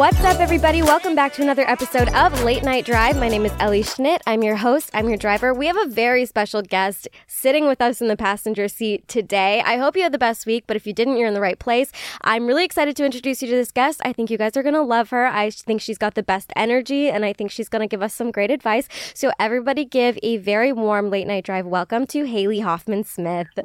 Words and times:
What's 0.00 0.24
up, 0.24 0.40
everybody? 0.40 0.80
Welcome 0.80 1.14
back 1.14 1.34
to 1.34 1.42
another 1.42 1.68
episode 1.68 2.08
of 2.14 2.42
Late 2.42 2.62
Night 2.62 2.86
Drive. 2.86 3.18
My 3.18 3.28
name 3.28 3.44
is 3.44 3.52
Ellie 3.60 3.82
Schnitt. 3.82 4.20
I'm 4.26 4.42
your 4.42 4.56
host, 4.56 4.88
I'm 4.94 5.10
your 5.10 5.18
driver. 5.18 5.52
We 5.52 5.66
have 5.66 5.76
a 5.76 5.84
very 5.84 6.24
special 6.24 6.62
guest 6.62 7.06
sitting 7.26 7.68
with 7.68 7.82
us 7.82 8.00
in 8.00 8.08
the 8.08 8.16
passenger 8.16 8.66
seat 8.66 9.06
today. 9.08 9.60
I 9.60 9.76
hope 9.76 9.96
you 9.96 10.02
had 10.02 10.12
the 10.12 10.16
best 10.18 10.46
week, 10.46 10.64
but 10.66 10.74
if 10.74 10.86
you 10.86 10.94
didn't, 10.94 11.18
you're 11.18 11.28
in 11.28 11.34
the 11.34 11.40
right 11.42 11.58
place. 11.58 11.92
I'm 12.22 12.46
really 12.46 12.64
excited 12.64 12.96
to 12.96 13.04
introduce 13.04 13.42
you 13.42 13.48
to 13.48 13.54
this 13.54 13.70
guest. 13.70 14.00
I 14.02 14.14
think 14.14 14.30
you 14.30 14.38
guys 14.38 14.56
are 14.56 14.62
going 14.62 14.74
to 14.74 14.80
love 14.80 15.10
her. 15.10 15.26
I 15.26 15.50
think 15.50 15.82
she's 15.82 15.98
got 15.98 16.14
the 16.14 16.22
best 16.22 16.50
energy, 16.56 17.10
and 17.10 17.22
I 17.22 17.34
think 17.34 17.50
she's 17.50 17.68
going 17.68 17.86
to 17.86 17.86
give 17.86 18.00
us 18.00 18.14
some 18.14 18.30
great 18.30 18.50
advice. 18.50 18.88
So, 19.12 19.32
everybody, 19.38 19.84
give 19.84 20.18
a 20.22 20.38
very 20.38 20.72
warm 20.72 21.10
Late 21.10 21.26
Night 21.26 21.44
Drive 21.44 21.66
welcome 21.66 22.06
to 22.06 22.24
Haley 22.24 22.60
Hoffman 22.60 23.04
Smith. 23.04 23.48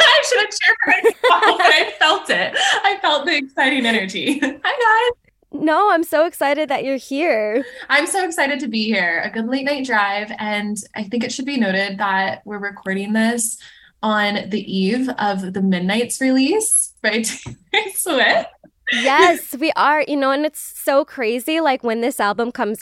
I 0.00 0.22
should 0.28 0.40
have 0.40 0.50
cheered 0.50 0.76
for 0.84 0.90
myself, 0.90 1.58
but 1.58 1.66
I 1.66 1.92
felt 1.98 2.30
it. 2.30 2.54
I 2.56 2.98
felt 3.00 3.26
the 3.26 3.36
exciting 3.36 3.86
energy. 3.86 4.38
Hi, 4.42 4.48
guys. 4.54 5.19
No, 5.52 5.90
I'm 5.90 6.04
so 6.04 6.26
excited 6.26 6.68
that 6.68 6.84
you're 6.84 6.96
here. 6.96 7.64
I'm 7.88 8.06
so 8.06 8.24
excited 8.24 8.60
to 8.60 8.68
be 8.68 8.84
here. 8.84 9.20
A 9.24 9.30
good 9.30 9.46
late 9.46 9.64
night 9.64 9.84
drive. 9.84 10.30
And 10.38 10.76
I 10.94 11.04
think 11.04 11.24
it 11.24 11.32
should 11.32 11.44
be 11.44 11.58
noted 11.58 11.98
that 11.98 12.42
we're 12.44 12.58
recording 12.58 13.12
this 13.12 13.58
on 14.02 14.48
the 14.48 14.72
eve 14.72 15.08
of 15.18 15.52
the 15.52 15.60
Midnights 15.60 16.20
release 16.20 16.94
by 17.02 17.22
Taylor 17.72 17.90
Swift. 17.94 18.48
Yes, 18.92 19.54
we 19.56 19.72
are. 19.72 20.04
You 20.06 20.16
know, 20.16 20.30
and 20.30 20.46
it's 20.46 20.60
so 20.60 21.04
crazy. 21.04 21.60
Like 21.60 21.82
when 21.82 22.00
this 22.00 22.20
album 22.20 22.52
comes 22.52 22.80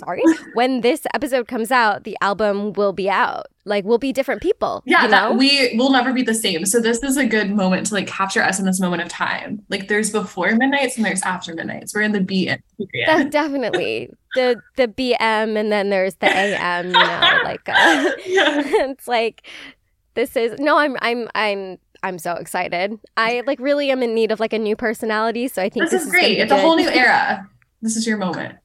sorry, 0.00 0.22
when 0.54 0.80
this 0.80 1.06
episode 1.14 1.48
comes 1.48 1.70
out, 1.70 2.04
the 2.04 2.16
album 2.20 2.72
will 2.72 2.92
be 2.92 3.08
out. 3.08 3.46
Like 3.70 3.84
we'll 3.84 3.98
be 3.98 4.12
different 4.12 4.42
people. 4.42 4.82
Yeah, 4.84 5.04
you 5.04 5.08
know? 5.08 5.10
that, 5.10 5.36
we 5.36 5.76
will 5.78 5.90
never 5.90 6.12
be 6.12 6.22
the 6.22 6.34
same. 6.34 6.66
So 6.66 6.80
this 6.80 7.02
is 7.02 7.16
a 7.16 7.24
good 7.24 7.50
moment 7.50 7.86
to 7.86 7.94
like 7.94 8.06
capture 8.06 8.42
us 8.42 8.58
in 8.58 8.66
this 8.66 8.80
moment 8.80 9.02
of 9.02 9.08
time. 9.08 9.64
Like 9.70 9.88
there's 9.88 10.10
before 10.10 10.54
midnights 10.54 10.96
and 10.96 11.06
there's 11.06 11.22
after 11.22 11.54
midnights. 11.54 11.94
We're 11.94 12.02
in 12.02 12.12
the 12.12 12.20
bm 12.20 12.60
That's 13.06 13.30
definitely 13.30 14.10
the 14.34 14.60
the 14.76 14.88
BM 14.88 15.56
and 15.56 15.72
then 15.72 15.90
there's 15.90 16.16
the 16.16 16.26
AM. 16.26 16.86
You 16.86 16.92
know, 16.92 17.40
like 17.44 17.68
uh, 17.68 18.10
it's 18.26 19.08
like 19.08 19.46
this 20.14 20.36
is 20.36 20.58
no. 20.58 20.76
I'm 20.76 20.96
I'm 21.00 21.28
I'm 21.34 21.78
I'm 22.02 22.18
so 22.18 22.34
excited. 22.34 22.98
I 23.16 23.42
like 23.46 23.60
really 23.60 23.90
am 23.90 24.02
in 24.02 24.14
need 24.14 24.32
of 24.32 24.40
like 24.40 24.52
a 24.52 24.58
new 24.58 24.76
personality. 24.76 25.48
So 25.48 25.62
I 25.62 25.68
think 25.68 25.84
this, 25.84 25.92
this 25.92 26.02
is, 26.02 26.06
is 26.08 26.12
great. 26.12 26.38
It's 26.38 26.50
good. 26.50 26.58
a 26.58 26.62
whole 26.62 26.76
new 26.76 26.88
era. 26.90 27.48
This 27.82 27.96
is 27.96 28.06
your 28.06 28.16
moment. 28.16 28.56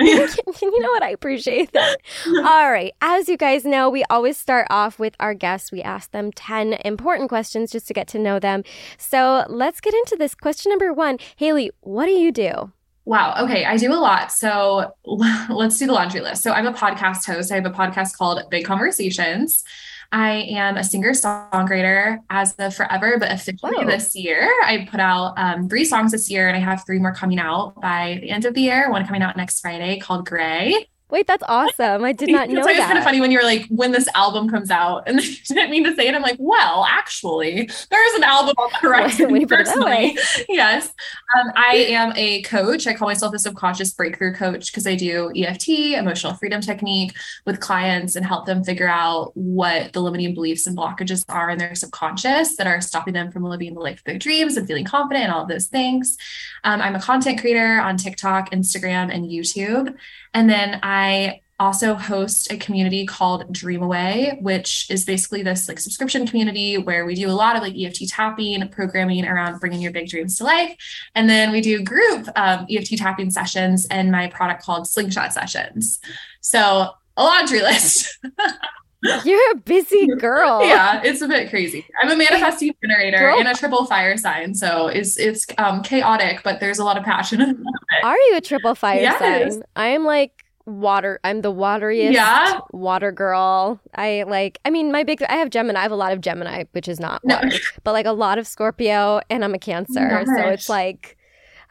you 0.62 0.80
know 0.80 0.90
what? 0.90 1.02
I 1.02 1.10
appreciate 1.10 1.72
that. 1.72 1.98
All 2.26 2.70
right. 2.70 2.92
As 3.00 3.28
you 3.28 3.36
guys 3.36 3.64
know, 3.64 3.90
we 3.90 4.04
always 4.10 4.36
start 4.36 4.66
off 4.70 4.98
with 4.98 5.14
our 5.20 5.34
guests. 5.34 5.70
We 5.70 5.82
ask 5.82 6.10
them 6.10 6.32
10 6.32 6.74
important 6.84 7.28
questions 7.28 7.70
just 7.70 7.86
to 7.88 7.94
get 7.94 8.08
to 8.08 8.18
know 8.18 8.38
them. 8.38 8.64
So 8.98 9.44
let's 9.48 9.80
get 9.80 9.94
into 9.94 10.16
this. 10.16 10.34
Question 10.34 10.70
number 10.70 10.92
one 10.92 11.18
Haley, 11.36 11.70
what 11.80 12.06
do 12.06 12.12
you 12.12 12.32
do? 12.32 12.72
Wow. 13.04 13.34
Okay. 13.44 13.64
I 13.64 13.76
do 13.76 13.92
a 13.92 13.94
lot. 13.94 14.30
So 14.32 14.92
let's 15.04 15.78
do 15.78 15.86
the 15.86 15.92
laundry 15.92 16.20
list. 16.20 16.42
So 16.42 16.52
I'm 16.52 16.66
a 16.66 16.72
podcast 16.72 17.26
host. 17.26 17.50
I 17.50 17.56
have 17.56 17.66
a 17.66 17.70
podcast 17.70 18.16
called 18.16 18.42
Big 18.50 18.64
Conversations. 18.64 19.64
I 20.12 20.46
am 20.50 20.76
a 20.76 20.82
singer 20.82 21.12
songwriter 21.12 22.18
as 22.30 22.54
of 22.54 22.74
forever, 22.74 23.16
but 23.18 23.30
officially 23.30 23.76
Whoa. 23.76 23.86
this 23.86 24.16
year, 24.16 24.50
I 24.64 24.88
put 24.90 24.98
out 24.98 25.34
um, 25.36 25.68
three 25.68 25.84
songs 25.84 26.10
this 26.10 26.28
year, 26.28 26.48
and 26.48 26.56
I 26.56 26.60
have 26.60 26.84
three 26.84 26.98
more 26.98 27.14
coming 27.14 27.38
out 27.38 27.80
by 27.80 28.18
the 28.20 28.30
end 28.30 28.44
of 28.44 28.54
the 28.54 28.62
year. 28.62 28.90
One 28.90 29.06
coming 29.06 29.22
out 29.22 29.36
next 29.36 29.60
Friday 29.60 30.00
called 30.00 30.26
Gray. 30.26 30.88
Wait, 31.10 31.26
that's 31.26 31.42
awesome. 31.48 32.04
I 32.04 32.12
did 32.12 32.30
not 32.30 32.48
know 32.48 32.62
that. 32.62 32.70
it's 32.70 32.86
kind 32.86 32.98
of 32.98 33.04
funny 33.04 33.20
when 33.20 33.30
you're 33.30 33.44
like, 33.44 33.66
when 33.68 33.92
this 33.92 34.08
album 34.14 34.48
comes 34.48 34.70
out, 34.70 35.04
and 35.06 35.22
you 35.24 35.36
didn't 35.46 35.70
mean 35.70 35.84
to 35.84 35.94
say 35.94 36.06
it. 36.08 36.14
I'm 36.14 36.22
like, 36.22 36.36
well, 36.38 36.84
actually, 36.88 37.68
there 37.90 38.08
is 38.08 38.14
an 38.14 38.24
album 38.24 38.54
on 38.58 38.70
the 38.72 38.78
horizon. 38.78 39.30
when 39.30 39.40
you 39.40 39.46
put 39.46 39.60
it 39.60 39.66
that 39.66 39.78
way. 39.78 40.16
yes. 40.48 40.92
Um, 41.36 41.52
I 41.56 41.76
am 41.90 42.12
a 42.16 42.42
coach. 42.42 42.86
I 42.86 42.94
call 42.94 43.08
myself 43.08 43.34
a 43.34 43.38
subconscious 43.38 43.92
breakthrough 43.92 44.34
coach 44.34 44.72
because 44.72 44.86
I 44.86 44.94
do 44.94 45.32
EFT, 45.36 45.68
emotional 45.68 46.34
freedom 46.34 46.60
technique, 46.60 47.16
with 47.46 47.60
clients 47.60 48.16
and 48.16 48.24
help 48.24 48.46
them 48.46 48.64
figure 48.64 48.88
out 48.88 49.32
what 49.34 49.92
the 49.92 50.00
limiting 50.00 50.34
beliefs 50.34 50.66
and 50.66 50.76
blockages 50.76 51.24
are 51.28 51.50
in 51.50 51.58
their 51.58 51.74
subconscious 51.74 52.56
that 52.56 52.66
are 52.66 52.80
stopping 52.80 53.14
them 53.14 53.30
from 53.30 53.44
living 53.44 53.74
the 53.74 53.80
life 53.80 53.98
of 53.98 54.04
their 54.04 54.18
dreams 54.18 54.56
and 54.56 54.66
feeling 54.66 54.84
confident 54.84 55.24
and 55.24 55.32
all 55.32 55.42
of 55.42 55.48
those 55.48 55.66
things. 55.66 56.16
Um, 56.64 56.80
I'm 56.80 56.94
a 56.94 57.00
content 57.00 57.40
creator 57.40 57.80
on 57.80 57.96
TikTok, 57.96 58.50
Instagram, 58.50 59.14
and 59.14 59.24
YouTube. 59.24 59.96
And 60.34 60.48
then 60.48 60.80
I 60.82 61.40
also 61.60 61.94
host 61.94 62.50
a 62.50 62.56
community 62.56 63.06
called 63.06 63.52
Dream 63.52 63.82
Away, 63.82 64.38
which 64.40 64.90
is 64.90 65.04
basically 65.04 65.42
this 65.42 65.68
like 65.68 65.78
subscription 65.78 66.26
community 66.26 66.78
where 66.78 67.04
we 67.04 67.14
do 67.14 67.28
a 67.28 67.32
lot 67.32 67.54
of 67.54 67.62
like 67.62 67.74
EFT 67.76 68.08
tapping, 68.08 68.66
programming 68.70 69.26
around 69.26 69.60
bringing 69.60 69.82
your 69.82 69.92
big 69.92 70.08
dreams 70.08 70.38
to 70.38 70.44
life. 70.44 70.74
And 71.14 71.28
then 71.28 71.52
we 71.52 71.60
do 71.60 71.82
group 71.82 72.26
um, 72.34 72.66
EFT 72.70 72.96
tapping 72.96 73.30
sessions 73.30 73.86
and 73.90 74.10
my 74.10 74.28
product 74.28 74.62
called 74.62 74.88
Slingshot 74.88 75.34
Sessions. 75.34 76.00
So 76.40 76.90
a 77.16 77.22
laundry 77.22 77.60
list. 77.60 78.18
You're 79.24 79.52
a 79.52 79.56
busy 79.56 80.06
girl. 80.18 80.64
yeah, 80.64 81.00
it's 81.02 81.22
a 81.22 81.28
bit 81.28 81.48
crazy. 81.48 81.86
I'm 82.02 82.10
a 82.10 82.16
manifesting 82.16 82.74
generator 82.82 83.18
girl. 83.18 83.38
and 83.38 83.48
a 83.48 83.54
triple 83.54 83.86
fire 83.86 84.16
sign, 84.16 84.54
so 84.54 84.88
it's 84.88 85.18
it's 85.18 85.46
um, 85.58 85.82
chaotic, 85.82 86.42
but 86.42 86.60
there's 86.60 86.78
a 86.78 86.84
lot 86.84 86.98
of 86.98 87.04
passion. 87.04 87.64
Are 88.04 88.16
you 88.16 88.36
a 88.36 88.40
triple 88.40 88.74
fire 88.74 89.00
yes. 89.00 89.18
sign? 89.18 89.62
I 89.76 89.88
am 89.88 90.04
like 90.04 90.44
water. 90.66 91.18
I'm 91.24 91.40
the 91.40 91.52
wateriest 91.52 92.12
yeah. 92.12 92.60
water 92.72 93.10
girl. 93.10 93.80
I 93.94 94.24
like. 94.26 94.58
I 94.64 94.70
mean, 94.70 94.92
my 94.92 95.02
big. 95.02 95.22
I 95.22 95.36
have 95.36 95.50
Gemini. 95.50 95.78
I 95.78 95.82
have 95.82 95.92
a 95.92 95.96
lot 95.96 96.12
of 96.12 96.20
Gemini, 96.20 96.64
which 96.72 96.88
is 96.88 97.00
not 97.00 97.24
water, 97.24 97.46
no. 97.48 97.56
but 97.84 97.92
like 97.92 98.06
a 98.06 98.12
lot 98.12 98.38
of 98.38 98.46
Scorpio, 98.46 99.20
and 99.30 99.44
I'm 99.44 99.54
a 99.54 99.58
Cancer, 99.58 100.24
so 100.26 100.48
it's 100.48 100.68
like 100.68 101.16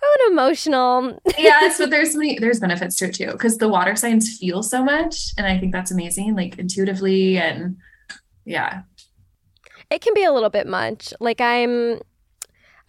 oh, 0.04 0.30
emotional. 0.32 1.20
yes, 1.38 1.78
but 1.78 1.90
there's 1.90 2.16
many 2.16 2.38
there's 2.40 2.60
benefits 2.60 2.96
to 2.98 3.06
it 3.06 3.16
too 3.16 3.32
because 3.32 3.58
the 3.58 3.70
water 3.70 3.96
signs 3.96 4.38
feel 4.38 4.64
so 4.64 4.84
much, 4.84 5.34
and 5.38 5.48
I 5.48 5.58
think 5.58 5.74
that's 5.74 5.92
amazing, 5.92 6.36
like 6.36 6.58
intuitively 6.58 7.38
and 7.38 7.78
yeah. 8.46 8.82
It 9.90 10.02
can 10.02 10.14
be 10.14 10.24
a 10.24 10.32
little 10.32 10.50
bit 10.50 10.68
much. 10.68 11.14
Like 11.20 11.42
I'm, 11.42 12.00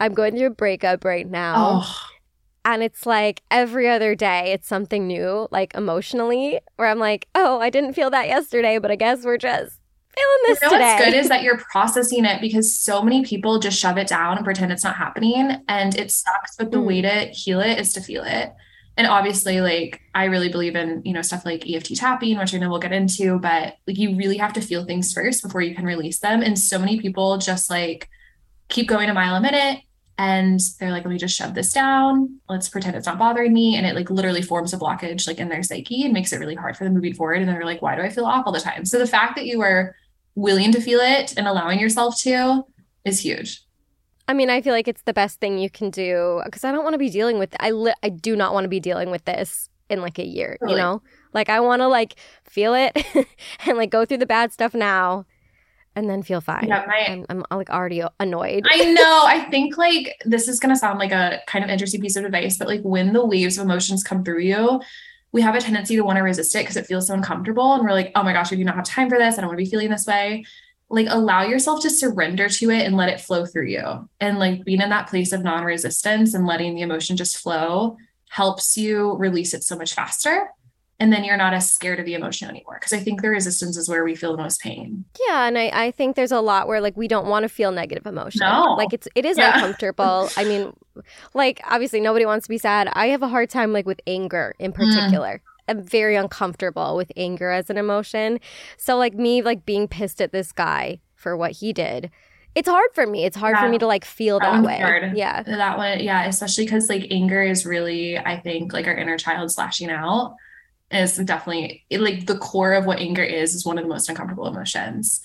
I'm 0.00 0.14
going 0.14 0.36
through 0.36 0.48
a 0.48 0.50
breakup 0.50 1.04
right 1.04 1.28
now. 1.28 1.82
Oh. 1.82 2.06
And 2.64 2.82
it's 2.82 3.06
like 3.06 3.42
every 3.50 3.88
other 3.88 4.14
day, 4.14 4.52
it's 4.52 4.68
something 4.68 5.06
new, 5.06 5.48
like 5.50 5.74
emotionally, 5.74 6.60
where 6.76 6.88
I'm 6.88 6.98
like, 6.98 7.26
oh, 7.34 7.58
I 7.58 7.70
didn't 7.70 7.94
feel 7.94 8.10
that 8.10 8.28
yesterday, 8.28 8.78
but 8.78 8.90
I 8.90 8.96
guess 8.96 9.24
we're 9.24 9.38
just 9.38 9.79
feeling 10.20 10.38
this 10.46 10.62
you 10.62 10.68
know 10.68 10.72
today. 10.72 10.94
What's 10.94 11.04
good 11.04 11.14
is 11.14 11.28
that 11.28 11.42
you're 11.42 11.58
processing 11.58 12.24
it 12.24 12.40
because 12.40 12.78
so 12.78 13.02
many 13.02 13.24
people 13.24 13.58
just 13.58 13.78
shove 13.78 13.98
it 13.98 14.08
down 14.08 14.36
and 14.36 14.44
pretend 14.44 14.72
it's 14.72 14.84
not 14.84 14.96
happening, 14.96 15.62
and 15.68 15.96
it 15.96 16.10
sucks. 16.10 16.56
But 16.56 16.70
the 16.70 16.78
mm. 16.78 16.86
way 16.86 17.02
to 17.02 17.26
heal 17.32 17.60
it 17.60 17.78
is 17.78 17.92
to 17.94 18.00
feel 18.00 18.24
it. 18.24 18.52
And 18.96 19.06
obviously, 19.06 19.60
like 19.60 20.00
I 20.14 20.24
really 20.24 20.48
believe 20.48 20.76
in 20.76 21.02
you 21.04 21.12
know 21.12 21.22
stuff 21.22 21.44
like 21.44 21.68
EFT 21.68 21.96
tapping, 21.96 22.38
which 22.38 22.54
I 22.54 22.58
know 22.58 22.70
we'll 22.70 22.80
get 22.80 22.92
into, 22.92 23.38
but 23.38 23.76
like 23.86 23.98
you 23.98 24.16
really 24.16 24.36
have 24.36 24.52
to 24.54 24.60
feel 24.60 24.84
things 24.84 25.12
first 25.12 25.42
before 25.42 25.62
you 25.62 25.74
can 25.74 25.84
release 25.84 26.20
them. 26.20 26.42
And 26.42 26.58
so 26.58 26.78
many 26.78 27.00
people 27.00 27.38
just 27.38 27.70
like 27.70 28.08
keep 28.68 28.88
going 28.88 29.10
a 29.10 29.14
mile 29.14 29.34
a 29.34 29.40
minute 29.40 29.80
and 30.20 30.60
they're 30.78 30.90
like, 30.90 31.04
let 31.04 31.10
me 31.10 31.16
just 31.16 31.34
shove 31.34 31.54
this 31.54 31.72
down. 31.72 32.40
Let's 32.46 32.68
pretend 32.68 32.94
it's 32.94 33.06
not 33.06 33.18
bothering 33.18 33.54
me. 33.54 33.76
And 33.76 33.86
it 33.86 33.94
like 33.94 34.10
literally 34.10 34.42
forms 34.42 34.74
a 34.74 34.78
blockage 34.78 35.26
like 35.26 35.38
in 35.38 35.48
their 35.48 35.62
psyche 35.62 36.04
and 36.04 36.12
makes 36.12 36.30
it 36.30 36.40
really 36.40 36.54
hard 36.54 36.76
for 36.76 36.84
them 36.84 36.92
moving 36.92 37.14
forward. 37.14 37.38
And 37.38 37.48
they're 37.48 37.64
like, 37.64 37.80
why 37.80 37.96
do 37.96 38.02
I 38.02 38.10
feel 38.10 38.26
off 38.26 38.44
all 38.44 38.52
the 38.52 38.60
time? 38.60 38.84
So 38.84 38.98
the 38.98 39.06
fact 39.06 39.34
that 39.36 39.46
you 39.46 39.62
are 39.62 39.96
willing 40.34 40.72
to 40.72 40.80
feel 40.80 41.00
it 41.00 41.34
and 41.36 41.46
allowing 41.46 41.80
yourself 41.80 42.20
to 42.22 42.64
is 43.04 43.20
huge. 43.20 43.62
I 44.28 44.32
mean, 44.32 44.48
I 44.48 44.62
feel 44.62 44.72
like 44.72 44.86
it's 44.86 45.02
the 45.02 45.12
best 45.12 45.40
thing 45.40 45.58
you 45.58 45.68
can 45.68 45.90
do 45.90 46.40
because 46.44 46.62
I 46.62 46.70
don't 46.70 46.84
want 46.84 46.94
to 46.94 46.98
be 46.98 47.10
dealing 47.10 47.38
with. 47.38 47.54
I 47.58 47.72
li- 47.72 47.94
I 48.02 48.10
do 48.10 48.36
not 48.36 48.52
want 48.52 48.64
to 48.64 48.68
be 48.68 48.80
dealing 48.80 49.10
with 49.10 49.24
this 49.24 49.68
in 49.88 50.00
like 50.00 50.18
a 50.18 50.24
year. 50.24 50.56
Really? 50.60 50.74
You 50.74 50.78
know, 50.78 51.02
like 51.34 51.48
I 51.48 51.60
want 51.60 51.80
to 51.80 51.88
like 51.88 52.14
feel 52.44 52.74
it 52.74 52.96
and 53.66 53.76
like 53.76 53.90
go 53.90 54.04
through 54.04 54.18
the 54.18 54.26
bad 54.26 54.52
stuff 54.52 54.72
now 54.72 55.26
and 55.96 56.08
then 56.08 56.22
feel 56.22 56.40
fine. 56.40 56.66
Yeah, 56.68 56.84
my, 56.86 57.06
I'm, 57.08 57.26
I'm, 57.28 57.58
like 57.58 57.70
already 57.70 58.02
annoyed. 58.20 58.66
I 58.70 58.92
know. 58.92 59.24
I 59.26 59.46
think 59.50 59.76
like 59.76 60.22
this 60.24 60.46
is 60.46 60.60
going 60.60 60.72
to 60.72 60.78
sound 60.78 60.98
like 60.98 61.12
a 61.12 61.40
kind 61.46 61.64
of 61.64 61.70
interesting 61.70 62.00
piece 62.00 62.16
of 62.16 62.24
advice, 62.24 62.56
but 62.56 62.68
like 62.68 62.82
when 62.82 63.12
the 63.12 63.24
waves 63.26 63.58
of 63.58 63.64
emotions 63.64 64.04
come 64.04 64.24
through 64.24 64.40
you, 64.40 64.80
we 65.32 65.42
have 65.42 65.54
a 65.54 65.60
tendency 65.60 65.96
to 65.96 66.02
want 66.02 66.16
to 66.16 66.22
resist 66.22 66.54
it 66.54 66.60
because 66.60 66.76
it 66.76 66.86
feels 66.86 67.06
so 67.06 67.14
uncomfortable. 67.14 67.74
And 67.74 67.84
we're 67.84 67.92
like, 67.92 68.12
oh 68.14 68.22
my 68.22 68.32
gosh, 68.32 68.52
I 68.52 68.56
do 68.56 68.64
not 68.64 68.76
have 68.76 68.84
time 68.84 69.08
for 69.08 69.18
this. 69.18 69.38
I 69.38 69.40
don't 69.40 69.48
want 69.48 69.58
to 69.58 69.64
be 69.64 69.70
feeling 69.70 69.90
this 69.90 70.06
way. 70.06 70.44
Like 70.88 71.06
allow 71.08 71.42
yourself 71.42 71.82
to 71.82 71.90
surrender 71.90 72.48
to 72.48 72.70
it 72.70 72.84
and 72.84 72.96
let 72.96 73.08
it 73.08 73.20
flow 73.20 73.46
through 73.46 73.66
you. 73.66 74.08
And 74.18 74.38
like 74.38 74.64
being 74.64 74.80
in 74.80 74.90
that 74.90 75.08
place 75.08 75.32
of 75.32 75.44
non 75.44 75.64
resistance 75.64 76.34
and 76.34 76.46
letting 76.46 76.74
the 76.74 76.82
emotion 76.82 77.16
just 77.16 77.38
flow 77.38 77.96
helps 78.28 78.76
you 78.76 79.16
release 79.16 79.54
it 79.54 79.62
so 79.62 79.76
much 79.76 79.94
faster 79.94 80.48
and 81.00 81.10
then 81.12 81.24
you're 81.24 81.36
not 81.36 81.54
as 81.54 81.72
scared 81.72 81.98
of 81.98 82.06
the 82.06 82.14
emotion 82.14 82.48
anymore 82.48 82.76
because 82.78 82.92
i 82.92 82.98
think 82.98 83.22
the 83.22 83.28
resistance 83.28 83.76
is 83.76 83.88
where 83.88 84.04
we 84.04 84.14
feel 84.14 84.36
the 84.36 84.42
most 84.42 84.60
pain 84.60 85.04
yeah 85.28 85.46
and 85.46 85.58
i, 85.58 85.70
I 85.72 85.90
think 85.90 86.14
there's 86.14 86.30
a 86.30 86.40
lot 86.40 86.68
where 86.68 86.80
like 86.80 86.96
we 86.96 87.08
don't 87.08 87.26
want 87.26 87.42
to 87.44 87.48
feel 87.48 87.72
negative 87.72 88.06
emotion 88.06 88.40
no. 88.40 88.74
like 88.76 88.92
it's 88.92 89.08
it 89.14 89.24
is 89.24 89.38
yeah. 89.38 89.54
uncomfortable 89.54 90.28
i 90.36 90.44
mean 90.44 90.72
like 91.34 91.60
obviously 91.68 92.00
nobody 92.00 92.26
wants 92.26 92.46
to 92.46 92.50
be 92.50 92.58
sad 92.58 92.88
i 92.92 93.06
have 93.06 93.22
a 93.22 93.28
hard 93.28 93.50
time 93.50 93.72
like 93.72 93.86
with 93.86 94.00
anger 94.06 94.54
in 94.58 94.72
mm. 94.72 94.74
particular 94.74 95.34
mm. 95.34 95.40
I'm 95.68 95.84
very 95.84 96.16
uncomfortable 96.16 96.96
with 96.96 97.12
anger 97.16 97.50
as 97.50 97.70
an 97.70 97.78
emotion. 97.78 98.40
So 98.76 98.96
like 98.96 99.14
me 99.14 99.40
like 99.40 99.64
being 99.64 99.86
pissed 99.86 100.20
at 100.20 100.32
this 100.32 100.50
guy 100.50 100.98
for 101.14 101.36
what 101.36 101.52
he 101.52 101.72
did. 101.72 102.10
It's 102.56 102.68
hard 102.68 102.90
for 102.92 103.06
me. 103.06 103.24
It's 103.24 103.36
hard 103.36 103.54
yeah. 103.54 103.62
for 103.62 103.68
me 103.68 103.78
to 103.78 103.86
like 103.86 104.04
feel 104.04 104.40
that, 104.40 104.52
that 104.52 104.64
way. 104.64 104.80
Hard. 104.80 105.16
Yeah. 105.16 105.44
That 105.44 105.78
one, 105.78 106.00
yeah, 106.00 106.24
especially 106.24 106.64
because 106.64 106.88
like 106.88 107.06
anger 107.12 107.40
is 107.40 107.64
really, 107.64 108.18
I 108.18 108.40
think, 108.40 108.72
like 108.72 108.88
our 108.88 108.96
inner 108.96 109.16
child 109.16 109.52
slashing 109.52 109.90
out 109.90 110.34
is 110.90 111.16
definitely 111.16 111.84
like 111.90 112.26
the 112.26 112.38
core 112.38 112.74
of 112.74 112.86
what 112.86 112.98
anger 112.98 113.22
is 113.22 113.54
is 113.54 113.64
one 113.64 113.78
of 113.78 113.84
the 113.84 113.88
most 113.88 114.08
uncomfortable 114.08 114.46
emotions. 114.46 115.20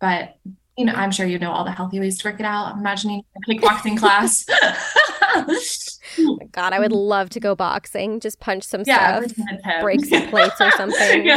But 0.00 0.36
you 0.76 0.84
know 0.84 0.92
i'm 0.94 1.10
sure 1.10 1.24
you 1.24 1.38
know 1.38 1.52
all 1.52 1.64
the 1.64 1.70
healthy 1.70 2.00
ways 2.00 2.18
to 2.18 2.28
work 2.28 2.40
it 2.40 2.46
out. 2.46 2.72
I'm 2.72 2.80
imagining 2.80 3.22
a 3.36 3.40
kickboxing 3.50 3.96
class. 3.98 4.44
Oh 5.36 6.38
god 6.52 6.72
i 6.72 6.78
would 6.78 6.92
love 6.92 7.30
to 7.30 7.40
go 7.40 7.54
boxing 7.54 8.20
just 8.20 8.40
punch 8.40 8.64
some 8.64 8.82
yeah, 8.86 9.20
stuff 9.20 9.46
break 9.80 10.04
some 10.04 10.28
plates 10.28 10.60
or 10.60 10.70
something. 10.72 11.30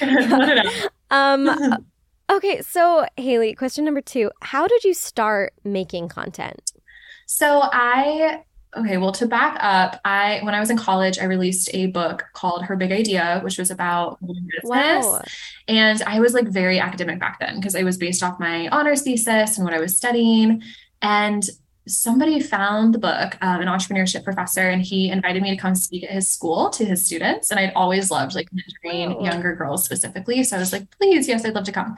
Um 1.10 1.48
okay 2.30 2.62
so 2.62 3.06
haley 3.16 3.54
question 3.54 3.84
number 3.84 4.00
two 4.00 4.30
how 4.40 4.66
did 4.66 4.82
you 4.84 4.94
start 4.94 5.52
making 5.64 6.08
content? 6.08 6.72
So 7.26 7.60
i 7.62 8.42
okay, 8.76 8.96
well, 8.96 9.12
to 9.12 9.26
back 9.26 9.56
up, 9.60 10.00
I 10.04 10.40
when 10.42 10.54
I 10.54 10.60
was 10.60 10.70
in 10.70 10.76
college, 10.76 11.18
I 11.18 11.24
released 11.24 11.70
a 11.72 11.86
book 11.86 12.24
called 12.32 12.64
Her 12.64 12.76
Big 12.76 12.92
Idea, 12.92 13.40
which 13.42 13.58
was 13.58 13.70
about 13.70 14.18
business. 14.20 14.64
Wow. 14.64 15.22
And 15.68 16.02
I 16.02 16.20
was 16.20 16.34
like 16.34 16.48
very 16.48 16.78
academic 16.78 17.18
back 17.18 17.40
then 17.40 17.56
because 17.56 17.74
it 17.74 17.84
was 17.84 17.96
based 17.96 18.22
off 18.22 18.40
my 18.40 18.68
honors 18.68 19.02
thesis 19.02 19.56
and 19.56 19.64
what 19.64 19.74
I 19.74 19.80
was 19.80 19.96
studying. 19.96 20.62
And 21.02 21.48
somebody 21.86 22.40
found 22.40 22.94
the 22.94 22.98
book, 22.98 23.36
um, 23.42 23.60
an 23.60 23.68
entrepreneurship 23.68 24.24
professor, 24.24 24.68
and 24.68 24.82
he 24.82 25.10
invited 25.10 25.42
me 25.42 25.50
to 25.50 25.56
come 25.56 25.74
speak 25.74 26.04
at 26.04 26.10
his 26.10 26.28
school 26.28 26.70
to 26.70 26.84
his 26.84 27.04
students. 27.04 27.50
And 27.50 27.60
I'd 27.60 27.72
always 27.74 28.10
loved 28.10 28.34
like 28.34 28.48
mentoring 28.50 29.16
oh. 29.16 29.24
younger 29.24 29.54
girls 29.54 29.84
specifically. 29.84 30.42
So 30.44 30.56
I 30.56 30.60
was 30.60 30.72
like, 30.72 30.90
please, 30.98 31.28
yes, 31.28 31.44
I'd 31.44 31.54
love 31.54 31.64
to 31.64 31.72
come. 31.72 31.96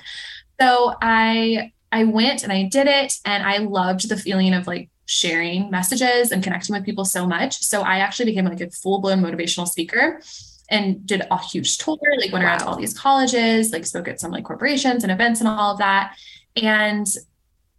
So 0.60 0.94
I 1.00 1.72
I 1.92 2.04
went 2.04 2.42
and 2.42 2.52
I 2.52 2.64
did 2.64 2.86
it, 2.86 3.18
and 3.24 3.44
I 3.44 3.58
loved 3.58 4.08
the 4.08 4.16
feeling 4.16 4.54
of 4.54 4.66
like 4.66 4.90
sharing 5.06 5.70
messages 5.70 6.32
and 6.32 6.42
connecting 6.42 6.74
with 6.74 6.84
people 6.84 7.04
so 7.04 7.26
much. 7.26 7.62
So 7.62 7.82
I 7.82 7.98
actually 7.98 8.26
became 8.26 8.44
like 8.44 8.60
a 8.60 8.70
full 8.70 9.00
blown 9.00 9.20
motivational 9.20 9.66
speaker 9.66 10.20
and 10.68 11.06
did 11.06 11.22
a 11.30 11.38
huge 11.38 11.78
tour, 11.78 11.96
like 12.18 12.32
went 12.32 12.44
wow. 12.44 12.50
around 12.50 12.58
to 12.60 12.66
all 12.66 12.76
these 12.76 12.98
colleges, 12.98 13.72
like 13.72 13.86
spoke 13.86 14.08
at 14.08 14.20
some 14.20 14.32
like 14.32 14.44
corporations 14.44 15.04
and 15.04 15.12
events 15.12 15.40
and 15.40 15.48
all 15.48 15.72
of 15.72 15.78
that. 15.78 16.16
And 16.60 17.06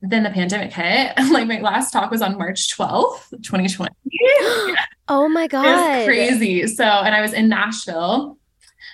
then 0.01 0.23
the 0.23 0.29
pandemic 0.29 0.71
hit. 0.71 1.13
like 1.31 1.47
my 1.47 1.59
last 1.59 1.91
talk 1.91 2.11
was 2.11 2.21
on 2.21 2.37
March 2.37 2.75
12th, 2.75 3.29
2020. 3.43 3.93
oh 5.09 5.27
my 5.27 5.47
God. 5.47 5.65
It 5.65 5.97
was 5.97 6.05
crazy. 6.05 6.67
So, 6.67 6.83
and 6.83 7.13
I 7.13 7.21
was 7.21 7.33
in 7.33 7.49
Nashville. 7.49 8.37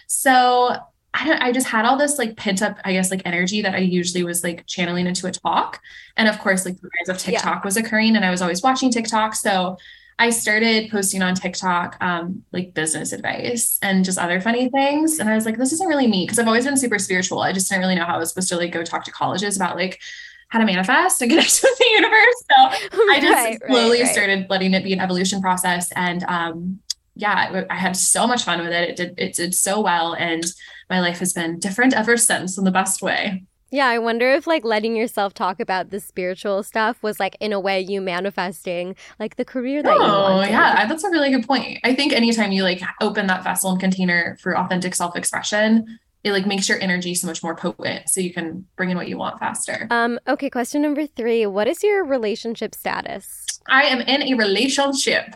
So 0.08 0.76
I 1.14 1.28
don't, 1.28 1.42
I 1.42 1.52
just 1.52 1.68
had 1.68 1.86
all 1.86 1.98
this 1.98 2.18
like 2.18 2.38
pent 2.38 2.62
up, 2.62 2.80
I 2.84 2.94
guess, 2.94 3.12
like 3.12 3.22
energy 3.26 3.62
that 3.62 3.76
I 3.76 3.80
usually 3.80 4.24
was 4.24 4.44
like 4.44 4.66
channeling 4.66 5.06
into 5.06 5.28
a 5.28 5.32
talk. 5.32 5.80
And 6.18 6.28
of 6.28 6.40
course, 6.40 6.66
like 6.66 6.80
the 6.82 6.90
rise 7.00 7.10
of 7.10 7.18
TikTok 7.18 7.56
yeah. 7.58 7.62
was 7.64 7.78
occurring 7.78 8.16
and 8.16 8.26
I 8.26 8.32
was 8.32 8.42
always 8.42 8.64
watching 8.64 8.92
TikTok. 8.92 9.36
So 9.36 9.78
I 10.20 10.30
started 10.30 10.90
posting 10.90 11.22
on 11.22 11.36
TikTok, 11.36 11.98
um, 12.02 12.44
like 12.52 12.74
business 12.74 13.12
advice 13.12 13.78
and 13.82 14.06
just 14.06 14.18
other 14.18 14.42
funny 14.42 14.70
things. 14.70 15.20
And 15.20 15.30
I 15.30 15.36
was 15.36 15.46
like, 15.46 15.58
this 15.58 15.74
isn't 15.74 15.88
really 15.88 16.08
me 16.08 16.26
because 16.26 16.40
I've 16.40 16.48
always 16.48 16.66
been 16.66 16.78
super 16.78 17.00
spiritual. 17.00 17.42
I 17.42 17.52
just 17.52 17.70
didn't 17.70 17.82
really 17.82 17.96
know 17.96 18.06
how 18.06 18.16
I 18.16 18.20
was 18.20 18.30
supposed 18.30 18.50
to 18.50 18.58
like 18.58 18.72
go 18.72 18.84
talk 18.84 19.04
to 19.06 19.12
colleges 19.12 19.56
about 19.56 19.76
like 19.76 20.02
how 20.50 20.60
to 20.60 20.66
manifest 20.66 21.22
and 21.22 21.32
connect 21.32 21.62
with 21.64 21.78
the 21.78 21.86
universe. 21.94 22.44
So 22.50 22.56
I 23.12 23.20
just 23.20 23.34
right, 23.34 23.60
slowly 23.68 24.00
right, 24.00 24.06
right. 24.06 24.14
started 24.14 24.50
letting 24.50 24.74
it 24.74 24.84
be 24.84 24.94
an 24.94 25.00
evolution 25.00 25.42
process. 25.42 25.92
And 25.96 26.24
um, 26.26 26.80
yeah, 27.16 27.66
I 27.70 27.76
had 27.76 27.96
so 27.96 28.26
much 28.28 28.44
fun 28.44 28.60
with 28.60 28.72
it. 28.72 28.90
It 28.90 28.96
did 28.96 29.14
it 29.18 29.34
did 29.36 29.54
so 29.54 29.82
well. 29.82 30.14
And 30.14 30.44
my 30.90 31.00
life 31.00 31.20
has 31.20 31.34
been 31.34 31.60
different 31.60 31.94
ever 31.94 32.18
since 32.18 32.58
in 32.58 32.64
the 32.64 32.72
best 32.72 33.02
way. 33.02 33.44
Yeah, 33.74 33.88
I 33.88 33.98
wonder 33.98 34.32
if 34.32 34.46
like 34.46 34.64
letting 34.64 34.96
yourself 34.96 35.34
talk 35.34 35.60
about 35.60 35.90
the 35.90 36.00
spiritual 36.00 36.62
stuff 36.62 37.02
was 37.02 37.20
like 37.20 37.36
in 37.40 37.52
a 37.52 37.60
way 37.60 37.82
you 37.82 38.02
manifesting 38.02 38.96
like 39.20 39.36
the 39.36 39.46
career 39.46 39.82
that 39.82 39.92
oh, 39.92 40.00
you. 40.00 40.06
Oh, 40.06 40.42
yeah, 40.42 40.86
that's 40.86 41.04
a 41.04 41.10
really 41.10 41.32
good 41.32 41.48
point. 41.48 41.80
I 41.84 41.96
think 41.96 42.14
anytime 42.14 42.52
you 42.52 42.62
like 42.62 42.84
open 43.02 43.26
that 43.28 43.44
vessel 43.44 43.72
and 43.72 43.80
container 43.80 44.38
for 44.42 44.56
authentic 44.56 44.94
self-expression, 44.94 46.00
it 46.24 46.32
like 46.32 46.46
makes 46.46 46.70
your 46.70 46.80
energy 46.82 47.16
so 47.16 47.26
much 47.26 47.42
more 47.42 47.56
potent 47.56 48.10
so 48.10 48.22
you 48.22 48.32
can 48.32 48.68
bring 48.76 48.92
in 48.92 48.98
what 48.98 49.08
you 49.08 49.18
want 49.18 49.40
faster. 49.40 49.88
Um 49.90 50.20
okay, 50.28 50.52
question 50.52 50.84
number 50.84 51.08
3. 51.08 51.48
What 51.48 51.68
is 51.68 51.82
your 51.82 52.06
relationship 52.06 52.76
status? 52.76 53.46
I 53.68 53.86
am 53.86 54.02
in 54.02 54.22
a 54.22 54.36
relationship. 54.36 55.36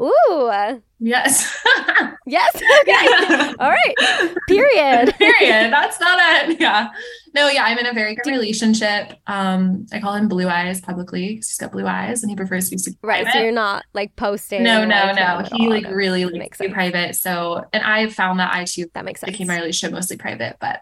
Ooh. 0.00 0.80
Yes. 0.98 1.58
yes. 2.26 2.56
Okay. 2.56 3.54
All 3.58 3.70
right. 3.70 3.94
Period. 4.48 5.14
Period. 5.18 5.72
That's 5.72 5.98
not 6.00 6.18
it. 6.48 6.60
Yeah. 6.60 6.88
No, 7.34 7.48
yeah, 7.48 7.64
I'm 7.64 7.78
in 7.78 7.86
a 7.86 7.92
very 7.92 8.14
good 8.14 8.30
relationship. 8.30 9.14
Um, 9.26 9.86
I 9.92 10.00
call 10.00 10.14
him 10.14 10.28
Blue 10.28 10.48
Eyes 10.48 10.80
publicly 10.80 11.28
because 11.34 11.48
he's 11.48 11.58
got 11.58 11.72
blue 11.72 11.86
eyes 11.86 12.22
and 12.22 12.30
he 12.30 12.36
prefers 12.36 12.68
to 12.68 12.76
be 12.76 12.78
super 12.78 13.06
right. 13.06 13.22
Private. 13.22 13.38
So 13.38 13.42
you're 13.42 13.52
not 13.52 13.84
like 13.94 14.14
posting. 14.16 14.62
No, 14.62 14.84
no, 14.84 15.12
no. 15.12 15.46
He 15.52 15.68
like 15.68 15.86
really 15.88 16.24
likes 16.24 16.58
to 16.58 16.68
be 16.68 16.72
private. 16.74 17.14
So, 17.16 17.64
and 17.72 17.82
I 17.82 18.08
found 18.08 18.40
that 18.40 18.52
I 18.54 18.64
too 18.64 18.86
that 18.94 19.04
makes 19.04 19.20
sense. 19.20 19.32
became 19.32 19.46
my 19.46 19.56
relationship 19.56 19.94
mostly 19.94 20.16
private, 20.16 20.56
but 20.60 20.80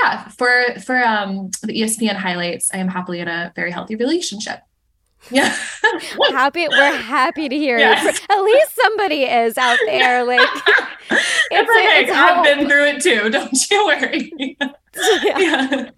yeah, 0.00 0.28
for 0.28 0.78
for 0.84 1.02
um 1.02 1.50
the 1.62 1.80
ESPN 1.80 2.16
highlights, 2.16 2.70
I 2.74 2.78
am 2.78 2.88
happily 2.88 3.20
in 3.20 3.28
a 3.28 3.52
very 3.56 3.70
healthy 3.70 3.96
relationship. 3.96 4.60
Yeah. 5.30 5.54
happy 6.30 6.66
we're 6.68 6.96
happy 6.96 7.48
to 7.48 7.56
hear 7.56 7.78
yes. 7.78 8.20
At 8.28 8.40
least 8.42 8.74
somebody 8.74 9.22
is 9.24 9.58
out 9.58 9.78
there. 9.86 10.24
Like 10.24 10.40
it's, 11.10 11.30
it's. 11.50 12.10
It's 12.10 12.12
I've 12.12 12.44
been 12.44 12.68
through 12.68 12.84
it 12.86 13.02
too. 13.02 13.30
Don't 13.30 13.70
you 13.70 13.86
worry. 13.86 14.56
yeah. 15.24 15.90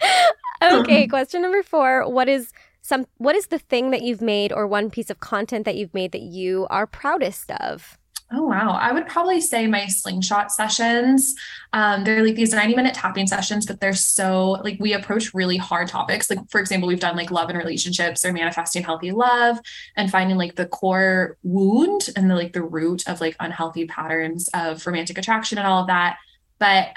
okay, 0.63 1.03
um, 1.05 1.09
question 1.09 1.43
number 1.43 1.63
four. 1.63 2.09
What 2.09 2.29
is 2.29 2.53
some 2.83 3.07
what 3.19 3.37
is 3.37 3.49
the 3.49 3.59
thing 3.59 3.91
that 3.91 4.03
you've 4.03 4.23
made 4.23 4.53
or 4.53 4.67
one 4.67 4.91
piece 4.91 5.11
of 5.11 5.21
content 5.21 5.65
that 5.65 5.77
you've 5.77 5.95
made 5.95 6.13
that 6.13 6.23
you 6.23 6.67
are 6.71 6.87
proudest 6.87 7.51
of? 7.53 7.99
Oh, 8.31 8.43
wow. 8.43 8.77
I 8.79 8.93
would 8.93 9.07
probably 9.07 9.41
say 9.41 9.67
my 9.67 9.87
slingshot 9.87 10.53
sessions. 10.53 11.35
Um, 11.73 12.05
they're 12.05 12.23
like 12.23 12.35
these 12.35 12.53
90 12.53 12.77
minute 12.77 12.93
tapping 12.93 13.27
sessions, 13.27 13.65
but 13.65 13.81
they're 13.81 13.95
so 13.95 14.51
like 14.63 14.77
we 14.79 14.93
approach 14.93 15.33
really 15.33 15.57
hard 15.57 15.89
topics. 15.89 16.29
Like, 16.29 16.41
for 16.51 16.61
example, 16.61 16.89
we've 16.89 17.01
done 17.01 17.17
like 17.17 17.31
love 17.31 17.49
and 17.49 17.57
relationships 17.57 18.27
or 18.27 18.33
manifesting 18.35 18.83
healthy 18.83 19.13
love 19.13 19.59
and 19.97 20.11
finding 20.11 20.37
like 20.37 20.57
the 20.57 20.67
core 20.67 21.39
wound 21.43 22.11
and 22.17 22.31
the 22.31 22.35
like 22.35 22.53
the 22.53 22.63
root 22.63 23.09
of 23.09 23.23
like 23.23 23.35
unhealthy 23.41 23.87
patterns 23.87 24.51
of 24.53 24.87
romantic 24.87 25.17
attraction 25.17 25.57
and 25.57 25.67
all 25.67 25.81
of 25.81 25.87
that. 25.87 26.19
But 26.59 26.89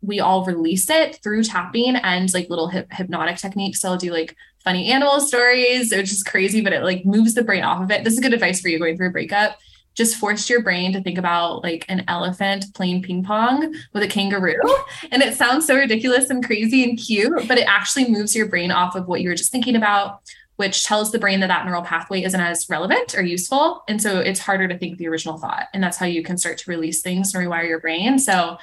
we 0.00 0.20
all 0.20 0.46
release 0.46 0.88
it 0.88 1.18
through 1.22 1.42
tapping 1.42 1.96
and 1.96 2.32
like 2.32 2.48
little 2.48 2.68
hip- 2.68 2.92
hypnotic 2.92 3.36
techniques. 3.36 3.82
So 3.82 3.90
I'll 3.90 3.98
do 3.98 4.10
like 4.10 4.34
funny 4.64 4.90
animal 4.90 5.20
stories, 5.20 5.90
which 5.90 6.12
is 6.12 6.22
crazy, 6.22 6.62
but 6.62 6.72
it 6.72 6.82
like 6.82 7.04
moves 7.04 7.34
the 7.34 7.44
brain 7.44 7.62
off 7.62 7.82
of 7.82 7.90
it. 7.90 8.04
This 8.04 8.14
is 8.14 8.20
good 8.20 8.32
advice 8.32 8.62
for 8.62 8.68
you 8.68 8.78
going 8.78 8.96
through 8.96 9.08
a 9.08 9.12
breakup 9.12 9.58
just 9.98 10.16
forced 10.16 10.48
your 10.48 10.62
brain 10.62 10.92
to 10.92 11.02
think 11.02 11.18
about 11.18 11.64
like 11.64 11.84
an 11.88 12.04
elephant 12.06 12.66
playing 12.74 13.02
ping 13.02 13.24
pong 13.24 13.74
with 13.92 14.02
a 14.02 14.08
kangaroo. 14.08 14.54
And 15.10 15.22
it 15.22 15.34
sounds 15.34 15.66
so 15.66 15.74
ridiculous 15.74 16.30
and 16.30 16.44
crazy 16.44 16.84
and 16.84 16.98
cute, 16.98 17.48
but 17.48 17.58
it 17.58 17.66
actually 17.66 18.08
moves 18.08 18.34
your 18.34 18.46
brain 18.46 18.70
off 18.70 18.94
of 18.94 19.08
what 19.08 19.20
you 19.20 19.28
were 19.28 19.34
just 19.34 19.52
thinking 19.52 19.76
about 19.76 20.20
which 20.56 20.82
tells 20.82 21.12
the 21.12 21.20
brain 21.20 21.38
that 21.38 21.46
that 21.46 21.64
neural 21.64 21.82
pathway 21.82 22.20
isn't 22.24 22.40
as 22.40 22.68
relevant 22.68 23.16
or 23.16 23.22
useful. 23.22 23.84
And 23.86 24.02
so 24.02 24.18
it's 24.18 24.40
harder 24.40 24.66
to 24.66 24.76
think 24.76 24.98
the 24.98 25.06
original 25.06 25.38
thought. 25.38 25.68
And 25.72 25.80
that's 25.80 25.96
how 25.96 26.06
you 26.06 26.20
can 26.24 26.36
start 26.36 26.58
to 26.58 26.70
release 26.70 27.00
things 27.00 27.32
and 27.32 27.46
rewire 27.46 27.68
your 27.68 27.78
brain. 27.78 28.18
So 28.18 28.58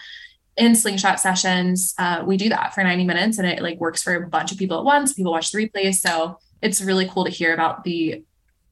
in 0.58 0.76
slingshot 0.76 1.22
sessions, 1.22 1.94
uh, 1.98 2.22
we 2.26 2.36
do 2.36 2.50
that 2.50 2.76
for 2.76 2.84
90 2.84 3.06
minutes 3.06 3.38
and 3.38 3.48
it 3.48 3.62
like 3.62 3.80
works 3.80 4.04
for 4.04 4.14
a 4.14 4.28
bunch 4.28 4.52
of 4.52 4.58
people 4.58 4.78
at 4.78 4.84
once. 4.84 5.14
People 5.14 5.32
watch 5.32 5.54
the 5.54 5.70
replays. 5.70 5.96
So 5.96 6.38
it's 6.62 6.82
really 6.82 7.08
cool 7.08 7.24
to 7.24 7.32
hear 7.32 7.54
about 7.54 7.86
the 7.86 8.26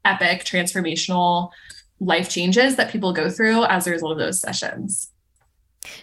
epic 0.03 0.43
transformational 0.43 1.51
life 2.00 2.29
changes 2.29 2.75
that 2.75 2.91
people 2.91 3.13
go 3.13 3.29
through 3.29 3.63
as 3.65 3.88
a 3.88 3.91
result 3.91 4.13
of 4.13 4.17
those 4.17 4.39
sessions. 4.39 5.09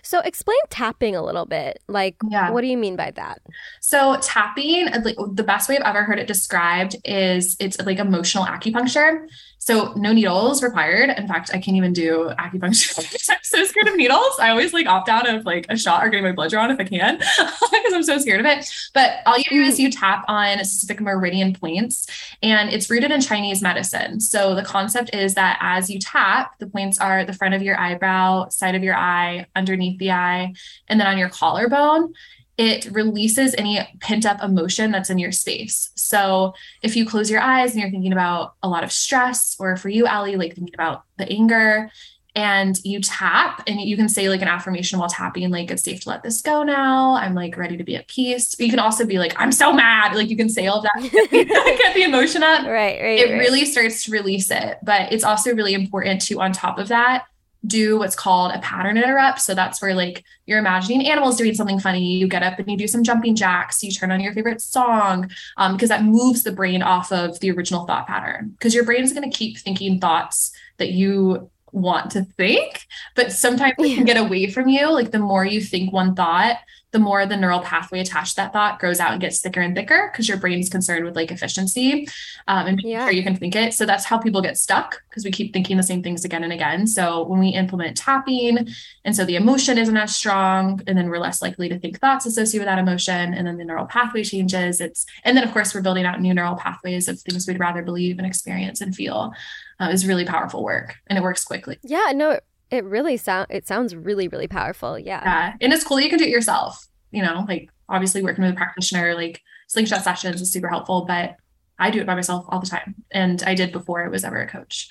So 0.02 0.20
explain 0.20 0.58
tapping 0.68 1.16
a 1.16 1.22
little 1.22 1.46
bit. 1.46 1.82
Like, 1.88 2.16
yeah. 2.28 2.50
what 2.50 2.60
do 2.60 2.66
you 2.66 2.76
mean 2.76 2.96
by 2.96 3.12
that? 3.12 3.40
So 3.80 4.18
tapping, 4.20 4.88
like, 5.02 5.16
the 5.32 5.44
best 5.44 5.68
way 5.68 5.78
I've 5.78 5.86
ever 5.86 6.04
heard 6.04 6.18
it 6.18 6.26
described 6.26 6.96
is 7.04 7.56
it's 7.60 7.80
like 7.80 7.98
emotional 7.98 8.44
acupuncture. 8.44 9.26
So 9.60 9.92
no 9.94 10.12
needles 10.14 10.62
required. 10.62 11.10
In 11.10 11.28
fact, 11.28 11.50
I 11.52 11.58
can't 11.58 11.76
even 11.76 11.92
do 11.92 12.32
acupuncture. 12.38 13.30
I'm 13.30 13.38
so 13.42 13.62
scared 13.64 13.88
of 13.88 13.94
needles. 13.94 14.38
I 14.40 14.48
always 14.48 14.72
like 14.72 14.86
opt 14.86 15.10
out 15.10 15.28
of 15.28 15.44
like 15.44 15.66
a 15.68 15.76
shot 15.76 16.02
or 16.02 16.08
getting 16.08 16.24
my 16.24 16.32
blood 16.32 16.50
drawn 16.50 16.70
if 16.70 16.80
I 16.80 16.84
can, 16.84 17.18
because 17.68 17.92
I'm 17.92 18.02
so 18.02 18.16
scared 18.18 18.40
of 18.40 18.46
it. 18.46 18.72
But 18.94 19.18
all 19.26 19.36
you 19.36 19.44
do 19.44 19.60
is 19.60 19.76
mm. 19.76 19.80
you 19.80 19.90
tap 19.90 20.24
on 20.28 20.58
specific 20.64 21.02
meridian 21.02 21.52
points, 21.54 22.06
and 22.42 22.70
it's 22.70 22.88
rooted 22.88 23.10
in 23.10 23.20
Chinese 23.20 23.60
medicine. 23.60 24.18
So 24.18 24.54
the 24.54 24.64
concept 24.64 25.14
is 25.14 25.34
that 25.34 25.58
as 25.60 25.90
you 25.90 26.00
tap, 26.00 26.58
the 26.58 26.66
points 26.66 26.98
are 26.98 27.26
the 27.26 27.34
front 27.34 27.52
of 27.52 27.62
your 27.62 27.78
eyebrow, 27.78 28.48
side 28.48 28.74
of 28.74 28.82
your 28.82 28.96
eye, 28.96 29.46
underneath 29.54 29.98
the 29.98 30.12
eye, 30.12 30.54
and 30.88 30.98
then 30.98 31.06
on 31.06 31.18
your 31.18 31.28
collarbone 31.28 32.14
it 32.60 32.84
releases 32.92 33.54
any 33.54 33.80
pent 34.00 34.26
up 34.26 34.42
emotion 34.42 34.90
that's 34.90 35.08
in 35.08 35.18
your 35.18 35.32
space. 35.32 35.90
So 35.94 36.52
if 36.82 36.94
you 36.94 37.06
close 37.06 37.30
your 37.30 37.40
eyes 37.40 37.72
and 37.72 37.80
you're 37.80 37.90
thinking 37.90 38.12
about 38.12 38.52
a 38.62 38.68
lot 38.68 38.84
of 38.84 38.92
stress, 38.92 39.56
or 39.58 39.78
for 39.78 39.88
you, 39.88 40.06
Ellie, 40.06 40.36
like 40.36 40.54
thinking 40.56 40.74
about 40.74 41.04
the 41.16 41.26
anger, 41.32 41.90
and 42.36 42.78
you 42.84 43.00
tap 43.00 43.62
and 43.66 43.80
you 43.80 43.96
can 43.96 44.10
say 44.10 44.28
like 44.28 44.42
an 44.42 44.46
affirmation 44.48 44.98
while 44.98 45.08
tapping, 45.08 45.50
like 45.50 45.70
it's 45.70 45.82
safe 45.82 46.02
to 46.02 46.10
let 46.10 46.22
this 46.22 46.42
go 46.42 46.62
now. 46.62 47.14
I'm 47.14 47.34
like 47.34 47.56
ready 47.56 47.78
to 47.78 47.82
be 47.82 47.96
at 47.96 48.08
peace. 48.08 48.54
You 48.60 48.68
can 48.68 48.78
also 48.78 49.06
be 49.06 49.18
like, 49.18 49.32
I'm 49.40 49.52
so 49.52 49.72
mad. 49.72 50.14
Like 50.14 50.28
you 50.28 50.36
can 50.36 50.50
say 50.50 50.66
all 50.66 50.80
of 50.80 50.82
that, 50.82 51.00
get 51.30 51.94
the 51.94 52.02
emotion 52.02 52.42
up. 52.42 52.66
Right, 52.66 53.00
right. 53.00 53.20
It 53.20 53.30
right. 53.30 53.38
really 53.38 53.64
starts 53.64 54.04
to 54.04 54.12
release 54.12 54.50
it. 54.50 54.76
But 54.82 55.14
it's 55.14 55.24
also 55.24 55.54
really 55.54 55.72
important 55.72 56.20
to, 56.26 56.42
on 56.42 56.52
top 56.52 56.78
of 56.78 56.88
that, 56.88 57.24
do 57.66 57.98
what's 57.98 58.16
called 58.16 58.52
a 58.52 58.58
pattern 58.60 58.96
interrupt. 58.96 59.40
So 59.40 59.54
that's 59.54 59.82
where 59.82 59.94
like 59.94 60.24
you're 60.46 60.58
imagining 60.58 61.06
animals 61.06 61.36
doing 61.36 61.54
something 61.54 61.78
funny. 61.78 62.04
You 62.04 62.26
get 62.26 62.42
up 62.42 62.58
and 62.58 62.70
you 62.70 62.76
do 62.76 62.88
some 62.88 63.04
jumping 63.04 63.36
jacks. 63.36 63.82
You 63.82 63.92
turn 63.92 64.10
on 64.10 64.20
your 64.20 64.32
favorite 64.32 64.60
song 64.60 65.30
um, 65.56 65.74
because 65.74 65.90
that 65.90 66.04
moves 66.04 66.42
the 66.42 66.52
brain 66.52 66.82
off 66.82 67.12
of 67.12 67.38
the 67.40 67.50
original 67.50 67.86
thought 67.86 68.06
pattern. 68.06 68.50
Because 68.50 68.74
your 68.74 68.84
brain 68.84 69.02
is 69.02 69.12
going 69.12 69.30
to 69.30 69.36
keep 69.36 69.58
thinking 69.58 70.00
thoughts 70.00 70.52
that 70.78 70.92
you 70.92 71.50
want 71.72 72.10
to 72.12 72.24
think, 72.36 72.86
but 73.14 73.30
sometimes 73.30 73.74
it 73.78 73.94
can 73.94 74.04
get 74.04 74.16
away 74.16 74.50
from 74.50 74.68
you. 74.68 74.92
Like 74.92 75.10
the 75.10 75.18
more 75.18 75.44
you 75.44 75.60
think 75.60 75.92
one 75.92 76.14
thought, 76.14 76.56
the 76.92 76.98
more 76.98 77.24
the 77.26 77.36
neural 77.36 77.60
pathway 77.60 78.00
attached 78.00 78.30
to 78.30 78.36
that 78.36 78.52
thought 78.52 78.78
grows 78.78 79.00
out 79.00 79.12
and 79.12 79.20
gets 79.20 79.40
thicker 79.40 79.60
and 79.60 79.74
thicker 79.74 80.10
because 80.10 80.28
your 80.28 80.38
brain's 80.38 80.68
concerned 80.68 81.04
with 81.04 81.14
like 81.16 81.30
efficiency 81.30 82.08
um, 82.48 82.66
and 82.66 82.80
yeah. 82.82 83.04
sure 83.04 83.12
you 83.12 83.22
can 83.22 83.36
think 83.36 83.54
it. 83.54 83.74
So 83.74 83.86
that's 83.86 84.04
how 84.04 84.18
people 84.18 84.42
get 84.42 84.58
stuck 84.58 85.02
because 85.08 85.24
we 85.24 85.30
keep 85.30 85.52
thinking 85.52 85.76
the 85.76 85.82
same 85.82 86.02
things 86.02 86.24
again 86.24 86.42
and 86.42 86.52
again. 86.52 86.86
So 86.86 87.24
when 87.24 87.38
we 87.38 87.50
implement 87.50 87.96
tapping, 87.96 88.68
and 89.04 89.14
so 89.14 89.24
the 89.24 89.36
emotion 89.36 89.78
isn't 89.78 89.96
as 89.96 90.16
strong, 90.16 90.80
and 90.86 90.98
then 90.98 91.08
we're 91.08 91.18
less 91.18 91.42
likely 91.42 91.68
to 91.68 91.78
think 91.78 92.00
thoughts 92.00 92.26
associated 92.26 92.66
with 92.66 92.72
that 92.72 92.78
emotion, 92.78 93.34
and 93.34 93.46
then 93.46 93.56
the 93.56 93.64
neural 93.64 93.86
pathway 93.86 94.24
changes. 94.24 94.80
It's 94.80 95.06
and 95.24 95.36
then 95.36 95.44
of 95.44 95.52
course 95.52 95.74
we're 95.74 95.82
building 95.82 96.06
out 96.06 96.20
new 96.20 96.34
neural 96.34 96.56
pathways 96.56 97.08
of 97.08 97.20
things 97.20 97.46
we'd 97.46 97.60
rather 97.60 97.82
believe 97.82 98.18
and 98.18 98.26
experience 98.26 98.80
and 98.80 98.94
feel. 98.94 99.32
Uh, 99.78 99.88
is 99.88 100.06
really 100.06 100.26
powerful 100.26 100.62
work, 100.62 100.96
and 101.06 101.18
it 101.18 101.22
works 101.22 101.42
quickly. 101.42 101.78
Yeah, 101.82 102.12
no, 102.14 102.32
it 102.32 102.44
really 102.72 103.16
sound 103.16 103.48
it 103.50 103.66
sounds 103.66 103.94
really 103.94 104.28
really 104.28 104.48
powerful. 104.48 104.98
Yeah. 104.98 105.22
Yeah, 105.24 105.52
and 105.60 105.72
it's 105.72 105.84
cool 105.84 106.00
you 106.00 106.08
can 106.08 106.18
do 106.18 106.24
it 106.24 106.30
yourself. 106.30 106.86
You 107.10 107.22
know, 107.22 107.44
like 107.48 107.70
obviously 107.88 108.22
working 108.22 108.44
with 108.44 108.52
a 108.52 108.56
practitioner, 108.56 109.14
like 109.14 109.42
slingshot 109.68 110.02
sessions 110.02 110.40
is 110.40 110.52
super 110.52 110.68
helpful, 110.68 111.04
but 111.06 111.36
I 111.78 111.90
do 111.90 112.00
it 112.00 112.06
by 112.06 112.14
myself 112.14 112.44
all 112.48 112.60
the 112.60 112.66
time, 112.66 112.94
and 113.10 113.42
I 113.42 113.54
did 113.54 113.72
before 113.72 114.04
I 114.04 114.08
was 114.08 114.22
ever 114.22 114.40
a 114.40 114.46
coach. 114.46 114.90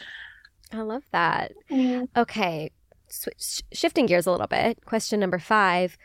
I 0.74 0.82
love 0.82 1.04
that. 1.12 1.54
Mm. 1.72 2.08
Okay, 2.18 2.72
Switch, 3.08 3.62
shifting 3.72 4.06
gears 4.06 4.28
a 4.28 4.32
little 4.32 4.48
bit. 4.48 4.84
Question 4.86 5.20
number 5.20 5.40
five: 5.40 5.98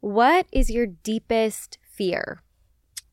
What 0.00 0.46
is 0.52 0.70
your 0.70 0.86
deepest 0.86 1.78
fear? 1.90 2.42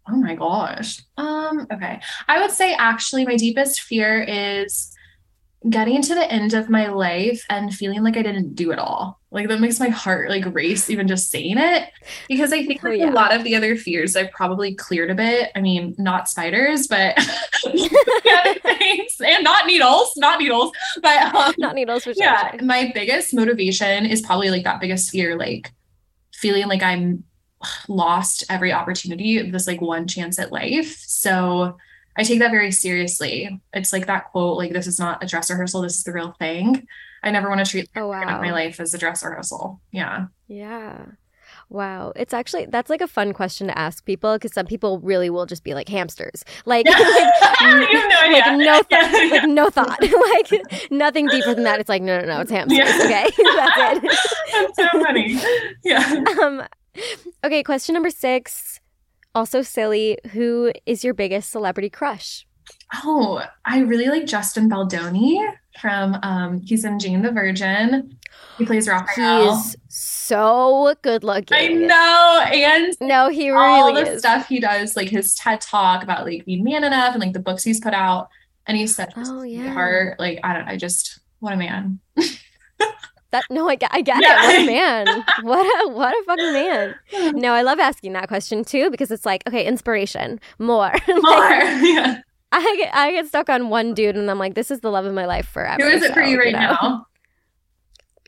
Oh 0.09 0.15
my 0.15 0.35
gosh. 0.35 1.01
Um. 1.17 1.67
Okay, 1.71 2.01
I 2.27 2.41
would 2.41 2.51
say 2.51 2.73
actually 2.73 3.25
my 3.25 3.35
deepest 3.35 3.81
fear 3.81 4.23
is 4.23 4.91
getting 5.67 6.01
to 6.01 6.15
the 6.15 6.31
end 6.31 6.53
of 6.53 6.69
my 6.69 6.87
life 6.87 7.43
and 7.49 7.73
feeling 7.73 8.01
like 8.01 8.15
I 8.15 8.21
didn't 8.21 8.55
do 8.55 8.71
it 8.71 8.79
all. 8.79 9.19
Like 9.31 9.49
that 9.49 9.59
makes 9.59 9.79
my 9.79 9.89
heart 9.89 10.29
like 10.29 10.45
race 10.55 10.89
even 10.89 11.07
just 11.07 11.29
saying 11.29 11.57
it 11.57 11.89
because 12.29 12.53
I 12.53 12.65
think 12.65 12.83
oh, 12.83 12.89
yeah. 12.89 13.09
a 13.09 13.11
lot 13.11 13.35
of 13.35 13.43
the 13.43 13.55
other 13.55 13.75
fears 13.75 14.15
I've 14.15 14.31
probably 14.31 14.73
cleared 14.73 15.11
a 15.11 15.15
bit. 15.15 15.51
I 15.55 15.61
mean, 15.61 15.95
not 15.97 16.29
spiders, 16.29 16.87
but 16.87 17.15
things 17.63 19.15
and 19.25 19.43
not 19.43 19.67
needles, 19.67 20.13
not 20.15 20.39
needles, 20.39 20.71
but 21.01 21.35
um, 21.35 21.53
not 21.57 21.75
needles. 21.75 22.07
Yeah, 22.15 22.51
sure. 22.51 22.61
my 22.63 22.91
biggest 22.93 23.33
motivation 23.33 24.05
is 24.05 24.21
probably 24.21 24.49
like 24.49 24.63
that 24.63 24.79
biggest 24.79 25.11
fear, 25.11 25.37
like 25.37 25.73
feeling 26.33 26.67
like 26.67 26.81
I'm 26.81 27.25
lost 27.89 28.45
every 28.49 28.71
opportunity 28.71 29.51
this 29.51 29.67
like 29.67 29.81
one 29.81 30.07
chance 30.07 30.39
at 30.39 30.53
life. 30.53 30.95
So 31.05 31.77
I 32.17 32.23
take 32.23 32.39
that 32.39 32.51
very 32.51 32.71
seriously. 32.71 33.61
It's 33.73 33.93
like 33.93 34.07
that 34.07 34.31
quote, 34.31 34.57
like 34.57 34.73
this 34.73 34.87
is 34.87 34.99
not 34.99 35.23
a 35.23 35.27
dress 35.27 35.49
rehearsal, 35.49 35.81
this 35.81 35.97
is 35.97 36.03
the 36.03 36.13
real 36.13 36.33
thing. 36.39 36.87
I 37.23 37.31
never 37.31 37.49
want 37.49 37.65
to 37.65 37.69
treat 37.69 37.89
oh, 37.95 38.07
wow. 38.07 38.39
my 38.41 38.51
life 38.51 38.79
as 38.79 38.93
a 38.93 38.97
dress 38.97 39.23
rehearsal. 39.23 39.81
Yeah. 39.91 40.27
Yeah. 40.47 41.05
Wow. 41.69 42.13
It's 42.15 42.33
actually 42.33 42.65
that's 42.65 42.89
like 42.89 43.01
a 43.01 43.07
fun 43.07 43.33
question 43.33 43.67
to 43.67 43.77
ask 43.77 44.03
people 44.05 44.33
because 44.33 44.53
some 44.53 44.65
people 44.65 44.99
really 44.99 45.29
will 45.29 45.45
just 45.45 45.63
be 45.63 45.73
like 45.73 45.89
hamsters. 45.89 46.43
Like, 46.65 46.85
like, 46.89 46.97
no, 47.61 47.77
like 48.21 48.57
no 48.57 48.81
thought 48.83 48.87
yeah. 48.91 49.29
like 49.31 49.49
no 49.49 49.69
thought. 49.69 50.01
like 50.01 50.91
nothing 50.91 51.27
deeper 51.27 51.53
than 51.53 51.63
that. 51.63 51.79
It's 51.79 51.89
like, 51.89 52.01
no 52.01 52.19
no 52.19 52.25
no, 52.25 52.41
it's 52.41 52.51
hamsters. 52.51 52.77
Yeah. 52.77 53.25
Okay. 53.25 53.43
that's 53.55 54.03
it. 54.03 54.19
That's 54.51 54.75
so 54.75 55.03
funny. 55.03 55.39
Yeah. 55.83 56.23
Um 56.41 56.63
okay, 57.43 57.63
question 57.63 57.93
number 57.93 58.09
six. 58.09 58.78
Also 59.39 59.61
silly, 59.61 60.17
who 60.33 60.69
is 60.85 61.01
your 61.01 61.13
biggest 61.13 61.49
celebrity 61.49 61.89
crush? 61.89 62.45
Oh, 63.05 63.41
I 63.63 63.79
really 63.79 64.09
like 64.09 64.25
Justin 64.25 64.67
Baldoni 64.67 65.39
from 65.79 66.19
um 66.23 66.59
he's 66.59 66.83
in 66.83 66.99
Jane 66.99 67.21
the 67.21 67.31
Virgin. 67.31 68.17
He 68.57 68.65
plays 68.65 68.89
Rafael. 68.89 69.55
He's 69.55 69.77
so 69.87 70.93
good 71.03 71.23
looking. 71.23 71.55
I 71.55 71.67
know. 71.67 72.43
And 72.51 72.93
no, 72.99 73.29
he 73.29 73.49
really 73.49 73.63
all 73.63 73.93
the 73.93 74.11
is. 74.11 74.19
stuff 74.19 74.49
he 74.49 74.59
does, 74.59 74.97
like 74.97 75.07
his 75.07 75.33
TED 75.35 75.61
talk 75.61 76.03
about 76.03 76.25
like 76.25 76.43
being 76.43 76.65
man 76.65 76.83
enough 76.83 77.13
and 77.13 77.23
like 77.23 77.31
the 77.31 77.39
books 77.39 77.63
he's 77.63 77.79
put 77.79 77.93
out. 77.93 78.27
And 78.67 78.77
he's 78.77 78.93
such 78.93 79.13
oh, 79.15 79.43
yeah. 79.43 79.71
heart. 79.71 80.19
Like 80.19 80.41
I 80.43 80.51
don't 80.51 80.67
I 80.67 80.75
just 80.75 81.21
what 81.39 81.53
a 81.53 81.55
man. 81.55 82.01
That 83.31 83.43
no, 83.51 83.69
I 83.69 83.75
get, 83.75 83.91
I 83.93 84.01
get 84.01 84.21
yeah. 84.21 84.41
it. 84.41 84.45
What 84.45 84.55
a 84.55 84.65
man! 84.65 85.25
what 85.43 85.85
a 85.85 85.89
what 85.89 86.13
a 86.13 86.23
fucking 86.25 86.53
man! 86.53 86.95
No, 87.39 87.53
I 87.53 87.61
love 87.61 87.79
asking 87.79 88.13
that 88.13 88.27
question 88.27 88.63
too 88.63 88.89
because 88.89 89.11
it's 89.11 89.25
like, 89.25 89.43
okay, 89.47 89.65
inspiration, 89.65 90.39
more, 90.57 90.91
more. 91.07 91.21
like, 91.21 91.83
yeah. 91.83 92.21
I 92.51 92.75
get 92.77 92.95
I 92.95 93.11
get 93.11 93.27
stuck 93.27 93.49
on 93.49 93.69
one 93.69 93.93
dude 93.93 94.15
and 94.15 94.31
I'm 94.31 94.39
like, 94.39 94.55
this 94.55 94.71
is 94.71 94.79
the 94.79 94.89
love 94.89 95.05
of 95.05 95.13
my 95.13 95.25
life 95.25 95.47
forever. 95.47 95.83
Who 95.83 95.89
is 95.89 96.01
it 96.01 96.07
so, 96.07 96.13
for 96.15 96.21
you 96.21 96.39
right 96.39 96.47
you 96.47 96.53
know? 96.53 96.77
now? 96.81 97.07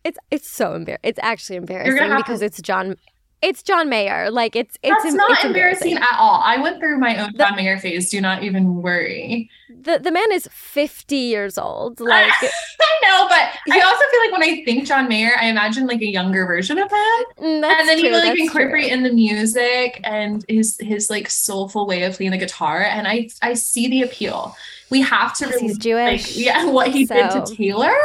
It's 0.04 0.20
it's 0.30 0.48
so 0.48 0.74
embarrassing. 0.74 1.02
It's 1.04 1.20
actually 1.24 1.56
embarrassing 1.56 2.16
because 2.18 2.40
to- 2.40 2.46
it's 2.46 2.62
John 2.62 2.96
it's 3.42 3.64
John 3.64 3.90
Mayer. 3.90 4.30
Like 4.30 4.56
it's 4.56 4.78
it's 4.84 5.04
That's 5.04 5.16
not 5.16 5.32
it's 5.32 5.46
embarrassing. 5.46 5.94
embarrassing. 5.94 6.16
at 6.16 6.20
all. 6.20 6.42
I 6.44 6.58
went 6.58 6.80
through 6.80 7.00
my 7.00 7.18
own 7.18 7.32
the, 7.32 7.40
John 7.40 7.56
Mayer 7.56 7.80
phase. 7.80 8.10
Do 8.10 8.22
not 8.22 8.44
even 8.44 8.82
worry. 8.82 9.50
The 9.70 10.00
the 10.00 10.12
man 10.12 10.32
is 10.32 10.48
50 10.52 11.16
years 11.16 11.58
old. 11.58 12.00
Like 12.00 12.32
I 12.42 13.00
know, 13.04 13.28
but 13.28 13.74
I 13.74 13.82
also 13.82 14.04
feel 14.12 14.20
like 14.22 14.32
when 14.32 14.44
I 14.44 14.64
think 14.64 14.86
John 14.86 15.08
Mayer, 15.08 15.32
I 15.40 15.46
imagine 15.46 15.88
like 15.88 16.02
a 16.02 16.08
younger 16.08 16.46
version 16.46 16.78
of 16.78 16.92
him. 16.92 17.26
Mm, 17.40 17.64
and 17.64 17.90
then 17.90 18.00
true, 18.00 18.10
he 18.10 18.16
like 18.16 18.40
incorporate 18.40 18.86
true. 18.86 18.94
in 18.94 19.04
the 19.04 19.12
music 19.12 20.00
and 20.04 20.46
his 20.48 20.78
his 20.80 21.10
like 21.10 21.30
soulful 21.30 21.88
way 21.88 22.04
of 22.04 22.16
playing 22.16 22.32
the 22.32 22.38
guitar. 22.38 22.84
And 22.84 23.08
I 23.08 23.30
I 23.42 23.56
see 23.56 23.88
the 23.88 24.04
appeal. 24.04 24.56
We 24.92 25.02
have 25.02 25.36
to 25.38 25.48
really, 25.48 25.62
he's 25.62 25.78
Jewish. 25.78 26.28
Like, 26.28 26.38
yeah, 26.38 26.66
what 26.66 26.90
he 26.90 27.06
so. 27.06 27.16
did 27.16 27.46
to 27.46 27.56
Taylor. 27.56 27.96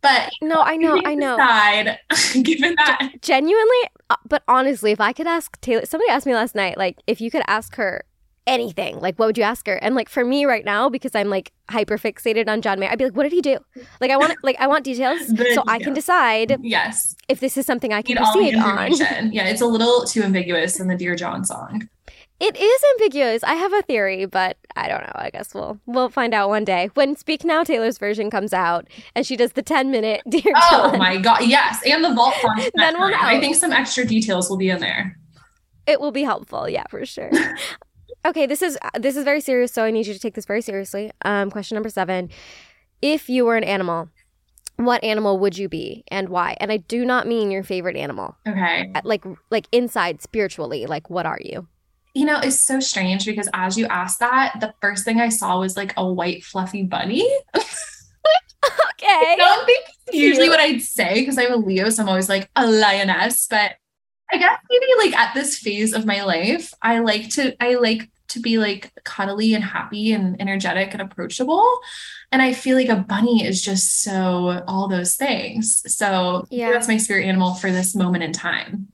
But 0.00 0.30
no, 0.42 0.60
I 0.60 0.76
know, 0.76 1.00
I 1.04 1.14
know. 1.14 1.36
Decide, 1.36 1.98
given 2.42 2.74
that 2.76 3.12
genuinely, 3.20 3.78
uh, 4.10 4.16
but 4.28 4.42
honestly, 4.46 4.92
if 4.92 5.00
I 5.00 5.12
could 5.12 5.26
ask 5.26 5.60
Taylor, 5.60 5.84
somebody 5.86 6.10
asked 6.10 6.26
me 6.26 6.34
last 6.34 6.54
night, 6.54 6.78
like, 6.78 6.98
if 7.06 7.20
you 7.20 7.30
could 7.30 7.42
ask 7.46 7.74
her 7.76 8.04
anything, 8.46 8.98
like, 9.00 9.18
what 9.18 9.26
would 9.26 9.36
you 9.36 9.44
ask 9.44 9.66
her? 9.66 9.74
And 9.74 9.94
like 9.94 10.08
for 10.08 10.24
me 10.24 10.44
right 10.44 10.64
now, 10.64 10.88
because 10.88 11.14
I'm 11.14 11.28
like 11.28 11.52
hyper 11.68 11.98
fixated 11.98 12.48
on 12.48 12.62
John 12.62 12.78
Mayer, 12.80 12.90
I'd 12.90 12.98
be 12.98 13.04
like, 13.04 13.16
what 13.16 13.24
did 13.24 13.32
he 13.32 13.42
do? 13.42 13.58
Like, 14.00 14.10
I 14.10 14.16
want, 14.16 14.36
like, 14.42 14.56
I 14.58 14.66
want 14.66 14.84
details 14.84 15.20
so 15.54 15.64
I 15.66 15.78
can 15.78 15.94
decide. 15.94 16.56
Yes, 16.62 17.14
if 17.28 17.40
this 17.40 17.56
is 17.56 17.66
something 17.66 17.92
I 17.92 18.02
can 18.02 18.16
proceed 18.16 18.54
on. 18.54 18.92
Yeah, 19.32 19.48
it's 19.48 19.60
a 19.60 19.66
little 19.66 20.04
too 20.04 20.22
ambiguous 20.22 20.80
in 20.80 20.88
the 20.88 20.96
Dear 20.96 21.14
John 21.14 21.44
song. 21.44 21.88
It 22.40 22.56
is 22.56 22.82
ambiguous. 22.94 23.42
I 23.42 23.54
have 23.54 23.72
a 23.72 23.82
theory, 23.82 24.24
but 24.24 24.58
I 24.76 24.86
don't 24.86 25.02
know. 25.02 25.12
I 25.16 25.30
guess 25.30 25.54
we'll 25.54 25.80
we'll 25.86 26.08
find 26.08 26.32
out 26.32 26.48
one 26.48 26.64
day 26.64 26.88
when 26.94 27.16
Speak 27.16 27.44
Now 27.44 27.64
Taylor's 27.64 27.98
version 27.98 28.30
comes 28.30 28.52
out 28.52 28.86
and 29.16 29.26
she 29.26 29.36
does 29.36 29.52
the 29.52 29.62
ten 29.62 29.90
minute 29.90 30.22
Dear 30.28 30.52
Oh 30.56 30.96
my 30.96 31.16
god, 31.16 31.40
yes, 31.46 31.80
and 31.84 32.04
the 32.04 32.14
vault 32.14 32.34
then 32.74 32.94
we'll 32.98 33.10
know. 33.10 33.16
I 33.20 33.40
think 33.40 33.56
some 33.56 33.72
extra 33.72 34.06
details 34.06 34.48
will 34.48 34.56
be 34.56 34.70
in 34.70 34.78
there. 34.78 35.18
It 35.86 36.00
will 36.00 36.12
be 36.12 36.22
helpful, 36.22 36.68
yeah, 36.68 36.84
for 36.88 37.04
sure. 37.04 37.30
okay, 38.24 38.46
this 38.46 38.62
is 38.62 38.78
this 38.98 39.16
is 39.16 39.24
very 39.24 39.40
serious, 39.40 39.72
so 39.72 39.82
I 39.82 39.90
need 39.90 40.06
you 40.06 40.14
to 40.14 40.20
take 40.20 40.34
this 40.34 40.46
very 40.46 40.62
seriously. 40.62 41.10
Um, 41.22 41.50
question 41.50 41.74
number 41.74 41.90
seven: 41.90 42.30
If 43.02 43.28
you 43.28 43.46
were 43.46 43.56
an 43.56 43.64
animal, 43.64 44.10
what 44.76 45.02
animal 45.02 45.40
would 45.40 45.58
you 45.58 45.68
be 45.68 46.04
and 46.08 46.28
why? 46.28 46.56
And 46.60 46.70
I 46.70 46.76
do 46.76 47.04
not 47.04 47.26
mean 47.26 47.50
your 47.50 47.64
favorite 47.64 47.96
animal. 47.96 48.36
Okay. 48.46 48.92
Like 49.02 49.24
like 49.50 49.66
inside 49.72 50.22
spiritually, 50.22 50.86
like 50.86 51.10
what 51.10 51.26
are 51.26 51.40
you? 51.42 51.66
You 52.18 52.24
know, 52.24 52.40
it's 52.40 52.58
so 52.58 52.80
strange 52.80 53.24
because 53.24 53.48
as 53.54 53.78
you 53.78 53.86
asked 53.86 54.18
that, 54.18 54.56
the 54.60 54.74
first 54.80 55.04
thing 55.04 55.20
I 55.20 55.28
saw 55.28 55.60
was 55.60 55.76
like 55.76 55.94
a 55.96 56.04
white 56.04 56.42
fluffy 56.42 56.82
bunny. 56.82 57.22
okay. 57.54 57.62
I 59.06 59.36
don't 59.36 59.64
think 59.64 59.84
usually 60.10 60.48
what 60.48 60.58
I'd 60.58 60.82
say 60.82 61.20
because 61.20 61.38
I'm 61.38 61.52
a 61.52 61.56
Leo, 61.56 61.88
so 61.90 62.02
I'm 62.02 62.08
always 62.08 62.28
like 62.28 62.50
a 62.56 62.66
lioness. 62.66 63.46
But 63.46 63.76
I 64.32 64.38
guess 64.38 64.58
maybe 64.68 64.86
like 64.98 65.16
at 65.16 65.32
this 65.32 65.58
phase 65.58 65.92
of 65.92 66.06
my 66.06 66.24
life, 66.24 66.74
I 66.82 66.98
like 66.98 67.30
to 67.34 67.54
I 67.62 67.76
like 67.76 68.10
to 68.30 68.40
be 68.40 68.58
like 68.58 68.92
cuddly 69.04 69.54
and 69.54 69.62
happy 69.62 70.12
and 70.12 70.40
energetic 70.40 70.92
and 70.94 71.00
approachable. 71.00 71.64
And 72.32 72.42
I 72.42 72.52
feel 72.52 72.76
like 72.76 72.88
a 72.88 72.96
bunny 72.96 73.46
is 73.46 73.62
just 73.62 74.02
so 74.02 74.64
all 74.66 74.88
those 74.88 75.14
things. 75.14 75.82
So 75.94 76.48
yeah. 76.50 76.72
that's 76.72 76.88
my 76.88 76.96
spirit 76.96 77.26
animal 77.26 77.54
for 77.54 77.70
this 77.70 77.94
moment 77.94 78.24
in 78.24 78.32
time. 78.32 78.88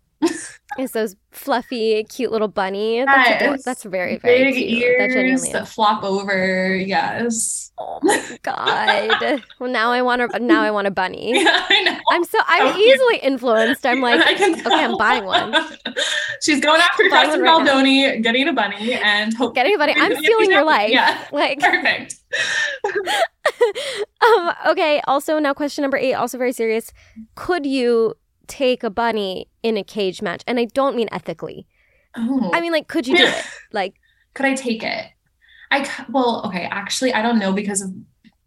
Is 0.78 0.90
those 0.90 1.14
fluffy, 1.30 2.02
cute 2.04 2.32
little 2.32 2.48
bunny. 2.48 3.04
That's, 3.04 3.28
yes. 3.28 3.64
that's 3.64 3.82
very, 3.84 4.16
very 4.16 4.44
Big 4.44 4.54
cute. 4.54 4.82
Ears 4.82 4.98
that 4.98 5.14
genuinely 5.14 5.52
that 5.52 5.68
flop 5.68 6.02
over. 6.02 6.74
Yes. 6.74 7.70
Oh 7.78 8.00
my 8.02 8.38
god. 8.42 9.42
well, 9.60 9.70
now 9.70 9.92
I 9.92 10.02
want 10.02 10.22
a 10.22 10.38
now 10.40 10.62
I 10.62 10.70
want 10.70 10.86
a 10.86 10.90
bunny. 10.90 11.32
Yeah, 11.44 11.64
I 11.68 11.82
know. 11.82 11.98
I'm 12.12 12.24
so 12.24 12.38
I'm 12.46 12.76
easily 12.76 13.18
influenced. 13.18 13.86
I'm 13.86 14.00
like, 14.00 14.20
okay, 14.40 14.62
I'm 14.66 14.96
buying 14.96 15.24
one. 15.24 15.54
She's 16.42 16.60
going 16.60 16.80
after 16.80 17.04
right 17.04 17.40
Baldoni, 17.40 18.16
now. 18.16 18.20
getting 18.22 18.48
a 18.48 18.52
bunny, 18.52 18.94
and 18.94 19.32
hope- 19.34 19.54
getting 19.54 19.74
a 19.74 19.78
bunny. 19.78 19.94
I'm 19.96 20.16
stealing 20.16 20.50
your 20.50 20.64
life. 20.64 20.90
Yeah, 20.90 21.24
like 21.32 21.60
perfect. 21.60 22.16
um. 24.26 24.52
Okay. 24.68 25.00
Also, 25.06 25.38
now 25.38 25.54
question 25.54 25.82
number 25.82 25.96
eight. 25.98 26.14
Also 26.14 26.36
very 26.38 26.52
serious. 26.52 26.92
Could 27.36 27.64
you 27.66 28.14
take 28.46 28.82
a 28.82 28.90
bunny 28.90 29.48
in 29.62 29.76
a 29.76 29.84
cage 29.84 30.22
match, 30.22 30.42
and 30.46 30.58
I 30.58 30.66
don't 30.66 30.96
mean 30.96 31.08
ethically. 31.12 31.66
Oh. 32.16 32.50
I 32.52 32.60
mean, 32.60 32.72
like, 32.72 32.88
could 32.88 33.06
you 33.06 33.16
do 33.16 33.24
it? 33.24 33.44
Like, 33.72 33.94
could 34.34 34.46
I 34.46 34.54
take 34.54 34.82
it? 34.82 35.06
I 35.70 35.88
well, 36.08 36.42
okay. 36.46 36.68
Actually, 36.70 37.12
I 37.12 37.22
don't 37.22 37.38
know 37.38 37.52
because 37.52 37.82
of. 37.82 37.90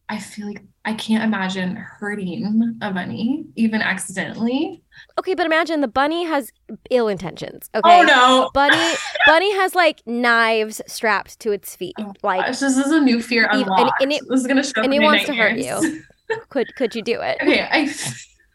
I 0.09 0.19
feel 0.19 0.47
like 0.47 0.63
I 0.85 0.93
can't 0.93 1.21
imagine 1.21 1.75
hurting 1.75 2.77
a 2.81 2.93
bunny 2.93 3.43
even 3.57 3.81
accidentally. 3.81 4.81
Okay, 5.19 5.33
but 5.33 5.45
imagine 5.45 5.81
the 5.81 5.89
bunny 5.89 6.23
has 6.23 6.49
ill 6.89 7.09
intentions. 7.09 7.69
Okay. 7.75 7.99
Oh 7.99 8.03
no. 8.03 8.49
Bunny 8.53 8.95
bunny 9.27 9.53
has 9.55 9.75
like 9.75 10.01
knives 10.07 10.81
strapped 10.87 11.41
to 11.41 11.51
its 11.51 11.75
feet. 11.75 11.93
Oh, 11.99 12.13
like 12.23 12.45
gosh, 12.45 12.59
this 12.59 12.77
is 12.77 12.89
a 12.89 13.01
new 13.01 13.21
fear 13.21 13.49
unlocked. 13.51 14.01
And, 14.01 14.13
and 14.13 14.13
it, 14.13 14.29
this 14.29 14.39
is 14.39 14.47
gonna 14.47 14.63
show 14.63 14.81
and 14.81 14.93
it 14.93 15.01
wants 15.01 15.27
nightmares. 15.27 15.81
to 15.81 15.87
hurt 15.89 15.93
you. 15.93 16.03
could 16.49 16.73
could 16.77 16.95
you 16.95 17.01
do 17.01 17.19
it? 17.19 17.37
Okay, 17.41 17.67
I 17.69 17.93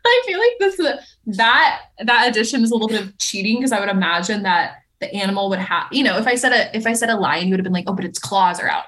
I 0.06 0.22
feel 0.26 0.38
like 0.38 0.58
this 0.58 0.98
that 1.38 1.80
that 2.04 2.28
addition 2.28 2.62
is 2.62 2.70
a 2.70 2.74
little 2.74 2.88
bit 2.88 3.00
of 3.02 3.18
cheating 3.18 3.56
because 3.56 3.72
I 3.72 3.80
would 3.80 3.88
imagine 3.88 4.42
that 4.42 4.82
the 5.02 5.12
animal 5.14 5.50
would 5.50 5.58
have, 5.58 5.88
you 5.90 6.04
know, 6.04 6.16
if 6.16 6.26
I 6.26 6.36
said 6.36 6.52
a 6.52 6.74
if 6.74 6.86
I 6.86 6.94
said 6.94 7.10
a 7.10 7.16
lion, 7.16 7.48
you 7.48 7.52
would 7.52 7.58
have 7.58 7.64
been 7.64 7.72
like, 7.72 7.84
oh, 7.88 7.92
but 7.92 8.04
its 8.04 8.18
claws 8.18 8.60
are 8.60 8.68
out. 8.68 8.84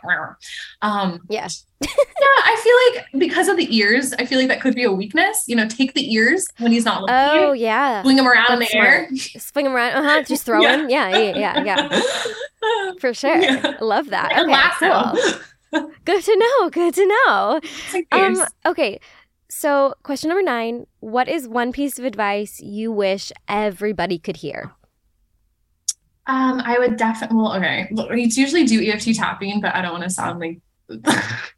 Um, 0.80 1.20
yeah. 1.28 1.48
yeah, 1.80 1.88
I 2.20 2.60
feel 2.62 3.02
like 3.02 3.20
because 3.20 3.48
of 3.48 3.56
the 3.58 3.76
ears, 3.76 4.14
I 4.14 4.24
feel 4.24 4.38
like 4.38 4.48
that 4.48 4.60
could 4.60 4.74
be 4.74 4.84
a 4.84 4.92
weakness. 4.92 5.44
You 5.46 5.56
know, 5.56 5.68
take 5.68 5.92
the 5.92 6.14
ears 6.14 6.46
when 6.58 6.72
he's 6.72 6.84
not 6.84 7.02
looking. 7.02 7.14
Oh 7.14 7.52
yeah. 7.52 8.02
Swing 8.02 8.16
them 8.16 8.26
around 8.26 8.46
That's 8.48 8.52
in 8.52 8.58
the 8.60 8.66
smart. 8.66 8.86
air. 8.86 9.08
Swing 9.38 9.64
them 9.64 9.74
around. 9.74 9.92
Uh 9.92 10.02
huh. 10.02 10.22
Just 10.22 10.46
throw 10.46 10.60
yeah. 10.62 10.86
Yeah, 10.88 11.08
yeah, 11.18 11.36
yeah, 11.36 11.64
yeah. 11.64 12.92
For 13.00 13.12
sure. 13.12 13.36
Yeah. 13.36 13.76
Love 13.80 14.10
that. 14.10 14.32
Okay, 14.38 15.34
cool. 15.72 15.90
Good 16.04 16.22
to 16.22 16.36
know. 16.36 16.70
Good 16.70 16.94
to 16.94 17.06
know. 17.06 17.60
Um, 18.12 18.44
okay. 18.64 19.00
So, 19.56 19.94
question 20.02 20.30
number 20.30 20.42
nine 20.42 20.88
What 20.98 21.28
is 21.28 21.46
one 21.46 21.70
piece 21.70 21.96
of 22.00 22.04
advice 22.04 22.60
you 22.60 22.90
wish 22.90 23.30
everybody 23.46 24.18
could 24.18 24.38
hear? 24.38 24.72
Um, 26.26 26.60
I 26.64 26.76
would 26.76 26.96
definitely, 26.96 27.36
well, 27.36 27.54
okay. 27.54 27.88
We 28.10 28.24
usually 28.24 28.64
do 28.64 28.84
EFT 28.84 29.14
tapping, 29.14 29.60
but 29.60 29.72
I 29.72 29.80
don't 29.80 29.92
want 29.92 30.02
to 30.02 30.10
sound 30.10 30.40
like 30.40 30.60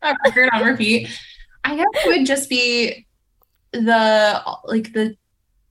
a 0.03 0.15
record 0.27 0.51
on 0.53 0.67
repeat. 0.67 1.09
I 1.65 1.77
guess 1.77 1.87
it 1.95 2.09
would 2.09 2.27
just 2.27 2.51
be 2.51 3.07
the, 3.73 4.43
like, 4.65 4.93
the, 4.93 5.17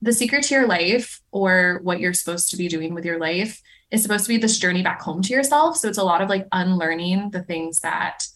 the 0.02 0.12
secret 0.12 0.42
to 0.44 0.54
your 0.54 0.66
life 0.66 1.22
or 1.30 1.78
what 1.84 2.00
you're 2.00 2.12
supposed 2.12 2.50
to 2.50 2.56
be 2.56 2.66
doing 2.66 2.92
with 2.92 3.04
your 3.04 3.20
life 3.20 3.62
is 3.92 4.02
supposed 4.02 4.24
to 4.24 4.30
be 4.30 4.36
this 4.36 4.58
journey 4.58 4.82
back 4.82 5.00
home 5.00 5.22
to 5.22 5.32
yourself. 5.32 5.76
So 5.76 5.88
it's 5.88 5.98
a 5.98 6.04
lot 6.04 6.22
of 6.22 6.28
like 6.28 6.48
unlearning 6.50 7.30
the 7.30 7.44
things 7.44 7.80
that 7.80 8.26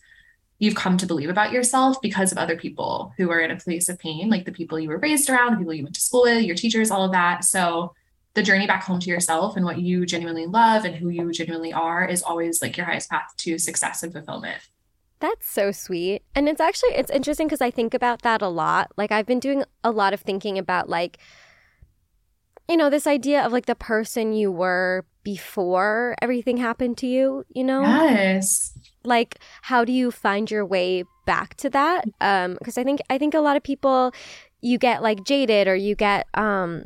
you've 0.60 0.74
come 0.74 0.98
to 0.98 1.06
believe 1.06 1.30
about 1.30 1.52
yourself 1.52 2.00
because 2.00 2.30
of 2.30 2.38
other 2.38 2.54
people 2.54 3.12
who 3.16 3.30
are 3.30 3.40
in 3.40 3.50
a 3.50 3.56
place 3.56 3.88
of 3.88 3.98
pain, 3.98 4.28
like 4.28 4.44
the 4.44 4.52
people 4.52 4.78
you 4.78 4.90
were 4.90 4.98
raised 4.98 5.28
around, 5.28 5.52
the 5.52 5.56
people 5.56 5.74
you 5.74 5.82
went 5.82 5.94
to 5.94 6.00
school 6.00 6.22
with, 6.22 6.44
your 6.44 6.54
teachers, 6.54 6.90
all 6.90 7.02
of 7.02 7.12
that. 7.12 7.44
So 7.44 7.94
the 8.34 8.42
journey 8.42 8.66
back 8.66 8.84
home 8.84 9.00
to 9.00 9.08
yourself 9.08 9.56
and 9.56 9.64
what 9.64 9.80
you 9.80 10.04
genuinely 10.04 10.46
love 10.46 10.84
and 10.84 10.94
who 10.94 11.08
you 11.08 11.32
genuinely 11.32 11.72
are 11.72 12.06
is 12.06 12.22
always 12.22 12.60
like 12.60 12.76
your 12.76 12.84
highest 12.84 13.08
path 13.08 13.32
to 13.38 13.58
success 13.58 14.02
and 14.02 14.12
fulfillment. 14.12 14.58
That's 15.18 15.50
so 15.50 15.72
sweet. 15.72 16.22
And 16.34 16.46
it's 16.46 16.60
actually 16.60 16.90
it's 16.90 17.10
interesting 17.10 17.46
because 17.46 17.62
I 17.62 17.70
think 17.70 17.94
about 17.94 18.20
that 18.22 18.42
a 18.42 18.48
lot. 18.48 18.92
Like 18.98 19.10
I've 19.10 19.26
been 19.26 19.40
doing 19.40 19.64
a 19.82 19.90
lot 19.90 20.12
of 20.12 20.20
thinking 20.20 20.58
about 20.58 20.88
like 20.88 21.18
you 22.68 22.76
know, 22.76 22.88
this 22.88 23.08
idea 23.08 23.44
of 23.44 23.50
like 23.50 23.66
the 23.66 23.74
person 23.74 24.32
you 24.32 24.52
were 24.52 25.04
before 25.24 26.14
everything 26.22 26.58
happened 26.58 26.96
to 26.98 27.06
you, 27.06 27.44
you 27.48 27.64
know? 27.64 27.80
Yes 27.80 28.78
like 29.04 29.38
how 29.62 29.84
do 29.84 29.92
you 29.92 30.10
find 30.10 30.50
your 30.50 30.64
way 30.64 31.04
back 31.26 31.54
to 31.54 31.70
that 31.70 32.04
um 32.20 32.54
because 32.58 32.76
i 32.76 32.84
think 32.84 33.00
i 33.08 33.16
think 33.16 33.34
a 33.34 33.40
lot 33.40 33.56
of 33.56 33.62
people 33.62 34.12
you 34.60 34.78
get 34.78 35.02
like 35.02 35.24
jaded 35.24 35.68
or 35.68 35.74
you 35.74 35.94
get 35.94 36.26
um 36.34 36.84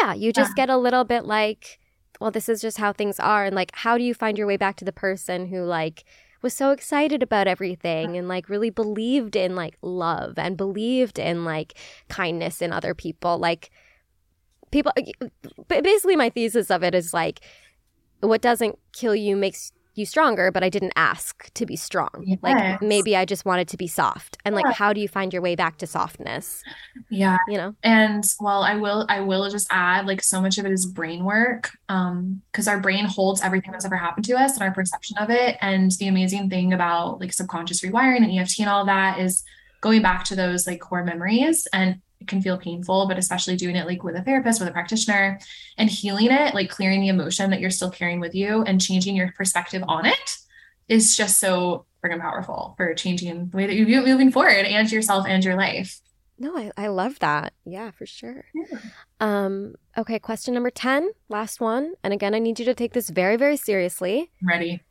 yeah 0.00 0.14
you 0.14 0.32
just 0.32 0.52
yeah. 0.56 0.66
get 0.66 0.70
a 0.70 0.76
little 0.76 1.04
bit 1.04 1.24
like 1.24 1.78
well 2.20 2.30
this 2.30 2.48
is 2.48 2.60
just 2.60 2.78
how 2.78 2.92
things 2.92 3.20
are 3.20 3.44
and 3.44 3.54
like 3.54 3.70
how 3.74 3.96
do 3.96 4.04
you 4.04 4.14
find 4.14 4.38
your 4.38 4.46
way 4.46 4.56
back 4.56 4.76
to 4.76 4.84
the 4.84 4.92
person 4.92 5.46
who 5.46 5.62
like 5.62 6.04
was 6.42 6.54
so 6.54 6.70
excited 6.70 7.22
about 7.22 7.46
everything 7.46 8.16
and 8.16 8.28
like 8.28 8.48
really 8.48 8.70
believed 8.70 9.36
in 9.36 9.54
like 9.54 9.76
love 9.82 10.38
and 10.38 10.56
believed 10.56 11.18
in 11.18 11.44
like 11.44 11.74
kindness 12.08 12.62
in 12.62 12.72
other 12.72 12.94
people 12.94 13.38
like 13.38 13.70
people 14.70 14.92
basically 15.68 16.16
my 16.16 16.30
thesis 16.30 16.70
of 16.70 16.82
it 16.82 16.94
is 16.94 17.14
like 17.14 17.40
what 18.20 18.40
doesn't 18.40 18.78
kill 18.92 19.14
you 19.14 19.36
makes 19.36 19.72
you 19.96 20.06
stronger, 20.06 20.50
but 20.50 20.62
I 20.62 20.68
didn't 20.68 20.92
ask 20.96 21.52
to 21.54 21.66
be 21.66 21.76
strong. 21.76 22.10
Yes. 22.24 22.38
Like 22.42 22.82
maybe 22.82 23.16
I 23.16 23.24
just 23.24 23.44
wanted 23.44 23.68
to 23.68 23.76
be 23.76 23.86
soft. 23.86 24.36
And 24.44 24.54
like 24.54 24.66
how 24.74 24.92
do 24.92 25.00
you 25.00 25.08
find 25.08 25.32
your 25.32 25.42
way 25.42 25.54
back 25.54 25.78
to 25.78 25.86
softness? 25.86 26.62
Yeah. 27.10 27.38
You 27.48 27.56
know? 27.56 27.74
And 27.82 28.24
well, 28.40 28.62
I 28.62 28.76
will 28.76 29.06
I 29.08 29.20
will 29.20 29.48
just 29.50 29.66
add 29.70 30.06
like 30.06 30.22
so 30.22 30.40
much 30.40 30.58
of 30.58 30.66
it 30.66 30.72
is 30.72 30.86
brain 30.86 31.24
work. 31.24 31.70
Um, 31.88 32.42
because 32.52 32.68
our 32.68 32.80
brain 32.80 33.04
holds 33.04 33.42
everything 33.42 33.72
that's 33.72 33.84
ever 33.84 33.96
happened 33.96 34.24
to 34.26 34.34
us 34.34 34.54
and 34.54 34.62
our 34.62 34.72
perception 34.72 35.18
of 35.18 35.30
it. 35.30 35.56
And 35.60 35.90
the 35.92 36.08
amazing 36.08 36.50
thing 36.50 36.72
about 36.72 37.20
like 37.20 37.32
subconscious 37.32 37.82
rewiring 37.82 38.24
and 38.24 38.38
EFT 38.38 38.60
and 38.60 38.68
all 38.68 38.84
that 38.86 39.20
is 39.20 39.44
going 39.80 40.02
back 40.02 40.24
to 40.24 40.36
those 40.36 40.66
like 40.66 40.80
core 40.80 41.04
memories 41.04 41.68
and 41.72 42.00
it 42.20 42.28
can 42.28 42.40
feel 42.40 42.58
painful, 42.58 43.06
but 43.06 43.18
especially 43.18 43.56
doing 43.56 43.76
it 43.76 43.86
like 43.86 44.02
with 44.02 44.16
a 44.16 44.22
therapist, 44.22 44.60
with 44.60 44.68
a 44.68 44.72
practitioner 44.72 45.38
and 45.76 45.90
healing 45.90 46.30
it, 46.30 46.54
like 46.54 46.70
clearing 46.70 47.00
the 47.00 47.08
emotion 47.08 47.50
that 47.50 47.60
you're 47.60 47.70
still 47.70 47.90
carrying 47.90 48.20
with 48.20 48.34
you 48.34 48.62
and 48.62 48.80
changing 48.80 49.16
your 49.16 49.32
perspective 49.32 49.82
on 49.86 50.06
it 50.06 50.36
is 50.88 51.16
just 51.16 51.38
so 51.38 51.84
freaking 52.02 52.20
powerful 52.20 52.74
for 52.76 52.94
changing 52.94 53.48
the 53.48 53.56
way 53.56 53.66
that 53.66 53.74
you're 53.74 54.02
moving 54.02 54.30
forward 54.30 54.64
and 54.64 54.90
yourself 54.90 55.26
and 55.28 55.44
your 55.44 55.56
life. 55.56 56.00
No, 56.38 56.56
I, 56.56 56.70
I 56.76 56.88
love 56.88 57.18
that. 57.20 57.54
Yeah, 57.64 57.90
for 57.92 58.04
sure. 58.04 58.44
Yeah. 58.54 58.78
Um, 59.20 59.74
okay, 59.96 60.18
question 60.18 60.52
number 60.52 60.70
10, 60.70 61.10
last 61.28 61.60
one. 61.60 61.94
And 62.04 62.12
again, 62.12 62.34
I 62.34 62.38
need 62.38 62.58
you 62.58 62.64
to 62.66 62.74
take 62.74 62.92
this 62.92 63.08
very, 63.08 63.36
very 63.36 63.56
seriously. 63.56 64.30
I'm 64.42 64.48
ready. 64.48 64.82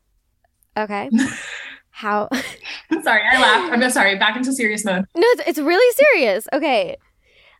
Okay. 0.76 1.08
How 1.90 2.28
sorry, 3.02 3.22
I 3.32 3.40
laughed. 3.40 3.72
I'm 3.72 3.90
sorry, 3.90 4.16
back 4.18 4.36
into 4.36 4.52
serious 4.52 4.84
mode. 4.84 5.06
No, 5.14 5.26
it's, 5.28 5.48
it's 5.48 5.58
really 5.58 5.94
serious. 6.12 6.46
Okay. 6.52 6.96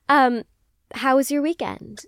Um, 0.09 0.45
how 0.95 1.17
was 1.17 1.31
your 1.31 1.43
weekend? 1.43 2.05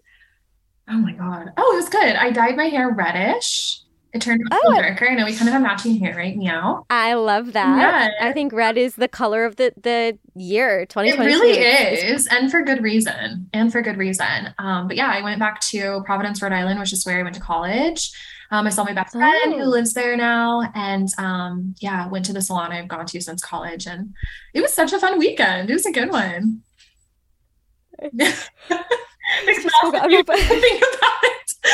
Oh 0.89 0.99
my 0.99 1.13
god. 1.13 1.53
Oh, 1.57 1.73
it 1.75 1.77
was 1.77 1.89
good. 1.89 2.17
I 2.17 2.31
dyed 2.31 2.57
my 2.57 2.67
hair 2.67 2.91
reddish. 2.91 3.83
It 4.15 4.23
turned 4.23 4.41
a 4.41 4.55
little 4.55 4.73
oh, 4.73 4.81
darker. 4.81 5.07
I 5.07 5.15
know 5.15 5.27
we 5.27 5.35
kind 5.37 5.49
of 5.49 5.53
have 5.53 5.63
matching 5.63 5.99
hair 5.99 6.17
right 6.17 6.35
now. 6.35 6.87
I 6.89 7.13
love 7.13 7.53
that. 7.53 7.79
Yeah. 7.79 8.27
I 8.27 8.33
think 8.33 8.55
red 8.55 8.79
is 8.79 8.95
the 8.95 9.09
color 9.09 9.45
of 9.45 9.57
the 9.57 9.75
the 9.77 10.19
year 10.35 10.87
2020. 10.87 11.31
It 11.31 11.35
really 11.35 11.59
is, 11.59 12.27
and 12.29 12.51
for 12.51 12.63
good 12.63 12.83
reason. 12.83 13.51
And 13.53 13.71
for 13.71 13.83
good 13.83 13.99
reason. 13.99 14.55
Um, 14.59 14.89
but 14.89 14.97
yeah, 14.97 15.11
I 15.11 15.23
went 15.23 15.39
back 15.39 15.61
to 15.73 16.03
Providence, 16.07 16.41
Rhode 16.41 16.53
Island, 16.53 16.81
which 16.81 16.95
is 16.95 17.05
where 17.05 17.21
I 17.21 17.23
went 17.23 17.35
to 17.35 17.41
college. 17.41 18.11
Um, 18.51 18.67
I 18.67 18.71
saw 18.71 18.83
my 18.83 18.95
best 18.95 19.13
friend 19.13 19.55
oh. 19.55 19.59
who 19.59 19.65
lives 19.65 19.93
there 19.93 20.17
now, 20.17 20.73
and 20.75 21.09
um, 21.19 21.75
yeah, 21.81 22.09
went 22.09 22.25
to 22.27 22.33
the 22.33 22.41
salon 22.41 22.73
I've 22.73 22.89
gone 22.89 23.05
to 23.05 23.21
since 23.21 23.43
college, 23.43 23.87
and 23.87 24.15
it 24.55 24.63
was 24.63 24.73
such 24.73 24.95
a 24.95 24.99
fun 24.99 25.19
weekend. 25.19 25.69
It 25.69 25.75
was 25.75 25.85
a 25.85 25.93
good 25.93 26.11
one. 26.11 26.63
Think 29.45 29.65
about 29.85 30.11
it. 30.11 31.59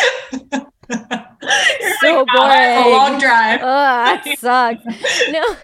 so 2.01 2.19
like, 2.19 2.27
boring. 2.35 2.77
a 2.77 2.89
long 2.89 3.19
drive. 3.19 3.61
Oh, 3.63 3.65
that 3.65 4.25
sucks. 4.39 4.85
no, 5.31 5.57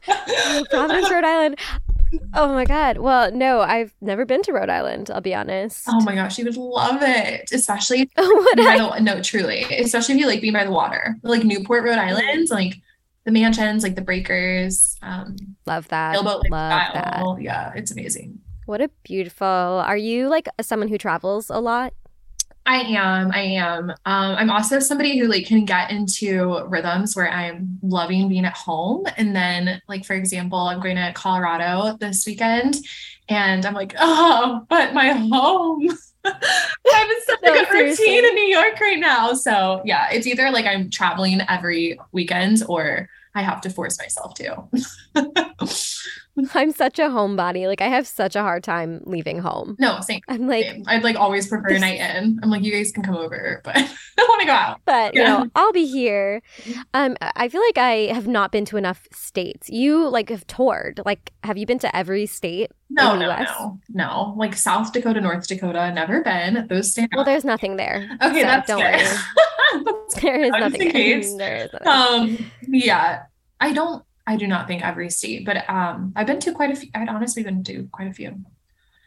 Providence, 0.71 1.11
Rhode 1.11 1.25
Island. 1.25 1.59
Oh 2.35 2.53
my 2.53 2.65
god. 2.65 2.99
Well, 2.99 3.31
no, 3.33 3.61
I've 3.61 3.95
never 4.01 4.25
been 4.25 4.43
to 4.43 4.53
Rhode 4.53 4.69
Island. 4.69 5.11
I'll 5.11 5.21
be 5.21 5.35
honest. 5.35 5.85
Oh 5.89 6.01
my 6.01 6.15
gosh, 6.15 6.39
you 6.39 6.45
would 6.45 6.57
love 6.57 7.03
it, 7.03 7.51
especially. 7.53 8.11
would 8.17 8.61
I? 8.61 8.79
The, 8.79 8.99
no, 9.01 9.23
truly, 9.23 9.63
especially 9.63 10.15
if 10.15 10.21
you 10.21 10.27
like 10.27 10.41
being 10.41 10.53
by 10.53 10.65
the 10.65 10.73
water, 10.73 11.17
like 11.23 11.45
Newport, 11.45 11.85
Rhode 11.85 11.99
Island, 11.99 12.49
like 12.51 12.75
the 13.25 13.31
mansions, 13.31 13.83
like 13.83 13.95
the 13.95 14.03
breakers. 14.03 14.97
Um, 15.03 15.37
love 15.67 15.89
that. 15.89 16.15
Sailboat, 16.15 16.43
like, 16.43 16.51
love 16.51 16.83
style. 16.91 17.35
that. 17.35 17.43
Yeah, 17.43 17.73
it's 17.75 17.91
amazing. 17.91 18.41
What 18.71 18.81
a 18.81 18.89
beautiful. 19.03 19.49
Are 19.49 19.97
you 19.97 20.29
like 20.29 20.49
someone 20.61 20.89
who 20.89 20.97
travels 20.97 21.51
a 21.51 21.59
lot? 21.59 21.93
I 22.67 22.77
am. 22.77 23.33
I 23.33 23.41
am. 23.41 23.91
Um, 23.91 23.97
I'm 24.07 24.49
also 24.49 24.79
somebody 24.79 25.19
who 25.19 25.27
like 25.27 25.45
can 25.45 25.65
get 25.65 25.91
into 25.91 26.65
rhythms 26.69 27.17
where 27.17 27.29
I'm 27.29 27.81
loving 27.83 28.29
being 28.29 28.45
at 28.45 28.57
home. 28.57 29.07
And 29.17 29.35
then, 29.35 29.83
like, 29.89 30.05
for 30.05 30.15
example, 30.15 30.57
I'm 30.57 30.79
going 30.79 30.95
to 30.95 31.13
Colorado 31.15 31.97
this 31.99 32.25
weekend 32.25 32.77
and 33.29 33.67
I'm 33.67 33.75
like, 33.75 33.97
oh, 33.99 34.65
but 34.69 34.95
my 34.95 35.15
home. 35.15 35.89
I'm 36.25 37.11
in 37.11 37.23
such 37.27 37.41
no, 37.43 37.53
a 37.53 37.57
good 37.57 37.69
seriously. 37.73 38.07
routine 38.07 38.25
in 38.25 38.35
New 38.37 38.57
York 38.57 38.79
right 38.81 39.01
now. 39.01 39.33
So 39.33 39.83
yeah, 39.85 40.11
it's 40.13 40.29
either 40.29 40.49
like 40.53 40.67
I'm 40.67 40.91
traveling 40.91 41.41
every 41.49 41.99
weekend 42.13 42.63
or 42.69 43.09
I 43.35 43.43
have 43.43 43.63
to 43.63 43.71
force 43.71 43.99
myself 43.99 44.35
to. 44.35 44.63
I'm 46.55 46.73
such 46.73 46.99
a 46.99 47.03
homebody. 47.03 47.67
Like 47.67 47.81
I 47.81 47.89
have 47.89 48.07
such 48.07 48.37
a 48.37 48.43
hard 48.43 48.65
time 48.65 49.03
leaving 49.05 49.39
home. 49.39 49.77
No, 49.79 50.01
same. 50.01 50.21
I'm 50.29 50.47
like 50.47 50.65
same. 50.65 50.85
I'd 50.87 51.03
like 51.03 51.17
always 51.17 51.49
prefer 51.49 51.69
a 51.69 51.79
night 51.79 52.01
in. 52.17 52.39
I'm 52.43 52.51
like, 52.51 52.63
you 52.63 52.73
guys 52.73 52.93
can 52.93 53.03
come 53.03 53.17
over, 53.17 53.61
but 53.65 53.77
I 53.77 53.89
don't 54.17 54.29
want 54.29 54.41
to 54.41 54.47
go 54.47 54.53
out. 54.53 54.81
But 54.85 55.15
yeah. 55.15 55.21
you 55.21 55.27
know, 55.45 55.51
I'll 55.55 55.73
be 55.73 55.87
here. 55.87 56.43
Mm-hmm. 56.63 56.81
Um, 56.95 57.17
I 57.21 57.49
feel 57.49 57.63
like 57.63 57.79
I 57.79 58.13
have 58.13 58.27
not 58.27 58.53
been 58.53 58.65
to 58.67 58.77
enough 58.77 59.07
states. 59.13 59.69
You 59.69 60.09
like 60.09 60.31
have 60.31 60.47
toured. 60.47 61.01
Like, 61.05 61.33
have 61.45 61.59
you 61.59 61.67
been 61.67 61.79
to 61.81 61.95
every 61.97 62.27
state? 62.27 62.71
No, 62.91 63.17
no, 63.17 63.31
US? 63.31 63.49
no, 63.49 63.79
no. 63.91 64.35
Like 64.37 64.57
South 64.57 64.93
Dakota, 64.93 65.21
North 65.21 65.47
Dakota, 65.47 65.93
never 65.93 66.23
been. 66.23 66.67
Those 66.69 66.93
stand. 66.93 67.11
Well, 67.15 67.25
there's 67.25 67.45
nothing 67.45 67.77
there. 67.77 68.09
Okay, 68.23 68.41
so 68.41 68.47
that's 68.47 68.67
don't 68.67 68.81
good. 68.81 69.85
worry. 69.85 69.95
there 70.21 70.41
is 70.41 70.51
nothing 70.51 70.93
there. 70.93 70.93
there 70.93 71.19
is 71.19 71.73
nothing. 71.73 71.87
Um, 71.87 72.51
yeah, 72.69 73.23
I 73.61 73.73
don't 73.73 74.05
I 74.31 74.37
do 74.37 74.47
not 74.47 74.69
think 74.69 74.85
every 74.85 75.11
state, 75.11 75.45
but 75.45 75.69
um, 75.69 76.13
I've 76.15 76.29
been 76.29 76.39
to 76.39 76.53
quite 76.53 76.71
a 76.71 76.77
few. 76.77 76.89
I'd 76.95 77.09
honestly 77.09 77.43
been 77.43 77.65
to 77.65 77.89
quite 77.91 78.07
a 78.07 78.13
few. 78.13 78.29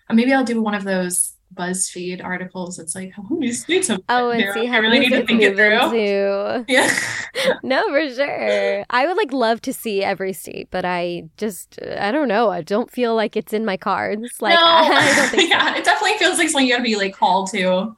Uh, 0.09 0.13
maybe 0.13 0.33
I'll 0.33 0.43
do 0.43 0.61
one 0.61 0.73
of 0.73 0.83
those 0.83 1.37
BuzzFeed 1.53 2.21
articles. 2.21 2.77
It's 2.77 2.93
like 2.93 3.13
how 3.13 3.23
many 3.29 3.53
states 3.53 3.87
have 3.87 4.01
oh, 4.09 4.31
and 4.31 4.53
see 4.53 4.65
how 4.65 4.75
I 4.75 4.79
really 4.79 4.99
need 4.99 5.11
to 5.11 5.25
think 5.25 5.41
it 5.41 5.55
through. 5.55 5.79
Into. 5.79 6.65
Yeah, 6.67 6.93
no, 7.63 7.87
for 7.87 8.13
sure. 8.13 8.83
I 8.89 9.07
would 9.07 9.15
like 9.15 9.31
love 9.31 9.61
to 9.61 9.71
see 9.71 10.03
every 10.03 10.33
state, 10.33 10.67
but 10.71 10.83
I 10.83 11.29
just 11.37 11.79
I 11.97 12.11
don't 12.11 12.27
know. 12.27 12.49
I 12.49 12.61
don't 12.61 12.91
feel 12.91 13.15
like 13.15 13.37
it's 13.37 13.53
in 13.53 13.63
my 13.63 13.77
cards. 13.77 14.41
Like 14.41 14.55
no. 14.55 14.61
I, 14.65 15.13
don't 15.15 15.29
think. 15.29 15.51
yeah, 15.51 15.71
so. 15.71 15.79
it 15.79 15.85
definitely 15.85 16.17
feels 16.17 16.37
like 16.37 16.49
something 16.49 16.67
you 16.67 16.73
got 16.73 16.79
to 16.79 16.83
be 16.83 16.97
like 16.97 17.15
called 17.15 17.49
to, 17.51 17.95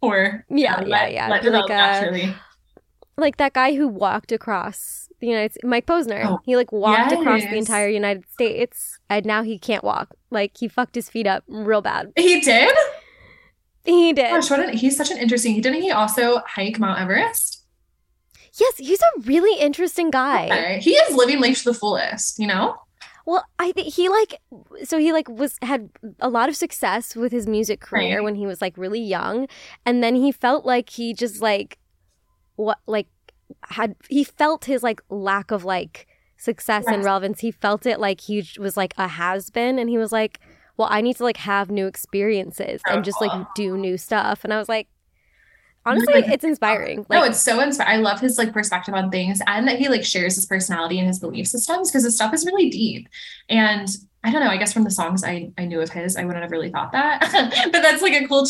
or 0.00 0.44
yeah, 0.48 0.80
yeah, 0.80 0.86
let, 0.86 1.12
yeah. 1.12 1.28
Let 1.28 1.44
like, 1.44 1.70
uh, 1.72 2.32
like 3.16 3.36
that 3.38 3.52
guy 3.52 3.74
who 3.74 3.88
walked 3.88 4.30
across 4.30 5.07
the 5.20 5.26
United 5.26 5.52
States. 5.52 5.64
Mike 5.64 5.86
Posner. 5.86 6.24
Oh, 6.24 6.40
he 6.44 6.56
like 6.56 6.72
walked 6.72 7.10
yes. 7.10 7.20
across 7.20 7.42
the 7.42 7.56
entire 7.56 7.88
United 7.88 8.24
States 8.30 8.98
and 9.08 9.24
now 9.24 9.42
he 9.42 9.58
can't 9.58 9.84
walk. 9.84 10.14
Like 10.30 10.56
he 10.58 10.68
fucked 10.68 10.94
his 10.94 11.08
feet 11.08 11.26
up 11.26 11.44
real 11.48 11.82
bad. 11.82 12.12
He 12.16 12.40
did? 12.40 12.76
He 13.84 14.12
did. 14.12 14.30
Gosh, 14.30 14.50
what 14.50 14.60
an, 14.60 14.76
he's 14.76 14.96
such 14.96 15.10
an 15.10 15.18
interesting. 15.18 15.54
He 15.54 15.60
didn't 15.60 15.82
he 15.82 15.90
also 15.90 16.42
hike 16.46 16.78
Mount 16.78 17.00
Everest? 17.00 17.64
Yes, 18.58 18.76
he's 18.76 19.00
a 19.00 19.20
really 19.20 19.60
interesting 19.60 20.10
guy. 20.10 20.46
Okay. 20.46 20.80
He 20.80 20.92
is 20.92 21.14
living 21.14 21.40
life 21.40 21.58
to 21.58 21.64
the 21.64 21.74
fullest, 21.74 22.38
you 22.38 22.46
know? 22.46 22.76
Well, 23.24 23.44
I 23.58 23.72
think 23.72 23.92
he 23.92 24.08
like 24.08 24.40
so 24.84 24.98
he 24.98 25.12
like 25.12 25.28
was 25.28 25.58
had 25.60 25.90
a 26.18 26.30
lot 26.30 26.48
of 26.48 26.56
success 26.56 27.14
with 27.14 27.30
his 27.30 27.46
music 27.46 27.80
career 27.80 28.16
right. 28.16 28.24
when 28.24 28.34
he 28.36 28.46
was 28.46 28.62
like 28.62 28.76
really 28.78 29.02
young 29.02 29.48
and 29.84 30.02
then 30.02 30.14
he 30.14 30.32
felt 30.32 30.64
like 30.64 30.88
he 30.88 31.12
just 31.12 31.42
like 31.42 31.76
what 32.56 32.78
like 32.86 33.06
had 33.64 33.96
he 34.08 34.24
felt 34.24 34.64
his 34.64 34.82
like 34.82 35.00
lack 35.08 35.50
of 35.50 35.64
like 35.64 36.06
success 36.36 36.84
yes. 36.86 36.94
and 36.94 37.04
relevance. 37.04 37.40
He 37.40 37.50
felt 37.50 37.86
it 37.86 38.00
like 38.00 38.20
he 38.20 38.46
was 38.58 38.76
like 38.76 38.94
a 38.96 39.08
has 39.08 39.50
been, 39.50 39.78
and 39.78 39.90
he 39.90 39.98
was 39.98 40.12
like, 40.12 40.40
"Well, 40.76 40.88
I 40.90 41.00
need 41.00 41.16
to 41.16 41.24
like 41.24 41.38
have 41.38 41.70
new 41.70 41.86
experiences 41.86 42.80
and 42.86 43.04
just 43.04 43.20
like 43.20 43.46
do 43.54 43.76
new 43.76 43.98
stuff." 43.98 44.44
And 44.44 44.52
I 44.52 44.58
was 44.58 44.68
like, 44.68 44.88
honestly 45.88 46.14
like, 46.14 46.28
it's 46.28 46.44
inspiring 46.44 46.98
like, 47.08 47.20
no 47.20 47.24
it's 47.24 47.40
so 47.40 47.60
inspiring 47.60 47.98
i 47.98 48.00
love 48.00 48.20
his 48.20 48.38
like 48.38 48.52
perspective 48.52 48.94
on 48.94 49.10
things 49.10 49.40
and 49.46 49.66
that 49.66 49.78
he 49.78 49.88
like 49.88 50.04
shares 50.04 50.34
his 50.34 50.46
personality 50.46 50.98
and 50.98 51.06
his 51.06 51.18
belief 51.18 51.46
systems 51.46 51.90
because 51.90 52.04
his 52.04 52.14
stuff 52.14 52.34
is 52.34 52.44
really 52.44 52.68
deep 52.68 53.08
and 53.48 53.88
I 54.24 54.32
don't 54.32 54.42
know. 54.42 54.50
I 54.50 54.56
guess 54.56 54.72
from 54.72 54.82
the 54.82 54.90
songs 54.90 55.22
I, 55.22 55.50
I 55.58 55.64
knew 55.64 55.80
of 55.80 55.90
his, 55.90 56.16
I 56.16 56.24
wouldn't 56.24 56.42
have 56.42 56.50
really 56.50 56.70
thought 56.70 56.90
that. 56.92 57.20
but 57.72 57.82
that's 57.82 58.02
like 58.02 58.14
a 58.14 58.26
cool 58.26 58.46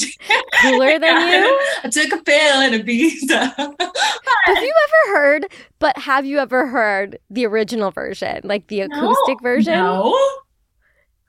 cooler 0.63 0.99
than 0.99 1.29
you. 1.29 1.61
I 1.85 1.89
took 1.91 2.13
a 2.13 2.23
pill 2.23 2.61
and 2.61 2.75
Ibiza. 2.75 3.55
have 3.57 4.63
you 4.63 4.75
ever 4.87 5.19
heard? 5.19 5.47
But 5.79 5.99
have 5.99 6.25
you 6.25 6.39
ever 6.39 6.67
heard 6.67 7.19
the 7.29 7.45
original 7.47 7.91
version, 7.91 8.41
like 8.45 8.69
the 8.69 8.81
acoustic 8.81 9.43
no, 9.43 9.43
version? 9.43 9.75
No. 9.75 10.19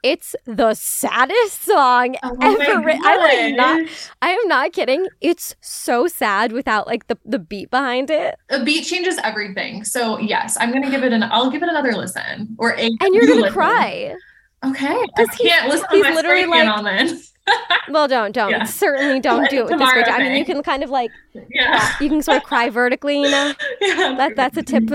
It's 0.01 0.33
the 0.45 0.73
saddest 0.75 1.63
song 1.63 2.15
oh 2.23 2.37
ever 2.41 2.81
written. 2.85 3.01
I'm 3.03 3.55
not. 3.57 3.89
I 4.21 4.29
am 4.29 4.47
not 4.47 4.71
kidding. 4.71 5.05
It's 5.19 5.55
so 5.59 6.07
sad 6.07 6.53
without 6.53 6.87
like 6.87 7.07
the 7.07 7.17
the 7.25 7.37
beat 7.37 7.69
behind 7.69 8.09
it. 8.09 8.35
The 8.49 8.63
beat 8.63 8.83
changes 8.83 9.17
everything. 9.25 9.83
So 9.83 10.17
yes, 10.17 10.55
I'm 10.57 10.71
gonna 10.71 10.89
give 10.89 11.03
it 11.03 11.11
an. 11.11 11.23
I'll 11.23 11.51
give 11.51 11.63
it 11.63 11.69
another 11.69 11.91
listen 11.91 12.55
or 12.57 12.75
a. 12.75 12.89
And 13.01 13.13
you're 13.13 13.27
gonna 13.27 13.41
listen. 13.41 13.53
cry. 13.53 14.15
Okay. 14.63 15.07
Can't 15.15 15.69
listen 15.69 15.87
he's 15.91 16.03
literally 16.03 16.45
like, 16.45 17.09
well, 17.89 18.07
don't, 18.07 18.31
don't. 18.31 18.51
Yeah. 18.51 18.63
Certainly 18.65 19.19
don't 19.21 19.49
do 19.49 19.59
it 19.59 19.69
with 19.69 19.79
this 19.79 19.89
I 20.09 20.19
mean, 20.19 20.35
you 20.35 20.45
can 20.45 20.61
kind 20.63 20.83
of 20.83 20.89
like, 20.89 21.11
yeah. 21.49 21.93
You 21.99 22.09
can 22.09 22.21
sort 22.21 22.37
of 22.37 22.43
cry 22.43 22.69
vertically, 22.69 23.21
you 23.21 23.29
know? 23.29 23.53
Yeah. 23.81 24.15
That, 24.17 24.35
that's 24.35 24.57
a 24.57 24.63
tip. 24.63 24.91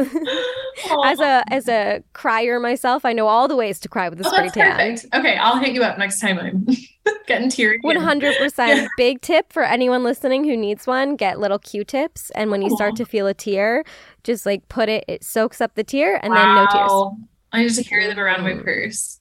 as 1.04 1.20
a 1.20 1.42
as 1.50 1.68
a 1.68 2.02
crier 2.12 2.60
myself, 2.60 3.04
I 3.04 3.12
know 3.12 3.26
all 3.26 3.48
the 3.48 3.56
ways 3.56 3.78
to 3.80 3.88
cry 3.88 4.08
with 4.08 4.20
a 4.20 4.26
oh, 4.26 4.30
spray 4.30 4.48
tan. 4.50 4.76
Perfect. 4.76 5.14
Okay, 5.14 5.36
I'll 5.36 5.58
hit 5.58 5.74
you 5.74 5.82
up 5.82 5.98
next 5.98 6.20
time 6.20 6.38
I'm 6.38 6.66
getting 7.26 7.48
teary. 7.48 7.78
One 7.80 7.96
hundred 7.96 8.36
percent. 8.36 8.88
Big 8.96 9.20
tip 9.20 9.52
for 9.52 9.64
anyone 9.64 10.04
listening 10.04 10.44
who 10.44 10.56
needs 10.56 10.86
one: 10.86 11.16
get 11.16 11.40
little 11.40 11.58
Q-tips, 11.58 12.30
and 12.34 12.50
when 12.50 12.62
you 12.62 12.70
start 12.70 12.96
to 12.96 13.04
feel 13.04 13.26
a 13.26 13.34
tear, 13.34 13.84
just 14.22 14.44
like 14.44 14.68
put 14.68 14.88
it. 14.88 15.04
It 15.08 15.24
soaks 15.24 15.60
up 15.60 15.74
the 15.74 15.84
tear, 15.84 16.20
and 16.22 16.34
wow. 16.34 16.44
then 16.44 16.54
no 16.54 16.66
tears. 16.70 17.76
I 17.78 17.82
to 17.82 17.88
carry 17.88 18.06
them 18.06 18.18
around 18.18 18.40
in 18.40 18.56
my 18.56 18.62
mm. 18.62 18.64
purse. 18.64 19.20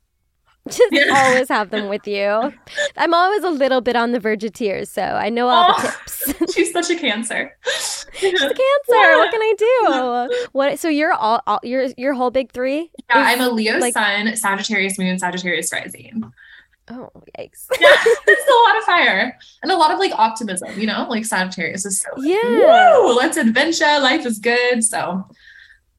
Just 0.69 0.93
yeah. 0.93 1.13
always 1.13 1.49
have 1.49 1.71
them 1.71 1.89
with 1.89 2.07
you. 2.07 2.53
I'm 2.95 3.13
always 3.13 3.43
a 3.43 3.49
little 3.49 3.81
bit 3.81 3.97
on 3.97 4.13
the 4.13 4.19
verge 4.19 4.45
of 4.45 4.53
tears, 4.53 4.89
so 4.89 5.01
I 5.01 5.27
know 5.29 5.49
all 5.49 5.75
oh, 5.77 5.81
the 5.81 6.33
tips. 6.33 6.53
she's 6.55 6.71
such 6.71 6.89
a 6.89 6.95
cancer. 6.95 7.57
she's 8.13 8.41
a 8.41 8.47
cancer. 8.47 8.57
What 8.87 9.31
can 9.31 9.41
I 9.41 9.53
do? 9.57 10.47
What? 10.53 10.79
So 10.79 10.87
you're 10.87 11.11
all, 11.11 11.41
all 11.47 11.59
your 11.63 11.87
your 11.97 12.13
whole 12.13 12.31
big 12.31 12.53
three? 12.53 12.91
Yeah, 13.09 13.17
I'm 13.17 13.41
a 13.41 13.49
Leo 13.49 13.77
like, 13.77 13.93
Sun, 13.93 14.37
Sagittarius 14.37 14.97
Moon, 14.97 15.19
Sagittarius 15.19 15.71
Rising. 15.73 16.31
Oh, 16.89 17.09
yikes. 17.37 17.67
yeah, 17.79 17.95
it's 18.27 18.49
a 18.49 18.69
lot 18.69 18.77
of 18.77 18.83
fire 18.83 19.37
and 19.61 19.71
a 19.71 19.77
lot 19.77 19.91
of 19.91 19.99
like 19.99 20.11
optimism, 20.13 20.79
you 20.79 20.85
know, 20.85 21.07
like 21.09 21.25
Sagittarius 21.25 21.85
is 21.85 22.01
so 22.01 22.09
like, 22.17 22.27
yeah. 22.27 22.97
Woo, 22.99 23.15
let's 23.15 23.37
adventure. 23.37 23.99
Life 23.99 24.25
is 24.25 24.39
good. 24.39 24.83
So, 24.83 25.25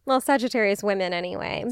well, 0.04 0.20
Sagittarius 0.20 0.82
women 0.82 1.12
anyway. 1.12 1.64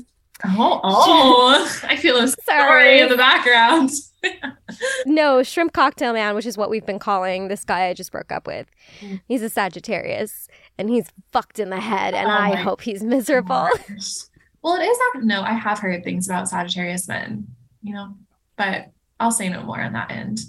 Oh, 0.45 0.81
oh. 0.83 1.81
I 1.85 1.97
feel 1.97 2.17
a 2.17 2.29
story 2.29 3.01
in 3.01 3.09
the 3.09 3.17
background. 3.17 3.91
no, 5.07 5.43
shrimp 5.43 5.73
cocktail 5.73 6.13
man, 6.13 6.35
which 6.35 6.47
is 6.47 6.57
what 6.57 6.71
we've 6.71 6.87
been 6.87 6.99
calling 6.99 7.49
this 7.49 7.65
guy 7.65 7.87
I 7.87 7.95
just 7.95 8.13
broke 8.13 8.33
up 8.33 8.47
with. 8.47 8.67
Mm. 9.01 9.21
He's 9.27 9.43
a 9.43 9.49
Sagittarius 9.49 10.49
and 10.79 10.89
he's 10.89 11.07
fucked 11.33 11.59
in 11.59 11.71
the 11.71 11.81
head, 11.81 12.15
and 12.15 12.29
oh 12.29 12.33
I 12.33 12.55
hope 12.57 12.81
he's 12.81 13.03
miserable. 13.03 13.69
Gosh. 13.89 14.23
Well, 14.63 14.77
it 14.81 14.85
is 14.85 14.99
not. 15.15 15.25
No, 15.25 15.43
I 15.43 15.53
have 15.53 15.79
heard 15.79 16.05
things 16.05 16.29
about 16.29 16.49
Sagittarius 16.49 17.09
men, 17.09 17.47
you 17.83 17.95
know, 17.95 18.15
but 18.57 18.91
I'll 19.21 19.33
say 19.33 19.49
no 19.49 19.63
more 19.63 19.81
on 19.81 19.93
that 19.93 20.11
end. 20.11 20.41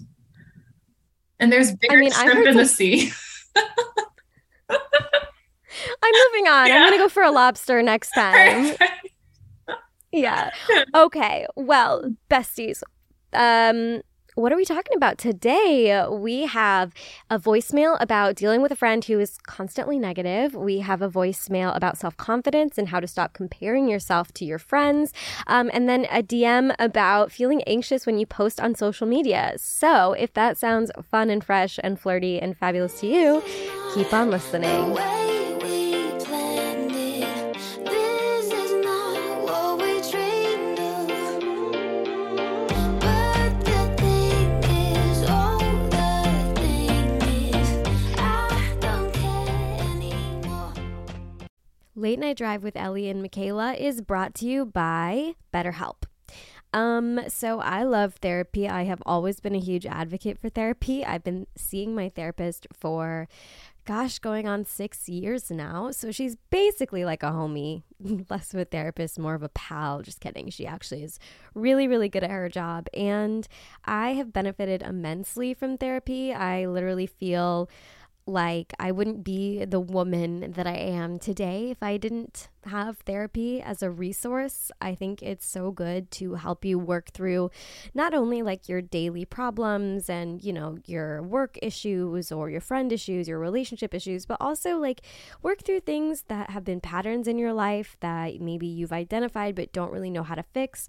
And 1.39 1.51
there's 1.51 1.75
bigger 1.75 1.97
I 1.97 1.99
mean, 1.99 2.11
shrimp 2.11 2.47
in 2.47 2.57
the 2.57 2.65
sea. 2.65 3.11
I'm 4.69 6.13
moving 6.29 6.47
on. 6.47 6.67
Yeah. 6.67 6.75
I'm 6.75 6.89
gonna 6.89 6.97
go 6.97 7.09
for 7.09 7.23
a 7.23 7.31
lobster 7.31 7.81
next 7.81 8.11
time 8.11 8.75
yeah. 10.13 10.51
Okay. 10.95 11.45
Well, 11.55 12.15
besties. 12.29 12.83
Um 13.33 14.01
what 14.35 14.51
are 14.51 14.55
we 14.55 14.65
talking 14.65 14.97
about 14.97 15.19
today? 15.19 16.07
We 16.09 16.47
have 16.47 16.91
a 17.29 17.37
voicemail 17.37 17.97
about 17.99 18.35
dealing 18.35 18.61
with 18.63 18.71
a 18.71 18.75
friend 18.75 19.05
who 19.05 19.19
is 19.19 19.37
constantly 19.37 19.99
negative. 19.99 20.55
We 20.55 20.79
have 20.79 21.03
a 21.03 21.09
voicemail 21.09 21.75
about 21.75 21.97
self 21.97 22.17
confidence 22.17 22.77
and 22.77 22.87
how 22.87 22.99
to 22.99 23.07
stop 23.07 23.33
comparing 23.33 23.87
yourself 23.87 24.31
to 24.33 24.45
your 24.45 24.57
friends. 24.57 25.13
Um, 25.45 25.69
and 25.71 25.87
then 25.87 26.05
a 26.05 26.23
DM 26.23 26.73
about 26.79 27.31
feeling 27.31 27.61
anxious 27.63 28.05
when 28.07 28.17
you 28.17 28.25
post 28.25 28.59
on 28.59 28.73
social 28.73 29.05
media. 29.05 29.53
So 29.57 30.13
if 30.13 30.33
that 30.33 30.57
sounds 30.57 30.89
fun 31.11 31.29
and 31.29 31.43
fresh 31.43 31.79
and 31.83 31.99
flirty 31.99 32.39
and 32.39 32.57
fabulous 32.57 32.99
to 33.01 33.07
you, 33.07 33.43
keep 33.93 34.11
on 34.13 34.31
listening. 34.31 35.22
Late 52.03 52.19
Night 52.19 52.35
Drive 52.35 52.65
with 52.65 52.75
Ellie 52.75 53.07
and 53.07 53.21
Michaela 53.21 53.75
is 53.75 54.01
brought 54.01 54.35
to 54.35 54.45
you 54.45 54.65
by 54.65 55.35
BetterHelp. 55.53 56.03
Um, 56.73 57.21
so 57.29 57.61
I 57.61 57.83
love 57.83 58.15
therapy. 58.15 58.67
I 58.67 58.83
have 58.83 59.01
always 59.05 59.39
been 59.39 59.55
a 59.55 59.59
huge 59.59 59.85
advocate 59.85 60.37
for 60.37 60.49
therapy. 60.49 61.05
I've 61.05 61.23
been 61.23 61.47
seeing 61.55 61.95
my 61.95 62.09
therapist 62.09 62.67
for 62.73 63.29
gosh, 63.85 64.19
going 64.19 64.47
on 64.47 64.65
six 64.65 65.07
years 65.07 65.49
now. 65.49 65.91
So 65.91 66.11
she's 66.11 66.35
basically 66.49 67.05
like 67.05 67.23
a 67.23 67.31
homie, 67.31 67.83
less 68.29 68.53
of 68.53 68.59
a 68.59 68.65
therapist, 68.65 69.17
more 69.17 69.33
of 69.33 69.43
a 69.43 69.49
pal. 69.49 70.01
Just 70.01 70.19
kidding. 70.19 70.49
She 70.49 70.67
actually 70.67 71.03
is 71.03 71.19
really, 71.53 71.87
really 71.87 72.09
good 72.09 72.23
at 72.25 72.31
her 72.31 72.49
job. 72.49 72.87
And 72.93 73.47
I 73.85 74.09
have 74.13 74.33
benefited 74.33 74.81
immensely 74.81 75.53
from 75.53 75.77
therapy. 75.77 76.33
I 76.33 76.65
literally 76.65 77.07
feel 77.07 77.69
like 78.25 78.73
I 78.79 78.91
wouldn't 78.91 79.23
be 79.23 79.65
the 79.65 79.79
woman 79.79 80.53
that 80.53 80.67
I 80.67 80.75
am 80.75 81.19
today 81.19 81.71
if 81.71 81.83
I 81.83 81.97
didn't 81.97 82.47
have 82.65 82.99
therapy 82.99 83.61
as 83.61 83.83
a 83.83 83.91
resource. 83.91 84.71
I 84.81 84.95
think 84.95 85.21
it's 85.21 85.45
so 85.45 85.71
good 85.71 86.09
to 86.11 86.35
help 86.35 86.63
you 86.63 86.79
work 86.79 87.09
through 87.09 87.51
not 87.93 88.13
only 88.13 88.41
like 88.41 88.69
your 88.69 88.81
daily 88.81 89.25
problems 89.25 90.09
and, 90.09 90.41
you 90.41 90.53
know, 90.53 90.77
your 90.85 91.21
work 91.21 91.57
issues 91.61 92.31
or 92.31 92.49
your 92.49 92.61
friend 92.61 92.91
issues, 92.91 93.27
your 93.27 93.39
relationship 93.39 93.93
issues, 93.93 94.25
but 94.25 94.37
also 94.39 94.77
like 94.77 95.01
work 95.41 95.63
through 95.63 95.81
things 95.81 96.23
that 96.29 96.49
have 96.51 96.63
been 96.63 96.79
patterns 96.79 97.27
in 97.27 97.37
your 97.37 97.53
life 97.53 97.97
that 97.99 98.39
maybe 98.39 98.67
you've 98.67 98.93
identified 98.93 99.55
but 99.55 99.73
don't 99.73 99.91
really 99.91 100.09
know 100.09 100.23
how 100.23 100.35
to 100.35 100.43
fix 100.43 100.87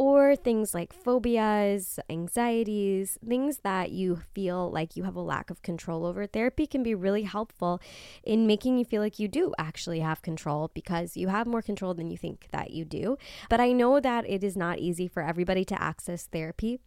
or 0.00 0.34
things 0.34 0.72
like 0.72 0.94
phobias, 0.94 1.98
anxieties, 2.08 3.18
things 3.28 3.58
that 3.58 3.90
you 3.90 4.16
feel 4.32 4.70
like 4.70 4.96
you 4.96 5.02
have 5.02 5.14
a 5.14 5.20
lack 5.20 5.50
of 5.50 5.60
control 5.60 6.06
over. 6.06 6.26
Therapy 6.26 6.66
can 6.66 6.82
be 6.82 6.94
really 6.94 7.24
helpful 7.24 7.82
in 8.24 8.46
making 8.46 8.78
you 8.78 8.84
feel 8.86 9.02
like 9.02 9.18
you 9.18 9.28
do 9.28 9.52
actually 9.58 10.00
have 10.00 10.22
control 10.22 10.70
because 10.72 11.18
you 11.18 11.28
have 11.28 11.46
more 11.46 11.60
control 11.60 11.92
than 11.92 12.10
you 12.10 12.16
think 12.16 12.48
that 12.50 12.70
you 12.70 12.86
do. 12.86 13.18
But 13.50 13.60
I 13.60 13.72
know 13.72 14.00
that 14.00 14.24
it 14.26 14.42
is 14.42 14.56
not 14.56 14.78
easy 14.78 15.06
for 15.06 15.22
everybody 15.22 15.66
to 15.66 15.82
access 15.82 16.24
therapy. 16.24 16.80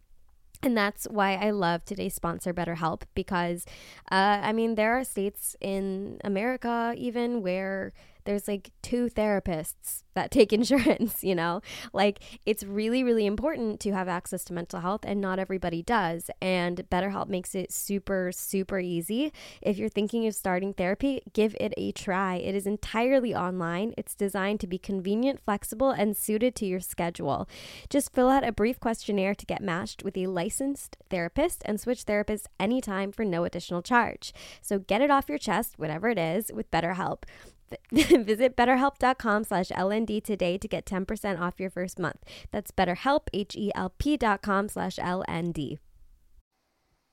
And 0.60 0.76
that's 0.76 1.04
why 1.04 1.36
I 1.36 1.50
love 1.50 1.84
today's 1.84 2.14
sponsor, 2.14 2.52
BetterHelp, 2.52 3.02
because 3.14 3.64
uh, 4.10 4.40
I 4.42 4.52
mean, 4.52 4.74
there 4.74 4.98
are 4.98 5.04
states 5.04 5.54
in 5.60 6.18
America 6.24 6.94
even 6.96 7.42
where 7.42 7.92
there's 8.24 8.48
like 8.48 8.70
two 8.82 9.08
therapists 9.08 10.02
that 10.14 10.30
take 10.30 10.52
insurance, 10.52 11.22
you 11.22 11.34
know? 11.34 11.60
Like 11.92 12.20
it's 12.46 12.64
really, 12.64 13.02
really 13.02 13.26
important 13.26 13.80
to 13.80 13.92
have 13.92 14.08
access 14.08 14.44
to 14.44 14.52
mental 14.52 14.80
health, 14.80 15.00
and 15.04 15.20
not 15.20 15.38
everybody 15.38 15.82
does. 15.82 16.30
And 16.40 16.88
BetterHelp 16.90 17.28
makes 17.28 17.54
it 17.54 17.72
super, 17.72 18.32
super 18.32 18.78
easy. 18.78 19.32
If 19.60 19.78
you're 19.78 19.88
thinking 19.88 20.26
of 20.26 20.34
starting 20.34 20.72
therapy, 20.72 21.22
give 21.32 21.56
it 21.60 21.74
a 21.76 21.92
try. 21.92 22.36
It 22.36 22.54
is 22.54 22.66
entirely 22.66 23.34
online, 23.34 23.94
it's 23.96 24.14
designed 24.14 24.60
to 24.60 24.66
be 24.66 24.78
convenient, 24.78 25.40
flexible, 25.44 25.90
and 25.90 26.16
suited 26.16 26.54
to 26.56 26.66
your 26.66 26.80
schedule. 26.80 27.48
Just 27.90 28.14
fill 28.14 28.28
out 28.28 28.46
a 28.46 28.52
brief 28.52 28.80
questionnaire 28.80 29.34
to 29.34 29.46
get 29.46 29.62
matched 29.62 30.02
with 30.04 30.16
a 30.16 30.26
licensed 30.26 30.96
therapist 31.10 31.62
and 31.64 31.80
switch 31.80 32.04
therapists 32.04 32.46
anytime 32.58 33.12
for 33.12 33.24
no 33.24 33.44
additional 33.44 33.82
charge. 33.82 34.32
So 34.60 34.78
get 34.78 35.02
it 35.02 35.10
off 35.10 35.28
your 35.28 35.38
chest, 35.38 35.74
whatever 35.78 36.08
it 36.08 36.18
is, 36.18 36.50
with 36.52 36.70
BetterHelp. 36.70 37.24
Visit 37.92 38.56
betterhelp.com 38.56 39.44
slash 39.44 39.68
LND 39.68 40.22
today 40.22 40.58
to 40.58 40.68
get 40.68 40.84
10% 40.84 41.40
off 41.40 41.60
your 41.60 41.70
first 41.70 41.98
month. 41.98 42.22
That's 42.50 42.70
betterhelp, 42.70 43.28
H-E-L-P 43.32 44.16
dot 44.16 44.42
com 44.42 44.68
slash 44.68 44.96
LND. 44.96 45.78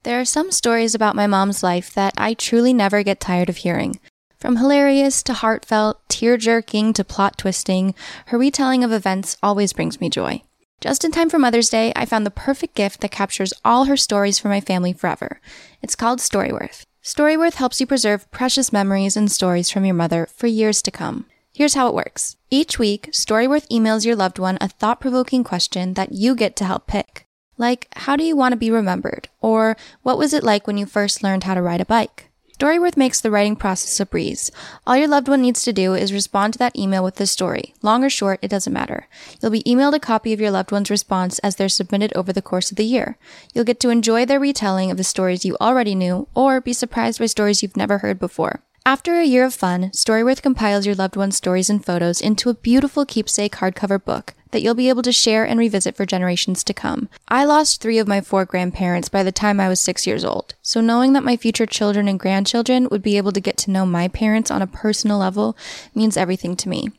There 0.04 0.20
are 0.20 0.26
some 0.26 0.52
stories 0.52 0.96
about 0.96 1.16
my 1.16 1.28
mom's 1.28 1.62
life 1.62 1.94
that 1.94 2.14
I 2.18 2.34
truly 2.34 2.74
never 2.74 3.04
get 3.04 3.20
tired 3.20 3.50
of 3.50 3.58
hearing. 3.58 4.00
From 4.40 4.56
hilarious 4.56 5.22
to 5.24 5.34
heartfelt, 5.34 6.02
tear 6.10 6.38
jerking 6.38 6.94
to 6.94 7.04
plot 7.04 7.38
twisting, 7.38 7.94
her 8.28 8.40
retelling 8.40 8.84
of 8.84 8.92
events 8.92 9.38
always 9.44 9.74
brings 9.74 10.02
me 10.02 10.10
joy. 10.10 10.42
Just 10.80 11.06
in 11.06 11.12
time 11.12 11.30
for 11.30 11.38
Mother's 11.38 11.70
Day, 11.70 11.94
I 11.96 12.08
found 12.08 12.26
the 12.26 12.32
perfect 12.32 12.74
gift 12.74 13.02
that 13.02 13.12
captures 13.12 13.54
all 13.64 13.86
her 13.86 13.96
stories 13.96 14.40
for 14.40 14.48
my 14.48 14.60
family 14.60 14.94
forever. 14.94 15.40
It's 15.84 15.96
called 15.96 16.18
Storyworth. 16.18 16.86
Storyworth 17.04 17.56
helps 17.56 17.80
you 17.80 17.88
preserve 17.88 18.30
precious 18.30 18.72
memories 18.72 19.18
and 19.18 19.32
stories 19.32 19.72
from 19.72 19.86
your 19.86 19.96
mother 19.96 20.28
for 20.28 20.46
years 20.46 20.84
to 20.84 20.92
come. 20.92 21.26
Here's 21.52 21.74
how 21.74 21.88
it 21.88 21.96
works. 21.96 22.38
Each 22.52 22.78
week, 22.78 23.10
Storyworth 23.12 23.68
emails 23.70 24.06
your 24.06 24.16
loved 24.16 24.38
one 24.38 24.60
a 24.62 24.68
thought 24.68 25.02
provoking 25.02 25.44
question 25.44 25.96
that 25.96 26.12
you 26.12 26.36
get 26.36 26.56
to 26.58 26.66
help 26.66 26.86
pick. 26.86 27.26
Like, 27.58 27.88
how 27.96 28.16
do 28.16 28.24
you 28.24 28.36
want 28.36 28.52
to 28.54 28.58
be 28.58 28.70
remembered? 28.70 29.30
Or, 29.40 29.76
what 30.04 30.20
was 30.20 30.32
it 30.32 30.44
like 30.44 30.68
when 30.68 30.78
you 30.78 30.86
first 30.86 31.24
learned 31.24 31.46
how 31.46 31.56
to 31.56 31.62
ride 31.64 31.82
a 31.82 31.86
bike? 31.86 32.30
Storyworth 32.62 32.96
makes 32.96 33.20
the 33.20 33.32
writing 33.32 33.56
process 33.56 34.00
a 34.00 34.06
breeze. 34.06 34.52
All 34.86 34.96
your 34.96 35.08
loved 35.08 35.28
one 35.28 35.42
needs 35.42 35.64
to 35.64 35.74
do 35.74 35.96
is 35.96 36.14
respond 36.14 36.54
to 36.54 36.60
that 36.60 36.76
email 36.76 37.04
with 37.04 37.16
the 37.16 37.26
story. 37.26 37.74
Long 37.82 38.04
or 38.04 38.10
short, 38.12 38.38
it 38.44 38.50
doesn't 38.50 38.72
matter. 38.72 39.08
You'll 39.42 39.50
be 39.50 39.64
emailed 39.64 39.96
a 39.96 40.00
copy 40.00 40.32
of 40.32 40.40
your 40.40 40.52
loved 40.52 40.72
one's 40.72 40.92
response 40.92 41.40
as 41.40 41.56
they're 41.56 41.68
submitted 41.68 42.14
over 42.16 42.32
the 42.32 42.40
course 42.40 42.70
of 42.70 42.78
the 42.78 42.86
year. 42.86 43.18
You'll 43.56 43.66
get 43.66 43.80
to 43.80 43.90
enjoy 43.90 44.28
their 44.28 44.40
retelling 44.40 44.92
of 44.92 44.98
the 44.98 45.04
stories 45.04 45.44
you 45.44 45.58
already 45.60 45.96
knew 45.96 46.28
or 46.36 46.62
be 46.62 46.72
surprised 46.72 47.18
by 47.18 47.26
stories 47.26 47.64
you've 47.64 47.76
never 47.76 47.98
heard 47.98 48.20
before. 48.20 48.62
After 48.84 49.20
a 49.20 49.26
year 49.26 49.46
of 49.46 49.54
fun, 49.54 49.92
Storyworth 49.92 50.42
compiles 50.42 50.88
your 50.88 50.96
loved 50.96 51.16
one's 51.16 51.36
stories 51.36 51.70
and 51.70 51.86
photos 51.86 52.20
into 52.20 52.50
a 52.50 52.56
beautiful 52.56 53.06
keepsake 53.06 53.58
hardcover 53.58 54.04
book 54.04 54.34
that 54.50 54.64
you'll 54.64 54.74
be 54.74 54.90
able 54.90 55.04
to 55.04 55.12
share 55.12 55.46
and 55.46 55.60
revisit 55.60 55.96
for 55.96 56.04
generations 56.04 56.64
to 56.64 56.74
come. 56.74 57.08
I 57.28 57.46
lost 57.46 57.80
three 57.80 58.00
of 58.00 58.08
my 58.08 58.22
four 58.22 58.44
grandparents 58.44 59.08
by 59.08 59.22
the 59.22 59.32
time 59.32 59.60
I 59.60 59.70
was 59.70 59.80
six 59.80 60.08
years 60.08 60.26
old, 60.26 60.56
so 60.64 60.82
knowing 60.82 61.14
that 61.14 61.24
my 61.24 61.38
future 61.38 61.68
children 61.68 62.08
and 62.08 62.20
grandchildren 62.20 62.88
would 62.90 63.04
be 63.04 63.18
able 63.18 63.32
to 63.34 63.40
get 63.40 63.56
to 63.58 63.72
know 63.72 63.86
my 63.86 64.08
parents 64.08 64.50
on 64.50 64.64
a 64.64 64.68
personal 64.68 65.20
level 65.20 65.56
means 65.94 66.18
everything 66.18 66.56
to 66.56 66.68
me. 66.68 66.90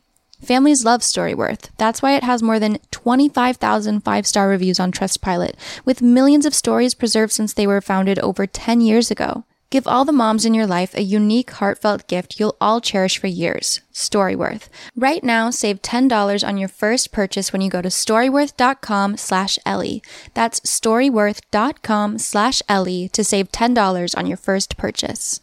Families 0.41 0.85
love 0.85 1.01
Storyworth. 1.01 1.69
That's 1.77 2.01
why 2.01 2.15
it 2.15 2.23
has 2.23 2.41
more 2.41 2.59
than 2.59 2.79
25,000 2.91 3.99
five 3.99 4.25
star 4.25 4.47
reviews 4.47 4.79
on 4.79 4.93
Trustpilot, 4.93 5.55
with 5.83 6.01
millions 6.01 6.45
of 6.45 6.55
stories 6.55 6.93
preserved 6.93 7.33
since 7.33 7.53
they 7.53 7.67
were 7.67 7.81
founded 7.81 8.19
over 8.19 8.47
10 8.47 8.79
years 8.79 9.11
ago. 9.11 9.43
Give 9.73 9.87
all 9.87 10.05
the 10.05 10.11
moms 10.11 10.45
in 10.45 10.53
your 10.53 10.67
life 10.67 10.93
a 10.93 11.01
unique, 11.01 11.49
heartfelt 11.49 12.07
gift 12.07 12.39
you'll 12.39 12.55
all 12.61 12.79
cherish 12.79 13.17
for 13.17 13.25
years. 13.25 13.81
Storyworth. 13.91 14.69
Right 14.95 15.23
now, 15.23 15.49
save 15.49 15.81
$10 15.81 16.47
on 16.47 16.57
your 16.57 16.69
first 16.69 17.11
purchase 17.11 17.51
when 17.51 17.59
you 17.59 17.71
go 17.71 17.81
to 17.81 17.89
storyworth.com 17.89 19.17
slash 19.17 19.57
Ellie. 19.65 20.03
That's 20.35 20.59
storyworth.com 20.59 22.19
slash 22.19 22.61
Ellie 22.69 23.09
to 23.13 23.23
save 23.23 23.51
$10 23.51 24.15
on 24.15 24.27
your 24.27 24.37
first 24.37 24.77
purchase. 24.77 25.41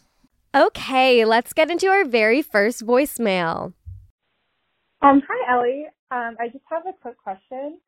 Okay, 0.55 1.25
let's 1.25 1.51
get 1.51 1.69
into 1.69 1.87
our 1.87 2.05
very 2.05 2.41
first 2.41 2.85
voicemail. 2.85 3.73
Um, 5.01 5.21
hi, 5.27 5.53
Ellie. 5.53 5.87
Um, 6.09 6.37
I 6.39 6.47
just 6.47 6.63
have 6.69 6.83
a 6.87 6.93
quick 7.01 7.17
question. 7.21 7.79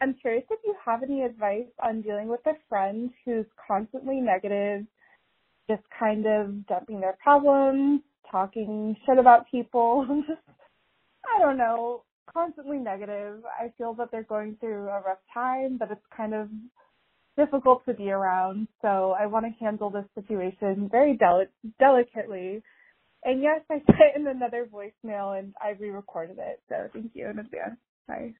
I'm 0.00 0.14
curious 0.14 0.42
if 0.50 0.58
you 0.64 0.74
have 0.84 1.04
any 1.04 1.22
advice 1.22 1.70
on 1.80 2.02
dealing 2.02 2.26
with 2.26 2.44
a 2.46 2.54
friend 2.68 3.10
who's 3.24 3.46
constantly 3.68 4.20
negative 4.20 4.84
just 5.76 5.88
kind 5.98 6.26
of 6.26 6.66
dumping 6.68 7.00
their 7.00 7.16
problems, 7.22 8.02
talking 8.30 8.96
shit 9.06 9.18
about 9.18 9.50
people, 9.50 10.06
just, 10.28 10.40
I 11.36 11.40
don't 11.40 11.58
know, 11.58 12.04
constantly 12.32 12.78
negative. 12.78 13.42
I 13.60 13.72
feel 13.78 13.94
that 13.94 14.10
they're 14.12 14.24
going 14.24 14.56
through 14.60 14.88
a 14.88 15.02
rough 15.02 15.18
time, 15.34 15.78
but 15.78 15.90
it's 15.90 16.00
kind 16.16 16.34
of 16.34 16.48
difficult 17.36 17.84
to 17.86 17.94
be 17.94 18.10
around. 18.10 18.68
So 18.82 19.14
I 19.18 19.26
want 19.26 19.46
to 19.46 19.64
handle 19.64 19.90
this 19.90 20.04
situation 20.14 20.88
very 20.90 21.16
deli- 21.16 21.46
delicately. 21.78 22.62
And 23.24 23.42
yes, 23.42 23.60
I 23.70 23.76
sent 23.86 24.16
in 24.16 24.28
another 24.28 24.68
voicemail 24.72 25.38
and 25.38 25.54
I 25.62 25.70
re-recorded 25.80 26.38
it. 26.38 26.60
So 26.68 26.88
thank 26.92 27.12
you 27.14 27.28
in 27.30 27.38
advance. 27.38 27.78
Bye. 28.08 28.34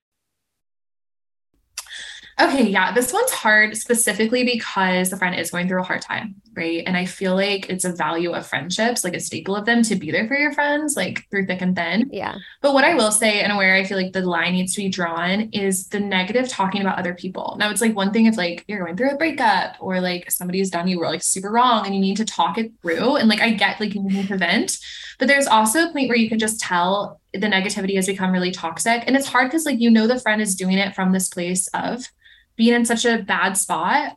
Okay, 2.40 2.68
yeah, 2.68 2.92
this 2.92 3.12
one's 3.12 3.31
hard 3.31 3.77
specifically 3.77 4.45
because 4.45 5.11
the 5.11 5.16
friend 5.16 5.38
is 5.38 5.51
going 5.51 5.68
through 5.68 5.81
a 5.81 5.85
hard 5.85 6.01
time, 6.01 6.35
right? 6.57 6.83
And 6.87 6.97
I 6.97 7.05
feel 7.05 7.35
like 7.35 7.68
it's 7.68 7.85
a 7.85 7.92
value 7.92 8.33
of 8.33 8.47
friendships, 8.47 9.05
like 9.05 9.14
a 9.14 9.21
staple 9.21 9.55
of 9.55 9.66
them 9.66 9.83
to 9.85 9.97
be 9.97 10.11
there 10.11 10.27
for 10.27 10.37
your 10.37 10.53
friends, 10.53 10.97
like 10.97 11.29
through 11.31 11.47
thick 11.47 11.61
and 11.61 11.77
thin. 11.77 12.09
Yeah. 12.11 12.37
But 12.62 12.73
what 12.73 12.85
I 12.85 12.95
will 12.95 13.12
say, 13.12 13.40
and 13.42 13.57
where 13.57 13.75
I 13.75 13.85
feel 13.85 13.99
like 13.99 14.12
the 14.12 14.23
line 14.23 14.53
needs 14.53 14.75
to 14.75 14.83
be 14.83 14.88
drawn, 14.88 15.51
is 15.53 15.88
the 15.88 16.01
negative 16.01 16.49
talking 16.49 16.81
about 16.81 16.99
other 16.99 17.14
people. 17.14 17.57
Now, 17.59 17.71
it's 17.71 17.81
like 17.81 17.95
one 17.95 18.12
thing 18.12 18.27
if 18.27 18.37
like 18.37 18.64
you're 18.66 18.81
going 18.83 18.97
through 18.97 19.11
a 19.11 19.16
breakup 19.16 19.77
or 19.79 20.01
like 20.01 20.31
somebody's 20.31 20.71
done 20.71 20.88
you 20.88 20.99
were 20.99 21.07
like 21.07 21.23
super 21.23 21.51
wrong 21.51 21.87
and 21.87 21.95
you 21.95 22.01
need 22.01 22.16
to 22.16 22.25
talk 22.25 22.59
it 22.59 22.73
through. 22.81 23.16
And 23.16 23.29
like 23.29 23.40
I 23.40 23.51
get 23.51 23.79
like 23.79 23.95
you 23.95 24.03
need 24.03 24.29
to 24.29 24.38
vent, 24.38 24.79
but 25.23 25.29
there's 25.29 25.47
also 25.47 25.87
a 25.87 25.93
point 25.93 26.09
where 26.09 26.19
you 26.19 26.29
can 26.29 26.41
just 26.41 26.59
tell 26.59 27.21
the 27.33 27.47
negativity 27.47 27.95
has 27.95 28.09
become 28.09 28.33
really 28.33 28.51
toxic. 28.51 29.05
And 29.07 29.15
it's 29.15 29.29
hard 29.29 29.47
because 29.47 29.65
like 29.65 29.79
you 29.79 29.89
know 29.89 30.09
the 30.09 30.19
friend 30.19 30.43
is 30.43 30.57
doing 30.57 30.79
it 30.79 30.97
from 30.97 31.13
this 31.13 31.29
place 31.29 31.69
of 31.69 32.09
being 32.57 32.75
in 32.75 32.85
such 32.85 33.05
a 33.05 33.23
bad 33.23 33.57
spot. 33.57 34.17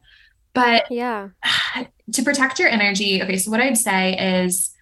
But 0.56 0.89
yeah, 0.89 1.30
to 2.12 2.24
protect 2.24 2.58
your 2.58 2.70
energy, 2.70 3.22
okay, 3.22 3.38
so 3.38 3.52
what 3.52 3.62
I'd 3.62 3.78
say 3.78 4.18
is 4.41 4.74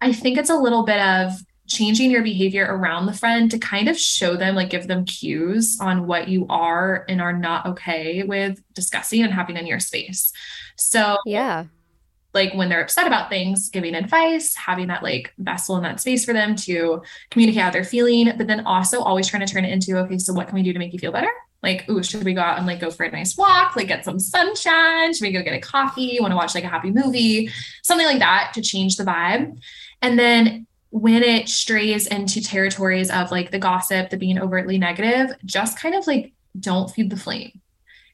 I 0.00 0.14
think 0.14 0.38
it's 0.38 0.48
a 0.48 0.56
little 0.56 0.84
bit 0.84 0.98
of 0.98 1.32
changing 1.66 2.10
your 2.10 2.22
behavior 2.22 2.64
around 2.64 3.04
the 3.04 3.12
friend 3.12 3.50
to 3.50 3.58
kind 3.58 3.88
of 3.88 4.00
show 4.00 4.36
them, 4.36 4.54
like 4.54 4.70
give 4.70 4.86
them 4.86 5.04
cues 5.04 5.78
on 5.78 6.06
what 6.06 6.28
you 6.28 6.46
are 6.48 7.04
and 7.06 7.20
are 7.20 7.36
not 7.36 7.66
okay 7.66 8.22
with 8.22 8.62
discussing 8.72 9.22
and 9.24 9.34
having 9.34 9.58
in 9.58 9.66
your 9.66 9.78
space. 9.78 10.32
So, 10.78 11.18
yeah, 11.26 11.66
like 12.32 12.52
when 12.54 12.68
they're 12.68 12.82
upset 12.82 13.06
about 13.06 13.28
things, 13.28 13.68
giving 13.70 13.94
advice, 13.94 14.54
having 14.54 14.88
that 14.88 15.02
like 15.02 15.32
vessel 15.38 15.76
in 15.76 15.82
that 15.82 16.00
space 16.00 16.24
for 16.24 16.32
them 16.32 16.54
to 16.56 17.02
communicate 17.30 17.62
how 17.62 17.70
they're 17.70 17.84
feeling, 17.84 18.32
but 18.36 18.46
then 18.46 18.66
also 18.66 19.00
always 19.00 19.26
trying 19.26 19.44
to 19.44 19.52
turn 19.52 19.64
it 19.64 19.72
into, 19.72 19.98
okay, 19.98 20.18
so 20.18 20.32
what 20.32 20.46
can 20.46 20.54
we 20.54 20.62
do 20.62 20.72
to 20.72 20.78
make 20.78 20.92
you 20.92 20.98
feel 20.98 21.12
better? 21.12 21.30
Like, 21.62 21.88
ooh, 21.90 22.02
should 22.02 22.24
we 22.24 22.32
go 22.32 22.40
out 22.40 22.58
and 22.58 22.66
like 22.66 22.80
go 22.80 22.90
for 22.90 23.04
a 23.04 23.10
nice 23.10 23.36
walk, 23.36 23.76
like 23.76 23.88
get 23.88 24.04
some 24.04 24.18
sunshine? 24.18 25.12
Should 25.12 25.24
we 25.24 25.32
go 25.32 25.42
get 25.42 25.54
a 25.54 25.60
coffee? 25.60 26.18
Want 26.20 26.32
to 26.32 26.36
watch 26.36 26.54
like 26.54 26.64
a 26.64 26.68
happy 26.68 26.90
movie? 26.90 27.50
Something 27.82 28.06
like 28.06 28.20
that 28.20 28.52
to 28.54 28.62
change 28.62 28.96
the 28.96 29.04
vibe. 29.04 29.58
And 30.00 30.18
then 30.18 30.66
when 30.90 31.22
it 31.22 31.48
strays 31.48 32.06
into 32.06 32.42
territories 32.42 33.10
of 33.10 33.30
like 33.30 33.50
the 33.50 33.58
gossip, 33.58 34.10
the 34.10 34.16
being 34.16 34.38
overtly 34.38 34.78
negative, 34.78 35.36
just 35.44 35.78
kind 35.78 35.94
of 35.94 36.06
like 36.06 36.32
don't 36.58 36.90
feed 36.90 37.10
the 37.10 37.16
flame. 37.16 37.60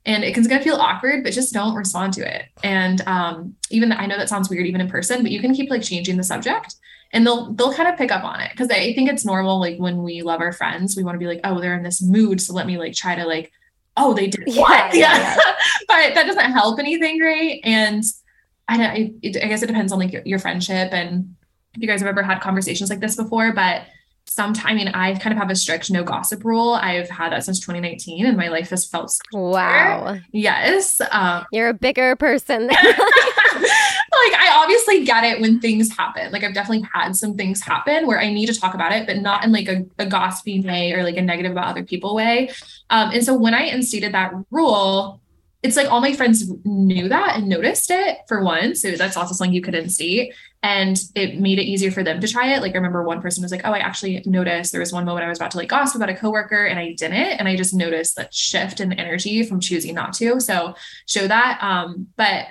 And 0.07 0.25
it 0.25 0.35
can 0.35 0.45
gonna 0.45 0.63
feel 0.63 0.77
awkward, 0.77 1.25
but 1.25 1.33
just 1.33 1.53
don't 1.53 1.75
respond 1.75 2.15
to 2.15 2.35
it. 2.35 2.47
And 2.63 3.01
um, 3.09 3.57
even 3.71 3.93
I 3.93 4.07
know 4.07 4.17
that 4.17 4.29
sounds 4.29 4.49
weird 4.49 4.67
even 4.67 4.81
in 4.81 4.89
person, 4.89 5.23
but 5.23 5.33
you 5.33 5.41
can 5.41 5.53
keep 5.53 5.69
like 5.69 5.83
changing 5.83 6.17
the 6.17 6.23
subject 6.23 6.77
and 7.13 7.27
they'll 7.27 7.53
they'll 7.53 7.73
kind 7.73 7.89
of 7.89 7.97
pick 7.97 8.11
up 8.11 8.25
on 8.25 8.41
it 8.41 8.51
because 8.51 8.71
I 8.71 8.93
think 8.95 9.11
it's 9.11 9.25
normal. 9.25 9.61
Like 9.61 9.79
when 9.79 10.03
we 10.03 10.23
love 10.23 10.41
our 10.41 10.53
friends, 10.53 10.97
we 10.97 11.05
want 11.05 11.15
to 11.15 11.19
be 11.19 11.27
like, 11.27 11.41
oh, 11.45 11.61
they're 11.61 11.77
in 11.77 11.83
this 11.83 12.03
mood, 12.03 12.41
so 12.41 12.53
let 12.55 12.67
me 12.67 12.79
like 12.79 12.95
try 12.95 13.15
to 13.15 13.25
like, 13.25 13.53
oh, 13.97 14.15
they 14.15 14.29
did 14.29 14.45
yeah, 14.47 14.61
what? 14.61 14.95
Yeah, 14.95 15.19
yeah. 15.19 15.37
but 15.89 16.15
that 16.15 16.27
doesn't 16.27 16.53
help 16.53 16.79
anything, 16.79 17.21
right? 17.21 17.61
And 17.65 18.05
I, 18.69 18.85
I, 18.85 19.15
I 19.25 19.29
guess 19.49 19.63
it 19.63 19.69
depends 19.69 19.93
on 19.93 19.99
like 19.99 20.13
your, 20.13 20.23
your 20.25 20.39
friendship 20.39 20.93
and 20.93 21.37
if 21.75 21.83
you 21.83 21.89
guys 21.89 22.01
have 22.01 22.09
ever 22.09 22.23
had 22.23 22.41
conversations 22.41 22.91
like 22.91 23.01
this 23.01 23.17
before, 23.17 23.53
but 23.53 23.83
sometime, 24.27 24.73
I 24.73 24.75
mean, 24.75 24.89
I 24.89 25.15
kind 25.15 25.33
of 25.33 25.39
have 25.39 25.51
a 25.51 25.57
strict 25.57 25.91
no 25.91 26.03
gossip 26.03 26.45
rule. 26.45 26.75
I've 26.75 27.09
had 27.09 27.33
that 27.33 27.45
since 27.45 27.61
2019 27.61 28.27
and 28.27 28.37
my 28.37 28.49
life 28.49 28.71
has 28.71 28.85
felt 28.85 29.17
wow. 29.33 30.19
Yes. 30.33 31.01
Um, 31.11 31.47
You're 31.53 31.69
a 31.69 31.75
bigger 31.75 32.17
person. 32.17 32.71
like 34.27 34.41
I 34.41 34.51
obviously 34.63 35.05
get 35.05 35.25
it 35.25 35.41
when 35.41 35.61
things 35.61 35.97
happen. 35.97 36.33
Like 36.33 36.45
I've 36.45 36.55
definitely 36.55 36.89
had 36.93 37.17
some 37.17 37.37
things 37.37 37.63
happen 37.63 38.07
where 38.07 38.21
I 38.21 38.33
need 38.33 38.47
to 38.47 38.59
talk 38.59 38.75
about 38.75 38.93
it, 38.93 39.07
but 39.07 39.19
not 39.19 39.45
in 39.45 39.53
like 39.53 39.69
a, 39.69 39.85
a 39.99 40.07
gossiping 40.07 40.67
way 40.67 40.93
or 40.93 41.03
like 41.03 41.17
a 41.17 41.23
negative 41.23 41.53
about 41.53 41.69
other 41.69 41.85
people 41.85 42.15
way. 42.15 42.51
Um, 42.91 43.11
and 43.13 43.25
so 43.25 43.37
when 43.37 43.55
I 43.55 43.63
instated 43.63 44.13
that 44.13 44.33
rule, 44.51 45.21
it's 45.63 45.77
like 45.77 45.91
all 45.91 46.01
my 46.01 46.13
friends 46.13 46.51
knew 46.65 47.09
that 47.09 47.37
and 47.37 47.49
noticed 47.49 47.91
it 47.91 48.19
for 48.29 48.43
one. 48.43 48.75
So 48.75 48.93
that's 48.93 49.17
also 49.17 49.35
something 49.35 49.55
you 49.55 49.63
could 49.63 49.75
instate. 49.75 50.33
And 50.67 51.01
it 51.15 51.39
made 51.39 51.61
it 51.61 51.67
easier 51.67 51.93
for 51.93 52.03
them 52.03 52.21
to 52.21 52.27
try 52.27 52.53
it. 52.53 52.61
Like 52.61 52.73
I 52.73 52.79
remember 52.79 53.05
one 53.05 53.23
person 53.23 53.43
was 53.43 53.53
like, 53.53 53.61
Oh, 53.65 53.71
I 53.71 53.79
actually 53.79 54.21
noticed 54.27 54.73
there 54.73 54.81
was 54.81 54.93
one 54.93 55.05
moment 55.05 55.25
I 55.25 55.29
was 55.29 55.39
about 55.39 55.53
to 55.53 55.59
like 55.59 55.69
gossip 55.69 55.95
about 55.95 56.11
a 56.11 56.17
coworker 56.17 56.67
and 56.67 56.77
I 56.77 56.93
didn't. 56.95 57.15
And 57.39 57.47
I 57.47 57.55
just 57.55 57.73
noticed 57.73 58.17
that 58.17 58.35
shift 58.35 58.81
in 58.81 58.93
energy 58.93 59.45
from 59.45 59.61
choosing 59.61 59.95
not 59.95 60.13
to. 60.15 60.41
So 60.41 60.75
show 61.07 61.29
that. 61.29 61.63
Um, 61.63 62.09
but 62.17 62.49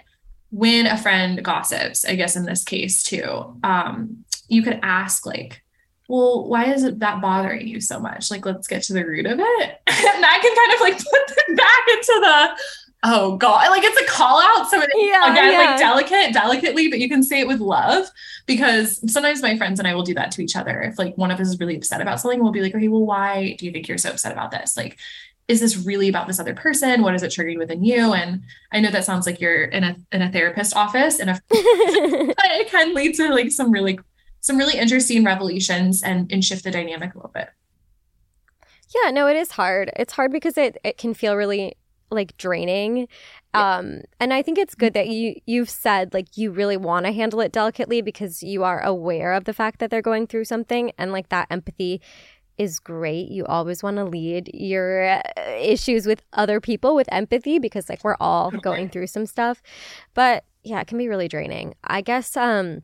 when 0.49 0.85
a 0.85 0.97
friend 0.97 1.43
gossips, 1.43 2.05
I 2.05 2.15
guess 2.15 2.37
in 2.37 2.45
this 2.45 2.63
case 2.63 3.03
too, 3.03 3.59
um, 3.65 4.23
you 4.47 4.63
could 4.63 4.79
ask 4.81 5.25
like, 5.25 5.61
well, 6.07 6.47
why 6.47 6.71
is 6.71 6.83
it 6.83 6.99
that 6.99 7.21
bothering 7.21 7.67
you 7.67 7.81
so 7.81 7.99
much? 7.99 8.31
Like, 8.31 8.45
let's 8.45 8.67
get 8.67 8.83
to 8.83 8.93
the 8.93 9.05
root 9.05 9.25
of 9.25 9.39
it. 9.39 9.81
and 9.87 10.23
that 10.23 10.39
can 10.41 10.55
kind 10.55 10.73
of 10.73 10.79
like 10.79 10.97
put 10.97 11.35
them 11.35 11.55
back 11.57 11.83
into 11.91 12.19
the 12.21 12.57
oh 13.05 13.37
god. 13.37 13.69
Like 13.69 13.83
it's 13.83 14.01
a 14.01 14.05
call 14.05 14.41
out. 14.41 14.69
So 14.69 14.77
yeah, 14.95 15.31
again 15.31 15.51
yeah. 15.51 15.59
like 15.59 15.79
delicate 15.79 16.33
delicately 16.33 16.89
but 16.89 16.99
you 16.99 17.07
can 17.07 17.23
say 17.23 17.39
it 17.39 17.47
with 17.47 17.59
love 17.59 18.07
because 18.45 18.99
sometimes 19.11 19.41
my 19.41 19.57
friends 19.57 19.79
and 19.79 19.87
i 19.87 19.93
will 19.93 20.03
do 20.03 20.13
that 20.15 20.31
to 20.31 20.41
each 20.41 20.55
other. 20.55 20.81
If 20.81 20.99
like 20.99 21.15
one 21.17 21.31
of 21.31 21.39
us 21.39 21.47
is 21.47 21.59
really 21.59 21.77
upset 21.77 22.01
about 22.01 22.19
something 22.19 22.41
we'll 22.41 22.51
be 22.51 22.61
like 22.61 22.75
okay 22.75 22.87
well 22.87 23.05
why 23.05 23.55
do 23.57 23.65
you 23.65 23.71
think 23.71 23.87
you're 23.87 23.97
so 23.97 24.09
upset 24.09 24.31
about 24.31 24.51
this? 24.51 24.75
Like 24.75 24.97
is 25.47 25.59
this 25.59 25.77
really 25.77 26.09
about 26.09 26.25
this 26.25 26.39
other 26.39 26.55
person? 26.55 27.03
What 27.03 27.13
is 27.13 27.21
it 27.21 27.31
triggering 27.31 27.59
within 27.59 27.83
you? 27.83 28.13
And 28.13 28.41
i 28.71 28.79
know 28.79 28.91
that 28.91 29.05
sounds 29.05 29.25
like 29.25 29.39
you're 29.39 29.65
in 29.65 29.83
a 29.83 29.95
in 30.11 30.21
a 30.21 30.31
therapist 30.31 30.75
office 30.75 31.19
and 31.19 31.29
a 31.29 31.33
but 31.49 32.51
it 32.51 32.69
can 32.69 32.93
lead 32.93 33.15
to 33.15 33.29
like 33.29 33.51
some 33.51 33.71
really 33.71 33.99
some 34.41 34.57
really 34.57 34.77
interesting 34.77 35.23
revelations 35.23 36.01
and 36.01 36.31
and 36.31 36.43
shift 36.43 36.63
the 36.63 36.71
dynamic 36.71 37.13
a 37.13 37.17
little 37.17 37.31
bit. 37.33 37.49
Yeah 38.93 39.11
no 39.11 39.27
it 39.27 39.35
is 39.35 39.51
hard. 39.51 39.91
It's 39.95 40.13
hard 40.13 40.31
because 40.31 40.57
it 40.57 40.77
it 40.83 40.97
can 40.97 41.13
feel 41.13 41.35
really 41.35 41.75
like 42.11 42.37
draining. 42.37 43.07
Yeah. 43.53 43.77
Um, 43.77 44.01
and 44.19 44.33
I 44.33 44.41
think 44.41 44.57
it's 44.57 44.75
good 44.75 44.93
that 44.93 45.07
you 45.07 45.39
you've 45.45 45.69
said 45.69 46.13
like 46.13 46.37
you 46.37 46.51
really 46.51 46.77
want 46.77 47.05
to 47.05 47.11
handle 47.11 47.41
it 47.41 47.51
delicately 47.51 48.01
because 48.01 48.43
you 48.43 48.63
are 48.63 48.81
aware 48.81 49.33
of 49.33 49.45
the 49.45 49.53
fact 49.53 49.79
that 49.79 49.89
they're 49.89 50.01
going 50.01 50.27
through 50.27 50.45
something 50.45 50.91
and 50.97 51.11
like 51.11 51.29
that 51.29 51.47
empathy 51.49 52.01
is 52.57 52.79
great. 52.79 53.29
You 53.29 53.45
always 53.45 53.83
want 53.83 53.97
to 53.97 54.05
lead 54.05 54.49
your 54.53 55.05
uh, 55.05 55.21
issues 55.59 56.05
with 56.05 56.21
other 56.33 56.61
people 56.61 56.95
with 56.95 57.07
empathy 57.11 57.59
because 57.59 57.89
like 57.89 58.03
we're 58.03 58.17
all 58.19 58.51
going 58.61 58.89
through 58.89 59.07
some 59.07 59.25
stuff. 59.25 59.61
But 60.13 60.45
yeah, 60.63 60.79
it 60.81 60.87
can 60.87 60.97
be 60.97 61.07
really 61.07 61.27
draining. 61.27 61.75
I 61.83 62.01
guess 62.01 62.35
um 62.37 62.83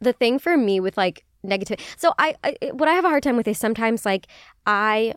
the 0.00 0.12
thing 0.12 0.38
for 0.38 0.56
me 0.56 0.80
with 0.80 0.96
like 0.96 1.24
negative 1.42 1.78
so 1.96 2.12
I, 2.18 2.34
I 2.44 2.56
what 2.72 2.88
I 2.88 2.92
have 2.92 3.04
a 3.04 3.08
hard 3.08 3.22
time 3.22 3.36
with 3.36 3.48
is 3.48 3.58
sometimes 3.58 4.04
like 4.04 4.26
I 4.66 5.14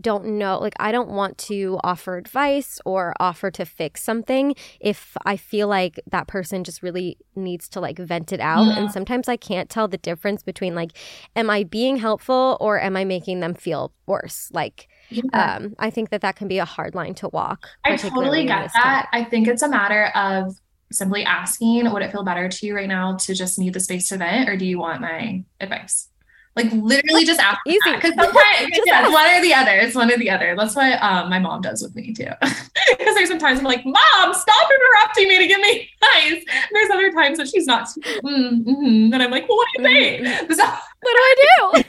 don't 0.00 0.24
know 0.24 0.58
like 0.58 0.74
i 0.78 0.90
don't 0.92 1.08
want 1.08 1.36
to 1.38 1.78
offer 1.82 2.16
advice 2.16 2.80
or 2.84 3.14
offer 3.20 3.50
to 3.50 3.64
fix 3.64 4.02
something 4.02 4.54
if 4.80 5.16
i 5.24 5.36
feel 5.36 5.68
like 5.68 6.00
that 6.10 6.26
person 6.26 6.64
just 6.64 6.82
really 6.82 7.16
needs 7.36 7.68
to 7.68 7.80
like 7.80 7.98
vent 7.98 8.32
it 8.32 8.40
out. 8.40 8.66
Yeah. 8.66 8.78
and 8.78 8.92
sometimes 8.92 9.28
i 9.28 9.36
can't 9.36 9.70
tell 9.70 9.88
the 9.88 9.98
difference 9.98 10.42
between 10.42 10.74
like 10.74 10.92
am 11.36 11.50
i 11.50 11.64
being 11.64 11.96
helpful 11.96 12.56
or 12.60 12.80
am 12.80 12.96
i 12.96 13.04
making 13.04 13.40
them 13.40 13.54
feel 13.54 13.92
worse? 14.06 14.50
Like 14.52 14.88
yeah. 15.10 15.22
um 15.32 15.74
i 15.78 15.90
think 15.90 16.10
that 16.10 16.20
that 16.22 16.36
can 16.36 16.48
be 16.48 16.58
a 16.58 16.64
hard 16.64 16.94
line 16.94 17.14
to 17.14 17.28
walk 17.28 17.66
i 17.84 17.96
totally 17.96 18.46
get 18.46 18.70
that. 18.74 19.08
i 19.12 19.24
think 19.24 19.48
it's 19.48 19.62
a 19.62 19.68
matter 19.68 20.06
of 20.14 20.56
simply 20.92 21.24
asking 21.24 21.90
would 21.92 22.02
it 22.02 22.10
feel 22.10 22.24
better 22.24 22.48
to 22.48 22.66
you 22.66 22.74
right 22.74 22.88
now 22.88 23.16
to 23.16 23.34
just 23.34 23.58
need 23.58 23.72
the 23.72 23.80
space 23.80 24.08
to 24.08 24.16
vent 24.16 24.48
or 24.48 24.56
do 24.56 24.64
you 24.64 24.78
want 24.78 25.00
my 25.00 25.44
advice 25.60 26.08
like 26.56 26.72
literally 26.72 27.24
just 27.24 27.40
ask 27.40 27.58
easy 27.66 27.78
because 27.94 28.14
sometimes 28.18 28.70
yeah, 28.84 29.04
it's 29.04 29.12
one 29.12 29.30
or 29.30 29.40
the 29.40 29.54
other. 29.54 29.72
It's 29.72 29.94
one 29.94 30.12
or 30.12 30.16
the 30.16 30.30
other. 30.30 30.54
That's 30.56 30.74
what 30.74 31.00
um, 31.02 31.30
my 31.30 31.38
mom 31.38 31.60
does 31.60 31.82
with 31.82 31.94
me 31.94 32.12
too. 32.12 32.30
Because 32.98 33.14
there's 33.14 33.28
sometimes 33.28 33.60
I'm 33.60 33.64
like, 33.64 33.84
Mom, 33.84 34.34
stop 34.34 34.70
interrupting 34.70 35.28
me 35.28 35.38
to 35.38 35.46
give 35.46 35.60
me 35.60 35.88
advice. 36.02 36.44
there's 36.72 36.90
other 36.90 37.12
times 37.12 37.38
that 37.38 37.48
she's 37.48 37.66
not. 37.66 37.86
Mm, 37.86 38.64
mm-hmm. 38.64 39.12
And 39.12 39.22
I'm 39.22 39.30
like, 39.30 39.48
well, 39.48 39.58
what 39.58 39.68
do 39.76 39.82
you 39.82 39.88
think? 39.88 40.26
Mm-hmm. 40.26 40.52
So, 40.60 40.64
what 40.64 41.16
do 41.16 41.22
I 41.22 41.34
do? 41.40 41.82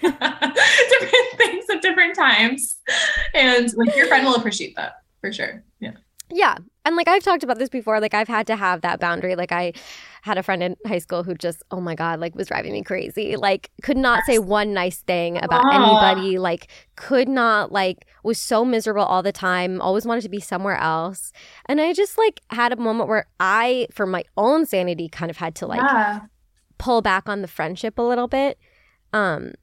different 0.89 1.37
things 1.37 1.65
at 1.69 1.81
different 1.81 2.15
times, 2.15 2.77
and 3.33 3.73
like 3.75 3.95
your 3.95 4.07
friend 4.07 4.25
will 4.25 4.35
appreciate 4.35 4.75
that 4.75 5.01
for 5.19 5.33
sure. 5.33 5.63
Yeah. 5.79 5.93
Yeah. 6.29 6.57
And 6.83 6.95
like 6.95 7.07
I've 7.07 7.23
talked 7.23 7.43
about 7.43 7.59
this 7.59 7.69
before, 7.69 7.99
like 7.99 8.13
I've 8.13 8.27
had 8.27 8.47
to 8.47 8.55
have 8.55 8.81
that 8.81 8.99
boundary. 8.99 9.35
Like 9.35 9.51
I 9.51 9.73
had 10.23 10.37
a 10.37 10.43
friend 10.43 10.63
in 10.63 10.75
high 10.85 10.97
school 10.97 11.23
who 11.23 11.35
just, 11.35 11.61
oh 11.69 11.79
my 11.79 11.93
God, 11.93 12.19
like 12.19 12.35
was 12.35 12.47
driving 12.47 12.73
me 12.73 12.81
crazy. 12.81 13.35
Like 13.35 13.69
could 13.83 13.97
not 13.97 14.23
say 14.25 14.39
one 14.39 14.73
nice 14.73 14.99
thing 14.99 15.37
about 15.37 15.71
anybody. 15.73 16.39
Like 16.39 16.67
could 16.95 17.29
not, 17.29 17.71
like 17.71 18.07
was 18.23 18.39
so 18.39 18.65
miserable 18.65 19.03
all 19.03 19.21
the 19.21 19.31
time, 19.31 19.79
always 19.79 20.05
wanted 20.05 20.21
to 20.21 20.29
be 20.29 20.39
somewhere 20.39 20.77
else. 20.77 21.31
And 21.67 21.79
I 21.79 21.93
just 21.93 22.17
like 22.17 22.41
had 22.49 22.73
a 22.73 22.77
moment 22.77 23.09
where 23.09 23.27
I, 23.39 23.87
for 23.91 24.07
my 24.07 24.23
own 24.35 24.65
sanity, 24.65 25.07
kind 25.07 25.29
of 25.29 25.37
had 25.37 25.53
to 25.55 25.67
like 25.67 25.81
yeah. 25.81 26.21
pull 26.79 27.01
back 27.03 27.29
on 27.29 27.41
the 27.41 27.47
friendship 27.47 27.99
a 27.99 28.03
little 28.03 28.27
bit. 28.27 28.57
Um 29.13 29.53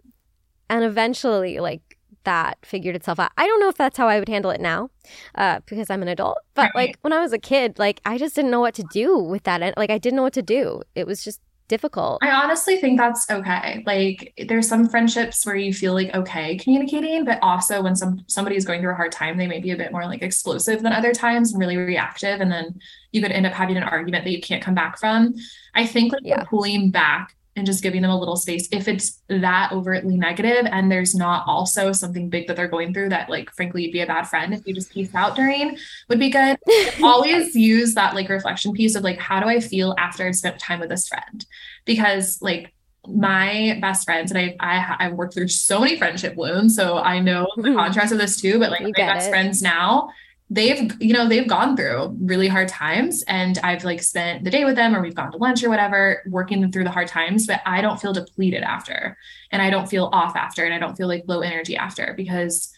and 0.71 0.85
eventually 0.85 1.59
like 1.59 1.88
that 2.25 2.59
figured 2.65 2.97
itself 2.97 3.19
out. 3.19 3.33
I 3.37 3.47
don't 3.47 3.61
know 3.61 3.69
if 3.69 3.77
that's 3.77 3.97
how 3.97 4.09
I 4.09 4.19
would 4.19 4.29
handle 4.29 4.51
it 4.51 4.61
now, 4.61 4.91
uh, 5.35 5.61
because 5.67 5.91
I'm 5.91 6.03
an 6.03 6.09
adult. 6.09 6.39
But 6.55 6.75
like 6.75 6.99
when 7.03 7.13
I 7.13 7.21
was 7.21 7.33
a 7.33 7.39
kid, 7.39 7.79
like 7.79 8.01
I 8.05 8.19
just 8.19 8.35
didn't 8.35 8.51
know 8.51 8.61
what 8.61 8.75
to 8.75 8.85
do 8.93 9.19
with 9.19 9.45
that. 9.45 9.77
Like 9.77 9.91
I 9.91 9.99
didn't 9.99 10.17
know 10.17 10.23
what 10.23 10.35
to 10.35 10.43
do. 10.43 10.83
It 10.95 11.07
was 11.07 11.25
just 11.25 11.41
difficult. 11.69 12.19
I 12.23 12.31
honestly 12.31 12.79
think 12.79 12.99
that's 12.99 13.31
okay. 13.31 13.83
Like 13.87 14.35
there's 14.49 14.67
some 14.67 14.89
friendships 14.89 15.45
where 15.47 15.55
you 15.55 15.73
feel 15.73 15.95
like 15.95 16.15
okay 16.15 16.57
communicating, 16.57 17.25
but 17.25 17.39
also 17.43 17.83
when 17.83 17.95
some 17.95 18.25
somebody 18.27 18.57
is 18.57 18.65
going 18.65 18.81
through 18.81 18.93
a 18.93 18.97
hard 18.97 19.13
time, 19.13 19.37
they 19.37 19.47
may 19.47 19.61
be 19.61 19.71
a 19.71 19.77
bit 19.77 19.93
more 19.93 20.07
like 20.07 20.23
explosive 20.23 20.83
than 20.83 20.93
other 20.93 21.13
times 21.13 21.53
and 21.53 21.61
really 21.61 21.77
reactive. 21.77 22.41
And 22.41 22.51
then 22.51 22.81
you 23.13 23.23
could 23.23 23.33
end 23.33 23.47
up 23.47 23.53
having 23.53 23.77
an 23.77 23.83
argument 23.83 24.25
that 24.25 24.31
you 24.31 24.41
can't 24.41 24.63
come 24.63 24.75
back 24.75 24.99
from. 24.99 25.35
I 25.75 25.87
think 25.87 26.13
like 26.13 26.23
yeah. 26.25 26.45
pulling 26.45 26.91
back 26.91 27.37
and 27.59 27.67
just 27.67 27.83
giving 27.83 28.03
them 28.03 28.11
a 28.11 28.19
little 28.19 28.37
space 28.37 28.69
if 28.73 28.89
it's 28.89 29.21
that 29.29 29.71
overtly 29.73 30.17
negative 30.17 30.67
and 30.71 30.91
there's 30.91 31.15
not 31.15 31.45
also 31.47 31.93
something 31.93 32.31
big 32.31 32.47
that 32.47 32.57
they're 32.57 32.69
going 32.69 32.95
through 32.95 33.09
that 33.09 33.29
like 33.29 33.51
frankly 33.51 33.83
you'd 33.83 33.93
be 33.93 34.01
a 34.01 34.07
bad 34.07 34.27
friend 34.27 34.55
if 34.55 34.67
you 34.67 34.75
just 34.75 34.91
peace 34.91 35.15
out 35.15 35.37
during 35.37 35.77
would 36.09 36.19
be 36.19 36.31
good 36.31 36.57
always 37.03 37.55
use 37.55 37.95
that 37.95 38.15
like 38.15 38.29
reflection 38.29 38.73
piece 38.73 38.95
of 38.95 39.05
like 39.05 39.19
how 39.19 39.41
do 39.41 39.47
i 39.47 39.61
feel 39.61 39.95
after 39.99 40.27
i've 40.27 40.37
spent 40.37 40.59
time 40.59 40.81
with 40.81 40.89
this 40.89 41.09
friend 41.09 41.45
because 41.85 42.41
like 42.41 42.73
my 43.07 43.79
best 43.81 44.05
friends 44.05 44.31
and 44.31 44.39
I, 44.39 44.57
I 44.61 44.97
I 45.07 45.09
worked 45.11 45.35
through 45.35 45.49
so 45.49 45.81
many 45.81 45.97
friendship 45.97 46.37
wounds, 46.37 46.77
so 46.77 46.99
I 46.99 47.21
know 47.21 47.47
the 47.57 47.73
contrast 47.75 48.13
of 48.13 48.19
this 48.19 48.41
too. 48.41 48.59
But 48.59 48.71
like 48.71 48.81
you 48.81 48.93
my 48.97 49.07
best 49.15 49.29
it. 49.29 49.31
friends 49.31 49.63
now, 49.63 50.11
they've 50.51 50.91
you 51.01 51.13
know 51.13 51.29
they've 51.29 51.49
gone 51.49 51.77
through 51.77 52.17
really 52.21 52.49
hard 52.49 52.69
times 52.69 53.23
and 53.29 53.59
i've 53.59 53.85
like 53.85 54.03
spent 54.03 54.45
the 54.45 54.51
day 54.51 54.65
with 54.65 54.77
them 54.77 54.95
or 54.95 55.03
we've 55.03 55.15
gone 55.15 55.31
to 55.31 55.37
lunch 55.37 55.63
or 55.63 55.69
whatever 55.69 56.23
working 56.27 56.61
them 56.61 56.73
through 56.73 56.85
the 56.85 56.91
hard 56.91 57.09
times 57.09 57.47
but 57.47 57.61
i 57.67 57.81
don't 57.81 58.01
feel 58.01 58.13
depleted 58.13 58.63
after 58.63 59.17
and 59.53 59.61
i 59.61 59.69
don't 59.69 59.89
feel 59.89 60.09
off 60.13 60.35
after 60.37 60.65
and 60.65 60.73
i 60.73 60.79
don't 60.79 60.97
feel 60.97 61.09
like 61.09 61.23
low 61.27 61.41
energy 61.41 61.77
after 61.77 62.15
because 62.17 62.73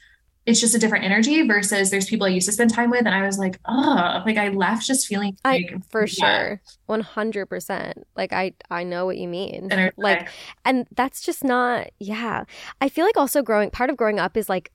it's 0.46 0.58
just 0.58 0.74
a 0.74 0.78
different 0.78 1.04
energy 1.04 1.46
versus 1.46 1.90
there's 1.90 2.08
people 2.08 2.26
i 2.26 2.30
used 2.30 2.46
to 2.46 2.52
spend 2.52 2.74
time 2.74 2.90
with 2.90 3.06
and 3.06 3.14
i 3.14 3.24
was 3.24 3.38
like 3.38 3.60
oh 3.66 4.22
like 4.26 4.36
i 4.36 4.48
left 4.48 4.84
just 4.84 5.06
feeling 5.06 5.36
like, 5.44 5.72
I, 5.72 5.78
for 5.90 6.06
yeah. 6.06 6.56
sure 6.56 6.62
100% 6.88 7.92
like 8.16 8.32
i 8.32 8.52
i 8.68 8.82
know 8.82 9.06
what 9.06 9.18
you 9.18 9.28
mean 9.28 9.68
like 9.96 10.28
and 10.64 10.88
that's 10.96 11.20
just 11.20 11.44
not 11.44 11.90
yeah 12.00 12.44
i 12.80 12.88
feel 12.88 13.04
like 13.04 13.16
also 13.16 13.42
growing 13.42 13.70
part 13.70 13.90
of 13.90 13.96
growing 13.96 14.18
up 14.18 14.36
is 14.36 14.48
like 14.48 14.72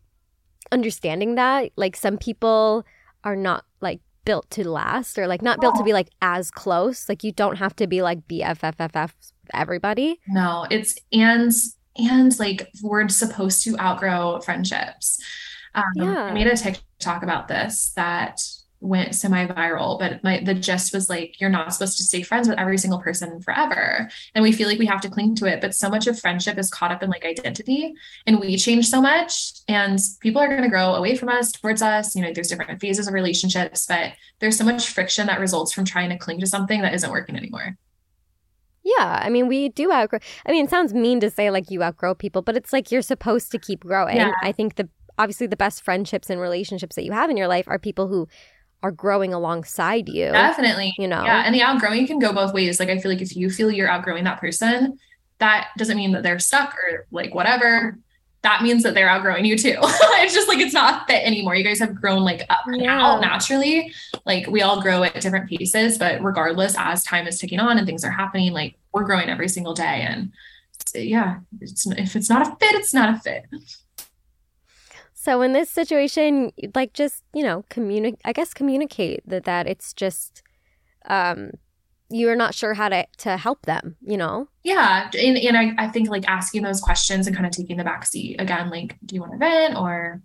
understanding 0.71 1.35
that 1.35 1.71
like 1.75 1.95
some 1.95 2.17
people 2.17 2.85
are 3.23 3.35
not 3.35 3.65
like 3.81 3.99
built 4.25 4.49
to 4.51 4.67
last 4.69 5.17
or 5.17 5.27
like 5.27 5.41
not 5.41 5.61
built 5.61 5.75
to 5.75 5.83
be 5.83 5.93
like 5.93 6.09
as 6.21 6.51
close. 6.51 7.07
Like 7.07 7.23
you 7.23 7.31
don't 7.31 7.57
have 7.57 7.75
to 7.77 7.87
be 7.87 8.01
like 8.01 8.27
bfffff 8.27 9.11
everybody. 9.53 10.19
No 10.27 10.65
it's 10.69 10.97
and 11.11 11.51
and 11.97 12.39
like 12.39 12.69
we're 12.81 13.07
supposed 13.09 13.63
to 13.63 13.77
outgrow 13.79 14.39
friendships. 14.41 15.21
Um, 15.75 15.83
yeah. 15.95 16.23
i 16.23 16.31
made 16.31 16.47
a 16.47 16.55
tiktok 16.55 17.21
about 17.21 17.49
this 17.49 17.91
that 17.97 18.41
went 18.85 19.15
semi-viral 19.15 19.99
but 19.99 20.23
my 20.23 20.41
the 20.43 20.53
gist 20.53 20.93
was 20.93 21.09
like 21.09 21.39
you're 21.39 21.49
not 21.49 21.73
supposed 21.73 21.97
to 21.97 22.03
stay 22.03 22.21
friends 22.21 22.47
with 22.47 22.57
every 22.59 22.77
single 22.77 22.99
person 22.99 23.41
forever 23.41 24.09
and 24.33 24.43
we 24.43 24.51
feel 24.51 24.67
like 24.67 24.79
we 24.79 24.85
have 24.85 25.01
to 25.01 25.09
cling 25.09 25.35
to 25.35 25.45
it 25.45 25.59
but 25.61 25.73
so 25.73 25.89
much 25.89 26.07
of 26.07 26.19
friendship 26.19 26.57
is 26.57 26.69
caught 26.69 26.91
up 26.91 27.01
in 27.01 27.09
like 27.09 27.25
identity 27.25 27.93
and 28.25 28.39
we 28.39 28.57
change 28.57 28.87
so 28.87 29.01
much 29.01 29.53
and 29.67 29.99
people 30.19 30.41
are 30.41 30.47
going 30.47 30.61
to 30.61 30.69
grow 30.69 30.93
away 30.95 31.15
from 31.15 31.29
us 31.29 31.51
towards 31.51 31.81
us 31.81 32.15
you 32.15 32.21
know 32.21 32.31
there's 32.33 32.47
different 32.47 32.79
phases 32.79 33.07
of 33.07 33.13
relationships 33.13 33.85
but 33.87 34.13
there's 34.39 34.57
so 34.57 34.63
much 34.63 34.89
friction 34.89 35.27
that 35.27 35.39
results 35.39 35.73
from 35.73 35.85
trying 35.85 36.09
to 36.09 36.17
cling 36.17 36.39
to 36.39 36.47
something 36.47 36.81
that 36.81 36.93
isn't 36.93 37.11
working 37.11 37.35
anymore 37.35 37.77
yeah, 38.85 39.19
I 39.23 39.29
mean, 39.29 39.47
we 39.47 39.69
do 39.69 39.91
outgrow. 39.91 40.19
I 40.45 40.51
mean, 40.51 40.65
it 40.65 40.69
sounds 40.69 40.93
mean 40.93 41.19
to 41.21 41.31
say 41.31 41.49
like 41.49 41.71
you 41.71 41.81
outgrow 41.81 42.13
people, 42.13 42.43
but 42.43 42.55
it's 42.55 42.71
like 42.71 42.91
you're 42.91 43.01
supposed 43.01 43.51
to 43.51 43.57
keep 43.57 43.79
growing. 43.79 44.17
Yeah. 44.17 44.31
I 44.43 44.51
think 44.51 44.75
the 44.75 44.87
obviously 45.17 45.47
the 45.47 45.57
best 45.57 45.83
friendships 45.83 46.29
and 46.29 46.39
relationships 46.39 46.95
that 46.95 47.03
you 47.03 47.11
have 47.11 47.29
in 47.29 47.37
your 47.37 47.47
life 47.47 47.67
are 47.67 47.79
people 47.79 48.07
who 48.07 48.27
are 48.83 48.91
growing 48.91 49.33
alongside 49.33 50.07
you. 50.07 50.31
Definitely. 50.31 50.93
You 50.97 51.07
know? 51.07 51.23
Yeah. 51.23 51.43
And 51.45 51.53
the 51.53 51.61
outgrowing 51.61 52.05
can 52.07 52.19
go 52.19 52.33
both 52.33 52.53
ways. 52.53 52.79
Like, 52.79 52.89
I 52.89 52.99
feel 52.99 53.11
like 53.11 53.21
if 53.21 53.35
you 53.35 53.49
feel 53.49 53.71
you're 53.71 53.89
outgrowing 53.89 54.23
that 54.25 54.39
person, 54.39 54.99
that 55.39 55.69
doesn't 55.77 55.97
mean 55.97 56.11
that 56.13 56.23
they're 56.23 56.39
stuck 56.39 56.75
or 56.75 57.07
like 57.11 57.33
whatever. 57.33 57.97
That 58.43 58.61
means 58.61 58.83
that 58.83 58.93
they're 58.93 59.09
outgrowing 59.09 59.43
you 59.43 59.57
too. 59.57 59.77
it's 59.81 60.33
just 60.33 60.47
like 60.47 60.59
it's 60.59 60.73
not 60.73 61.01
a 61.01 61.05
fit 61.07 61.25
anymore. 61.25 61.55
You 61.55 61.63
guys 61.63 61.79
have 61.79 61.95
grown 61.95 62.23
like 62.23 62.41
up 62.49 62.59
and 62.67 62.81
yeah. 62.81 63.01
out 63.01 63.21
naturally. 63.21 63.91
Like 64.25 64.47
we 64.47 64.61
all 64.61 64.81
grow 64.81 65.03
at 65.03 65.19
different 65.19 65.49
paces, 65.49 65.97
but 65.97 66.21
regardless, 66.23 66.75
as 66.77 67.03
time 67.03 67.25
is 67.27 67.39
ticking 67.39 67.59
on 67.59 67.79
and 67.79 67.87
things 67.87 68.03
are 68.03 68.11
happening, 68.11 68.53
like 68.53 68.77
we're 68.93 69.03
growing 69.03 69.29
every 69.29 69.49
single 69.49 69.73
day. 69.73 70.05
And 70.07 70.31
yeah, 70.93 71.39
it's, 71.59 71.87
if 71.87 72.15
it's 72.15 72.29
not 72.29 72.43
a 72.43 72.55
fit, 72.57 72.75
it's 72.75 72.93
not 72.93 73.15
a 73.15 73.19
fit. 73.19 73.45
So 75.25 75.41
in 75.41 75.53
this 75.53 75.71
situation, 75.71 76.51
like 76.75 76.93
just, 76.93 77.23
you 77.33 77.41
know, 77.41 77.65
communicate, 77.69 78.21
I 78.25 78.31
guess 78.31 78.53
communicate 78.53 79.27
that, 79.27 79.45
that 79.45 79.65
it's 79.65 79.91
just, 79.91 80.43
um, 81.07 81.49
you're 82.11 82.35
not 82.35 82.53
sure 82.53 82.75
how 82.75 82.89
to, 82.89 83.07
to 83.17 83.35
help 83.35 83.63
them, 83.63 83.95
you 84.01 84.17
know? 84.17 84.47
Yeah. 84.63 85.09
And, 85.17 85.35
and 85.35 85.57
I, 85.57 85.73
I 85.79 85.87
think 85.87 86.09
like 86.09 86.29
asking 86.29 86.61
those 86.61 86.79
questions 86.79 87.25
and 87.25 87.35
kind 87.35 87.47
of 87.47 87.51
taking 87.51 87.77
the 87.77 87.83
back 87.83 88.05
seat 88.05 88.39
again, 88.39 88.69
like, 88.69 88.97
do 89.03 89.15
you 89.15 89.21
want 89.21 89.33
to 89.33 89.39
vent 89.39 89.75
or 89.75 90.21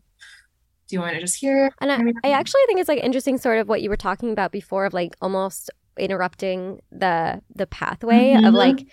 do 0.87 0.97
you 0.97 1.01
want 1.01 1.15
to 1.15 1.21
just 1.21 1.37
hear? 1.37 1.71
And 1.81 1.91
I, 1.91 2.29
I 2.29 2.33
actually 2.33 2.61
think 2.67 2.79
it's 2.79 2.89
like 2.89 3.03
interesting 3.03 3.39
sort 3.39 3.57
of 3.57 3.71
what 3.71 3.81
you 3.81 3.89
were 3.89 3.97
talking 3.97 4.33
about 4.33 4.53
before 4.53 4.85
of 4.85 4.93
like 4.93 5.17
almost 5.23 5.71
interrupting 5.99 6.83
the, 6.93 7.41
the 7.55 7.67
pathway 7.67 8.35
mm-hmm. 8.35 8.45
of 8.45 8.53
like 8.53 8.87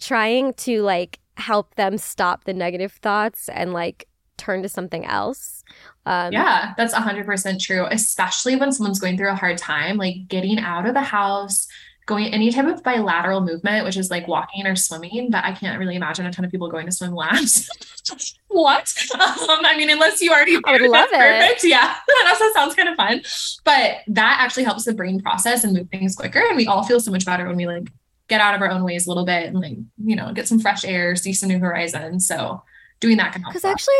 trying 0.00 0.54
to 0.54 0.82
like 0.82 1.20
help 1.36 1.76
them 1.76 1.98
stop 1.98 2.42
the 2.44 2.52
negative 2.52 2.94
thoughts 2.94 3.48
and 3.48 3.72
like 3.72 4.08
turn 4.42 4.62
to 4.62 4.68
something 4.68 5.04
else. 5.06 5.62
Um, 6.04 6.32
yeah, 6.32 6.74
that's 6.76 6.94
100% 6.94 7.60
true, 7.60 7.86
especially 7.90 8.56
when 8.56 8.72
someone's 8.72 8.98
going 8.98 9.16
through 9.16 9.30
a 9.30 9.36
hard 9.36 9.56
time, 9.56 9.96
like 9.96 10.26
getting 10.26 10.58
out 10.58 10.86
of 10.86 10.94
the 10.94 11.00
house, 11.00 11.68
going 12.06 12.26
any 12.26 12.50
type 12.50 12.66
of 12.66 12.82
bilateral 12.82 13.40
movement, 13.40 13.84
which 13.84 13.96
is 13.96 14.10
like 14.10 14.26
walking 14.26 14.66
or 14.66 14.74
swimming, 14.74 15.30
but 15.30 15.44
I 15.44 15.52
can't 15.52 15.78
really 15.78 15.94
imagine 15.94 16.26
a 16.26 16.32
ton 16.32 16.44
of 16.44 16.50
people 16.50 16.68
going 16.68 16.86
to 16.86 16.92
swim 16.92 17.14
laps. 17.14 17.68
what? 18.48 18.92
Um, 19.14 19.64
I 19.64 19.76
mean, 19.76 19.90
unless 19.90 20.20
you 20.20 20.32
already 20.32 20.58
I 20.64 20.72
would 20.72 20.90
love 20.90 21.08
it. 21.12 21.16
Perfect. 21.16 21.64
Yeah, 21.64 21.94
that 22.06 22.26
also 22.28 22.52
sounds 22.52 22.74
kind 22.74 22.88
of 22.88 22.96
fun. 22.96 23.22
But 23.64 23.98
that 24.08 24.38
actually 24.40 24.64
helps 24.64 24.84
the 24.84 24.94
brain 24.94 25.20
process 25.20 25.62
and 25.62 25.72
move 25.72 25.88
things 25.90 26.16
quicker. 26.16 26.40
And 26.40 26.56
we 26.56 26.66
all 26.66 26.82
feel 26.82 26.98
so 26.98 27.12
much 27.12 27.24
better 27.24 27.46
when 27.46 27.56
we 27.56 27.66
like 27.66 27.88
get 28.28 28.40
out 28.40 28.54
of 28.54 28.60
our 28.60 28.70
own 28.70 28.82
ways 28.82 29.06
a 29.06 29.10
little 29.10 29.24
bit 29.24 29.46
and 29.46 29.60
like, 29.60 29.78
you 30.02 30.16
know, 30.16 30.32
get 30.32 30.48
some 30.48 30.58
fresh 30.58 30.84
air, 30.84 31.14
see 31.14 31.32
some 31.32 31.48
new 31.48 31.60
horizons. 31.60 32.26
So 32.26 32.62
doing 32.98 33.18
that 33.18 33.32
can 33.32 33.42
help. 33.42 33.52
Because 33.52 33.64
actually, 33.64 33.94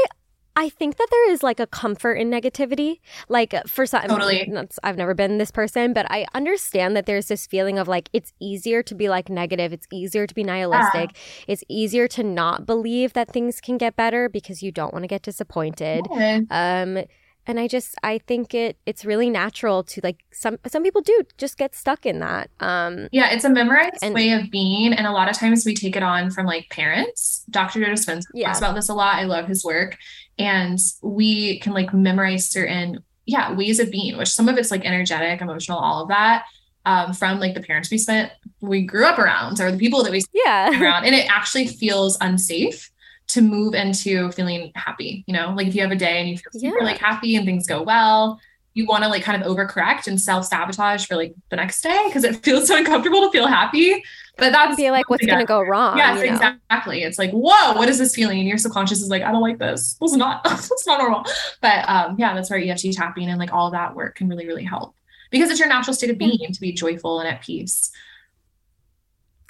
I 0.54 0.68
think 0.68 0.96
that 0.96 1.08
there 1.10 1.30
is 1.30 1.42
like 1.42 1.60
a 1.60 1.66
comfort 1.66 2.14
in 2.14 2.30
negativity. 2.30 3.00
Like 3.28 3.54
for 3.66 3.86
some, 3.86 4.02
totally. 4.02 4.52
I've 4.82 4.96
never 4.96 5.14
been 5.14 5.38
this 5.38 5.50
person, 5.50 5.92
but 5.92 6.06
I 6.10 6.26
understand 6.34 6.96
that 6.96 7.06
there's 7.06 7.28
this 7.28 7.46
feeling 7.46 7.78
of 7.78 7.88
like 7.88 8.10
it's 8.12 8.32
easier 8.40 8.82
to 8.82 8.94
be 8.94 9.08
like 9.08 9.28
negative. 9.28 9.72
It's 9.72 9.86
easier 9.92 10.26
to 10.26 10.34
be 10.34 10.44
nihilistic. 10.44 11.10
Yeah. 11.12 11.44
It's 11.48 11.64
easier 11.68 12.08
to 12.08 12.22
not 12.22 12.66
believe 12.66 13.14
that 13.14 13.30
things 13.30 13.60
can 13.60 13.78
get 13.78 13.96
better 13.96 14.28
because 14.28 14.62
you 14.62 14.72
don't 14.72 14.92
want 14.92 15.04
to 15.04 15.08
get 15.08 15.22
disappointed. 15.22 16.06
Yeah. 16.10 16.40
Um, 16.50 17.04
and 17.46 17.58
i 17.58 17.66
just 17.66 17.94
i 18.02 18.18
think 18.18 18.54
it 18.54 18.76
it's 18.86 19.04
really 19.04 19.28
natural 19.28 19.82
to 19.82 20.00
like 20.02 20.24
some 20.32 20.58
some 20.66 20.82
people 20.82 21.00
do 21.00 21.22
just 21.38 21.56
get 21.56 21.74
stuck 21.74 22.06
in 22.06 22.20
that 22.20 22.50
um 22.60 23.08
yeah 23.12 23.30
it's 23.30 23.44
a 23.44 23.50
memorized 23.50 23.98
and, 24.02 24.14
way 24.14 24.30
of 24.30 24.50
being 24.50 24.92
and 24.92 25.06
a 25.06 25.10
lot 25.10 25.28
of 25.28 25.36
times 25.36 25.64
we 25.64 25.74
take 25.74 25.96
it 25.96 26.02
on 26.02 26.30
from 26.30 26.46
like 26.46 26.68
parents 26.70 27.44
dr 27.50 27.78
joe 27.78 27.90
dispenza 27.90 28.24
yeah. 28.34 28.46
talks 28.48 28.58
about 28.58 28.74
this 28.74 28.88
a 28.88 28.94
lot 28.94 29.16
i 29.16 29.24
love 29.24 29.46
his 29.46 29.64
work 29.64 29.96
and 30.38 30.78
we 31.02 31.58
can 31.60 31.72
like 31.72 31.92
memorize 31.92 32.46
certain 32.46 33.02
yeah 33.26 33.52
ways 33.52 33.78
of 33.78 33.90
being 33.90 34.16
which 34.16 34.28
some 34.28 34.48
of 34.48 34.56
it's 34.56 34.70
like 34.70 34.84
energetic 34.84 35.40
emotional 35.40 35.78
all 35.78 36.02
of 36.02 36.08
that 36.08 36.44
um, 36.84 37.12
from 37.12 37.38
like 37.38 37.54
the 37.54 37.62
parents 37.62 37.90
we 37.90 37.98
spent 37.98 38.32
we 38.60 38.82
grew 38.82 39.04
up 39.04 39.18
around 39.18 39.60
or 39.60 39.70
the 39.70 39.78
people 39.78 40.02
that 40.02 40.10
we 40.10 40.22
yeah 40.32 40.80
around 40.82 41.04
and 41.04 41.14
it 41.14 41.30
actually 41.30 41.66
feels 41.66 42.18
unsafe 42.20 42.90
to 43.32 43.40
move 43.40 43.74
into 43.74 44.30
feeling 44.32 44.72
happy. 44.74 45.24
You 45.26 45.34
know, 45.34 45.54
like 45.56 45.66
if 45.66 45.74
you 45.74 45.82
have 45.82 45.90
a 45.90 45.96
day 45.96 46.20
and 46.20 46.28
you 46.28 46.36
feel 46.36 46.60
super 46.60 46.78
yeah. 46.78 46.84
like 46.84 46.98
happy 46.98 47.36
and 47.36 47.46
things 47.46 47.66
go 47.66 47.82
well, 47.82 48.38
you 48.74 48.86
want 48.86 49.04
to 49.04 49.08
like 49.08 49.22
kind 49.22 49.42
of 49.42 49.48
overcorrect 49.50 50.06
and 50.06 50.20
self 50.20 50.44
sabotage 50.46 51.06
for 51.06 51.16
like 51.16 51.34
the 51.50 51.56
next 51.56 51.80
day 51.82 52.04
because 52.06 52.24
it 52.24 52.36
feels 52.44 52.68
so 52.68 52.76
uncomfortable 52.76 53.22
to 53.22 53.30
feel 53.30 53.46
happy. 53.46 54.02
But 54.38 54.52
that's 54.52 54.76
feel 54.76 54.92
like 54.92 55.10
what's 55.10 55.26
going 55.26 55.38
to 55.38 55.44
go 55.44 55.60
wrong. 55.60 55.98
Yes, 55.98 56.18
you 56.18 56.26
know? 56.26 56.32
exactly. 56.32 57.02
It's 57.02 57.18
like, 57.18 57.30
whoa, 57.32 57.74
what 57.74 57.88
is 57.88 57.98
this 57.98 58.14
feeling? 58.14 58.38
And 58.38 58.48
your 58.48 58.56
subconscious 58.56 59.02
is 59.02 59.10
like, 59.10 59.22
I 59.22 59.30
don't 59.30 59.42
like 59.42 59.58
this. 59.58 59.94
This 60.00 60.12
is 60.12 60.16
not, 60.16 60.40
it's 60.46 60.86
not 60.86 60.98
normal. 60.98 61.24
But 61.60 61.88
um, 61.88 62.16
yeah, 62.18 62.34
that's 62.34 62.50
where 62.50 62.58
EFT 62.58 62.92
tapping 62.92 63.28
and 63.28 63.38
like 63.38 63.52
all 63.52 63.70
that 63.70 63.94
work 63.94 64.16
can 64.16 64.28
really, 64.28 64.46
really 64.46 64.64
help 64.64 64.94
because 65.30 65.50
it's 65.50 65.60
your 65.60 65.68
natural 65.68 65.94
state 65.94 66.10
of 66.10 66.18
being 66.18 66.52
to 66.52 66.60
be 66.60 66.72
joyful 66.72 67.20
and 67.20 67.28
at 67.28 67.42
peace. 67.42 67.90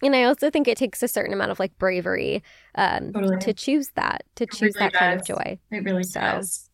And 0.02 0.16
I 0.16 0.24
also 0.24 0.50
think 0.50 0.66
it 0.66 0.76
takes 0.76 1.02
a 1.02 1.08
certain 1.08 1.32
amount 1.32 1.52
of 1.52 1.60
like 1.60 1.78
bravery 1.78 2.42
um, 2.74 3.12
totally. 3.12 3.38
to 3.38 3.52
choose 3.52 3.90
that, 3.94 4.24
to 4.34 4.46
choose 4.46 4.74
really 4.74 4.78
that 4.80 4.92
does. 4.92 4.98
kind 4.98 5.20
of 5.20 5.26
joy. 5.26 5.58
It 5.70 5.84
really 5.84 6.02
so, 6.02 6.20
does. 6.20 6.68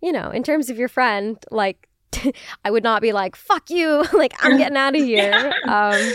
You 0.00 0.12
know, 0.12 0.30
in 0.30 0.42
terms 0.42 0.70
of 0.70 0.78
your 0.78 0.88
friend, 0.88 1.36
like 1.50 1.88
I 2.64 2.70
would 2.70 2.82
not 2.82 3.02
be 3.02 3.12
like, 3.12 3.36
fuck 3.36 3.70
you, 3.70 4.04
like 4.12 4.34
I'm 4.40 4.56
getting 4.56 4.76
out 4.76 4.96
of 4.96 5.02
here. 5.04 5.52
yeah. 5.64 5.88
Um, 5.90 6.12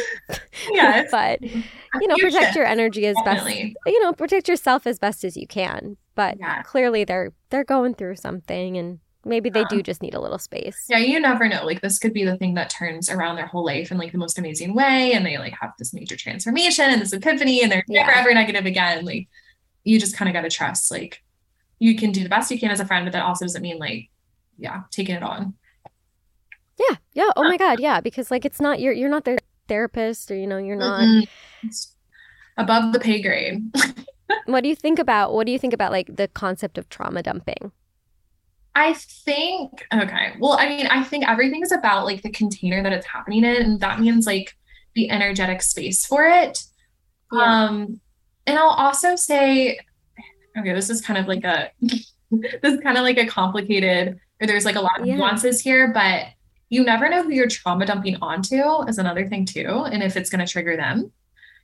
yeah 0.71 1.05
but 1.11 1.41
you 1.41 2.07
know, 2.07 2.15
protect 2.17 2.55
your 2.55 2.65
energy 2.65 3.05
as 3.05 3.15
Definitely. 3.23 3.75
best 3.85 3.93
you 3.93 4.03
know, 4.03 4.13
protect 4.13 4.47
yourself 4.47 4.85
as 4.85 4.99
best 4.99 5.23
as 5.23 5.35
you 5.35 5.47
can. 5.47 5.97
But 6.15 6.37
yeah. 6.39 6.61
clearly 6.63 7.03
they're 7.03 7.33
they're 7.49 7.63
going 7.63 7.93
through 7.95 8.17
something 8.17 8.77
and 8.77 8.99
Maybe 9.25 9.49
they 9.49 9.65
do 9.65 9.83
just 9.83 10.01
need 10.01 10.13
a 10.13 10.19
little 10.19 10.39
space. 10.39 10.85
Yeah, 10.87 10.99
you 10.99 11.19
never 11.19 11.49
know. 11.49 11.65
Like 11.65 11.81
this 11.81 11.99
could 11.99 12.13
be 12.13 12.23
the 12.23 12.37
thing 12.37 12.53
that 12.53 12.69
turns 12.69 13.09
around 13.09 13.35
their 13.35 13.47
whole 13.47 13.65
life 13.65 13.91
in 13.91 13.97
like 13.97 14.13
the 14.13 14.17
most 14.17 14.39
amazing 14.39 14.73
way. 14.73 15.11
And 15.11 15.25
they 15.25 15.37
like 15.37 15.53
have 15.59 15.73
this 15.77 15.93
major 15.93 16.15
transformation 16.15 16.85
and 16.85 17.01
this 17.01 17.11
epiphany 17.11 17.61
and 17.61 17.71
they're 17.71 17.83
yeah. 17.87 18.05
never 18.05 18.17
ever 18.17 18.33
negative 18.33 18.65
again. 18.65 19.03
Like 19.03 19.27
you 19.83 19.99
just 19.99 20.15
kind 20.15 20.29
of 20.29 20.33
gotta 20.33 20.49
trust 20.49 20.89
like 20.89 21.21
you 21.79 21.95
can 21.95 22.11
do 22.11 22.23
the 22.23 22.29
best 22.29 22.49
you 22.49 22.59
can 22.59 22.71
as 22.71 22.79
a 22.79 22.85
friend, 22.85 23.05
but 23.05 23.11
that 23.11 23.23
also 23.23 23.45
doesn't 23.45 23.61
mean 23.61 23.77
like, 23.77 24.09
yeah, 24.57 24.81
taking 24.89 25.15
it 25.15 25.23
on. 25.23 25.53
Yeah. 26.79 26.95
Yeah. 27.13 27.29
Oh 27.35 27.43
my 27.43 27.57
God. 27.57 27.79
Yeah. 27.79 28.01
Because 28.01 28.31
like 28.31 28.45
it's 28.45 28.61
not 28.61 28.79
you're 28.79 28.93
you're 28.93 29.09
not 29.09 29.25
their 29.25 29.39
therapist 29.67 30.31
or 30.31 30.35
you 30.35 30.47
know, 30.47 30.57
you're 30.57 30.75
not 30.75 31.01
mm-hmm. 31.01 31.69
above 32.57 32.93
the 32.93 32.99
pay 32.99 33.21
grade. 33.21 33.61
what 34.45 34.61
do 34.61 34.69
you 34.69 34.75
think 34.75 34.99
about 34.99 35.33
what 35.33 35.45
do 35.45 35.51
you 35.51 35.59
think 35.59 35.73
about 35.73 35.91
like 35.91 36.15
the 36.15 36.27
concept 36.29 36.77
of 36.77 36.89
trauma 36.89 37.21
dumping? 37.23 37.71
I 38.75 38.93
think, 38.93 39.85
okay. 39.93 40.33
Well, 40.39 40.53
I 40.53 40.69
mean, 40.69 40.87
I 40.87 41.03
think 41.03 41.27
everything 41.27 41.63
is 41.63 41.71
about 41.71 42.05
like 42.05 42.21
the 42.21 42.29
container 42.29 42.81
that 42.83 42.93
it's 42.93 43.05
happening 43.05 43.43
in. 43.43 43.55
And 43.55 43.79
that 43.81 43.99
means 43.99 44.25
like 44.25 44.55
the 44.95 45.09
energetic 45.09 45.61
space 45.61 46.05
for 46.05 46.25
it. 46.25 46.63
Yeah. 47.31 47.41
Um, 47.41 47.99
and 48.45 48.57
I'll 48.57 48.69
also 48.69 49.15
say, 49.15 49.79
okay, 50.57 50.73
this 50.73 50.89
is 50.89 51.01
kind 51.01 51.19
of 51.19 51.27
like 51.27 51.43
a, 51.43 51.71
this 51.81 52.73
is 52.73 52.79
kind 52.79 52.97
of 52.97 53.03
like 53.03 53.17
a 53.17 53.25
complicated, 53.25 54.19
or 54.39 54.47
there's 54.47 54.65
like 54.65 54.75
a 54.75 54.81
lot 54.81 55.01
of 55.01 55.05
yeah. 55.05 55.15
nuances 55.15 55.59
here, 55.59 55.91
but 55.93 56.27
you 56.69 56.83
never 56.83 57.09
know 57.09 57.23
who 57.23 57.31
you're 57.31 57.47
trauma 57.47 57.85
dumping 57.85 58.17
onto 58.21 58.87
is 58.87 58.97
another 58.97 59.27
thing 59.27 59.45
too. 59.45 59.67
And 59.91 60.03
if 60.03 60.15
it's 60.15 60.29
going 60.29 60.45
to 60.45 60.51
trigger 60.51 60.77
them. 60.77 61.11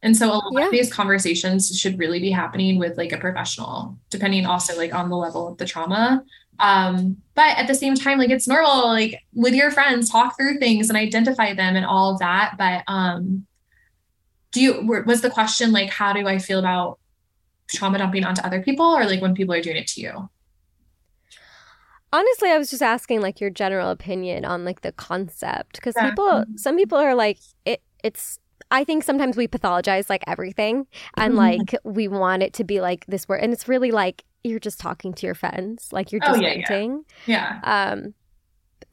And 0.02 0.16
so 0.16 0.32
a 0.32 0.34
lot 0.34 0.54
yeah. 0.54 0.66
of 0.66 0.72
these 0.72 0.92
conversations 0.92 1.80
should 1.80 1.98
really 1.98 2.20
be 2.20 2.30
happening 2.30 2.78
with 2.78 2.98
like 2.98 3.12
a 3.12 3.18
professional, 3.18 3.98
depending 4.10 4.46
also 4.46 4.76
like 4.78 4.94
on 4.94 5.10
the 5.10 5.16
level 5.16 5.48
of 5.48 5.58
the 5.58 5.66
trauma. 5.66 6.24
Um, 6.60 7.18
but 7.34 7.58
at 7.58 7.68
the 7.68 7.76
same 7.76 7.96
time, 7.96 8.18
like 8.18 8.30
it's 8.30 8.48
normal, 8.48 8.88
like 8.88 9.24
with 9.34 9.54
your 9.54 9.72
friends, 9.72 10.10
talk 10.10 10.38
through 10.38 10.60
things 10.60 10.90
and 10.90 10.98
identify 10.98 11.54
them 11.54 11.76
and 11.76 11.86
all 11.86 12.14
of 12.14 12.20
that. 12.20 12.56
But 12.58 12.84
um, 12.88 13.46
do 14.52 14.62
you 14.62 15.04
was 15.06 15.22
the 15.22 15.30
question 15.30 15.72
like 15.72 15.90
how 15.90 16.14
do 16.14 16.28
I 16.28 16.40
feel 16.40 16.60
about 16.60 17.00
trauma 17.68 17.98
dumping 17.98 18.24
onto 18.24 18.42
other 18.42 18.62
people 18.62 18.86
or 18.86 19.06
like 19.06 19.22
when 19.22 19.36
people 19.36 19.54
are 19.54 19.62
doing 19.62 19.78
it 19.78 19.88
to 19.88 20.02
you? 20.02 20.30
Honestly, 22.16 22.50
I 22.50 22.58
was 22.58 22.70
just 22.70 22.82
asking 22.82 23.20
like 23.20 23.42
your 23.42 23.50
general 23.50 23.90
opinion 23.90 24.46
on 24.46 24.64
like 24.64 24.82
the 24.82 24.94
concept 24.94 25.74
because 25.74 25.96
yeah. 25.98 26.10
people, 26.10 26.46
some 26.56 26.78
people 26.78 26.98
are 26.98 27.14
like 27.14 27.40
it. 27.66 27.82
It's 28.06 28.40
I 28.72 28.86
think 28.86 29.04
sometimes 29.04 29.36
we 29.36 29.50
pathologize 29.50 30.10
like 30.10 30.24
everything 30.26 30.88
and 31.18 31.34
mm-hmm. 31.34 31.38
like 31.40 31.76
we 31.84 32.08
want 32.08 32.42
it 32.42 32.54
to 32.54 32.64
be 32.64 32.80
like 32.80 33.06
this 33.08 33.28
word 33.28 33.42
and 33.42 33.52
it's 33.52 33.68
really 33.68 33.92
like 33.92 34.24
you're 34.46 34.60
just 34.60 34.80
talking 34.80 35.14
to 35.14 35.26
your 35.26 35.36
friends, 35.36 35.90
like 35.92 36.14
you're 36.14 36.22
just 36.22 36.40
oh, 36.40 36.42
yeah, 36.42 36.54
venting. 36.54 37.04
Yeah. 37.26 37.60
yeah. 37.62 37.92
Um, 37.92 38.14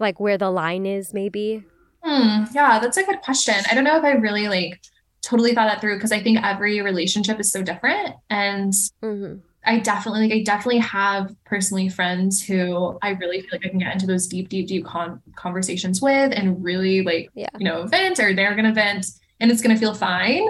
like 0.00 0.18
where 0.18 0.36
the 0.36 0.50
line 0.50 0.84
is, 0.84 1.14
maybe. 1.14 1.62
Hmm. 2.02 2.44
Yeah, 2.52 2.80
that's 2.80 2.96
a 2.96 3.04
good 3.04 3.20
question. 3.20 3.54
I 3.70 3.74
don't 3.76 3.84
know 3.84 3.96
if 3.96 4.04
I 4.04 4.12
really 4.12 4.48
like 4.48 4.80
totally 5.20 5.54
thought 5.54 5.68
that 5.68 5.80
through 5.80 5.94
because 5.96 6.10
I 6.10 6.20
think 6.20 6.42
every 6.42 6.80
relationship 6.80 7.38
is 7.38 7.52
so 7.52 7.62
different, 7.62 8.16
and 8.28 8.72
mm-hmm. 8.72 9.36
I 9.64 9.78
definitely 9.78 10.22
like 10.22 10.32
I 10.32 10.42
definitely 10.42 10.80
have 10.80 11.34
personally 11.44 11.88
friends 11.88 12.42
who 12.42 12.98
I 13.02 13.10
really 13.10 13.40
feel 13.40 13.50
like 13.52 13.66
I 13.66 13.68
can 13.68 13.78
get 13.78 13.92
into 13.92 14.06
those 14.06 14.26
deep, 14.26 14.48
deep, 14.48 14.66
deep 14.66 14.84
con- 14.84 15.22
conversations 15.36 16.02
with, 16.02 16.32
and 16.32 16.62
really 16.62 17.02
like 17.02 17.30
yeah. 17.34 17.48
you 17.58 17.64
know 17.64 17.86
vent 17.86 18.18
or 18.18 18.34
they're 18.34 18.56
gonna 18.56 18.74
vent, 18.74 19.06
and 19.40 19.50
it's 19.50 19.62
gonna 19.62 19.76
feel 19.76 19.94
fine. 19.94 20.48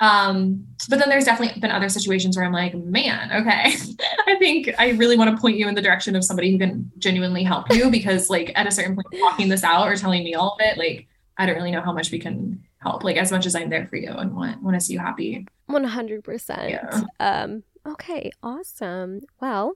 Um, 0.00 0.66
but 0.88 0.98
then 0.98 1.08
there's 1.08 1.24
definitely 1.24 1.60
been 1.60 1.70
other 1.70 1.88
situations 1.88 2.36
where 2.36 2.46
I'm 2.46 2.52
like, 2.52 2.74
man, 2.74 3.32
okay, 3.32 3.74
I 4.26 4.36
think 4.38 4.70
I 4.78 4.90
really 4.90 5.16
want 5.16 5.34
to 5.34 5.40
point 5.40 5.56
you 5.56 5.68
in 5.68 5.74
the 5.74 5.82
direction 5.82 6.14
of 6.14 6.24
somebody 6.24 6.52
who 6.52 6.58
can 6.58 6.90
genuinely 6.98 7.42
help 7.42 7.72
you 7.72 7.90
because, 7.90 8.30
like, 8.30 8.52
at 8.54 8.66
a 8.66 8.70
certain 8.70 8.94
point, 8.94 9.06
talking 9.20 9.48
this 9.48 9.64
out 9.64 9.88
or 9.88 9.96
telling 9.96 10.22
me 10.22 10.34
all 10.34 10.52
of 10.52 10.60
it, 10.60 10.78
like, 10.78 11.06
I 11.36 11.46
don't 11.46 11.56
really 11.56 11.70
know 11.70 11.80
how 11.80 11.92
much 11.92 12.10
we 12.10 12.18
can 12.18 12.62
help. 12.78 13.02
Like, 13.02 13.16
as 13.16 13.32
much 13.32 13.46
as 13.46 13.54
I'm 13.54 13.70
there 13.70 13.86
for 13.86 13.96
you 13.96 14.10
and 14.10 14.34
want 14.34 14.62
want 14.62 14.74
to 14.74 14.80
see 14.80 14.92
you 14.92 14.98
happy. 15.00 15.46
One 15.66 15.84
hundred 15.84 16.24
percent. 16.24 16.80
Um. 17.20 17.62
Okay. 17.88 18.30
Awesome. 18.42 19.20
Well, 19.40 19.74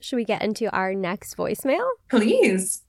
should 0.00 0.16
we 0.16 0.24
get 0.24 0.42
into 0.42 0.70
our 0.70 0.94
next 0.94 1.36
voicemail? 1.36 1.88
Please. 2.10 2.84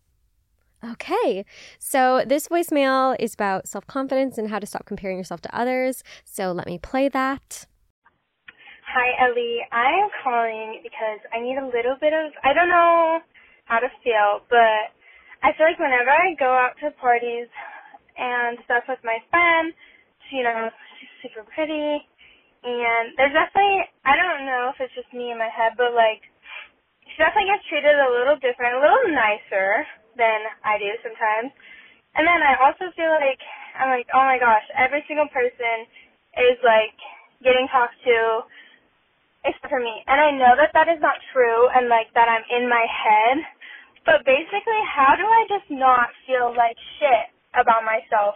Okay. 0.84 1.45
So 1.80 2.24
this 2.26 2.47
voicemail 2.47 3.16
is 3.20 3.34
about 3.34 3.68
self 3.68 3.88
confidence 3.88 4.38
and 4.38 4.49
how 4.49 4.60
to 4.60 4.66
stop 4.66 4.86
comparing 4.86 5.18
yourself 5.18 5.41
to 5.41 5.55
others. 5.55 6.03
So 6.26 6.51
let 6.51 6.68
me 6.68 6.78
play 6.78 7.10
that. 7.10 7.66
Hi, 8.89 9.14
Ellie. 9.22 9.62
I 9.72 10.01
am 10.01 10.10
calling 10.24 10.82
because 10.82 11.20
I 11.32 11.39
need 11.39 11.57
a 11.57 11.66
little 11.66 11.95
bit 12.01 12.14
of, 12.14 12.34
I 12.43 12.53
don't 12.53 12.70
know 12.70 13.20
how 13.66 13.78
to 13.78 13.88
feel, 14.03 14.41
but 14.49 14.89
I 15.45 15.53
feel 15.53 15.68
like 15.70 15.78
whenever 15.78 16.10
I 16.10 16.34
go 16.39 16.49
out 16.49 16.74
to 16.82 16.89
parties 16.97 17.47
and 18.18 18.57
stuff 18.66 18.89
with 18.89 18.97
my 19.03 19.20
friend, 19.30 19.74
you 20.32 20.43
know, 20.43 20.70
she's 20.97 21.30
super 21.32 21.45
pretty. 21.53 22.01
And 22.64 23.16
there's 23.16 23.32
definitely, 23.32 23.88
I 24.03 24.20
don't 24.20 24.43
know 24.43 24.72
if 24.74 24.78
it's 24.84 24.95
just 24.95 25.12
me 25.16 25.32
in 25.32 25.39
my 25.39 25.47
head, 25.47 25.80
but 25.80 25.95
like, 25.95 26.24
she 27.07 27.16
definitely 27.18 27.49
gets 27.49 27.66
treated 27.72 27.95
a 27.95 28.12
little 28.12 28.36
different, 28.38 28.78
a 28.78 28.84
little 28.84 29.07
nicer 29.16 29.88
than 30.20 30.39
I 30.68 30.76
do 30.78 30.91
sometimes. 30.99 31.55
And 32.20 32.28
then 32.28 32.41
I 32.43 32.60
also 32.60 32.91
feel 32.97 33.12
like 33.16 33.39
I'm 33.80 33.89
like, 33.93 34.12
oh 34.12 34.26
my 34.28 34.38
gosh, 34.41 34.66
every 34.76 35.05
single 35.07 35.30
person 35.32 35.88
is 36.36 36.60
like 36.66 36.95
getting 37.43 37.70
talked 37.72 37.95
to 38.03 38.43
except 39.47 39.72
for 39.72 39.80
me. 39.80 40.03
And 40.07 40.20
I 40.20 40.36
know 40.36 40.53
that 40.60 40.76
that 40.76 40.91
is 40.91 40.99
not 40.99 41.16
true 41.32 41.72
and 41.72 41.88
like 41.88 42.12
that 42.14 42.28
I'm 42.28 42.43
in 42.51 42.68
my 42.68 42.84
head. 42.84 43.39
But 44.03 44.26
basically, 44.26 44.82
how 44.89 45.14
do 45.16 45.24
I 45.24 45.43
just 45.47 45.70
not 45.70 46.10
feel 46.26 46.51
like 46.55 46.76
shit 46.97 47.30
about 47.53 47.86
myself 47.86 48.36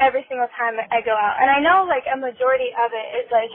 every 0.00 0.24
single 0.28 0.48
time 0.58 0.78
I 0.78 1.00
go 1.04 1.14
out? 1.14 1.38
And 1.40 1.50
I 1.50 1.60
know 1.60 1.84
like 1.88 2.04
a 2.08 2.18
majority 2.18 2.70
of 2.76 2.90
it 2.94 3.08
is 3.24 3.28
like 3.32 3.52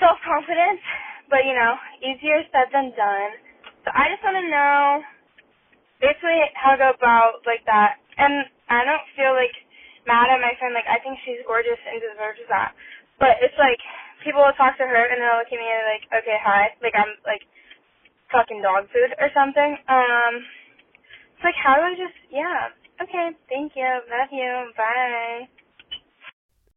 self 0.00 0.18
confidence, 0.26 0.82
but 1.30 1.44
you 1.46 1.54
know, 1.56 1.74
easier 2.04 2.42
said 2.52 2.70
than 2.72 2.92
done. 2.96 3.32
So 3.86 3.90
I 3.94 4.10
just 4.12 4.22
want 4.24 4.36
to 4.38 4.46
know 4.50 5.02
basically 6.00 6.40
how 6.58 6.74
to 6.74 6.80
go 6.80 6.90
about 6.96 7.44
like 7.46 7.62
that. 7.66 8.00
And 8.18 8.46
I 8.70 8.84
don't 8.86 9.04
feel 9.18 9.34
like 9.36 9.54
mad 10.08 10.30
at 10.32 10.40
my 10.42 10.54
friend. 10.58 10.74
Like 10.74 10.88
I 10.90 10.98
think 11.02 11.18
she's 11.26 11.42
gorgeous 11.46 11.80
and 11.86 12.00
deserves 12.02 12.42
that. 12.50 12.74
But 13.20 13.38
it's 13.44 13.56
like 13.60 13.78
people 14.24 14.42
will 14.42 14.56
talk 14.58 14.78
to 14.78 14.86
her 14.86 15.04
and 15.12 15.18
they'll 15.20 15.38
look 15.40 15.52
at 15.52 15.60
me 15.60 15.68
and 15.68 15.86
like, 15.90 16.04
okay, 16.22 16.38
hi, 16.42 16.74
like 16.82 16.96
I'm 16.96 17.12
like 17.28 17.44
fucking 18.32 18.62
dog 18.62 18.88
food 18.92 19.12
or 19.20 19.30
something. 19.34 19.76
Um, 19.88 20.34
it's 21.36 21.44
like 21.46 21.58
how 21.58 21.76
do 21.78 21.84
I 21.86 21.94
just 21.98 22.18
yeah. 22.32 22.72
Okay, 23.02 23.30
thank 23.48 23.72
you, 23.74 23.84
love 23.84 24.28
you, 24.30 24.70
bye. 24.76 25.48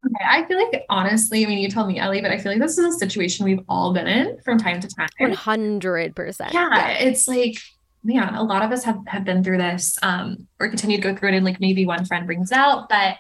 Okay, 0.05 0.26
I 0.28 0.45
feel 0.45 0.57
like 0.57 0.86
honestly, 0.89 1.45
I 1.45 1.49
mean, 1.49 1.59
you 1.59 1.69
told 1.69 1.88
me, 1.88 1.99
Ellie, 1.99 2.21
but 2.21 2.32
I 2.32 2.38
feel 2.38 2.51
like 2.51 2.61
this 2.61 2.78
is 2.78 2.95
a 2.95 2.97
situation 2.97 3.45
we've 3.45 3.63
all 3.67 3.93
been 3.93 4.07
in 4.07 4.39
from 4.43 4.57
time 4.57 4.80
to 4.80 4.88
time. 4.88 5.09
One 5.19 5.34
hundred 5.34 6.15
percent. 6.15 6.53
Yeah, 6.53 6.89
it's 6.89 7.28
like 7.28 7.57
man, 8.05 8.36
a 8.36 8.43
lot 8.43 8.63
of 8.63 8.71
us 8.71 8.84
have, 8.84 8.99
have 9.07 9.26
been 9.26 9.43
through 9.43 9.57
this 9.57 9.97
um, 10.03 10.47
or 10.59 10.69
continue 10.69 10.97
to 10.97 11.03
go 11.03 11.15
through 11.15 11.30
it 11.30 11.36
and 11.36 11.43
like 11.43 11.59
maybe 11.59 11.86
one 11.86 12.05
friend 12.05 12.26
brings 12.28 12.51
out. 12.51 12.88
But 12.88 13.17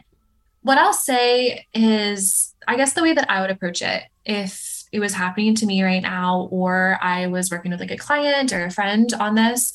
what 0.61 0.77
I'll 0.77 0.93
say 0.93 1.65
is, 1.73 2.53
I 2.67 2.77
guess 2.77 2.93
the 2.93 3.01
way 3.01 3.13
that 3.13 3.29
I 3.29 3.41
would 3.41 3.49
approach 3.49 3.81
it, 3.81 4.03
if 4.25 4.83
it 4.91 4.99
was 4.99 5.13
happening 5.13 5.55
to 5.55 5.65
me 5.65 5.83
right 5.83 6.01
now, 6.01 6.47
or 6.51 6.99
I 7.01 7.27
was 7.27 7.51
working 7.51 7.71
with 7.71 7.79
like 7.79 7.91
a 7.91 7.97
client 7.97 8.53
or 8.53 8.65
a 8.65 8.71
friend 8.71 9.11
on 9.19 9.35
this, 9.35 9.73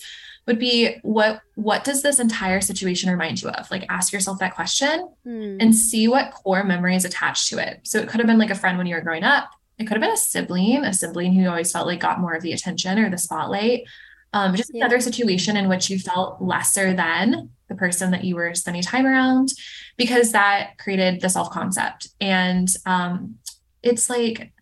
would 0.51 0.59
be 0.59 0.97
what 1.03 1.41
what 1.55 1.85
does 1.85 2.03
this 2.03 2.19
entire 2.19 2.61
situation 2.61 3.11
remind 3.11 3.41
you 3.41 3.49
of 3.51 3.71
like 3.71 3.85
ask 3.89 4.13
yourself 4.13 4.39
that 4.39 4.55
question 4.55 5.09
mm. 5.27 5.57
and 5.61 5.75
see 5.75 6.09
what 6.09 6.33
core 6.33 6.65
memory 6.65 6.97
is 6.97 7.05
attached 7.05 7.49
to 7.49 7.59
it 7.59 7.81
so 7.85 7.99
it 7.99 8.09
could 8.09 8.21
have 8.21 8.27
been 8.27 8.39
like 8.39 8.51
a 8.51 8.55
friend 8.55 8.77
when 8.77 8.87
you 8.87 8.95
were 8.95 9.01
growing 9.01 9.25
up 9.25 9.51
it 9.79 9.85
could 9.85 9.95
have 9.95 10.03
been 10.03 10.13
a 10.13 10.17
sibling 10.17 10.85
a 10.85 10.93
sibling 10.93 11.33
who 11.33 11.49
always 11.49 11.73
felt 11.73 11.87
like 11.87 12.01
got 12.01 12.21
more 12.21 12.35
of 12.35 12.43
the 12.43 12.53
attention 12.53 12.99
or 12.99 13.09
the 13.09 13.19
spotlight 13.19 13.85
um, 14.33 14.55
just 14.55 14.71
yeah. 14.73 14.85
another 14.85 15.01
situation 15.01 15.57
in 15.57 15.69
which 15.69 15.91
you 15.91 15.99
felt 15.99 16.41
lesser 16.41 16.95
than 16.95 17.51
the 17.69 17.75
person 17.75 18.11
that 18.11 18.25
you 18.25 18.37
were 18.37 18.55
spending 18.55 18.83
time 18.83 19.07
around 19.07 19.49
because 19.97 20.33
that 20.33 20.79
created 20.79 21.21
the 21.21 21.29
self 21.29 21.51
concept. 21.51 22.09
And 22.21 22.69
um, 22.87 23.37
it's 23.83 24.09
like, 24.09 24.53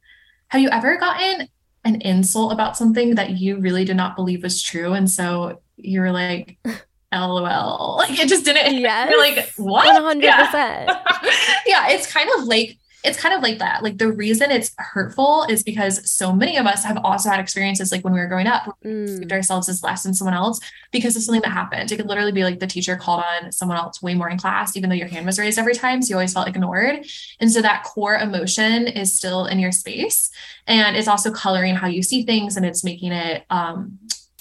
have 0.48 0.60
you 0.62 0.70
ever 0.70 0.96
gotten 0.96 1.48
an 1.84 2.00
insult 2.02 2.52
about 2.52 2.76
something 2.76 3.16
that 3.16 3.30
you 3.30 3.58
really 3.58 3.84
did 3.84 3.96
not 3.96 4.16
believe 4.16 4.42
was 4.42 4.62
true? 4.62 4.92
And 4.92 5.10
so 5.10 5.60
you 5.78 6.00
were 6.00 6.12
like, 6.12 6.58
LOL. 7.12 7.96
Like 8.08 8.18
it 8.18 8.28
just 8.28 8.44
didn't. 8.44 8.78
Yes. 8.78 9.10
You're 9.10 9.18
like, 9.18 9.52
what? 9.56 10.02
100%. 10.02 10.22
Yeah. 10.22 10.84
yeah. 11.66 11.88
It's 11.88 12.10
kind 12.10 12.28
of 12.36 12.44
like 12.44 12.78
it's 13.04 13.20
kind 13.20 13.34
of 13.34 13.42
like 13.42 13.58
that. 13.60 13.82
Like 13.82 13.98
the 13.98 14.10
reason 14.10 14.50
it's 14.50 14.72
hurtful 14.76 15.46
is 15.48 15.62
because 15.62 16.10
so 16.10 16.32
many 16.32 16.56
of 16.56 16.66
us 16.66 16.84
have 16.84 16.98
also 17.04 17.30
had 17.30 17.38
experiences 17.38 17.92
like 17.92 18.02
when 18.02 18.12
we 18.12 18.18
were 18.18 18.26
growing 18.26 18.48
up, 18.48 18.76
we 18.82 18.90
mm. 18.90 19.32
ourselves 19.32 19.68
as 19.68 19.84
less 19.84 20.02
than 20.02 20.14
someone 20.14 20.34
else 20.34 20.58
because 20.90 21.14
of 21.14 21.22
something 21.22 21.42
that 21.42 21.52
happened. 21.52 21.92
It 21.92 21.96
could 21.96 22.08
literally 22.08 22.32
be 22.32 22.42
like 22.42 22.58
the 22.58 22.66
teacher 22.66 22.96
called 22.96 23.22
on 23.22 23.52
someone 23.52 23.78
else 23.78 24.02
way 24.02 24.14
more 24.14 24.28
in 24.28 24.36
class, 24.36 24.76
even 24.76 24.90
though 24.90 24.96
your 24.96 25.06
hand 25.06 25.26
was 25.26 25.38
raised 25.38 25.58
every 25.58 25.74
time. 25.74 26.02
So 26.02 26.10
you 26.10 26.16
always 26.16 26.32
felt 26.32 26.48
ignored. 26.48 27.06
And 27.38 27.50
so 27.50 27.62
that 27.62 27.84
core 27.84 28.16
emotion 28.16 28.88
is 28.88 29.14
still 29.14 29.46
in 29.46 29.60
your 29.60 29.72
space. 29.72 30.30
And 30.66 30.96
it's 30.96 31.08
also 31.08 31.30
coloring 31.30 31.76
how 31.76 31.86
you 31.86 32.02
see 32.02 32.24
things 32.24 32.56
and 32.56 32.66
it's 32.66 32.82
making 32.82 33.12
it 33.12 33.44
um 33.48 33.98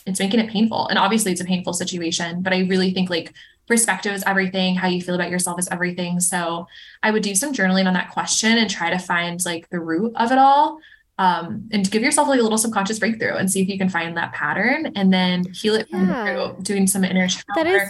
it's 0.07 0.19
making 0.19 0.39
it 0.39 0.49
painful. 0.49 0.87
And 0.87 0.97
obviously 0.97 1.31
it's 1.31 1.41
a 1.41 1.45
painful 1.45 1.73
situation, 1.73 2.41
but 2.41 2.53
I 2.53 2.61
really 2.61 2.93
think 2.93 3.09
like 3.09 3.33
perspective 3.67 4.13
is 4.13 4.23
everything. 4.25 4.75
How 4.75 4.87
you 4.87 5.01
feel 5.01 5.15
about 5.15 5.29
yourself 5.29 5.59
is 5.59 5.67
everything. 5.69 6.19
So 6.19 6.67
I 7.03 7.11
would 7.11 7.23
do 7.23 7.35
some 7.35 7.53
journaling 7.53 7.85
on 7.85 7.93
that 7.93 8.11
question 8.11 8.57
and 8.57 8.69
try 8.69 8.89
to 8.89 8.97
find 8.97 9.43
like 9.45 9.69
the 9.69 9.79
root 9.79 10.13
of 10.15 10.31
it 10.31 10.37
all. 10.37 10.79
Um, 11.19 11.67
and 11.71 11.89
give 11.89 12.03
yourself 12.03 12.27
like 12.27 12.39
a 12.39 12.43
little 12.43 12.59
subconscious 12.59 12.99
breakthrough 12.99 13.33
and 13.33 13.51
see 13.51 13.59
if 13.59 13.67
you 13.67 13.77
can 13.79 13.89
find 13.89 14.15
that 14.17 14.33
pattern 14.33 14.91
and 14.95 15.11
then 15.11 15.45
heal 15.51 15.73
it 15.73 15.87
yeah. 15.89 16.53
through 16.53 16.61
doing 16.61 16.85
some 16.85 17.03
inner 17.03 17.27
that 17.55 17.65
is 17.65 17.89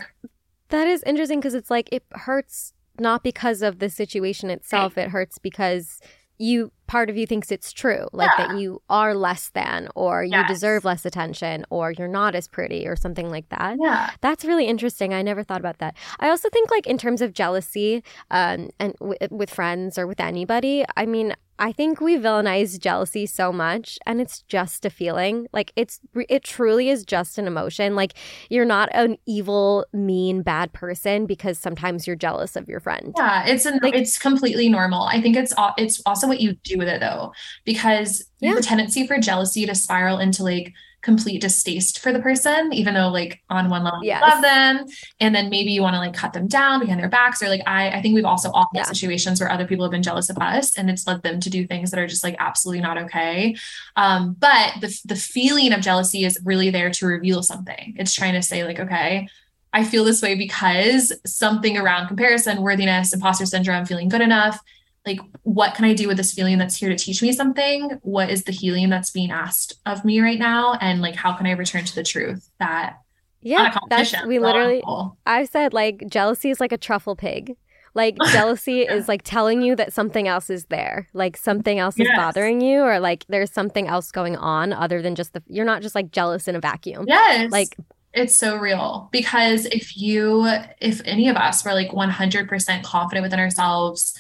that 0.70 0.88
is 0.88 1.04
interesting 1.04 1.42
because 1.42 1.54
it's 1.54 1.70
like 1.70 1.90
it 1.92 2.06
hurts 2.12 2.72
not 2.98 3.24
because 3.24 3.62
of 3.62 3.80
the 3.80 3.90
situation 3.90 4.50
itself 4.50 4.96
right. 4.96 5.08
it 5.08 5.10
hurts 5.10 5.40
because 5.40 6.00
you 6.38 6.72
part 6.88 7.10
of 7.10 7.18
you 7.18 7.28
thinks 7.28 7.52
it's 7.52 7.72
true 7.72 8.08
like 8.14 8.30
yeah. 8.38 8.48
that 8.48 8.60
you 8.60 8.82
are 8.90 9.14
less 9.14 9.50
than 9.50 9.90
or 9.96 10.24
you 10.24 10.32
yes. 10.32 10.48
deserve 10.50 10.86
less 10.86 11.06
attention 11.06 11.66
or 11.70 11.92
you're 11.92 12.08
not 12.08 12.34
as 12.34 12.48
pretty 12.48 12.88
or 12.88 12.96
something 12.96 13.30
like 13.30 13.48
that 13.50 13.78
yeah 13.80 14.12
that's 14.22 14.46
really 14.46 14.66
interesting 14.66 15.14
i 15.14 15.22
never 15.22 15.44
thought 15.44 15.60
about 15.60 15.78
that 15.80 15.96
i 16.20 16.30
also 16.30 16.50
think 16.50 16.72
like 16.72 16.88
in 16.88 16.98
terms 16.98 17.22
of 17.22 17.34
jealousy 17.34 18.04
um, 18.32 18.70
and 18.80 18.94
w- 19.00 19.18
with 19.30 19.50
friends 19.50 19.98
or 19.98 20.08
with 20.08 20.20
anybody 20.20 20.84
i 20.96 21.06
mean 21.06 21.34
I 21.60 21.72
think 21.72 22.00
we 22.00 22.18
villainize 22.18 22.80
jealousy 22.80 23.26
so 23.26 23.52
much 23.52 23.98
and 24.06 24.22
it's 24.22 24.42
just 24.44 24.86
a 24.86 24.90
feeling. 24.90 25.48
Like 25.54 25.72
it's 25.76 26.00
it 26.30 26.44
truly 26.44 26.90
is 26.90 27.04
just 27.04 27.38
an 27.38 27.48
emotion. 27.48 27.96
Like 27.96 28.14
you're 28.50 28.66
not 28.66 28.90
an 28.94 29.18
evil, 29.26 29.86
mean, 29.94 30.42
bad 30.42 30.74
person 30.74 31.26
because 31.26 31.58
sometimes 31.58 32.06
you're 32.06 32.16
jealous 32.16 32.56
of 32.56 32.68
your 32.68 32.80
friend. 32.80 33.14
Yeah, 33.18 33.46
it's 33.46 33.66
an, 33.66 33.80
like, 33.82 33.96
it's 33.96 34.18
completely 34.18 34.70
normal. 34.70 35.04
I 35.04 35.22
think 35.22 35.36
it's 35.36 35.54
it's 35.78 36.02
also 36.06 36.28
what 36.28 36.40
you 36.40 36.54
do 36.64 36.78
with 36.78 36.88
it 36.88 37.00
though 37.00 37.34
because 37.66 38.24
yeah. 38.40 38.54
the 38.54 38.62
tendency 38.62 39.08
for 39.08 39.18
jealousy 39.18 39.66
to 39.66 39.76
spiral 39.76 40.20
into 40.20 40.44
like 40.44 40.74
complete 41.08 41.40
distaste 41.40 42.00
for 42.00 42.12
the 42.12 42.20
person, 42.20 42.74
even 42.74 42.94
though 42.94 43.08
like 43.08 43.42
on 43.50 43.70
one 43.70 43.82
level 43.82 44.04
yes. 44.04 44.22
you 44.22 44.30
love 44.30 44.42
them. 44.42 44.86
And 45.22 45.34
then 45.34 45.50
maybe 45.50 45.72
you 45.72 45.82
want 45.82 45.94
to 45.94 46.00
like 46.00 46.14
cut 46.14 46.34
them 46.34 46.48
down 46.48 46.82
behind 46.82 47.00
their 47.00 47.08
backs. 47.08 47.42
Or 47.42 47.48
like 47.48 47.62
I 47.66 47.92
I 47.92 48.02
think 48.02 48.14
we've 48.14 48.26
also 48.26 48.52
all 48.52 48.68
had 48.76 48.80
yeah. 48.80 48.84
situations 48.84 49.40
where 49.40 49.50
other 49.50 49.66
people 49.66 49.86
have 49.86 49.92
been 49.92 50.04
jealous 50.04 50.30
of 50.30 50.38
us 50.38 50.78
and 50.78 50.90
it's 50.90 51.08
led 51.08 51.24
them 51.24 51.40
to 51.40 51.50
do 51.50 51.66
things 51.66 51.92
that 51.92 52.00
are 52.02 52.08
just 52.08 52.26
like 52.26 52.36
absolutely 52.40 52.82
not 52.82 52.98
okay. 52.98 53.56
Um, 53.96 54.36
but 54.38 54.74
the 54.82 55.00
the 55.06 55.16
feeling 55.16 55.72
of 55.72 55.80
jealousy 55.80 56.26
is 56.26 56.38
really 56.44 56.72
there 56.72 56.90
to 56.90 57.06
reveal 57.08 57.42
something. 57.42 57.96
It's 57.98 58.14
trying 58.14 58.34
to 58.34 58.42
say, 58.42 58.66
like, 58.66 58.82
okay, 58.82 59.30
I 59.72 59.86
feel 59.86 60.04
this 60.04 60.22
way 60.22 60.36
because 60.36 61.14
something 61.26 61.78
around 61.78 62.08
comparison, 62.08 62.62
worthiness, 62.62 63.14
imposter 63.14 63.46
syndrome, 63.46 63.86
feeling 63.86 64.10
good 64.10 64.22
enough 64.22 64.60
like 65.08 65.20
what 65.44 65.74
can 65.74 65.86
i 65.86 65.94
do 65.94 66.08
with 66.08 66.18
this 66.18 66.34
feeling 66.34 66.58
that's 66.58 66.76
here 66.76 66.90
to 66.90 66.96
teach 66.96 67.22
me 67.22 67.32
something? 67.32 67.98
What 68.04 68.30
is 68.30 68.44
the 68.44 68.52
healing 68.52 68.90
that's 68.90 69.10
being 69.10 69.32
asked 69.32 69.74
of 69.86 70.06
me 70.06 70.20
right 70.20 70.38
now? 70.38 70.78
And 70.80 71.02
like 71.02 71.16
how 71.16 71.34
can 71.34 71.48
i 71.48 71.52
return 71.52 71.86
to 71.86 71.96
the 71.96 72.04
truth 72.04 72.50
that 72.60 72.98
yeah 73.42 73.76
that's 73.88 74.14
we 74.26 74.40
literally 74.40 74.84
i've 75.28 75.48
said 75.48 75.72
like 75.72 76.04
jealousy 76.08 76.50
is 76.50 76.60
like 76.60 76.72
a 76.72 76.78
truffle 76.78 77.16
pig. 77.16 77.56
Like 77.96 78.16
jealousy 78.32 78.86
yeah. 78.88 78.94
is 78.94 79.08
like 79.08 79.24
telling 79.24 79.62
you 79.64 79.76
that 79.76 79.92
something 79.92 80.28
else 80.28 80.50
is 80.52 80.66
there. 80.66 81.08
Like 81.14 81.36
something 81.36 81.80
else 81.80 81.98
yes. 81.98 82.10
is 82.10 82.16
bothering 82.16 82.62
you 82.62 82.82
or 82.82 83.00
like 83.00 83.26
there's 83.28 83.52
something 83.52 83.88
else 83.88 84.12
going 84.12 84.36
on 84.36 84.72
other 84.72 85.02
than 85.02 85.16
just 85.16 85.34
the 85.34 85.42
you're 85.48 85.66
not 85.66 85.82
just 85.82 85.96
like 85.96 86.12
jealous 86.12 86.48
in 86.48 86.56
a 86.56 86.60
vacuum. 86.60 87.06
Yes. 87.08 87.52
Like 87.52 87.76
it's 88.14 88.36
so 88.36 88.58
real. 88.58 89.10
Because 89.12 89.66
if 89.66 89.98
you 89.98 90.48
if 90.82 91.02
any 91.06 91.30
of 91.30 91.36
us 91.36 91.66
were 91.66 91.74
like 91.74 91.90
100% 91.92 92.84
confident 92.84 93.24
within 93.24 93.40
ourselves 93.40 94.18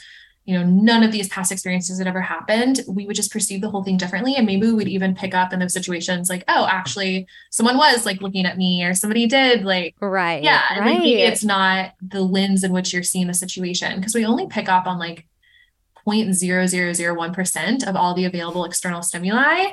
you 0.48 0.58
know, 0.58 0.66
none 0.66 1.04
of 1.04 1.12
these 1.12 1.28
past 1.28 1.52
experiences 1.52 1.98
had 1.98 2.08
ever 2.08 2.22
happened, 2.22 2.80
we 2.88 3.06
would 3.06 3.18
just 3.18 3.34
perceive 3.34 3.60
the 3.60 3.70
whole 3.70 3.84
thing 3.84 3.98
differently. 3.98 4.36
And 4.38 4.46
maybe 4.46 4.66
we 4.66 4.72
would 4.72 4.88
even 4.88 5.14
pick 5.14 5.36
up 5.36 5.52
in 5.52 5.60
those 5.60 5.74
situations 5.74 6.30
like, 6.30 6.46
oh, 6.48 6.66
actually, 6.72 7.28
someone 7.52 7.78
was 7.78 8.06
like 8.06 8.22
looking 8.22 8.46
at 8.46 8.58
me 8.58 8.82
or 8.86 8.94
somebody 8.94 9.28
did 9.28 9.66
like, 9.66 9.94
right. 10.00 10.42
Yeah. 10.42 10.62
Right. 10.70 10.80
Like, 10.80 11.00
maybe 11.00 11.22
it's 11.22 11.44
not 11.44 11.92
the 12.02 12.22
lens 12.22 12.64
in 12.64 12.72
which 12.72 12.94
you're 12.94 13.04
seeing 13.04 13.28
the 13.28 13.34
situation 13.34 14.00
because 14.00 14.16
we 14.16 14.24
only 14.24 14.48
pick 14.48 14.70
up 14.70 14.88
on 14.88 14.98
like 14.98 15.28
0.0001% 16.08 17.88
of 17.88 17.96
all 17.98 18.14
the 18.14 18.24
available 18.24 18.64
external 18.64 19.02
stimuli 19.02 19.66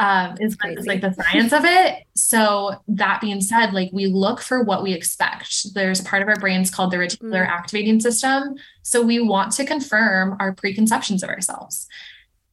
um 0.00 0.36
is, 0.38 0.56
is 0.64 0.86
like 0.86 1.00
the 1.00 1.12
science 1.12 1.52
of 1.52 1.64
it 1.64 2.04
so 2.14 2.76
that 2.86 3.20
being 3.20 3.40
said 3.40 3.72
like 3.72 3.90
we 3.92 4.06
look 4.06 4.40
for 4.40 4.62
what 4.62 4.82
we 4.82 4.92
expect 4.92 5.74
there's 5.74 5.98
a 5.98 6.04
part 6.04 6.22
of 6.22 6.28
our 6.28 6.36
brains 6.36 6.70
called 6.70 6.92
the 6.92 6.96
reticular 6.96 7.44
mm. 7.44 7.48
activating 7.48 7.98
system 7.98 8.54
so 8.88 9.02
we 9.02 9.20
want 9.20 9.52
to 9.52 9.64
confirm 9.64 10.36
our 10.40 10.52
preconceptions 10.52 11.22
of 11.22 11.28
ourselves 11.28 11.86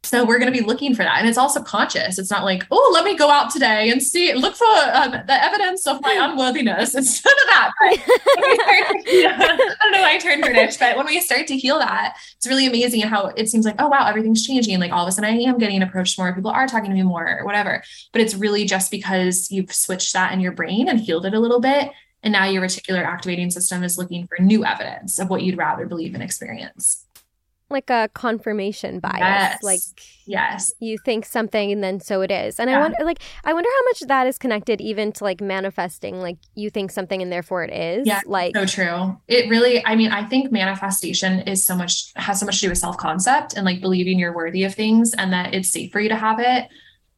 so 0.06 0.24
we're 0.24 0.38
going 0.38 0.52
to 0.52 0.58
be 0.58 0.66
looking 0.66 0.94
for 0.94 1.04
that. 1.04 1.18
And 1.20 1.28
it's 1.28 1.38
also 1.38 1.62
conscious. 1.62 2.20
It's 2.20 2.30
not 2.30 2.44
like, 2.44 2.66
oh, 2.70 2.92
let 2.94 3.04
me 3.04 3.18
go 3.18 3.30
out 3.30 3.50
today 3.50 3.90
and 3.90 4.02
see, 4.02 4.34
look 4.34 4.56
for 4.56 4.66
um, 4.66 5.12
the 5.12 5.44
evidence 5.44 5.88
of 5.88 6.02
my 6.02 6.14
unworthiness. 6.14 6.96
It's 7.06 7.24
none 7.26 7.34
of 7.34 7.48
that. 7.48 7.72
Know, 7.82 7.88
I 9.44 9.76
don't 9.82 9.92
know 9.92 10.02
why 10.02 10.14
I 10.14 10.18
turned 10.18 10.44
British, 10.44 10.78
but 10.78 10.96
when 10.96 11.06
we 11.06 11.20
start 11.20 11.48
to 11.48 11.58
heal 11.58 11.80
that, 11.80 12.16
it's 12.38 12.48
really 12.48 12.68
amazing 12.68 13.02
how 13.02 13.28
it 13.36 13.50
seems 13.50 13.66
like, 13.66 13.76
oh, 13.80 13.88
wow, 13.88 14.08
everything's 14.08 14.46
changing. 14.46 14.80
Like 14.80 14.92
all 14.92 15.04
of 15.04 15.10
a 15.10 15.12
sudden 15.12 15.30
I 15.30 15.38
am 15.38 15.58
getting 15.58 15.82
approached 15.82 16.18
more. 16.18 16.34
People 16.34 16.52
are 16.52 16.68
talking 16.68 16.90
to 16.90 16.96
me 16.96 17.04
more 17.04 17.40
or 17.40 17.46
whatever. 17.46 17.84
But 18.12 18.22
it's 18.22 18.36
really 18.36 18.66
just 18.66 18.92
because 18.92 19.52
you've 19.52 19.74
switched 19.74 20.14
that 20.14 20.32
in 20.32 20.40
your 20.40 20.52
brain 20.52 20.88
and 20.88 21.00
healed 21.00 21.26
it 21.26 21.34
a 21.34 21.40
little 21.40 21.60
bit. 21.60 21.92
And 22.26 22.34
now 22.34 22.46
your 22.46 22.64
reticular 22.64 23.06
activating 23.06 23.52
system 23.52 23.84
is 23.84 23.98
looking 23.98 24.28
for 24.28 24.42
new 24.42 24.66
evidence 24.66 25.20
of 25.20 25.30
what 25.30 25.44
you'd 25.44 25.58
rather 25.58 25.86
believe 25.86 26.14
and 26.14 26.24
experience 26.24 27.06
like 27.70 27.90
a 27.90 28.10
confirmation 28.14 29.00
bias. 29.00 29.20
Yes. 29.20 29.64
Like 29.64 29.80
yes, 30.26 30.72
you 30.80 30.98
think 31.04 31.26
something 31.26 31.72
and 31.72 31.84
then 31.84 32.00
so 32.00 32.22
it 32.22 32.32
is. 32.32 32.60
And 32.60 32.70
yeah. 32.70 32.78
I 32.78 32.82
wonder 32.82 32.98
like 33.04 33.20
I 33.44 33.54
wonder 33.54 33.70
how 33.70 33.84
much 33.90 34.00
that 34.08 34.28
is 34.28 34.38
connected 34.38 34.82
even 34.82 35.12
to 35.14 35.24
like 35.24 35.42
manifesting. 35.42 36.22
Like 36.22 36.38
you 36.54 36.70
think 36.70 36.92
something 36.92 37.22
and 37.22 37.32
therefore 37.32 37.64
it 37.64 37.74
is. 37.74 38.08
Yeah, 38.08 38.22
like 38.26 38.56
so 38.56 38.66
true. 38.66 39.18
It 39.28 39.50
really. 39.50 39.84
I 39.86 39.96
mean, 39.96 40.12
I 40.12 40.24
think 40.24 40.52
manifestation 40.52 41.40
is 41.42 41.64
so 41.64 41.76
much 41.76 42.12
has 42.16 42.40
so 42.40 42.46
much 42.46 42.60
to 42.60 42.68
do 42.68 42.70
with 42.70 42.78
self 42.78 42.98
concept 42.98 43.56
and 43.56 43.66
like 43.66 43.82
believing 43.82 44.20
you're 44.20 44.36
worthy 44.36 44.64
of 44.64 44.76
things 44.76 45.14
and 45.14 45.34
that 45.34 45.54
it's 45.54 45.70
safe 45.70 45.92
for 45.92 46.00
you 46.00 46.10
to 46.10 46.16
have 46.16 46.40
it. 46.40 46.70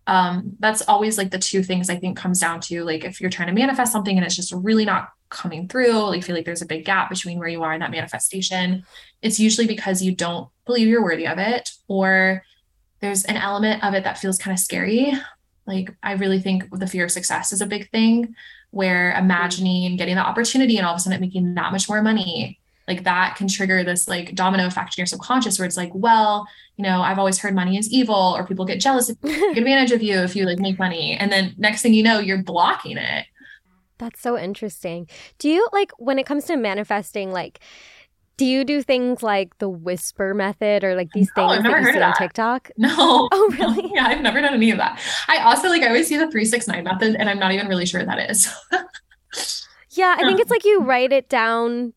Um, 0.08 0.55
that's 0.60 0.82
always 0.88 1.18
like 1.18 1.32
the 1.32 1.38
two 1.38 1.62
things 1.62 1.89
I 1.89 1.97
think 1.97 2.18
comes 2.18 2.39
down 2.39 2.62
to 2.62 2.84
like 2.84 3.03
if 3.03 3.20
you're 3.20 3.30
trying 3.30 3.49
to 3.49 3.53
manifest 3.53 3.91
something 3.91 4.16
and 4.18 4.26
it's 4.26 4.38
just 4.38 4.53
really 4.53 4.86
not 4.86 5.10
coming 5.30 5.68
through, 5.68 6.16
you 6.16 6.22
feel 6.22 6.36
like 6.36 6.45
there's 6.45 6.62
a 6.62 6.66
big 6.66 6.86
gap 6.86 7.10
between 7.10 7.38
where 7.38 7.49
you 7.49 7.62
are 7.62 7.74
and 7.74 7.82
that 7.82 7.91
manifestation, 7.91 8.86
it's 9.22 9.39
usually 9.39 9.68
because 9.68 10.01
you 10.01 10.16
don't 10.16 10.47
believe 10.66 10.88
you're 10.88 11.03
worthy 11.03 11.28
of 11.28 11.38
it, 11.38 11.72
or 11.88 12.43
there's 13.01 13.26
an 13.26 13.38
element 13.38 13.84
of 13.84 13.93
it 13.93 14.05
that 14.05 14.18
feels 14.18 14.38
kind 14.38 14.53
of 14.53 14.60
scary. 14.60 15.12
Like, 15.66 15.93
I 16.01 16.14
really 16.14 16.39
think 16.39 16.64
the 16.72 16.88
fear 16.88 17.03
of 17.03 17.12
success 17.12 17.51
is 17.51 17.62
a 17.62 17.66
big 17.66 17.91
thing 17.91 18.34
where 18.72 19.12
imagining 19.12 19.97
getting 19.97 20.16
the 20.16 20.22
opportunity 20.22 20.78
and 20.78 20.86
all 20.86 20.93
of 20.93 20.97
a 20.97 21.01
sudden 21.01 21.20
making 21.20 21.53
that 21.55 21.72
much 21.74 21.89
more 21.89 22.01
money, 22.01 22.60
like 22.88 23.03
that 23.03 23.35
can 23.35 23.47
trigger 23.47 23.83
this 23.83 24.07
like 24.07 24.33
domino 24.35 24.65
effect 24.65 24.97
in 24.97 25.01
your 25.01 25.07
subconscious 25.07 25.59
where 25.59 25.65
it's 25.65 25.77
like, 25.77 25.91
well, 25.93 26.47
you 26.77 26.83
know, 26.83 27.01
I've 27.01 27.19
always 27.19 27.39
heard 27.39 27.53
money 27.53 27.77
is 27.77 27.91
evil, 27.91 28.33
or 28.35 28.45
people 28.45 28.65
get 28.65 28.79
jealous, 28.79 29.09
of, 29.09 29.19
take 29.25 29.57
advantage 29.57 29.91
of 29.91 30.01
you 30.01 30.19
if 30.19 30.35
you 30.35 30.45
like 30.45 30.59
make 30.59 30.79
money. 30.79 31.17
And 31.17 31.31
then 31.31 31.53
next 31.57 31.81
thing 31.81 31.93
you 31.93 32.03
know, 32.03 32.19
you're 32.19 32.43
blocking 32.43 32.97
it 32.97 33.25
that's 33.97 34.21
so 34.21 34.38
interesting. 34.38 35.07
Do 35.39 35.49
you 35.49 35.67
like 35.71 35.91
when 35.97 36.19
it 36.19 36.25
comes 36.25 36.45
to 36.45 36.55
manifesting 36.55 37.31
like 37.31 37.59
do 38.38 38.45
you 38.45 38.63
do 38.63 38.83
things 38.83 39.23
like 39.23 39.57
the 39.57 39.67
whisper 39.67 40.35
method 40.35 40.83
or 40.83 40.93
like 40.95 41.09
these 41.11 41.27
no, 41.35 41.49
things 41.49 41.63
that 41.63 41.81
you 41.81 41.91
see 41.91 41.99
on 41.99 42.13
TikTok? 42.13 42.69
No. 42.77 43.27
Oh, 43.31 43.55
really? 43.57 43.91
Yeah, 43.93 44.05
I've 44.05 44.21
never 44.21 44.39
done 44.41 44.53
any 44.53 44.69
of 44.69 44.77
that. 44.77 45.01
I 45.27 45.39
also 45.39 45.69
like 45.69 45.81
I 45.81 45.88
always 45.88 46.07
see 46.07 46.17
the 46.17 46.29
369 46.29 46.83
method 46.83 47.15
and 47.15 47.29
I'm 47.29 47.39
not 47.39 47.51
even 47.51 47.67
really 47.67 47.88
sure 47.88 47.99
what 47.99 48.07
that 48.07 48.29
is. 48.29 48.47
yeah, 49.91 50.15
I 50.19 50.23
think 50.23 50.39
it's 50.39 50.51
like 50.51 50.65
you 50.65 50.81
write 50.81 51.11
it 51.11 51.29
down 51.29 51.93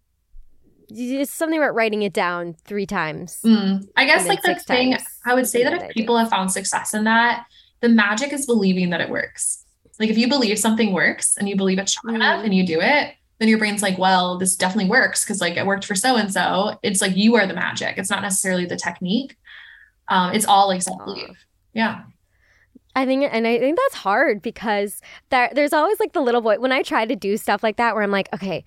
it's 0.90 1.32
something 1.32 1.58
about 1.58 1.74
writing 1.74 2.02
it 2.02 2.12
down 2.12 2.54
three 2.64 2.86
times. 2.86 3.38
Mm. 3.44 3.88
I 3.96 4.04
guess 4.04 4.26
like 4.26 4.42
the 4.42 4.54
thing 4.54 4.96
I 5.24 5.34
would 5.34 5.46
say 5.46 5.64
that 5.64 5.74
if 5.74 5.90
people 5.90 6.16
have 6.18 6.30
found 6.30 6.50
success 6.50 6.94
in 6.94 7.04
that, 7.04 7.46
the 7.80 7.88
magic 7.88 8.32
is 8.32 8.46
believing 8.46 8.90
that 8.90 9.00
it 9.00 9.08
works. 9.08 9.64
Like 9.98 10.10
if 10.10 10.18
you 10.18 10.28
believe 10.28 10.58
something 10.58 10.92
works 10.92 11.36
and 11.36 11.48
you 11.48 11.56
believe 11.56 11.78
it's 11.78 11.92
strong 11.92 12.14
mm-hmm. 12.14 12.22
enough 12.22 12.44
and 12.44 12.54
you 12.54 12.66
do 12.66 12.80
it, 12.80 13.14
then 13.38 13.48
your 13.48 13.58
brain's 13.58 13.82
like, 13.82 13.98
well, 13.98 14.38
this 14.38 14.54
definitely 14.56 14.90
works 14.90 15.24
because 15.24 15.40
like 15.40 15.56
it 15.56 15.66
worked 15.66 15.84
for 15.84 15.94
so 15.94 16.16
and 16.16 16.32
so. 16.32 16.78
It's 16.82 17.00
like 17.00 17.16
you 17.16 17.36
are 17.36 17.46
the 17.46 17.54
magic. 17.54 17.98
It's 17.98 18.10
not 18.10 18.22
necessarily 18.22 18.66
the 18.66 18.76
technique. 18.76 19.36
Um, 20.08 20.34
it's 20.34 20.44
all 20.44 20.68
like 20.68 20.82
self 20.82 21.04
belief. 21.04 21.46
Yeah. 21.72 22.02
I 22.96 23.06
think, 23.06 23.28
and 23.30 23.46
I 23.46 23.58
think 23.58 23.78
that's 23.78 24.02
hard 24.02 24.42
because 24.42 25.00
there, 25.30 25.50
there's 25.54 25.72
always 25.72 26.00
like 26.00 26.12
the 26.12 26.20
little 26.20 26.40
boy. 26.40 26.58
When 26.58 26.72
I 26.72 26.82
try 26.82 27.06
to 27.06 27.14
do 27.14 27.36
stuff 27.36 27.62
like 27.62 27.76
that, 27.76 27.94
where 27.94 28.02
I'm 28.02 28.10
like, 28.10 28.28
okay, 28.34 28.64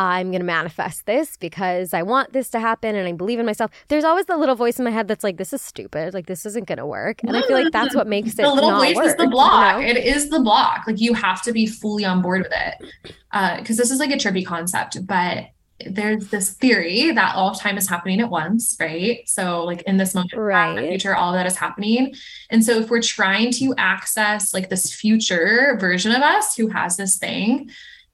I'm 0.00 0.30
going 0.30 0.40
to 0.40 0.46
manifest 0.46 1.04
this 1.04 1.36
because 1.36 1.92
I 1.92 2.02
want 2.02 2.32
this 2.32 2.48
to 2.50 2.58
happen 2.58 2.96
and 2.96 3.06
I 3.06 3.12
believe 3.12 3.38
in 3.38 3.44
myself. 3.44 3.70
There's 3.88 4.02
always 4.02 4.24
the 4.24 4.38
little 4.38 4.54
voice 4.54 4.78
in 4.78 4.84
my 4.86 4.90
head 4.90 5.08
that's 5.08 5.22
like, 5.22 5.36
this 5.36 5.52
is 5.52 5.60
stupid. 5.60 6.14
Like, 6.14 6.24
this 6.24 6.46
isn't 6.46 6.66
going 6.66 6.78
to 6.78 6.86
work. 6.86 7.22
And 7.22 7.36
I 7.36 7.42
feel 7.42 7.62
like 7.62 7.70
that's 7.70 7.94
what 7.94 8.06
makes 8.06 8.30
it 8.30 8.36
The 8.38 8.50
little 8.50 8.78
voice 8.78 8.96
work, 8.96 9.04
is 9.04 9.16
the 9.16 9.28
block. 9.28 9.82
You 9.82 9.82
know? 9.82 9.88
It 9.90 9.98
is 9.98 10.30
the 10.30 10.40
block. 10.40 10.84
Like, 10.86 11.02
you 11.02 11.12
have 11.12 11.42
to 11.42 11.52
be 11.52 11.66
fully 11.66 12.06
on 12.06 12.22
board 12.22 12.44
with 12.44 12.52
it. 12.52 13.12
Because 13.58 13.78
uh, 13.78 13.82
this 13.82 13.90
is 13.90 13.98
like 13.98 14.10
a 14.10 14.14
trippy 14.14 14.44
concept, 14.44 15.06
but 15.06 15.48
there's 15.86 16.28
this 16.28 16.54
theory 16.54 17.10
that 17.10 17.34
all 17.34 17.54
time 17.54 17.76
is 17.76 17.86
happening 17.86 18.20
at 18.20 18.30
once, 18.30 18.78
right? 18.80 19.28
So, 19.28 19.64
like 19.64 19.82
in 19.82 19.98
this 19.98 20.14
moment, 20.14 20.32
right. 20.34 20.70
in 20.70 20.82
the 20.82 20.88
future, 20.88 21.14
all 21.14 21.32
that 21.34 21.46
is 21.46 21.56
happening. 21.56 22.14
And 22.48 22.64
so, 22.64 22.78
if 22.78 22.88
we're 22.88 23.02
trying 23.02 23.50
to 23.52 23.74
access 23.76 24.54
like 24.54 24.70
this 24.70 24.94
future 24.94 25.76
version 25.78 26.12
of 26.12 26.22
us 26.22 26.56
who 26.56 26.68
has 26.68 26.96
this 26.96 27.16
thing, 27.16 27.70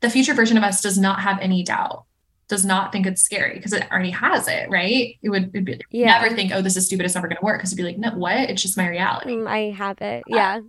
the 0.07 0.13
future 0.13 0.35
version 0.35 0.57
of 0.57 0.63
us 0.63 0.81
does 0.81 0.99
not 0.99 1.21
have 1.21 1.39
any 1.41 1.65
doubt, 1.65 2.05
does 2.47 2.65
not 2.65 2.93
think 2.93 3.07
it's 3.07 3.23
scary 3.23 3.57
because 3.57 3.73
it 3.73 3.91
already 3.91 4.11
has 4.11 4.47
it, 4.47 4.71
right? 4.71 5.17
It 5.21 5.31
would 5.31 5.51
be, 5.51 5.81
yeah. 5.91 6.21
never 6.21 6.35
think, 6.35 6.53
oh, 6.53 6.63
this 6.63 6.77
is 6.77 6.87
stupid, 6.87 7.05
it's 7.05 7.17
never 7.17 7.27
going 7.27 7.39
to 7.39 7.45
work. 7.45 7.59
Because 7.59 7.73
it'd 7.73 7.77
be 7.77 7.83
like, 7.83 7.99
no, 7.99 8.17
what? 8.17 8.49
It's 8.49 8.63
just 8.63 8.77
my 8.77 8.89
reality. 8.89 9.33
Mm, 9.33 9.49
I 9.49 9.71
have 9.73 10.01
it. 10.01 10.23
Yeah. 10.29 10.61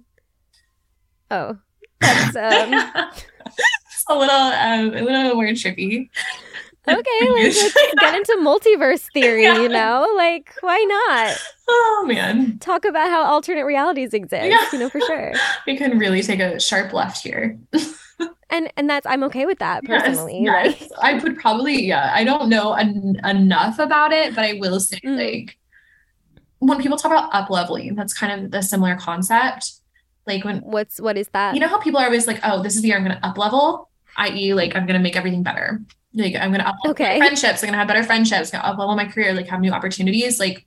Oh, 1.30 1.58
that's 2.00 2.36
um. 2.36 2.74
a 4.10 4.18
little, 4.18 4.36
um, 4.36 4.94
a 4.96 5.02
little 5.02 5.36
more 5.36 5.46
trippy 5.50 6.10
okay, 6.88 7.30
let's, 7.30 7.74
get 8.00 8.16
into 8.16 8.38
multiverse 8.42 9.12
theory, 9.12 9.44
yeah. 9.44 9.62
you 9.62 9.70
know? 9.70 10.08
Like, 10.16 10.54
why 10.62 10.84
not? 10.88 11.38
Oh, 11.68 12.06
man. 12.08 12.60
Talk 12.60 12.86
about 12.86 13.10
how 13.10 13.24
alternate 13.24 13.66
realities 13.66 14.14
exist, 14.14 14.46
yeah. 14.46 14.66
you 14.72 14.80
know, 14.80 14.90
for 14.90 15.02
sure. 15.02 15.34
we 15.68 15.78
can 15.78 15.98
really 15.98 16.22
take 16.22 16.40
a 16.40 16.60
sharp 16.60 16.94
left 16.94 17.24
here. 17.24 17.60
And 18.50 18.72
and 18.78 18.90
that's 18.90 19.06
I'm 19.06 19.24
okay 19.26 19.46
with 19.46 19.60
that 19.60 19.84
personally. 19.84 20.42
Yes, 20.44 20.78
yes. 20.80 20.92
Like, 20.92 21.00
I 21.02 21.24
would 21.24 21.38
probably 21.38 21.84
yeah. 21.84 22.12
I 22.14 22.24
don't 22.24 22.50
know 22.50 22.74
en- 22.74 23.20
enough 23.26 23.80
about 23.80 24.12
it, 24.12 24.36
but 24.36 24.44
I 24.44 24.54
will 24.54 24.80
say 24.80 25.00
mm. 25.06 25.18
like 25.18 25.58
when 26.60 26.82
people 26.82 26.98
talk 26.98 27.12
about 27.12 27.34
up 27.34 27.50
leveling, 27.50 27.96
that's 27.96 28.14
kind 28.14 28.46
of 28.46 28.52
the 28.52 28.62
similar 28.62 28.96
concept. 28.96 29.72
Like 30.26 30.44
when 30.44 30.60
what's 30.60 31.00
what 31.00 31.18
is 31.18 31.28
that? 31.30 31.56
You 31.56 31.62
know 31.62 31.68
how 31.68 31.80
people 31.80 32.00
are 32.00 32.06
always 32.06 32.28
like, 32.28 32.40
oh, 32.44 32.64
this 32.64 32.76
is 32.76 32.82
the 32.82 32.90
year 32.90 32.98
I'm 32.98 33.04
going 33.04 33.16
to 33.16 33.26
up 33.26 33.38
level, 33.38 33.90
i.e., 34.18 34.54
like 34.54 34.76
I'm 34.76 34.86
going 34.86 34.98
to 34.98 35.04
make 35.04 35.16
everything 35.16 35.44
better 35.44 35.82
like 36.18 36.36
I'm 36.36 36.52
gonna 36.52 36.64
up 36.64 36.78
okay. 36.88 37.18
friendships, 37.18 37.64
I'm 37.64 37.68
gonna 37.68 37.78
have 37.78 37.88
better 37.88 38.04
friendships, 38.04 38.52
gonna 38.52 38.64
up 38.64 38.78
level 38.78 38.96
my 38.96 39.06
career, 39.06 39.34
like 39.34 39.48
have 39.48 39.60
new 39.60 39.72
opportunities. 39.72 40.40
Like 40.40 40.66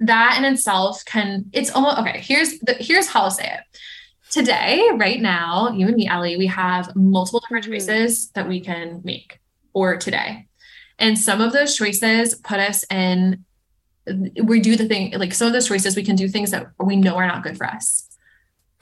that 0.00 0.36
in 0.38 0.44
itself 0.44 1.04
can 1.04 1.46
it's 1.52 1.70
almost 1.70 1.98
okay. 1.98 2.20
Here's 2.20 2.58
the 2.60 2.74
here's 2.74 3.08
how 3.08 3.22
I'll 3.22 3.30
say 3.30 3.46
it. 3.46 3.60
Today, 4.34 4.90
right 4.94 5.20
now, 5.20 5.68
you 5.68 5.86
and 5.86 5.94
me, 5.94 6.08
Ellie, 6.08 6.36
we 6.36 6.48
have 6.48 6.96
multiple 6.96 7.38
different 7.38 7.66
mm-hmm. 7.66 7.74
choices 7.74 8.30
that 8.30 8.48
we 8.48 8.58
can 8.58 9.00
make 9.04 9.38
or 9.72 9.96
today. 9.96 10.48
And 10.98 11.16
some 11.16 11.40
of 11.40 11.52
those 11.52 11.76
choices 11.76 12.34
put 12.34 12.58
us 12.58 12.84
in 12.90 13.44
we 14.42 14.58
do 14.58 14.74
the 14.74 14.86
thing 14.86 15.12
like 15.12 15.32
some 15.32 15.46
of 15.46 15.52
those 15.52 15.68
choices 15.68 15.94
we 15.94 16.02
can 16.02 16.16
do 16.16 16.28
things 16.28 16.50
that 16.50 16.66
we 16.78 16.96
know 16.96 17.14
are 17.14 17.26
not 17.26 17.42
good 17.42 17.56
for 17.56 17.64
us 17.64 18.06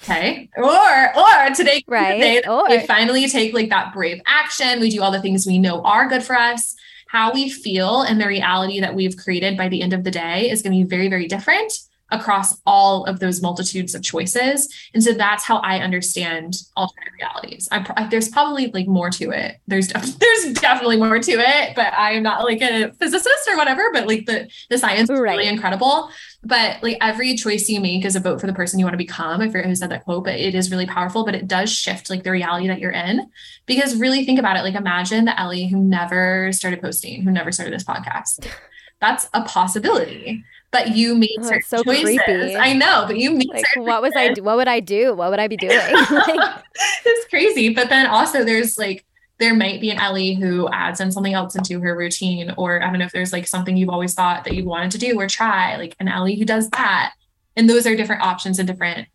Okay. 0.02 0.48
Or 0.56 1.16
or 1.16 1.54
today, 1.54 1.84
right. 1.86 2.14
Today, 2.14 2.42
or. 2.48 2.64
we 2.68 2.84
finally 2.86 3.28
take 3.28 3.52
like 3.54 3.68
that 3.68 3.92
brave 3.92 4.20
action. 4.26 4.80
We 4.80 4.90
do 4.90 5.00
all 5.02 5.12
the 5.12 5.20
things 5.20 5.46
we 5.46 5.58
know 5.58 5.82
are 5.82 6.08
good 6.08 6.24
for 6.24 6.34
us. 6.34 6.74
How 7.06 7.30
we 7.30 7.50
feel 7.50 8.02
and 8.02 8.20
the 8.20 8.26
reality 8.26 8.80
that 8.80 8.94
we've 8.94 9.16
created 9.16 9.56
by 9.56 9.68
the 9.68 9.82
end 9.82 9.92
of 9.92 10.02
the 10.02 10.10
day 10.10 10.50
is 10.50 10.62
going 10.62 10.72
to 10.72 10.84
be 10.84 10.88
very, 10.88 11.08
very 11.08 11.28
different 11.28 11.72
across 12.12 12.60
all 12.66 13.04
of 13.06 13.18
those 13.18 13.42
multitudes 13.42 13.94
of 13.94 14.02
choices. 14.02 14.72
And 14.94 15.02
so 15.02 15.12
that's 15.12 15.44
how 15.44 15.56
I 15.58 15.78
understand 15.78 16.54
alternate 16.76 17.12
realities. 17.14 17.68
I, 17.72 18.06
there's 18.10 18.28
probably 18.28 18.68
like 18.68 18.86
more 18.86 19.10
to 19.10 19.30
it. 19.30 19.56
There's 19.66 19.88
there's 19.92 20.52
definitely 20.54 20.98
more 20.98 21.18
to 21.18 21.32
it, 21.32 21.74
but 21.74 21.92
I 21.94 22.12
am 22.12 22.22
not 22.22 22.44
like 22.44 22.60
a 22.60 22.92
physicist 22.92 23.48
or 23.48 23.56
whatever. 23.56 23.90
But 23.92 24.06
like 24.06 24.26
the 24.26 24.48
the 24.70 24.78
science 24.78 25.10
is 25.10 25.18
really 25.18 25.48
incredible. 25.48 26.10
But 26.44 26.82
like 26.82 26.98
every 27.00 27.34
choice 27.34 27.68
you 27.68 27.80
make 27.80 28.04
is 28.04 28.14
a 28.14 28.20
vote 28.20 28.40
for 28.40 28.46
the 28.46 28.52
person 28.52 28.78
you 28.78 28.84
want 28.84 28.94
to 28.94 28.98
become. 28.98 29.40
I 29.40 29.48
forget 29.48 29.66
who 29.66 29.74
said 29.74 29.90
that 29.90 30.04
quote, 30.04 30.24
but 30.24 30.34
it 30.34 30.54
is 30.54 30.70
really 30.70 30.86
powerful. 30.86 31.24
But 31.24 31.34
it 31.34 31.48
does 31.48 31.72
shift 31.72 32.10
like 32.10 32.24
the 32.24 32.30
reality 32.30 32.68
that 32.68 32.78
you're 32.78 32.92
in. 32.92 33.30
Because 33.66 33.96
really 33.96 34.24
think 34.24 34.38
about 34.38 34.56
it. 34.56 34.62
Like 34.62 34.74
imagine 34.74 35.24
the 35.24 35.40
Ellie 35.40 35.66
who 35.66 35.78
never 35.78 36.52
started 36.52 36.82
posting, 36.82 37.22
who 37.22 37.30
never 37.30 37.50
started 37.50 37.72
this 37.72 37.84
podcast. 37.84 38.46
That's 39.00 39.28
a 39.34 39.42
possibility 39.42 40.44
but 40.72 40.96
you 40.96 41.14
made 41.14 41.36
oh, 41.40 41.42
certain 41.44 41.62
so 41.62 41.82
choices. 41.84 42.18
Creepy. 42.24 42.56
I 42.56 42.72
know, 42.72 43.04
but 43.06 43.18
you 43.18 43.30
made 43.30 43.48
like, 43.48 43.64
what 43.76 44.02
was 44.02 44.12
I? 44.16 44.34
What 44.40 44.56
would 44.56 44.68
I 44.68 44.80
do? 44.80 45.14
What 45.14 45.30
would 45.30 45.38
I 45.38 45.46
be 45.46 45.56
doing? 45.56 45.76
like, 46.10 46.64
it's 47.04 47.28
crazy. 47.28 47.72
But 47.72 47.90
then 47.90 48.06
also, 48.06 48.42
there's 48.42 48.78
like 48.78 49.04
there 49.38 49.54
might 49.54 49.80
be 49.80 49.90
an 49.90 49.98
Ellie 49.98 50.34
who 50.34 50.68
adds 50.70 51.00
in 51.00 51.12
something 51.12 51.34
else 51.34 51.54
into 51.54 51.78
her 51.80 51.96
routine, 51.96 52.54
or 52.56 52.82
I 52.82 52.86
don't 52.90 52.98
know 52.98 53.04
if 53.04 53.12
there's 53.12 53.32
like 53.32 53.46
something 53.46 53.76
you've 53.76 53.90
always 53.90 54.14
thought 54.14 54.44
that 54.44 54.54
you 54.54 54.64
wanted 54.64 54.90
to 54.92 54.98
do 54.98 55.18
or 55.18 55.28
try, 55.28 55.76
like 55.76 55.94
an 56.00 56.08
Ellie 56.08 56.36
who 56.36 56.44
does 56.44 56.70
that. 56.70 57.12
And 57.54 57.68
those 57.68 57.86
are 57.86 57.94
different 57.94 58.22
options 58.22 58.58
and 58.58 58.66
different 58.66 59.08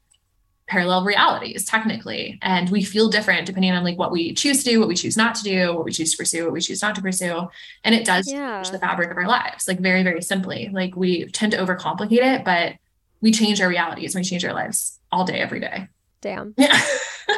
parallel 0.68 1.06
realities 1.06 1.64
technically 1.66 2.38
and 2.42 2.70
we 2.70 2.84
feel 2.84 3.10
different 3.10 3.46
depending 3.46 3.72
on 3.72 3.84
like 3.84 3.98
what 3.98 4.12
we 4.12 4.34
choose 4.34 4.64
to 4.64 4.70
do 4.70 4.80
what 4.80 4.90
we 4.90 4.96
choose 4.96 5.16
not 5.16 5.34
to 5.34 5.44
do 5.44 5.74
what 5.74 5.86
we 5.86 5.92
choose 5.92 6.12
to 6.12 6.18
pursue 6.18 6.44
what 6.44 6.54
we 6.54 6.60
choose 6.60 6.82
not 6.82 6.94
to 6.94 7.02
pursue 7.02 7.48
and 7.86 7.96
it 7.96 8.06
does 8.06 8.30
yeah. 8.30 8.58
change 8.58 8.72
the 8.72 8.80
fabric 8.80 9.10
of 9.10 9.18
our 9.18 9.28
lives 9.28 9.68
like 9.68 9.80
very 9.80 10.04
very 10.04 10.22
simply 10.22 10.70
like 10.74 10.96
we 10.96 11.26
tend 11.28 11.54
to 11.54 11.58
overcomplicate 11.58 12.22
it 12.22 12.44
but 12.44 12.74
we 13.22 13.32
change 13.32 13.62
our 13.62 13.70
realities 13.70 14.14
we 14.14 14.24
change 14.24 14.44
our 14.44 14.54
lives 14.54 15.00
all 15.12 15.24
day 15.24 15.40
every 15.40 15.62
day 15.62 15.88
damn 16.22 16.54
yeah 16.58 16.80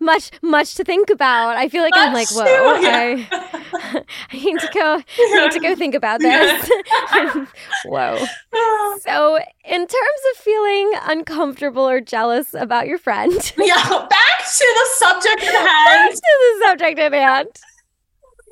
much 0.00 0.30
much 0.42 0.74
to 0.74 0.84
think 0.84 1.10
about. 1.10 1.56
I 1.56 1.68
feel 1.68 1.82
like 1.82 1.94
I'm 1.96 2.12
like, 2.12 2.28
whoa, 2.30 2.44
yeah. 2.80 3.26
I, 3.32 3.62
I 4.32 4.36
need 4.36 4.58
to 4.60 4.70
go 4.72 5.02
I 5.18 5.44
need 5.44 5.52
to 5.52 5.60
go 5.60 5.74
think 5.74 5.94
about 5.94 6.20
this. 6.20 6.70
whoa. 7.84 8.24
So 9.00 9.38
in 9.64 9.80
terms 9.80 10.22
of 10.32 10.36
feeling 10.38 10.92
uncomfortable 11.02 11.86
or 11.86 12.00
jealous 12.00 12.54
about 12.54 12.86
your 12.86 12.98
friend. 12.98 13.32
Yeah, 13.58 13.74
back 13.74 14.38
to 14.38 14.74
the 14.74 14.86
subject 14.94 15.42
at 15.42 15.54
hand. 15.54 15.64
Back 15.86 16.10
to 16.14 16.20
the 16.20 16.66
subject 16.66 16.98
at 16.98 17.12
hand 17.12 17.48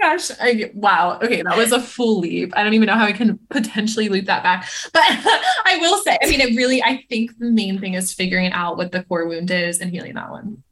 gosh. 0.05 0.30
I, 0.40 0.70
wow. 0.74 1.18
Okay. 1.22 1.42
That 1.42 1.57
was 1.57 1.72
a 1.72 1.80
full 1.80 2.20
leap. 2.20 2.53
I 2.57 2.62
don't 2.62 2.74
even 2.74 2.86
know 2.86 2.95
how 2.95 3.05
I 3.05 3.12
can 3.12 3.38
potentially 3.51 4.09
loop 4.09 4.26
that 4.26 4.42
back. 4.42 4.68
But 4.92 5.03
I 5.03 5.78
will 5.80 5.99
say, 6.03 6.18
I 6.22 6.26
mean, 6.28 6.40
it 6.40 6.57
really, 6.57 6.82
I 6.82 7.05
think 7.09 7.36
the 7.38 7.51
main 7.51 7.78
thing 7.78 7.95
is 7.95 8.12
figuring 8.12 8.53
out 8.53 8.76
what 8.76 8.92
the 8.92 9.03
core 9.05 9.26
wound 9.26 9.51
is 9.51 9.80
and 9.80 9.90
healing 9.90 10.14
that 10.14 10.30
one. 10.30 10.62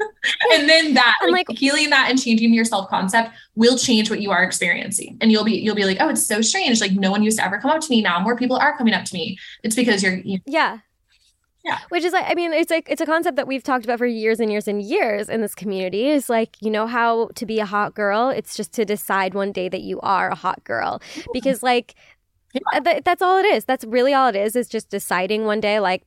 and 0.52 0.68
then 0.68 0.94
that 0.94 1.16
like, 1.28 1.48
like 1.48 1.58
healing 1.58 1.90
that 1.90 2.08
and 2.10 2.20
changing 2.20 2.54
your 2.54 2.64
self-concept 2.64 3.30
will 3.54 3.76
change 3.76 4.10
what 4.10 4.20
you 4.20 4.30
are 4.30 4.42
experiencing. 4.42 5.18
And 5.20 5.32
you'll 5.32 5.44
be, 5.44 5.56
you'll 5.56 5.74
be 5.74 5.84
like, 5.84 5.98
oh, 6.00 6.08
it's 6.08 6.24
so 6.24 6.40
strange. 6.40 6.80
Like 6.80 6.92
no 6.92 7.10
one 7.10 7.22
used 7.22 7.38
to 7.38 7.44
ever 7.44 7.58
come 7.58 7.70
up 7.70 7.80
to 7.80 7.90
me. 7.90 8.02
Now 8.02 8.20
more 8.20 8.36
people 8.36 8.56
are 8.56 8.76
coming 8.76 8.94
up 8.94 9.04
to 9.06 9.14
me. 9.14 9.38
It's 9.62 9.76
because 9.76 10.02
you're, 10.02 10.14
you 10.14 10.38
know, 10.38 10.42
yeah 10.46 10.78
yeah. 11.64 11.78
Which 11.90 12.04
is 12.04 12.12
like, 12.12 12.24
I 12.26 12.34
mean, 12.34 12.52
it's 12.52 12.70
like, 12.70 12.88
it's 12.88 13.00
a 13.00 13.06
concept 13.06 13.36
that 13.36 13.46
we've 13.46 13.62
talked 13.62 13.84
about 13.84 13.98
for 13.98 14.06
years 14.06 14.40
and 14.40 14.50
years 14.50 14.68
and 14.68 14.80
years 14.80 15.28
in 15.28 15.40
this 15.40 15.54
community 15.54 16.08
is 16.08 16.30
like, 16.30 16.56
you 16.60 16.70
know, 16.70 16.86
how 16.86 17.28
to 17.34 17.44
be 17.44 17.60
a 17.60 17.66
hot 17.66 17.94
girl. 17.94 18.30
It's 18.30 18.56
just 18.56 18.72
to 18.74 18.84
decide 18.84 19.34
one 19.34 19.52
day 19.52 19.68
that 19.68 19.82
you 19.82 20.00
are 20.00 20.30
a 20.30 20.34
hot 20.34 20.64
girl 20.64 21.02
because, 21.32 21.62
like, 21.62 21.94
yeah. 22.54 22.60
Uh, 22.72 22.80
th- 22.80 23.04
that's 23.04 23.20
all 23.20 23.36
it 23.36 23.44
is. 23.44 23.66
That's 23.66 23.84
really 23.84 24.14
all 24.14 24.28
it 24.28 24.36
is, 24.36 24.56
is 24.56 24.68
just 24.68 24.88
deciding 24.88 25.44
one 25.44 25.60
day, 25.60 25.80
like, 25.80 26.04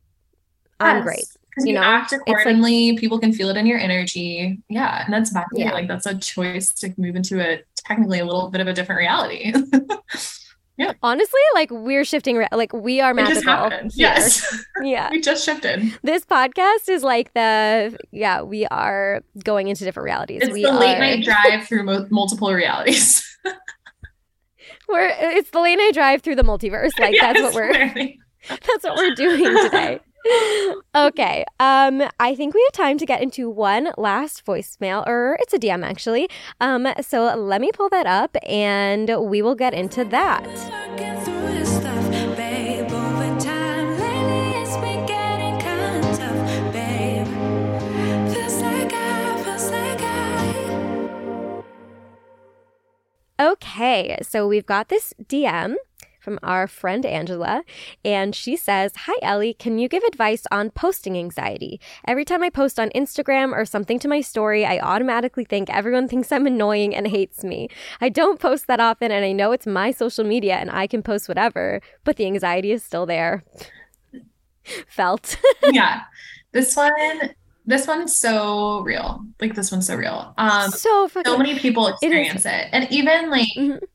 I'm 0.80 0.98
yes. 0.98 1.04
great. 1.04 1.26
You, 1.58 1.68
you 1.68 1.74
know, 1.74 1.82
act 1.82 2.14
accordingly. 2.14 2.92
Like, 2.92 3.00
people 3.00 3.20
can 3.20 3.34
feel 3.34 3.50
it 3.50 3.58
in 3.58 3.66
your 3.66 3.80
energy. 3.80 4.60
Yeah. 4.70 5.04
And 5.04 5.14
that's 5.14 5.32
back 5.32 5.48
yeah. 5.54 5.74
like, 5.74 5.88
that's 5.88 6.06
a 6.06 6.18
choice 6.18 6.70
to 6.76 6.94
move 6.98 7.16
into 7.16 7.42
a 7.42 7.62
technically 7.76 8.20
a 8.20 8.26
little 8.26 8.50
bit 8.50 8.62
of 8.62 8.68
a 8.68 8.74
different 8.74 9.00
reality. 9.00 9.54
Yeah. 10.78 10.94
Honestly, 11.04 11.40
like 11.54 11.70
we're 11.70 12.06
shifting, 12.06 12.38
re- 12.38 12.48
like 12.52 12.74
we 12.74 13.02
are 13.02 13.14
magical. 13.14 13.70
Yes. 13.94 14.66
yeah. 14.82 15.12
we 15.12 15.22
just 15.22 15.46
shifted. 15.46 15.96
This 16.02 16.26
podcast 16.26 16.90
is 16.90 17.04
like 17.04 17.34
the, 17.36 17.96
yeah, 18.10 18.42
we 18.42 18.66
are 18.68 19.22
going 19.44 19.68
into 19.68 19.84
different 19.84 20.06
realities. 20.06 20.42
It's 20.42 20.52
we 20.52 20.64
the 20.64 20.72
late 20.72 20.96
are... 20.96 21.00
night 21.00 21.24
drive 21.24 21.68
through 21.68 21.84
mo- 21.84 22.08
multiple 22.10 22.52
realities. 22.52 23.24
we're, 24.90 25.14
it's 25.20 25.52
the 25.52 25.60
late 25.60 25.76
night 25.76 25.94
drive 25.94 26.24
through 26.24 26.38
the 26.38 26.44
multiverse. 26.44 26.98
Like 26.98 27.14
yes, 27.14 27.22
that's 27.22 27.42
what 27.42 27.54
we're, 27.54 27.94
that's 28.50 28.84
what 28.84 28.96
we're 28.96 29.14
doing 29.14 29.44
today 29.66 30.00
okay. 30.96 31.46
Um, 31.60 32.04
I 32.20 32.36
think 32.36 32.54
we 32.54 32.62
have 32.68 32.74
time 32.74 32.98
to 32.98 33.06
get 33.06 33.22
into 33.22 33.50
one 33.50 33.92
last 33.98 34.46
voicemail, 34.46 35.06
or 35.08 35.38
it's 35.40 35.54
a 35.54 35.60
DM 35.60 35.84
actually. 35.84 36.30
Um, 36.60 36.88
so 37.02 37.36
let 37.36 37.62
me 37.62 37.72
pull 37.74 37.90
that 37.90 38.06
up 38.06 38.36
and 38.48 39.10
we 39.30 39.42
will 39.42 39.56
get 39.56 39.74
into 39.74 40.06
that. 40.06 40.46
Okay, 53.42 54.20
so 54.22 54.48
we've 54.48 54.68
got 54.68 54.90
this 54.90 55.16
DM 55.24 55.74
from 56.22 56.40
our 56.44 56.68
friend 56.68 57.06
Angela. 57.06 57.64
And 58.06 58.36
she 58.36 58.56
says, 58.56 58.94
Hi, 58.96 59.14
Ellie. 59.22 59.54
Can 59.54 59.80
you 59.80 59.90
give 59.90 60.04
advice 60.04 60.44
on 60.52 60.70
posting 60.70 61.18
anxiety? 61.18 61.82
Every 62.08 62.24
time 62.24 62.44
I 62.44 62.50
post 62.50 62.80
on 62.80 62.90
Instagram 62.92 63.54
or 63.54 63.66
something 63.66 64.00
to 64.00 64.08
my 64.08 64.22
story, 64.22 64.66
I 64.66 64.80
automatically 64.80 65.46
think 65.46 65.70
everyone 65.70 66.08
thinks 66.08 66.32
I'm 66.32 66.48
annoying 66.48 66.96
and 66.96 67.08
hates 67.08 67.44
me. 67.44 67.70
I 68.00 68.10
don't 68.10 68.40
post 68.40 68.68
that 68.68 68.80
often, 68.80 69.12
and 69.12 69.26
I 69.26 69.32
know 69.32 69.52
it's 69.52 69.68
my 69.68 69.92
social 69.92 70.24
media 70.24 70.56
and 70.56 70.70
I 70.70 70.88
can 70.88 71.02
post 71.04 71.28
whatever, 71.28 71.82
but 72.04 72.16
the 72.16 72.26
anxiety 72.26 72.72
is 72.72 72.84
still 72.84 73.06
there. 73.06 73.44
Felt. 74.88 75.38
yeah. 75.72 76.02
This 76.52 76.76
one 76.76 77.34
this 77.66 77.88
one's 77.88 78.16
so 78.16 78.82
real. 78.82 79.24
Like 79.40 79.56
this 79.56 79.72
one's 79.72 79.88
so 79.88 79.96
real. 79.96 80.34
Um, 80.38 80.72
so 80.72 81.10
so 81.26 81.38
many 81.38 81.58
people 81.58 81.88
experience 81.88 82.46
it, 82.46 82.50
it. 82.50 82.70
and 82.72 82.92
even 82.92 83.30
like. 83.30 83.48
Mm-hmm. 83.58 83.86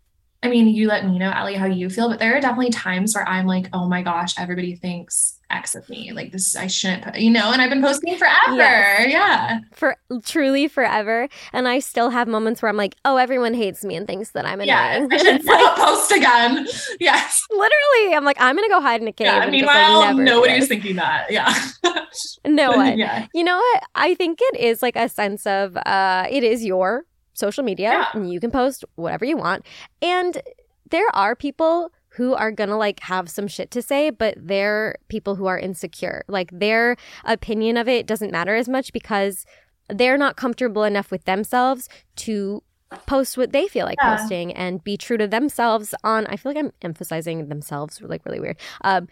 I 0.42 0.48
mean, 0.48 0.68
you 0.68 0.86
let 0.86 1.04
me 1.06 1.18
know, 1.18 1.30
Ellie, 1.30 1.54
how 1.54 1.66
you 1.66 1.88
feel, 1.90 2.08
but 2.08 2.18
there 2.18 2.36
are 2.36 2.40
definitely 2.40 2.70
times 2.70 3.14
where 3.14 3.26
I'm 3.28 3.46
like, 3.46 3.68
oh 3.72 3.88
my 3.88 4.02
gosh, 4.02 4.38
everybody 4.38 4.76
thinks 4.76 5.38
X 5.50 5.74
of 5.74 5.88
me. 5.88 6.12
Like 6.12 6.32
this, 6.32 6.54
I 6.56 6.66
shouldn't, 6.66 7.04
put, 7.04 7.18
you 7.18 7.30
know. 7.30 7.52
And 7.52 7.62
I've 7.62 7.70
been 7.70 7.82
posting 7.82 8.16
forever. 8.16 8.56
Yes. 8.56 9.12
Yeah, 9.12 9.60
for 9.72 9.96
truly 10.24 10.68
forever. 10.68 11.28
And 11.52 11.66
I 11.66 11.78
still 11.78 12.10
have 12.10 12.28
moments 12.28 12.62
where 12.62 12.68
I'm 12.68 12.76
like, 12.76 12.96
oh, 13.04 13.16
everyone 13.16 13.54
hates 13.54 13.84
me 13.84 13.96
and 13.96 14.06
thinks 14.06 14.32
that 14.32 14.44
I'm 14.44 14.60
annoying. 14.60 14.68
Yeah, 14.68 15.08
I 15.10 15.16
should 15.16 15.44
like, 15.46 15.76
post 15.76 16.12
again. 16.12 16.66
Yes, 17.00 17.42
literally. 17.50 18.14
I'm 18.14 18.24
like, 18.24 18.36
I'm 18.40 18.56
gonna 18.56 18.68
go 18.68 18.80
hide 18.80 19.00
in 19.00 19.08
a 19.08 19.12
cave. 19.12 19.26
Yeah. 19.26 19.48
Meanwhile, 19.50 20.00
like, 20.00 20.16
nobody's 20.16 20.68
thinking 20.68 20.96
that. 20.96 21.30
Yeah. 21.30 21.52
no 22.44 22.70
one. 22.76 22.98
Yeah. 22.98 23.26
You 23.32 23.44
know 23.44 23.56
what? 23.56 23.82
I 23.94 24.14
think 24.14 24.38
it 24.40 24.60
is 24.60 24.82
like 24.82 24.96
a 24.96 25.08
sense 25.08 25.46
of, 25.46 25.76
uh, 25.78 26.26
it 26.30 26.42
is 26.44 26.64
your 26.64 27.04
social 27.36 27.62
media, 27.62 27.90
yeah. 27.90 28.06
and 28.14 28.32
you 28.32 28.40
can 28.40 28.50
post 28.50 28.84
whatever 28.96 29.24
you 29.24 29.36
want, 29.36 29.64
and 30.02 30.42
there 30.90 31.08
are 31.14 31.34
people 31.34 31.90
who 32.16 32.32
are 32.34 32.50
gonna 32.50 32.78
like 32.78 33.00
have 33.00 33.28
some 33.28 33.46
shit 33.46 33.70
to 33.70 33.82
say, 33.82 34.10
but 34.10 34.34
they're 34.36 34.96
people 35.08 35.36
who 35.36 35.46
are 35.46 35.58
insecure. 35.58 36.24
Like 36.28 36.50
their 36.50 36.96
opinion 37.24 37.76
of 37.76 37.88
it 37.88 38.06
doesn't 38.06 38.32
matter 38.32 38.54
as 38.54 38.68
much 38.68 38.92
because 38.92 39.44
they're 39.88 40.18
not 40.18 40.36
comfortable 40.36 40.84
enough 40.84 41.10
with 41.10 41.24
themselves 41.24 41.88
to 42.16 42.62
post 43.06 43.36
what 43.36 43.52
they 43.52 43.68
feel 43.68 43.84
like 43.84 43.98
yeah. 44.00 44.16
posting 44.16 44.52
and 44.54 44.82
be 44.82 44.96
true 44.96 45.18
to 45.18 45.26
themselves 45.26 45.94
on 46.04 46.26
I 46.26 46.36
feel 46.36 46.50
like 46.50 46.64
I'm 46.64 46.72
emphasizing 46.82 47.48
themselves 47.48 48.00
like 48.00 48.24
really 48.24 48.40
weird. 48.40 48.56
Um 48.82 49.08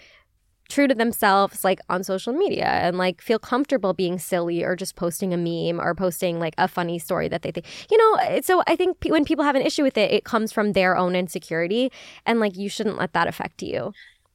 true 0.74 0.88
to 0.88 0.94
themselves 0.94 1.62
like 1.62 1.80
on 1.88 2.02
social 2.02 2.32
media 2.32 2.66
and 2.66 2.98
like 2.98 3.22
feel 3.22 3.38
comfortable 3.38 3.92
being 3.92 4.18
silly 4.18 4.64
or 4.64 4.74
just 4.74 4.96
posting 4.96 5.32
a 5.32 5.36
meme 5.36 5.80
or 5.80 5.94
posting 5.94 6.40
like 6.40 6.54
a 6.58 6.66
funny 6.66 6.98
story 6.98 7.28
that 7.28 7.42
they 7.42 7.52
think 7.52 7.64
you 7.92 7.96
know 7.96 8.14
eh, 8.24 8.40
so 8.42 8.60
i 8.66 8.74
think 8.74 8.96
when 9.06 9.24
people 9.24 9.44
have 9.44 9.54
an 9.54 9.62
issue 9.62 9.84
with 9.84 9.96
it 9.96 10.10
it 10.10 10.24
comes 10.24 10.50
from 10.50 10.72
their 10.72 10.96
own 10.96 11.14
insecurity 11.14 11.92
and 12.26 12.40
like 12.40 12.56
you 12.56 12.68
shouldn't 12.68 12.98
let 12.98 13.12
that 13.12 13.28
affect 13.28 13.62
you. 13.62 13.92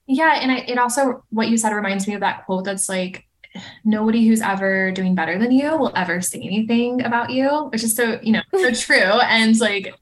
Yeah 0.08 0.40
and 0.42 0.50
I, 0.52 0.60
it 0.60 0.78
also 0.78 1.26
what 1.30 1.50
you 1.50 1.58
said 1.58 1.74
reminds 1.74 2.08
me 2.08 2.14
of 2.14 2.22
that 2.22 2.46
quote 2.46 2.64
that's 2.64 2.88
like 2.88 3.28
nobody 3.84 4.26
who's 4.26 4.42
ever 4.42 4.92
doing 4.92 5.16
better 5.16 5.38
than 5.38 5.52
you 5.52 5.78
will 5.78 5.92
ever 5.96 6.22
say 6.22 6.40
anything 6.40 7.04
about 7.04 7.32
you 7.32 7.68
which 7.72 7.84
is 7.84 7.96
so 7.96 8.18
you 8.24 8.32
know 8.32 8.42
so 8.56 8.72
true 8.86 8.96
and 8.98 9.60
like 9.60 9.94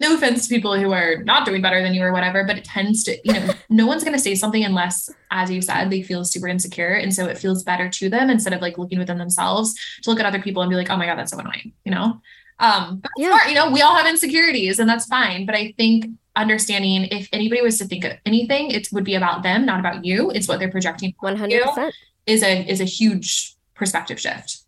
no 0.00 0.14
offense 0.14 0.46
to 0.46 0.54
people 0.54 0.78
who 0.78 0.92
are 0.92 1.22
not 1.24 1.44
doing 1.44 1.60
better 1.60 1.82
than 1.82 1.92
you 1.92 2.02
or 2.02 2.12
whatever, 2.12 2.44
but 2.44 2.56
it 2.56 2.64
tends 2.64 3.02
to, 3.04 3.18
you 3.24 3.32
know, 3.32 3.52
no 3.68 3.86
one's 3.86 4.04
going 4.04 4.14
to 4.14 4.22
say 4.22 4.34
something 4.34 4.64
unless, 4.64 5.10
as 5.30 5.50
you 5.50 5.60
said, 5.60 5.90
they 5.90 6.02
feel 6.02 6.24
super 6.24 6.46
insecure. 6.46 6.94
And 6.94 7.12
so 7.12 7.26
it 7.26 7.38
feels 7.38 7.64
better 7.64 7.88
to 7.88 8.08
them 8.08 8.30
instead 8.30 8.52
of 8.52 8.60
like 8.60 8.78
looking 8.78 8.98
within 8.98 9.18
themselves 9.18 9.74
to 10.02 10.10
look 10.10 10.20
at 10.20 10.26
other 10.26 10.40
people 10.40 10.62
and 10.62 10.70
be 10.70 10.76
like, 10.76 10.90
oh 10.90 10.96
my 10.96 11.06
God, 11.06 11.18
that's 11.18 11.32
so 11.32 11.38
annoying, 11.38 11.72
you 11.84 11.92
know? 11.92 12.20
Um, 12.60 12.98
but 12.98 13.10
yeah. 13.16 13.30
Smart, 13.30 13.48
you 13.48 13.54
know, 13.54 13.70
we 13.70 13.82
all 13.82 13.96
have 13.96 14.06
insecurities 14.06 14.78
and 14.78 14.88
that's 14.88 15.06
fine. 15.06 15.46
But 15.46 15.54
I 15.54 15.74
think 15.76 16.06
understanding 16.36 17.04
if 17.10 17.28
anybody 17.32 17.60
was 17.62 17.78
to 17.78 17.84
think 17.84 18.04
of 18.04 18.12
anything, 18.24 18.70
it 18.70 18.88
would 18.92 19.04
be 19.04 19.16
about 19.16 19.42
them, 19.42 19.66
not 19.66 19.80
about 19.80 20.04
you. 20.04 20.30
It's 20.30 20.46
what 20.46 20.60
they're 20.60 20.70
projecting. 20.70 21.14
100% 21.22 21.92
is 22.26 22.42
a, 22.42 22.68
is 22.68 22.80
a 22.80 22.84
huge 22.84 23.56
perspective 23.74 24.20
shift. 24.20 24.58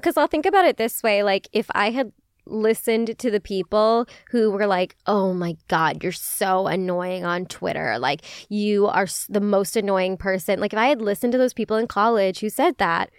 Cause 0.00 0.16
I'll 0.16 0.28
think 0.28 0.46
about 0.46 0.64
it 0.64 0.76
this 0.76 1.02
way. 1.02 1.24
Like 1.24 1.48
if 1.52 1.66
I 1.74 1.90
had 1.90 2.12
listened 2.48 3.18
to 3.18 3.30
the 3.30 3.40
people 3.40 4.06
who 4.30 4.50
were 4.50 4.66
like, 4.66 4.96
oh 5.06 5.32
my 5.32 5.56
God, 5.68 6.02
you're 6.02 6.12
so 6.12 6.66
annoying 6.66 7.24
on 7.24 7.46
Twitter. 7.46 7.98
Like, 7.98 8.22
you 8.48 8.86
are 8.86 9.06
the 9.28 9.40
most 9.40 9.76
annoying 9.76 10.16
person. 10.16 10.60
Like, 10.60 10.72
if 10.72 10.78
I 10.78 10.86
had 10.86 11.00
listened 11.00 11.32
to 11.32 11.38
those 11.38 11.54
people 11.54 11.76
in 11.76 11.86
college 11.86 12.40
who 12.40 12.48
said 12.48 12.78
that, 12.78 13.10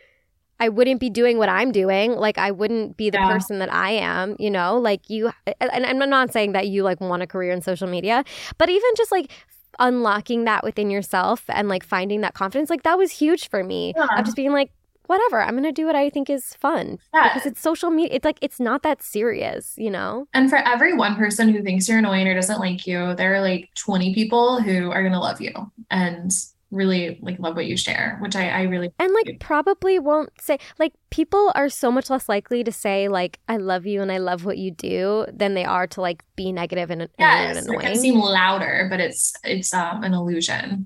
I 0.60 0.68
wouldn't 0.68 1.00
be 1.00 1.10
doing 1.10 1.38
what 1.38 1.48
I'm 1.48 1.72
doing. 1.72 2.12
Like, 2.12 2.38
I 2.38 2.52
wouldn't 2.52 2.98
be 2.98 3.10
the 3.10 3.18
yeah. 3.18 3.32
person 3.32 3.60
that 3.60 3.72
I 3.72 3.92
am, 3.92 4.36
you 4.40 4.52
know? 4.52 4.78
Like, 4.78 5.10
you, 5.10 5.32
and 5.62 5.86
I'm 5.86 5.98
not 6.10 6.34
saying 6.34 6.52
that 6.52 6.68
you 6.68 6.84
like 6.84 7.00
want 7.00 7.24
a 7.24 7.28
career 7.28 7.54
in 7.54 7.62
social 7.62 7.88
media, 7.88 8.26
but 8.58 8.70
even 8.70 8.90
just 8.98 9.12
like, 9.12 9.32
unlocking 9.78 10.44
that 10.44 10.64
within 10.64 10.90
yourself 10.90 11.44
and 11.48 11.70
like 11.70 11.86
finding 11.86 12.22
that 12.22 12.34
confidence 12.34 12.70
like 12.70 12.84
that 12.84 12.98
was 12.98 13.12
huge 13.12 13.50
for 13.50 13.64
me 13.64 13.94
yeah. 13.96 14.08
of 14.18 14.26
just 14.26 14.36
being 14.36 14.52
like 14.52 14.72
whatever 15.10 15.42
i'm 15.42 15.56
gonna 15.56 15.72
do 15.72 15.88
what 15.88 15.96
i 15.96 16.08
think 16.08 16.30
is 16.30 16.54
fun 16.54 17.00
yeah. 17.16 17.34
because 17.34 17.48
it's 17.48 17.60
social 17.60 17.90
media 17.90 18.16
it's 18.16 18.24
like 18.26 18.38
it's 18.42 18.60
not 18.60 18.84
that 18.84 19.02
serious 19.02 19.74
you 19.76 19.90
know 19.90 20.28
and 20.36 20.52
for 20.52 20.58
every 20.58 20.94
one 20.94 21.16
person 21.16 21.50
who 21.50 21.64
thinks 21.64 21.90
you're 21.90 21.98
annoying 21.98 22.28
or 22.28 22.36
doesn't 22.36 22.60
like 22.60 22.86
you 22.86 23.16
there 23.16 23.34
are 23.34 23.42
like 23.42 23.74
20 23.74 24.14
people 24.14 24.62
who 24.62 24.92
are 24.92 25.02
gonna 25.02 25.20
love 25.20 25.42
you 25.42 25.52
and 25.90 26.32
really 26.70 27.18
like 27.24 27.40
love 27.40 27.56
what 27.56 27.66
you 27.66 27.76
share 27.76 28.18
which 28.22 28.36
i, 28.36 28.50
I 28.50 28.62
really 28.64 28.92
and 29.00 29.12
like 29.12 29.26
do. 29.26 29.38
probably 29.40 29.98
won't 29.98 30.30
say 30.40 30.60
like 30.78 30.94
people 31.10 31.52
are 31.56 31.70
so 31.70 31.92
much 31.92 32.12
less 32.12 32.30
likely 32.30 32.64
to 32.64 32.72
say 32.72 33.08
like 33.08 33.40
i 33.48 33.58
love 33.58 33.88
you 33.88 34.04
and 34.04 34.12
i 34.12 34.20
love 34.20 34.46
what 34.46 34.60
you 34.60 34.70
do 34.70 35.26
than 35.34 35.56
they 35.56 35.66
are 35.66 35.88
to 35.88 36.02
like 36.02 36.24
be 36.36 36.52
negative 36.52 36.92
and, 36.92 37.10
yes, 37.18 37.58
and 37.58 37.68
annoying. 37.68 37.80
it 37.80 37.94
can 37.94 37.96
seem 38.00 38.20
louder 38.20 38.86
but 38.92 39.00
it's 39.00 39.34
it's 39.44 39.74
um 39.74 40.04
an 40.04 40.14
illusion 40.14 40.86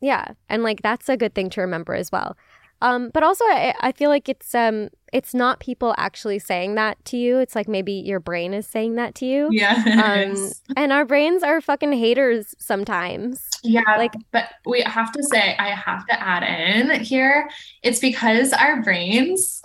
yeah 0.00 0.26
and 0.48 0.64
like 0.64 0.82
that's 0.82 1.08
a 1.08 1.16
good 1.16 1.34
thing 1.36 1.48
to 1.50 1.60
remember 1.60 1.94
as 1.94 2.10
well 2.10 2.36
um, 2.82 3.10
but 3.12 3.22
also, 3.22 3.44
I, 3.44 3.74
I 3.80 3.92
feel 3.92 4.08
like 4.08 4.28
it's 4.28 4.54
um, 4.54 4.88
it's 5.12 5.34
not 5.34 5.60
people 5.60 5.94
actually 5.98 6.38
saying 6.38 6.76
that 6.76 7.04
to 7.06 7.16
you. 7.16 7.38
It's 7.38 7.54
like 7.54 7.68
maybe 7.68 7.92
your 7.92 8.20
brain 8.20 8.54
is 8.54 8.66
saying 8.66 8.94
that 8.94 9.14
to 9.16 9.26
you. 9.26 9.48
Yeah. 9.50 9.84
Um, 10.00 10.50
and 10.76 10.92
our 10.92 11.04
brains 11.04 11.42
are 11.42 11.60
fucking 11.60 11.92
haters 11.92 12.54
sometimes. 12.58 13.48
Yeah. 13.62 13.82
Like, 13.98 14.14
but 14.32 14.44
we 14.64 14.80
have 14.82 15.12
to 15.12 15.22
say, 15.22 15.54
I 15.58 15.68
have 15.68 16.06
to 16.06 16.20
add 16.20 16.42
in 16.42 17.00
here. 17.00 17.48
It's 17.82 17.98
because 18.00 18.52
our 18.52 18.82
brains. 18.82 19.62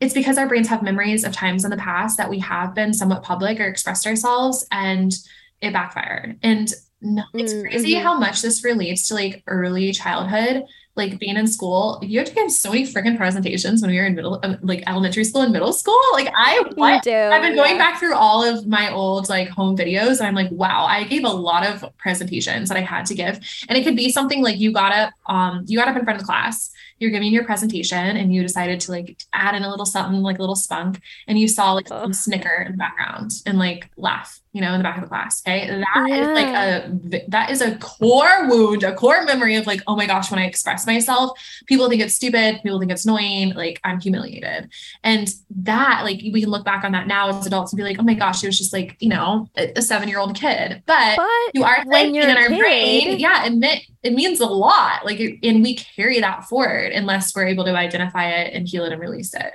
It's 0.00 0.14
because 0.14 0.38
our 0.38 0.48
brains 0.48 0.68
have 0.68 0.82
memories 0.82 1.24
of 1.24 1.32
times 1.32 1.64
in 1.64 1.70
the 1.70 1.76
past 1.76 2.16
that 2.18 2.30
we 2.30 2.38
have 2.40 2.74
been 2.74 2.92
somewhat 2.92 3.22
public 3.22 3.60
or 3.60 3.64
expressed 3.64 4.06
ourselves, 4.06 4.66
and 4.70 5.12
it 5.60 5.72
backfired. 5.72 6.38
And 6.42 6.72
no, 7.02 7.22
it's 7.34 7.52
mm, 7.52 7.62
crazy 7.62 7.94
mm-hmm. 7.94 8.04
how 8.04 8.18
much 8.18 8.42
this 8.42 8.64
relates 8.64 9.08
to 9.08 9.14
like 9.14 9.42
early 9.46 9.92
childhood 9.92 10.64
like 11.00 11.18
being 11.18 11.36
in 11.36 11.46
school, 11.46 11.98
you 12.02 12.18
have 12.18 12.28
to 12.28 12.34
give 12.34 12.50
so 12.50 12.70
many 12.70 12.84
freaking 12.84 13.16
presentations 13.16 13.80
when 13.80 13.90
we 13.90 13.98
were 13.98 14.04
in 14.04 14.14
middle, 14.14 14.38
um, 14.42 14.58
like 14.62 14.82
elementary 14.86 15.24
school 15.24 15.42
and 15.42 15.52
middle 15.52 15.72
school. 15.72 16.00
Like 16.12 16.30
I, 16.36 16.62
what? 16.74 17.02
Do, 17.02 17.12
I've 17.12 17.42
been 17.42 17.56
yeah. 17.56 17.64
going 17.64 17.78
back 17.78 17.98
through 17.98 18.14
all 18.14 18.44
of 18.44 18.66
my 18.66 18.92
old 18.92 19.28
like 19.28 19.48
home 19.48 19.76
videos, 19.76 20.18
and 20.18 20.26
I'm 20.26 20.34
like, 20.34 20.50
wow, 20.50 20.84
I 20.84 21.04
gave 21.04 21.24
a 21.24 21.28
lot 21.28 21.66
of 21.66 21.84
presentations 21.96 22.68
that 22.68 22.76
I 22.76 22.82
had 22.82 23.06
to 23.06 23.14
give, 23.14 23.40
and 23.68 23.78
it 23.78 23.84
could 23.84 23.96
be 23.96 24.10
something 24.10 24.42
like 24.42 24.58
you 24.58 24.72
got 24.72 24.92
up, 24.92 25.12
um, 25.26 25.64
you 25.66 25.78
got 25.78 25.88
up 25.88 25.96
in 25.96 26.04
front 26.04 26.20
of 26.20 26.22
the 26.22 26.26
class, 26.26 26.70
you're 26.98 27.10
giving 27.10 27.32
your 27.32 27.44
presentation, 27.44 28.16
and 28.16 28.34
you 28.34 28.42
decided 28.42 28.80
to 28.80 28.92
like 28.92 29.22
add 29.32 29.54
in 29.54 29.62
a 29.62 29.70
little 29.70 29.86
something, 29.86 30.20
like 30.22 30.38
a 30.38 30.42
little 30.42 30.56
spunk, 30.56 31.00
and 31.26 31.38
you 31.38 31.48
saw 31.48 31.72
like 31.72 31.88
oh. 31.90 32.02
some 32.02 32.12
snicker 32.12 32.64
in 32.66 32.72
the 32.72 32.78
background 32.78 33.32
and 33.46 33.58
like 33.58 33.90
laugh 33.96 34.39
you 34.52 34.60
know, 34.60 34.72
in 34.72 34.78
the 34.78 34.82
back 34.82 34.96
of 34.96 35.02
the 35.02 35.08
class. 35.08 35.42
Okay. 35.46 35.68
that 35.68 36.08
yeah. 36.08 36.16
is 36.16 36.26
like 36.28 36.46
a 36.46 37.20
that 37.28 37.50
is 37.50 37.60
a 37.60 37.76
core 37.78 38.48
wound, 38.48 38.82
a 38.82 38.94
core 38.94 39.24
memory 39.24 39.54
of 39.54 39.66
like, 39.66 39.80
oh 39.86 39.94
my 39.94 40.06
gosh, 40.06 40.30
when 40.30 40.40
I 40.40 40.46
express 40.46 40.86
myself, 40.86 41.38
people 41.66 41.88
think 41.88 42.02
it's 42.02 42.14
stupid, 42.14 42.60
people 42.62 42.80
think 42.80 42.90
it's 42.90 43.04
annoying, 43.04 43.54
like 43.54 43.80
I'm 43.84 44.00
humiliated. 44.00 44.70
And 45.04 45.32
that, 45.62 46.00
like, 46.02 46.20
we 46.32 46.40
can 46.40 46.50
look 46.50 46.64
back 46.64 46.84
on 46.84 46.92
that 46.92 47.06
now 47.06 47.28
as 47.28 47.46
adults 47.46 47.72
and 47.72 47.76
be 47.76 47.84
like, 47.84 47.98
oh 48.00 48.02
my 48.02 48.14
gosh, 48.14 48.42
it 48.42 48.46
was 48.46 48.58
just 48.58 48.72
like, 48.72 48.96
you 48.98 49.08
know, 49.08 49.48
a, 49.56 49.72
a 49.76 49.82
seven-year-old 49.82 50.34
kid. 50.34 50.82
But, 50.86 51.16
but 51.16 51.54
you 51.54 51.62
are 51.62 51.84
when 51.86 52.14
you're 52.14 52.28
in 52.28 52.36
our 52.36 52.48
kid, 52.48 52.58
brain, 52.58 53.18
yeah, 53.20 53.46
admit 53.46 53.82
it 54.02 54.14
means 54.14 54.40
a 54.40 54.46
lot. 54.46 55.04
Like, 55.04 55.20
and 55.42 55.62
we 55.62 55.76
carry 55.76 56.20
that 56.20 56.44
forward 56.44 56.92
unless 56.92 57.34
we're 57.36 57.46
able 57.46 57.64
to 57.64 57.76
identify 57.76 58.30
it 58.30 58.54
and 58.54 58.66
heal 58.66 58.84
it 58.84 58.92
and 58.92 59.00
release 59.00 59.32
it 59.34 59.54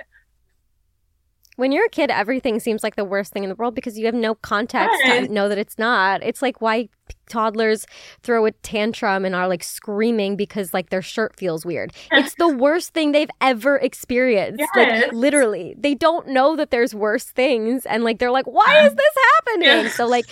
when 1.56 1.72
you're 1.72 1.86
a 1.86 1.90
kid, 1.90 2.10
everything 2.10 2.60
seems 2.60 2.82
like 2.82 2.96
the 2.96 3.04
worst 3.04 3.32
thing 3.32 3.42
in 3.42 3.48
the 3.48 3.56
world 3.56 3.74
because 3.74 3.98
you 3.98 4.06
have 4.06 4.14
no 4.14 4.34
context 4.34 4.96
to 5.04 5.28
know 5.28 5.48
that 5.48 5.58
it's 5.58 5.78
not. 5.78 6.22
It's 6.22 6.42
like 6.42 6.60
why 6.60 6.88
toddlers 7.28 7.86
throw 8.22 8.46
a 8.46 8.52
tantrum 8.52 9.24
and 9.24 9.34
are 9.34 9.48
like 9.48 9.62
screaming 9.62 10.36
because 10.36 10.72
like 10.72 10.90
their 10.90 11.02
shirt 11.02 11.36
feels 11.36 11.66
weird. 11.66 11.92
It's 12.12 12.34
the 12.36 12.48
worst 12.56 12.94
thing 12.94 13.12
they've 13.12 13.30
ever 13.40 13.76
experienced. 13.76 14.62
Yes. 14.74 15.04
Like 15.04 15.12
literally. 15.12 15.74
They 15.78 15.94
don't 15.94 16.28
know 16.28 16.56
that 16.56 16.70
there's 16.70 16.94
worse 16.94 17.24
things 17.24 17.84
and 17.86 18.04
like 18.04 18.18
they're 18.18 18.30
like, 18.30 18.46
"Why 18.46 18.86
is 18.86 18.94
this 18.94 19.14
happening?" 19.34 19.84
Yeah. 19.84 19.88
So 19.88 20.06
like 20.06 20.26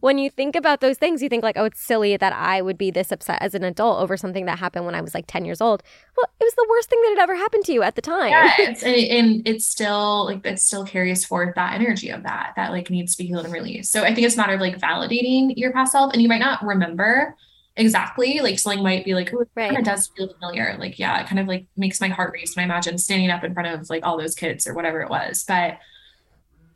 when 0.00 0.18
you 0.18 0.30
think 0.30 0.56
about 0.56 0.80
those 0.80 0.96
things, 0.98 1.22
you 1.22 1.28
think 1.28 1.42
like, 1.42 1.56
"Oh, 1.56 1.64
it's 1.64 1.80
silly 1.80 2.16
that 2.16 2.32
I 2.32 2.62
would 2.62 2.78
be 2.78 2.90
this 2.90 3.12
upset 3.12 3.38
as 3.40 3.54
an 3.54 3.64
adult 3.64 4.00
over 4.00 4.16
something 4.16 4.46
that 4.46 4.58
happened 4.58 4.86
when 4.86 4.94
I 4.94 5.00
was 5.00 5.14
like 5.14 5.26
10 5.26 5.44
years 5.44 5.60
old." 5.60 5.82
Well, 6.16 6.26
it 6.40 6.44
was 6.44 6.54
the 6.54 6.66
worst 6.68 6.90
thing 6.90 7.00
that 7.02 7.10
had 7.10 7.22
ever 7.22 7.36
happened 7.36 7.64
to 7.66 7.72
you 7.72 7.82
at 7.82 7.94
the 7.94 8.02
time. 8.02 8.30
Yeah, 8.30 8.50
and, 8.58 8.84
and 8.84 9.48
it's 9.48 9.66
still 9.66 10.26
like 10.26 10.44
it 10.44 10.58
still 10.58 10.84
carries 10.84 11.24
forth 11.24 11.54
that 11.54 11.74
energy 11.74 12.10
of 12.10 12.22
that 12.24 12.52
that 12.56 12.70
like 12.70 12.90
needs 12.90 13.14
to 13.14 13.22
be 13.22 13.28
healed 13.28 13.44
and 13.44 13.54
released. 13.54 13.92
So 13.92 14.02
I 14.02 14.14
think 14.14 14.26
it's 14.26 14.34
a 14.34 14.38
matter 14.38 14.54
of 14.54 14.60
like 14.60 14.78
validating 14.78 15.52
your 15.56 15.72
past 15.72 15.92
self 15.92 16.12
and 16.18 16.22
you 16.22 16.28
might 16.28 16.40
not 16.40 16.62
remember 16.64 17.34
exactly 17.76 18.40
like 18.40 18.58
something 18.58 18.82
might 18.82 19.04
be 19.04 19.14
like 19.14 19.32
oh, 19.32 19.40
it 19.40 19.48
right. 19.54 19.68
kind 19.68 19.78
of 19.78 19.84
does 19.84 20.10
feel 20.16 20.28
familiar 20.34 20.76
like 20.80 20.98
yeah 20.98 21.20
it 21.20 21.28
kind 21.28 21.38
of 21.38 21.46
like 21.46 21.64
makes 21.76 22.00
my 22.00 22.08
heart 22.08 22.32
race 22.32 22.56
when 22.56 22.62
i 22.62 22.64
imagine 22.64 22.98
standing 22.98 23.30
up 23.30 23.44
in 23.44 23.54
front 23.54 23.68
of 23.68 23.88
like 23.88 24.04
all 24.04 24.18
those 24.18 24.34
kids 24.34 24.66
or 24.66 24.74
whatever 24.74 25.00
it 25.00 25.08
was 25.08 25.44
but 25.46 25.78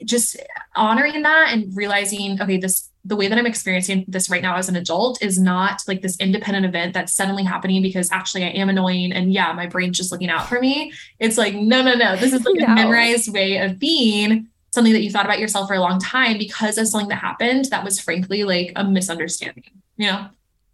just 0.04 0.36
honoring 0.76 1.22
that 1.22 1.48
and 1.52 1.76
realizing 1.76 2.40
okay 2.40 2.56
this 2.56 2.88
the 3.04 3.16
way 3.16 3.26
that 3.26 3.36
I'm 3.36 3.46
experiencing 3.46 4.04
this 4.06 4.30
right 4.30 4.42
now 4.42 4.56
as 4.56 4.68
an 4.68 4.76
adult 4.76 5.20
is 5.22 5.38
not 5.38 5.82
like 5.88 6.02
this 6.02 6.16
independent 6.20 6.64
event 6.64 6.94
that's 6.94 7.12
suddenly 7.12 7.42
happening 7.42 7.82
because 7.82 8.10
actually 8.12 8.44
I 8.44 8.48
am 8.50 8.68
annoying 8.68 9.12
and 9.12 9.32
yeah, 9.32 9.52
my 9.52 9.66
brain's 9.66 9.96
just 9.96 10.12
looking 10.12 10.30
out 10.30 10.48
for 10.48 10.60
me. 10.60 10.92
It's 11.18 11.36
like, 11.36 11.54
no, 11.54 11.82
no, 11.82 11.94
no. 11.94 12.14
This 12.14 12.32
is 12.32 12.44
like 12.44 12.54
no. 12.58 12.66
a 12.66 12.74
memorized 12.74 13.32
way 13.32 13.58
of 13.58 13.78
being 13.78 14.48
something 14.72 14.92
that 14.92 15.02
you 15.02 15.10
thought 15.10 15.26
about 15.26 15.38
yourself 15.38 15.68
for 15.68 15.74
a 15.74 15.80
long 15.80 15.98
time 15.98 16.38
because 16.38 16.78
of 16.78 16.88
something 16.88 17.08
that 17.08 17.16
happened 17.16 17.66
that 17.66 17.84
was 17.84 18.00
frankly 18.00 18.44
like 18.44 18.72
a 18.76 18.84
misunderstanding, 18.84 19.64
you 19.96 20.06
know? 20.06 20.26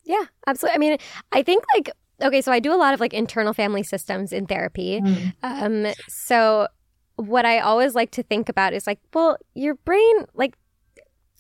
Yeah, 0.04 0.24
absolutely. 0.46 0.76
I 0.76 0.78
mean, 0.78 0.98
I 1.32 1.42
think 1.42 1.64
like 1.74 1.90
okay, 2.20 2.40
so 2.40 2.50
I 2.50 2.60
do 2.60 2.72
a 2.72 2.76
lot 2.76 2.94
of 2.94 3.00
like 3.00 3.14
internal 3.14 3.52
family 3.52 3.82
systems 3.82 4.32
in 4.32 4.46
therapy. 4.46 5.00
Mm. 5.00 5.32
Um, 5.42 5.94
so 6.08 6.66
what 7.16 7.44
I 7.44 7.60
always 7.60 7.94
like 7.94 8.10
to 8.12 8.22
think 8.22 8.48
about 8.48 8.72
is 8.72 8.86
like, 8.86 8.98
well, 9.12 9.36
your 9.54 9.74
brain 9.74 10.26
like 10.34 10.54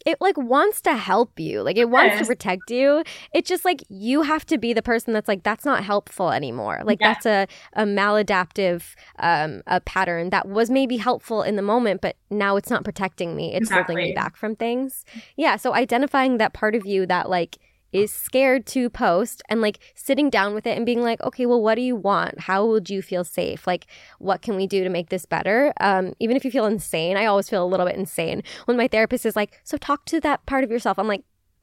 it 0.06 0.20
like 0.20 0.36
wants 0.36 0.80
to 0.82 0.94
help 0.94 1.38
you. 1.38 1.62
Like 1.62 1.76
it 1.76 1.90
wants 1.90 2.18
to 2.18 2.26
protect 2.26 2.70
you. 2.70 3.02
It's 3.34 3.48
just 3.48 3.64
like 3.64 3.82
you 3.88 4.22
have 4.22 4.46
to 4.46 4.58
be 4.58 4.72
the 4.72 4.82
person 4.82 5.12
that's 5.12 5.28
like 5.28 5.42
that's 5.42 5.64
not 5.64 5.84
helpful 5.84 6.30
anymore. 6.30 6.80
Like 6.84 7.00
yeah. 7.00 7.14
that's 7.14 7.26
a 7.26 7.46
a 7.72 7.84
maladaptive 7.84 8.94
um 9.18 9.62
a 9.66 9.80
pattern 9.80 10.30
that 10.30 10.48
was 10.48 10.70
maybe 10.70 10.96
helpful 10.96 11.42
in 11.42 11.56
the 11.56 11.62
moment 11.62 12.00
but 12.00 12.16
now 12.30 12.56
it's 12.56 12.70
not 12.70 12.84
protecting 12.84 13.36
me. 13.36 13.54
It's 13.54 13.68
exactly. 13.68 13.94
holding 13.94 14.10
me 14.10 14.14
back 14.14 14.36
from 14.36 14.56
things. 14.56 15.04
Yeah, 15.36 15.56
so 15.56 15.74
identifying 15.74 16.38
that 16.38 16.52
part 16.52 16.74
of 16.74 16.86
you 16.86 17.06
that 17.06 17.28
like 17.28 17.58
is 17.92 18.12
scared 18.12 18.66
to 18.66 18.90
post 18.90 19.42
and 19.48 19.60
like 19.60 19.78
sitting 19.94 20.30
down 20.30 20.54
with 20.54 20.66
it 20.66 20.76
and 20.76 20.84
being 20.84 21.02
like, 21.02 21.22
okay, 21.22 21.46
well, 21.46 21.62
what 21.62 21.76
do 21.76 21.82
you 21.82 21.96
want? 21.96 22.40
How 22.40 22.66
would 22.66 22.90
you 22.90 23.02
feel 23.02 23.24
safe? 23.24 23.66
Like, 23.66 23.86
what 24.18 24.42
can 24.42 24.56
we 24.56 24.66
do 24.66 24.84
to 24.84 24.90
make 24.90 25.08
this 25.08 25.24
better? 25.26 25.72
Um, 25.80 26.14
even 26.20 26.36
if 26.36 26.44
you 26.44 26.50
feel 26.50 26.66
insane, 26.66 27.16
I 27.16 27.26
always 27.26 27.48
feel 27.48 27.64
a 27.64 27.66
little 27.66 27.86
bit 27.86 27.96
insane 27.96 28.42
when 28.66 28.76
my 28.76 28.88
therapist 28.88 29.24
is 29.24 29.36
like, 29.36 29.60
so 29.64 29.76
talk 29.76 30.04
to 30.06 30.20
that 30.20 30.44
part 30.46 30.64
of 30.64 30.70
yourself. 30.70 30.98
I'm 30.98 31.08
like, 31.08 31.24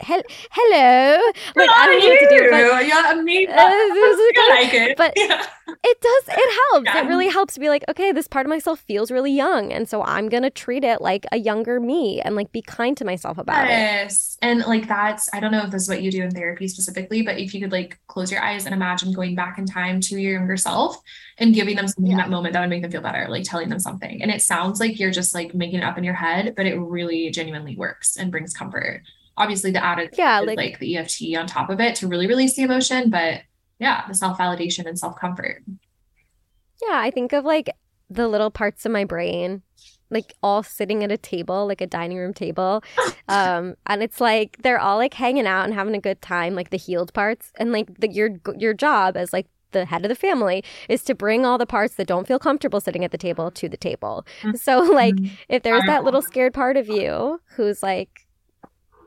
Hel- 0.00 0.22
hello. 0.50 1.32
Like 1.54 1.70
I 1.70 1.86
don't 1.86 2.00
know 2.00 2.08
what 2.08 2.20
to 2.20 2.38
do. 2.38 2.50
But, 2.50 2.86
yeah, 2.86 3.22
me. 3.22 3.46
Uh, 3.46 3.54
I 3.56 4.62
like 4.62 4.74
it. 4.74 4.96
But 4.96 5.12
yeah. 5.16 5.44
it 5.84 6.00
does. 6.00 6.36
It 6.36 6.70
helps. 6.70 6.86
Yeah. 6.86 7.04
It 7.04 7.08
really 7.08 7.28
helps 7.28 7.54
to 7.54 7.60
be 7.60 7.68
like, 7.68 7.84
okay, 7.88 8.12
this 8.12 8.28
part 8.28 8.46
of 8.46 8.50
myself 8.50 8.80
feels 8.80 9.10
really 9.10 9.32
young, 9.32 9.72
and 9.72 9.88
so 9.88 10.02
I'm 10.02 10.28
gonna 10.28 10.50
treat 10.50 10.84
it 10.84 11.00
like 11.00 11.26
a 11.32 11.38
younger 11.38 11.80
me, 11.80 12.20
and 12.20 12.36
like 12.36 12.52
be 12.52 12.62
kind 12.62 12.96
to 12.98 13.04
myself 13.04 13.38
about 13.38 13.68
yes. 13.68 14.36
it. 14.40 14.46
And 14.46 14.60
like 14.66 14.88
that's. 14.88 15.28
I 15.32 15.40
don't 15.40 15.52
know 15.52 15.62
if 15.62 15.70
this 15.70 15.82
is 15.82 15.88
what 15.88 16.02
you 16.02 16.10
do 16.10 16.22
in 16.22 16.30
therapy 16.30 16.68
specifically, 16.68 17.22
but 17.22 17.38
if 17.38 17.54
you 17.54 17.60
could 17.60 17.72
like 17.72 17.98
close 18.06 18.30
your 18.30 18.42
eyes 18.42 18.66
and 18.66 18.74
imagine 18.74 19.12
going 19.12 19.34
back 19.34 19.58
in 19.58 19.66
time 19.66 20.00
to 20.02 20.18
your 20.18 20.32
younger 20.32 20.56
self 20.56 20.98
and 21.38 21.54
giving 21.54 21.76
them 21.76 21.88
something 21.88 22.06
yeah. 22.06 22.12
in 22.12 22.18
that 22.18 22.30
moment 22.30 22.52
that 22.52 22.60
would 22.60 22.70
make 22.70 22.82
them 22.82 22.90
feel 22.90 23.00
better, 23.00 23.26
like 23.28 23.44
telling 23.44 23.68
them 23.68 23.80
something, 23.80 24.22
and 24.22 24.30
it 24.30 24.42
sounds 24.42 24.80
like 24.80 24.98
you're 24.98 25.10
just 25.10 25.34
like 25.34 25.54
making 25.54 25.78
it 25.78 25.84
up 25.84 25.98
in 25.98 26.04
your 26.04 26.14
head, 26.14 26.54
but 26.56 26.66
it 26.66 26.76
really 26.76 27.30
genuinely 27.30 27.76
works 27.76 28.16
and 28.16 28.30
brings 28.30 28.52
comfort 28.52 29.02
obviously 29.36 29.70
the 29.70 29.84
added 29.84 30.10
yeah 30.16 30.40
like, 30.40 30.56
like 30.56 30.78
the 30.78 30.96
EFT 30.96 31.36
on 31.36 31.46
top 31.46 31.70
of 31.70 31.80
it 31.80 31.94
to 31.96 32.08
really 32.08 32.26
release 32.26 32.56
the 32.56 32.62
emotion, 32.62 33.10
but 33.10 33.42
yeah, 33.78 34.06
the 34.08 34.14
self 34.14 34.38
validation 34.38 34.86
and 34.86 34.98
self 34.98 35.18
comfort. 35.18 35.62
Yeah, 36.82 36.98
I 36.98 37.10
think 37.10 37.32
of 37.32 37.44
like 37.44 37.70
the 38.10 38.28
little 38.28 38.50
parts 38.50 38.86
of 38.86 38.92
my 38.92 39.04
brain 39.04 39.62
like 40.08 40.34
all 40.40 40.62
sitting 40.62 41.02
at 41.02 41.10
a 41.10 41.16
table 41.16 41.66
like 41.66 41.80
a 41.80 41.86
dining 41.86 42.16
room 42.16 42.32
table 42.32 42.82
um 43.28 43.74
and 43.86 44.04
it's 44.04 44.20
like 44.20 44.56
they're 44.62 44.78
all 44.78 44.96
like 44.96 45.14
hanging 45.14 45.48
out 45.48 45.64
and 45.64 45.74
having 45.74 45.96
a 45.96 46.00
good 46.00 46.22
time 46.22 46.54
like 46.54 46.70
the 46.70 46.76
healed 46.76 47.12
parts 47.12 47.52
and 47.58 47.72
like 47.72 47.98
the, 47.98 48.08
your 48.08 48.30
your 48.56 48.72
job 48.72 49.16
as 49.16 49.32
like 49.32 49.48
the 49.72 49.84
head 49.84 50.04
of 50.04 50.08
the 50.08 50.14
family 50.14 50.62
is 50.88 51.02
to 51.02 51.12
bring 51.12 51.44
all 51.44 51.58
the 51.58 51.66
parts 51.66 51.96
that 51.96 52.06
don't 52.06 52.28
feel 52.28 52.38
comfortable 52.38 52.80
sitting 52.80 53.04
at 53.04 53.10
the 53.10 53.18
table 53.18 53.50
to 53.50 53.68
the 53.68 53.76
table 53.76 54.24
mm-hmm. 54.42 54.56
so 54.56 54.78
like 54.78 55.16
if 55.48 55.64
there's 55.64 55.84
that 55.86 56.04
little 56.04 56.22
scared 56.22 56.54
part 56.54 56.76
of 56.76 56.88
you 56.88 57.40
who's 57.56 57.82
like 57.82 58.25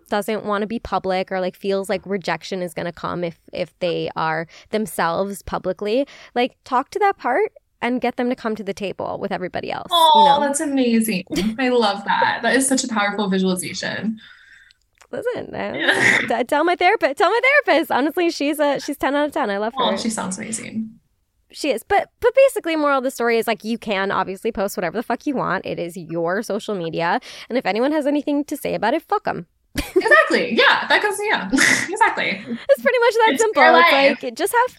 doesn't 0.09 0.45
want 0.45 0.61
to 0.61 0.67
be 0.67 0.79
public 0.79 1.31
or 1.31 1.39
like 1.39 1.55
feels 1.55 1.89
like 1.89 2.01
rejection 2.05 2.61
is 2.61 2.73
going 2.73 2.85
to 2.85 2.91
come 2.91 3.23
if 3.23 3.39
if 3.53 3.77
they 3.79 4.09
are 4.15 4.47
themselves 4.71 5.41
publicly 5.43 6.07
like 6.35 6.57
talk 6.63 6.89
to 6.89 6.99
that 6.99 7.17
part 7.17 7.51
and 7.81 8.01
get 8.01 8.17
them 8.17 8.29
to 8.29 8.35
come 8.35 8.55
to 8.55 8.63
the 8.63 8.73
table 8.73 9.19
with 9.19 9.31
everybody 9.31 9.71
else 9.71 9.87
oh 9.91 10.11
you 10.15 10.25
know? 10.25 10.45
that's 10.45 10.59
amazing. 10.59 11.23
I 11.59 11.69
love 11.69 12.03
that. 12.05 12.39
That 12.41 12.55
is 12.55 12.67
such 12.67 12.83
a 12.83 12.87
powerful 12.87 13.29
visualization. 13.29 14.19
Listen 15.11 15.49
yeah. 15.53 16.43
tell 16.43 16.63
my 16.63 16.75
therapist 16.75 17.17
tell 17.17 17.29
my 17.29 17.41
therapist. 17.65 17.91
Honestly 17.91 18.29
she's 18.31 18.59
a 18.59 18.79
she's 18.79 18.97
10 18.97 19.15
out 19.15 19.27
of 19.27 19.31
10 19.31 19.49
i 19.49 19.57
love 19.57 19.73
her. 19.77 19.83
oh, 19.83 19.97
she 19.97 20.09
sounds 20.09 20.37
amazing. 20.37 20.99
She 21.51 21.71
is. 21.71 21.83
But 21.83 22.09
but 22.19 22.33
basically 22.35 22.75
moral 22.75 22.99
of 22.99 23.03
the 23.03 23.11
story 23.11 23.37
is 23.37 23.47
like 23.47 23.63
you 23.63 23.77
can 23.77 24.11
obviously 24.11 24.51
post 24.51 24.77
whatever 24.77 24.97
the 24.97 25.03
fuck 25.03 25.25
you 25.25 25.35
want. 25.35 25.65
It 25.65 25.79
is 25.79 25.97
your 25.97 26.43
social 26.43 26.75
media. 26.75 27.19
And 27.49 27.57
if 27.57 27.65
anyone 27.65 27.91
has 27.91 28.05
anything 28.05 28.43
to 28.45 28.57
say 28.57 28.75
about 28.75 28.93
it 28.93 29.01
fuck 29.01 29.23
them 29.23 29.47
exactly. 29.95 30.53
Yeah, 30.55 30.87
that 30.87 31.01
goes. 31.01 31.17
Yeah, 31.21 31.49
exactly. 31.89 32.29
It's 32.69 32.81
pretty 32.81 32.99
much 32.99 33.13
that 33.13 33.29
it's 33.31 33.41
simple. 33.41 33.63
It's 33.63 34.23
like 34.23 34.35
just 34.35 34.53
have 34.53 34.77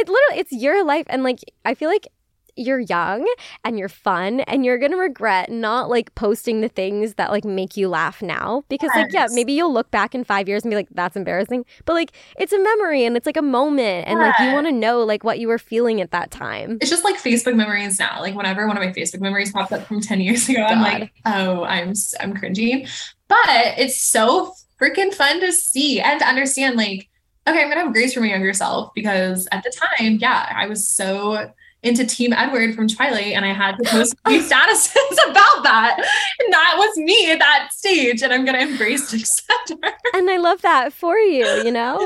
it. 0.00 0.08
Literally, 0.08 0.40
it's 0.40 0.52
your 0.52 0.84
life, 0.84 1.06
and 1.08 1.22
like 1.22 1.40
I 1.64 1.74
feel 1.74 1.88
like 1.88 2.08
you're 2.56 2.80
young 2.80 3.26
and 3.64 3.78
you're 3.78 3.88
fun 3.88 4.40
and 4.40 4.64
you're 4.64 4.78
gonna 4.78 4.96
regret 4.96 5.50
not 5.50 5.88
like 5.88 6.14
posting 6.14 6.60
the 6.60 6.68
things 6.68 7.14
that 7.14 7.30
like 7.30 7.44
make 7.44 7.76
you 7.76 7.88
laugh 7.88 8.22
now. 8.22 8.64
Because 8.68 8.90
yes. 8.94 9.04
like 9.04 9.12
yeah 9.12 9.26
maybe 9.30 9.52
you'll 9.52 9.72
look 9.72 9.90
back 9.90 10.14
in 10.14 10.24
five 10.24 10.48
years 10.48 10.62
and 10.62 10.70
be 10.70 10.76
like 10.76 10.88
that's 10.90 11.16
embarrassing. 11.16 11.64
But 11.84 11.94
like 11.94 12.12
it's 12.38 12.52
a 12.52 12.58
memory 12.58 13.04
and 13.04 13.16
it's 13.16 13.26
like 13.26 13.36
a 13.36 13.42
moment. 13.42 14.08
And 14.08 14.18
like 14.18 14.38
you 14.40 14.52
want 14.52 14.66
to 14.66 14.72
know 14.72 15.00
like 15.00 15.24
what 15.24 15.38
you 15.38 15.48
were 15.48 15.58
feeling 15.58 16.00
at 16.00 16.10
that 16.10 16.30
time. 16.30 16.78
It's 16.80 16.90
just 16.90 17.04
like 17.04 17.16
facebook 17.16 17.54
memories 17.54 17.98
now. 17.98 18.20
Like 18.20 18.34
whenever 18.34 18.66
one 18.66 18.76
of 18.76 18.82
my 18.82 18.92
facebook 18.92 19.20
memories 19.20 19.52
pops 19.52 19.72
up 19.72 19.86
from 19.86 20.00
10 20.00 20.20
years 20.20 20.48
ago 20.48 20.58
God. 20.58 20.72
i'm 20.72 20.82
like 20.82 21.12
oh 21.24 21.64
i'm 21.64 21.92
i'm 22.20 22.34
cringing 22.34 22.86
but 23.28 23.78
it's 23.78 24.02
so 24.02 24.52
freaking 24.82 25.14
fun 25.14 25.40
to 25.40 25.52
see 25.52 26.00
and 26.00 26.20
to 26.20 26.26
understand 26.26 26.76
like, 26.76 27.08
okay, 27.46 27.62
I'm 27.62 27.68
gonna 27.68 27.84
have 27.84 27.92
grace 27.92 28.14
for 28.14 28.20
my 28.20 28.26
younger 28.26 28.52
self 28.52 28.92
because 28.94 29.48
at 29.52 29.62
the 29.62 29.70
time, 29.70 30.18
yeah, 30.20 30.52
I 30.54 30.66
was 30.66 30.88
so 30.88 31.50
into 31.82 32.06
Team 32.06 32.32
Edward 32.32 32.74
from 32.74 32.86
Twilight 32.88 33.32
and 33.34 33.44
I 33.44 33.52
had 33.52 33.76
to 33.76 33.84
post 33.84 34.14
these 34.26 34.48
statuses 34.50 34.94
about 35.30 35.62
that. 35.64 35.96
And 36.40 36.52
that 36.52 36.74
was 36.76 36.96
me 36.96 37.30
at 37.30 37.38
that 37.38 37.72
stage. 37.72 38.22
And 38.22 38.32
I'm 38.32 38.44
gonna 38.44 38.58
embrace 38.58 39.12
and 39.12 39.20
accept 39.20 39.70
her. 39.70 39.92
And 40.14 40.30
I 40.30 40.36
love 40.36 40.62
that 40.62 40.92
for 40.92 41.16
you, 41.18 41.46
you 41.64 41.72
know? 41.72 41.98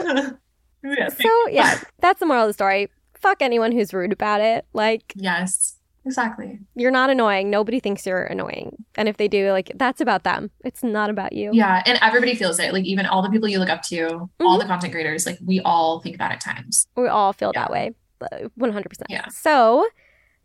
yeah, 0.83 1.09
so 1.09 1.49
yeah, 1.49 1.81
that's 2.01 2.21
the 2.21 2.27
moral 2.27 2.45
of 2.45 2.49
the 2.49 2.55
story. 2.55 2.89
Fuck 3.15 3.43
anyone 3.43 3.73
who's 3.73 3.93
rude 3.93 4.13
about 4.13 4.41
it. 4.41 4.67
Like 4.73 5.13
Yes. 5.15 5.75
Exactly. 6.07 6.61
You're 6.77 6.93
not 6.93 7.11
annoying. 7.11 7.51
Nobody 7.51 7.81
thinks 7.81 8.07
you're 8.07 8.23
annoying. 8.23 8.85
And 8.95 9.09
if 9.09 9.17
they 9.17 9.27
do, 9.27 9.51
like 9.51 9.73
that's 9.75 10.01
about 10.01 10.23
them. 10.23 10.53
It's 10.65 10.85
not 10.85 11.11
about 11.11 11.33
you. 11.33 11.51
Yeah. 11.53 11.83
And 11.85 11.99
everybody 12.01 12.37
feels 12.37 12.61
it. 12.61 12.73
Like 12.73 12.85
even 12.85 13.07
all 13.07 13.23
the 13.23 13.29
people 13.29 13.49
you 13.49 13.59
look 13.59 13.69
up 13.69 13.83
to, 13.83 13.97
mm-hmm. 13.97 14.47
all 14.47 14.57
the 14.57 14.67
content 14.67 14.93
creators, 14.93 15.27
like 15.27 15.39
we 15.45 15.61
all 15.61 16.01
think 16.01 16.19
that 16.19 16.31
at 16.31 16.41
times. 16.41 16.87
We 16.97 17.09
all 17.09 17.33
feel 17.33 17.51
yeah. 17.55 17.63
that 17.63 17.73
way. 17.73 17.93
100%. 18.21 18.85
Yeah. 19.09 19.29
So, 19.29 19.87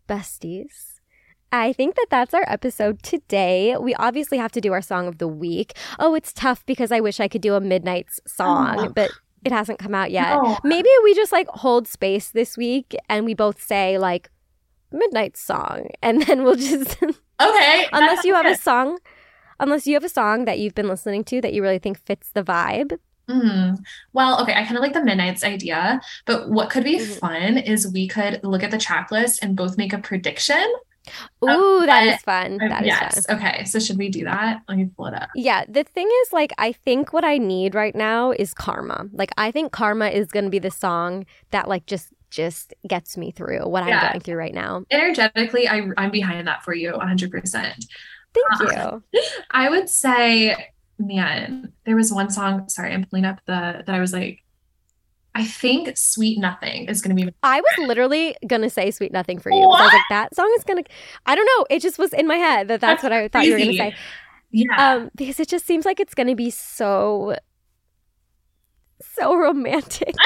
besties, 0.08 1.00
I 1.50 1.72
think 1.72 1.96
that 1.96 2.06
that's 2.10 2.34
our 2.34 2.44
episode 2.46 3.02
today. 3.02 3.76
We 3.78 3.94
obviously 3.94 4.38
have 4.38 4.52
to 4.52 4.60
do 4.60 4.72
our 4.72 4.82
song 4.82 5.06
of 5.06 5.18
the 5.18 5.28
week. 5.28 5.74
Oh, 5.98 6.14
it's 6.14 6.32
tough 6.32 6.64
because 6.66 6.90
I 6.90 7.00
wish 7.00 7.20
I 7.20 7.28
could 7.28 7.42
do 7.42 7.54
a 7.54 7.60
Midnights 7.60 8.20
song, 8.26 8.76
oh. 8.78 8.88
but 8.88 9.10
it 9.44 9.52
hasn't 9.52 9.78
come 9.78 9.94
out 9.94 10.10
yet. 10.10 10.34
No. 10.34 10.58
Maybe 10.64 10.88
we 11.04 11.14
just 11.14 11.32
like 11.32 11.48
hold 11.48 11.88
space 11.88 12.30
this 12.30 12.56
week 12.56 12.94
and 13.08 13.24
we 13.24 13.34
both 13.34 13.60
say 13.60 13.98
like 13.98 14.30
midnight 14.92 15.36
song 15.36 15.86
and 16.02 16.22
then 16.22 16.44
we'll 16.44 16.54
just 16.54 17.02
okay 17.02 17.86
unless 17.92 18.24
you 18.24 18.34
have 18.34 18.46
a 18.46 18.56
song 18.56 18.98
unless 19.58 19.86
you 19.86 19.94
have 19.94 20.04
a 20.04 20.08
song 20.08 20.44
that 20.44 20.58
you've 20.58 20.74
been 20.74 20.88
listening 20.88 21.24
to 21.24 21.40
that 21.40 21.52
you 21.52 21.62
really 21.62 21.78
think 21.78 21.98
fits 21.98 22.30
the 22.30 22.42
vibe 22.42 22.98
Mm. 23.28 23.78
Well, 24.12 24.40
okay, 24.42 24.54
I 24.54 24.64
kind 24.64 24.76
of 24.76 24.82
like 24.82 24.92
the 24.92 25.04
midnights 25.04 25.44
idea, 25.44 26.00
but 26.26 26.50
what 26.50 26.70
could 26.70 26.84
be 26.84 26.98
mm-hmm. 26.98 27.12
fun 27.14 27.58
is 27.58 27.92
we 27.92 28.08
could 28.08 28.40
look 28.42 28.62
at 28.62 28.70
the 28.70 28.78
track 28.78 29.10
list 29.10 29.42
and 29.42 29.56
both 29.56 29.78
make 29.78 29.92
a 29.92 29.98
prediction. 29.98 30.72
Ooh, 31.44 31.82
that 31.84 32.06
is 32.06 32.22
fun. 32.22 32.58
That 32.58 32.84
yes. 32.86 33.18
is 33.18 33.26
fun. 33.26 33.36
Okay. 33.36 33.64
So 33.64 33.80
should 33.80 33.98
we 33.98 34.08
do 34.08 34.24
that? 34.24 34.62
Let 34.68 34.78
me 34.78 34.88
pull 34.96 35.06
it 35.06 35.14
up. 35.14 35.30
Yeah. 35.34 35.64
The 35.68 35.82
thing 35.82 36.08
is, 36.22 36.32
like, 36.32 36.52
I 36.58 36.72
think 36.72 37.12
what 37.12 37.24
I 37.24 37.38
need 37.38 37.74
right 37.74 37.94
now 37.94 38.30
is 38.30 38.54
karma. 38.54 39.08
Like, 39.12 39.32
I 39.36 39.50
think 39.50 39.72
karma 39.72 40.08
is 40.08 40.28
going 40.28 40.44
to 40.44 40.50
be 40.50 40.60
the 40.60 40.70
song 40.70 41.26
that, 41.50 41.68
like, 41.68 41.86
just 41.86 42.12
just 42.30 42.72
gets 42.88 43.18
me 43.18 43.30
through 43.30 43.68
what 43.68 43.86
yeah. 43.86 43.98
I'm 43.98 44.12
going 44.12 44.20
through 44.20 44.36
right 44.36 44.54
now. 44.54 44.84
Energetically, 44.90 45.68
I, 45.68 45.82
I'm 45.98 46.10
behind 46.10 46.48
that 46.48 46.64
for 46.64 46.72
you 46.72 46.92
100%. 46.92 47.52
Thank 47.52 48.72
uh, 48.74 49.00
you. 49.12 49.22
I 49.50 49.68
would 49.68 49.90
say, 49.90 50.71
man, 51.06 51.72
there 51.84 51.96
was 51.96 52.12
one 52.12 52.30
song. 52.30 52.68
Sorry, 52.68 52.92
I'm 52.92 53.04
pulling 53.04 53.24
up 53.24 53.40
the 53.46 53.82
that 53.86 53.88
I 53.88 54.00
was 54.00 54.12
like, 54.12 54.42
I 55.34 55.44
think 55.44 55.96
Sweet 55.96 56.38
Nothing 56.38 56.88
is 56.88 57.00
going 57.00 57.16
to 57.16 57.24
be. 57.24 57.32
I 57.42 57.60
was 57.60 57.88
literally 57.88 58.36
going 58.46 58.62
to 58.62 58.70
say 58.70 58.90
Sweet 58.90 59.12
Nothing 59.12 59.38
for 59.38 59.50
you. 59.50 59.62
I 59.62 59.66
was 59.66 59.92
like, 59.92 60.02
that 60.10 60.34
song 60.34 60.52
is 60.56 60.64
going 60.64 60.82
to. 60.84 60.90
I 61.26 61.34
don't 61.34 61.48
know. 61.56 61.66
It 61.70 61.80
just 61.80 61.98
was 61.98 62.12
in 62.12 62.26
my 62.26 62.36
head 62.36 62.68
that 62.68 62.80
that's, 62.80 63.02
that's 63.02 63.02
what 63.02 63.12
I 63.12 63.28
thought 63.28 63.44
you 63.44 63.52
were 63.52 63.58
going 63.58 63.70
to 63.70 63.76
say. 63.76 63.94
Yeah. 64.50 64.94
Um, 64.94 65.10
because 65.14 65.40
it 65.40 65.48
just 65.48 65.66
seems 65.66 65.86
like 65.86 66.00
it's 66.00 66.14
going 66.14 66.26
to 66.26 66.34
be 66.34 66.50
so 66.50 67.36
so 69.16 69.36
romantic. 69.36 70.14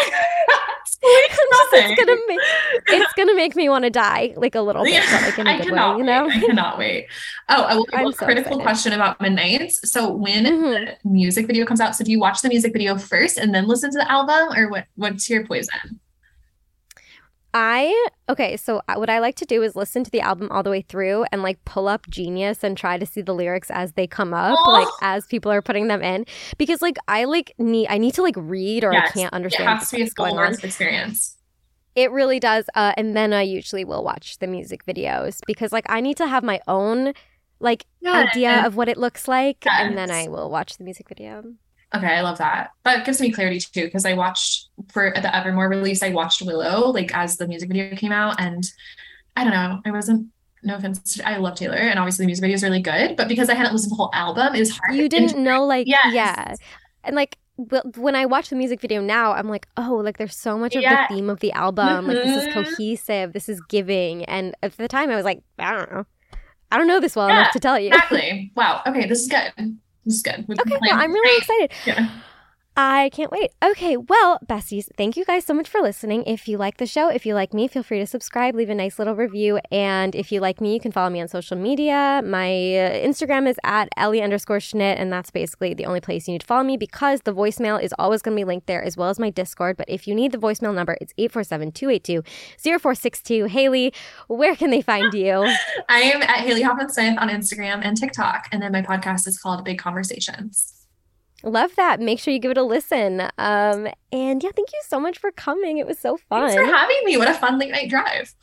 it's 1.02 2.04
gonna 2.04 2.20
make 2.26 2.40
it's 2.88 3.12
gonna 3.14 3.34
make 3.34 3.54
me 3.54 3.68
want 3.68 3.84
to 3.84 3.90
die 3.90 4.32
like 4.36 4.54
a 4.54 4.60
little 4.60 4.84
bit, 4.84 5.02
but 5.10 5.22
like 5.22 5.38
in 5.38 5.46
a 5.46 5.50
I 5.54 5.58
good 5.58 5.72
way, 5.72 5.96
you 5.98 6.02
know. 6.02 6.28
I 6.28 6.40
cannot 6.40 6.78
wait. 6.78 7.06
Oh, 7.48 7.62
I 7.62 7.74
will 7.74 7.86
have 7.92 8.06
a 8.06 8.12
so 8.12 8.24
critical 8.24 8.52
excited. 8.52 8.62
question 8.62 8.92
about 8.92 9.20
Midnights. 9.20 9.90
So 9.90 10.10
when 10.10 10.44
mm-hmm. 10.44 10.96
the 11.04 11.10
music 11.10 11.46
video 11.46 11.66
comes 11.66 11.80
out, 11.80 11.94
so 11.94 12.04
do 12.04 12.10
you 12.10 12.18
watch 12.18 12.40
the 12.40 12.48
music 12.48 12.72
video 12.72 12.96
first 12.96 13.36
and 13.36 13.54
then 13.54 13.66
listen 13.66 13.90
to 13.90 13.98
the 13.98 14.10
album, 14.10 14.56
or 14.56 14.70
what? 14.70 14.86
What's 14.94 15.28
your 15.28 15.46
poison? 15.46 16.00
I 17.58 18.08
okay, 18.28 18.58
so 18.58 18.82
what 18.96 19.08
I 19.08 19.18
like 19.18 19.36
to 19.36 19.46
do 19.46 19.62
is 19.62 19.74
listen 19.74 20.04
to 20.04 20.10
the 20.10 20.20
album 20.20 20.52
all 20.52 20.62
the 20.62 20.68
way 20.68 20.82
through 20.82 21.24
and 21.32 21.42
like 21.42 21.64
pull 21.64 21.88
up 21.88 22.06
Genius 22.10 22.62
and 22.62 22.76
try 22.76 22.98
to 22.98 23.06
see 23.06 23.22
the 23.22 23.32
lyrics 23.32 23.70
as 23.70 23.92
they 23.92 24.06
come 24.06 24.34
up, 24.34 24.58
oh. 24.60 24.72
like 24.72 24.88
as 25.00 25.24
people 25.24 25.50
are 25.50 25.62
putting 25.62 25.88
them 25.88 26.02
in, 26.02 26.26
because 26.58 26.82
like 26.82 26.98
I 27.08 27.24
like 27.24 27.54
need 27.56 27.86
I 27.88 27.96
need 27.96 28.12
to 28.12 28.22
like 28.22 28.34
read 28.36 28.84
or 28.84 28.92
yes. 28.92 29.08
I 29.08 29.18
can't 29.18 29.32
understand. 29.32 29.70
It 29.70 29.72
has 29.78 29.88
to 29.88 29.96
be 29.96 30.02
a 30.02 30.06
school 30.06 30.38
experience. 30.38 31.38
It 31.94 32.10
really 32.10 32.38
does, 32.38 32.66
uh, 32.74 32.92
and 32.98 33.16
then 33.16 33.32
I 33.32 33.40
usually 33.40 33.86
will 33.86 34.04
watch 34.04 34.36
the 34.36 34.46
music 34.46 34.84
videos 34.84 35.40
because 35.46 35.72
like 35.72 35.86
I 35.88 36.02
need 36.02 36.18
to 36.18 36.26
have 36.26 36.44
my 36.44 36.60
own 36.68 37.14
like 37.58 37.86
yes. 38.02 38.32
idea 38.32 38.66
of 38.66 38.76
what 38.76 38.90
it 38.90 38.98
looks 38.98 39.28
like, 39.28 39.64
yes. 39.64 39.74
and 39.78 39.96
then 39.96 40.10
I 40.10 40.28
will 40.28 40.50
watch 40.50 40.76
the 40.76 40.84
music 40.84 41.08
video. 41.08 41.42
Okay, 41.94 42.06
I 42.06 42.20
love 42.22 42.38
that. 42.38 42.70
That 42.84 43.06
gives 43.06 43.20
me 43.20 43.30
clarity 43.30 43.60
too, 43.60 43.84
because 43.84 44.04
I 44.04 44.14
watched 44.14 44.68
for 44.88 45.12
the 45.14 45.34
Evermore 45.34 45.68
release, 45.68 46.02
I 46.02 46.10
watched 46.10 46.42
Willow 46.42 46.90
like 46.90 47.14
as 47.14 47.36
the 47.36 47.46
music 47.46 47.68
video 47.68 47.94
came 47.96 48.12
out, 48.12 48.40
and 48.40 48.64
I 49.36 49.44
don't 49.44 49.52
know, 49.52 49.80
I 49.84 49.90
wasn't. 49.90 50.28
No 50.62 50.74
offense, 50.74 51.14
to, 51.14 51.28
I 51.28 51.36
love 51.36 51.54
Taylor, 51.54 51.76
and 51.76 51.96
obviously 51.98 52.24
the 52.24 52.26
music 52.26 52.42
video 52.42 52.54
is 52.56 52.62
really 52.64 52.82
good. 52.82 53.14
But 53.14 53.28
because 53.28 53.48
I 53.48 53.54
hadn't 53.54 53.72
listened 53.72 53.90
to 53.90 53.94
the 53.94 53.96
whole 53.96 54.10
album, 54.14 54.54
it 54.56 54.58
was 54.58 54.76
hard. 54.76 54.96
You 54.96 55.08
didn't 55.08 55.40
know, 55.40 55.64
like, 55.64 55.86
yes. 55.86 56.12
yeah, 56.12 56.54
and 57.04 57.14
like 57.14 57.38
when 57.56 58.14
I 58.14 58.26
watch 58.26 58.50
the 58.50 58.56
music 58.56 58.80
video 58.80 59.00
now, 59.00 59.32
I'm 59.32 59.48
like, 59.48 59.66
oh, 59.76 60.00
like 60.04 60.18
there's 60.18 60.36
so 60.36 60.58
much 60.58 60.74
of 60.74 60.82
yeah. 60.82 61.06
the 61.06 61.14
theme 61.14 61.30
of 61.30 61.40
the 61.40 61.52
album. 61.52 61.86
Mm-hmm. 61.86 62.06
Like 62.08 62.16
this 62.16 62.36
is 62.36 62.48
mm-hmm. 62.48 62.62
cohesive, 62.64 63.32
this 63.32 63.48
is 63.48 63.60
giving. 63.68 64.24
And 64.24 64.54
at 64.62 64.76
the 64.76 64.88
time, 64.88 65.10
I 65.10 65.16
was 65.16 65.24
like, 65.24 65.42
I 65.58 65.72
don't 65.72 65.90
know, 65.92 66.04
I 66.70 66.78
don't 66.78 66.86
know 66.86 67.00
this 67.00 67.16
well 67.16 67.28
yeah, 67.28 67.40
enough 67.40 67.52
to 67.52 67.60
tell 67.60 67.78
you. 67.78 67.88
Exactly. 67.88 68.52
Wow. 68.56 68.82
Okay, 68.86 69.06
this 69.06 69.22
is 69.22 69.28
good. 69.28 69.78
Is 70.06 70.22
good. 70.22 70.44
We've 70.46 70.58
okay, 70.60 70.78
well, 70.80 70.90
I'm 70.92 71.12
really 71.12 71.38
excited. 71.38 71.72
Yeah. 71.84 72.08
I 72.78 73.08
can't 73.14 73.32
wait. 73.32 73.52
Okay, 73.64 73.96
well, 73.96 74.38
besties, 74.44 74.90
thank 74.98 75.16
you 75.16 75.24
guys 75.24 75.46
so 75.46 75.54
much 75.54 75.66
for 75.66 75.80
listening. 75.80 76.24
If 76.24 76.46
you 76.46 76.58
like 76.58 76.76
the 76.76 76.84
show, 76.84 77.08
if 77.08 77.24
you 77.24 77.32
like 77.32 77.54
me, 77.54 77.68
feel 77.68 77.82
free 77.82 78.00
to 78.00 78.06
subscribe, 78.06 78.54
leave 78.54 78.68
a 78.68 78.74
nice 78.74 78.98
little 78.98 79.14
review. 79.14 79.58
And 79.70 80.14
if 80.14 80.30
you 80.30 80.40
like 80.40 80.60
me, 80.60 80.74
you 80.74 80.80
can 80.80 80.92
follow 80.92 81.08
me 81.08 81.22
on 81.22 81.28
social 81.28 81.56
media. 81.56 82.20
My 82.22 82.48
uh, 82.48 82.92
Instagram 82.92 83.48
is 83.48 83.56
at 83.64 83.88
Ellie 83.96 84.20
underscore 84.20 84.58
Schnitt, 84.58 85.00
and 85.00 85.10
that's 85.10 85.30
basically 85.30 85.72
the 85.72 85.86
only 85.86 86.02
place 86.02 86.28
you 86.28 86.32
need 86.32 86.42
to 86.42 86.46
follow 86.46 86.64
me 86.64 86.76
because 86.76 87.22
the 87.22 87.32
voicemail 87.32 87.82
is 87.82 87.94
always 87.98 88.20
going 88.20 88.36
to 88.36 88.40
be 88.40 88.44
linked 88.44 88.66
there 88.66 88.82
as 88.82 88.94
well 88.94 89.08
as 89.08 89.18
my 89.18 89.30
Discord. 89.30 89.78
But 89.78 89.88
if 89.88 90.06
you 90.06 90.14
need 90.14 90.32
the 90.32 90.38
voicemail 90.38 90.74
number, 90.74 90.98
it's 91.00 91.14
847 91.16 91.72
282 91.72 92.22
0462. 92.58 93.46
Haley, 93.46 93.94
where 94.28 94.54
can 94.54 94.68
they 94.68 94.82
find 94.82 95.14
you? 95.14 95.50
I 95.88 96.00
am 96.00 96.20
at 96.20 96.40
Haley 96.40 96.60
Hoffman 96.60 96.90
Smith 96.90 97.16
on 97.18 97.30
Instagram 97.30 97.80
and 97.82 97.96
TikTok. 97.96 98.48
And 98.52 98.60
then 98.60 98.72
my 98.72 98.82
podcast 98.82 99.26
is 99.26 99.38
called 99.38 99.64
Big 99.64 99.78
Conversations. 99.78 100.85
Love 101.42 101.74
that. 101.76 102.00
Make 102.00 102.18
sure 102.18 102.32
you 102.32 102.40
give 102.40 102.50
it 102.50 102.58
a 102.58 102.62
listen. 102.62 103.20
Um, 103.38 103.88
and 104.12 104.42
yeah, 104.42 104.50
thank 104.56 104.72
you 104.72 104.80
so 104.86 104.98
much 104.98 105.18
for 105.18 105.30
coming. 105.30 105.78
It 105.78 105.86
was 105.86 105.98
so 105.98 106.16
fun. 106.16 106.48
Thanks 106.48 106.54
for 106.54 106.64
having 106.64 107.00
me. 107.04 107.16
What 107.16 107.28
a 107.28 107.34
fun 107.34 107.58
late 107.58 107.70
night 107.70 107.88
drive. 107.90 108.34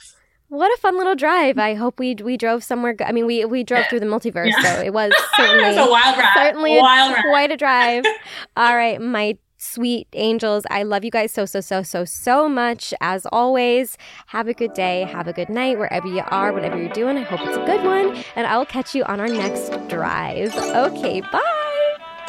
What 0.49 0.71
a 0.71 0.79
fun 0.79 0.97
little 0.97 1.15
drive! 1.15 1.57
I 1.57 1.73
hope 1.73 1.99
we 1.99 2.13
we 2.13 2.37
drove 2.37 2.63
somewhere. 2.63 2.93
Go- 2.93 3.05
I 3.05 3.11
mean, 3.11 3.25
we 3.25 3.43
we 3.43 3.63
drove 3.63 3.87
through 3.87 4.01
the 4.01 4.05
multiverse, 4.05 4.51
yeah. 4.51 4.75
so 4.75 4.81
it 4.83 4.93
was 4.93 5.11
certainly 5.35 5.63
it 5.63 5.67
was 5.69 5.87
a 5.87 5.89
wild 5.89 6.15
ride. 6.15 6.33
Certainly, 6.35 6.77
wild 6.77 7.11
a, 7.11 7.15
ride. 7.15 7.23
quite 7.23 7.51
a 7.51 7.57
drive. 7.57 8.05
All 8.55 8.75
right, 8.75 9.01
my 9.01 9.35
sweet 9.57 10.07
angels. 10.13 10.65
I 10.69 10.83
love 10.83 11.03
you 11.03 11.09
guys 11.09 11.31
so, 11.31 11.45
so, 11.45 11.59
so, 11.59 11.81
so, 11.81 12.05
so 12.05 12.47
much. 12.47 12.93
As 13.01 13.25
always, 13.31 13.97
have 14.27 14.47
a 14.47 14.53
good 14.53 14.73
day, 14.73 15.01
have 15.03 15.27
a 15.27 15.33
good 15.33 15.49
night, 15.49 15.79
wherever 15.79 16.07
you 16.07 16.21
are, 16.27 16.53
whatever 16.53 16.77
you're 16.77 16.93
doing. 16.93 17.17
I 17.17 17.23
hope 17.23 17.39
it's 17.47 17.57
a 17.57 17.65
good 17.65 17.83
one. 17.83 18.23
And 18.35 18.45
I 18.45 18.57
will 18.57 18.65
catch 18.65 18.93
you 18.93 19.03
on 19.05 19.19
our 19.19 19.29
next 19.29 19.71
drive. 19.87 20.55
Okay, 20.55 21.21
bye. 21.21 21.62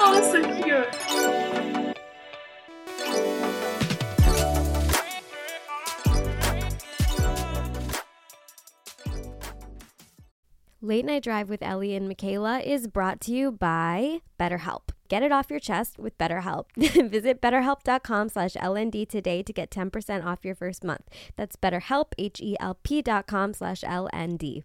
Oh, 0.07 0.21
so 0.21 0.43
cute. 0.63 1.95
Late 10.83 11.07
Night 11.07 11.23
Drive 11.23 11.49
with 11.49 11.63
Ellie 11.63 11.95
and 11.95 12.07
Michaela 12.07 12.61
is 12.61 12.87
brought 12.87 13.19
to 13.23 13.33
you 13.33 13.51
by 13.51 14.21
BetterHelp. 14.39 14.91
Get 15.09 15.23
it 15.23 15.33
off 15.33 15.49
your 15.49 15.59
chest 15.59 15.99
with 15.99 16.19
BetterHelp. 16.19 16.67
Visit 16.77 17.41
betterhelp.com 17.41 18.29
slash 18.29 18.53
LND 18.55 19.09
today 19.09 19.43
to 19.43 19.53
get 19.55 19.71
10% 19.71 20.23
off 20.27 20.45
your 20.45 20.55
first 20.55 20.85
month. 20.85 21.09
That's 21.37 21.57
betterhelp, 21.57 22.13
H-E-L-P 22.19 23.01
dot 23.01 23.27
com 23.27 23.55
slash 23.55 23.81
LND. 23.81 24.65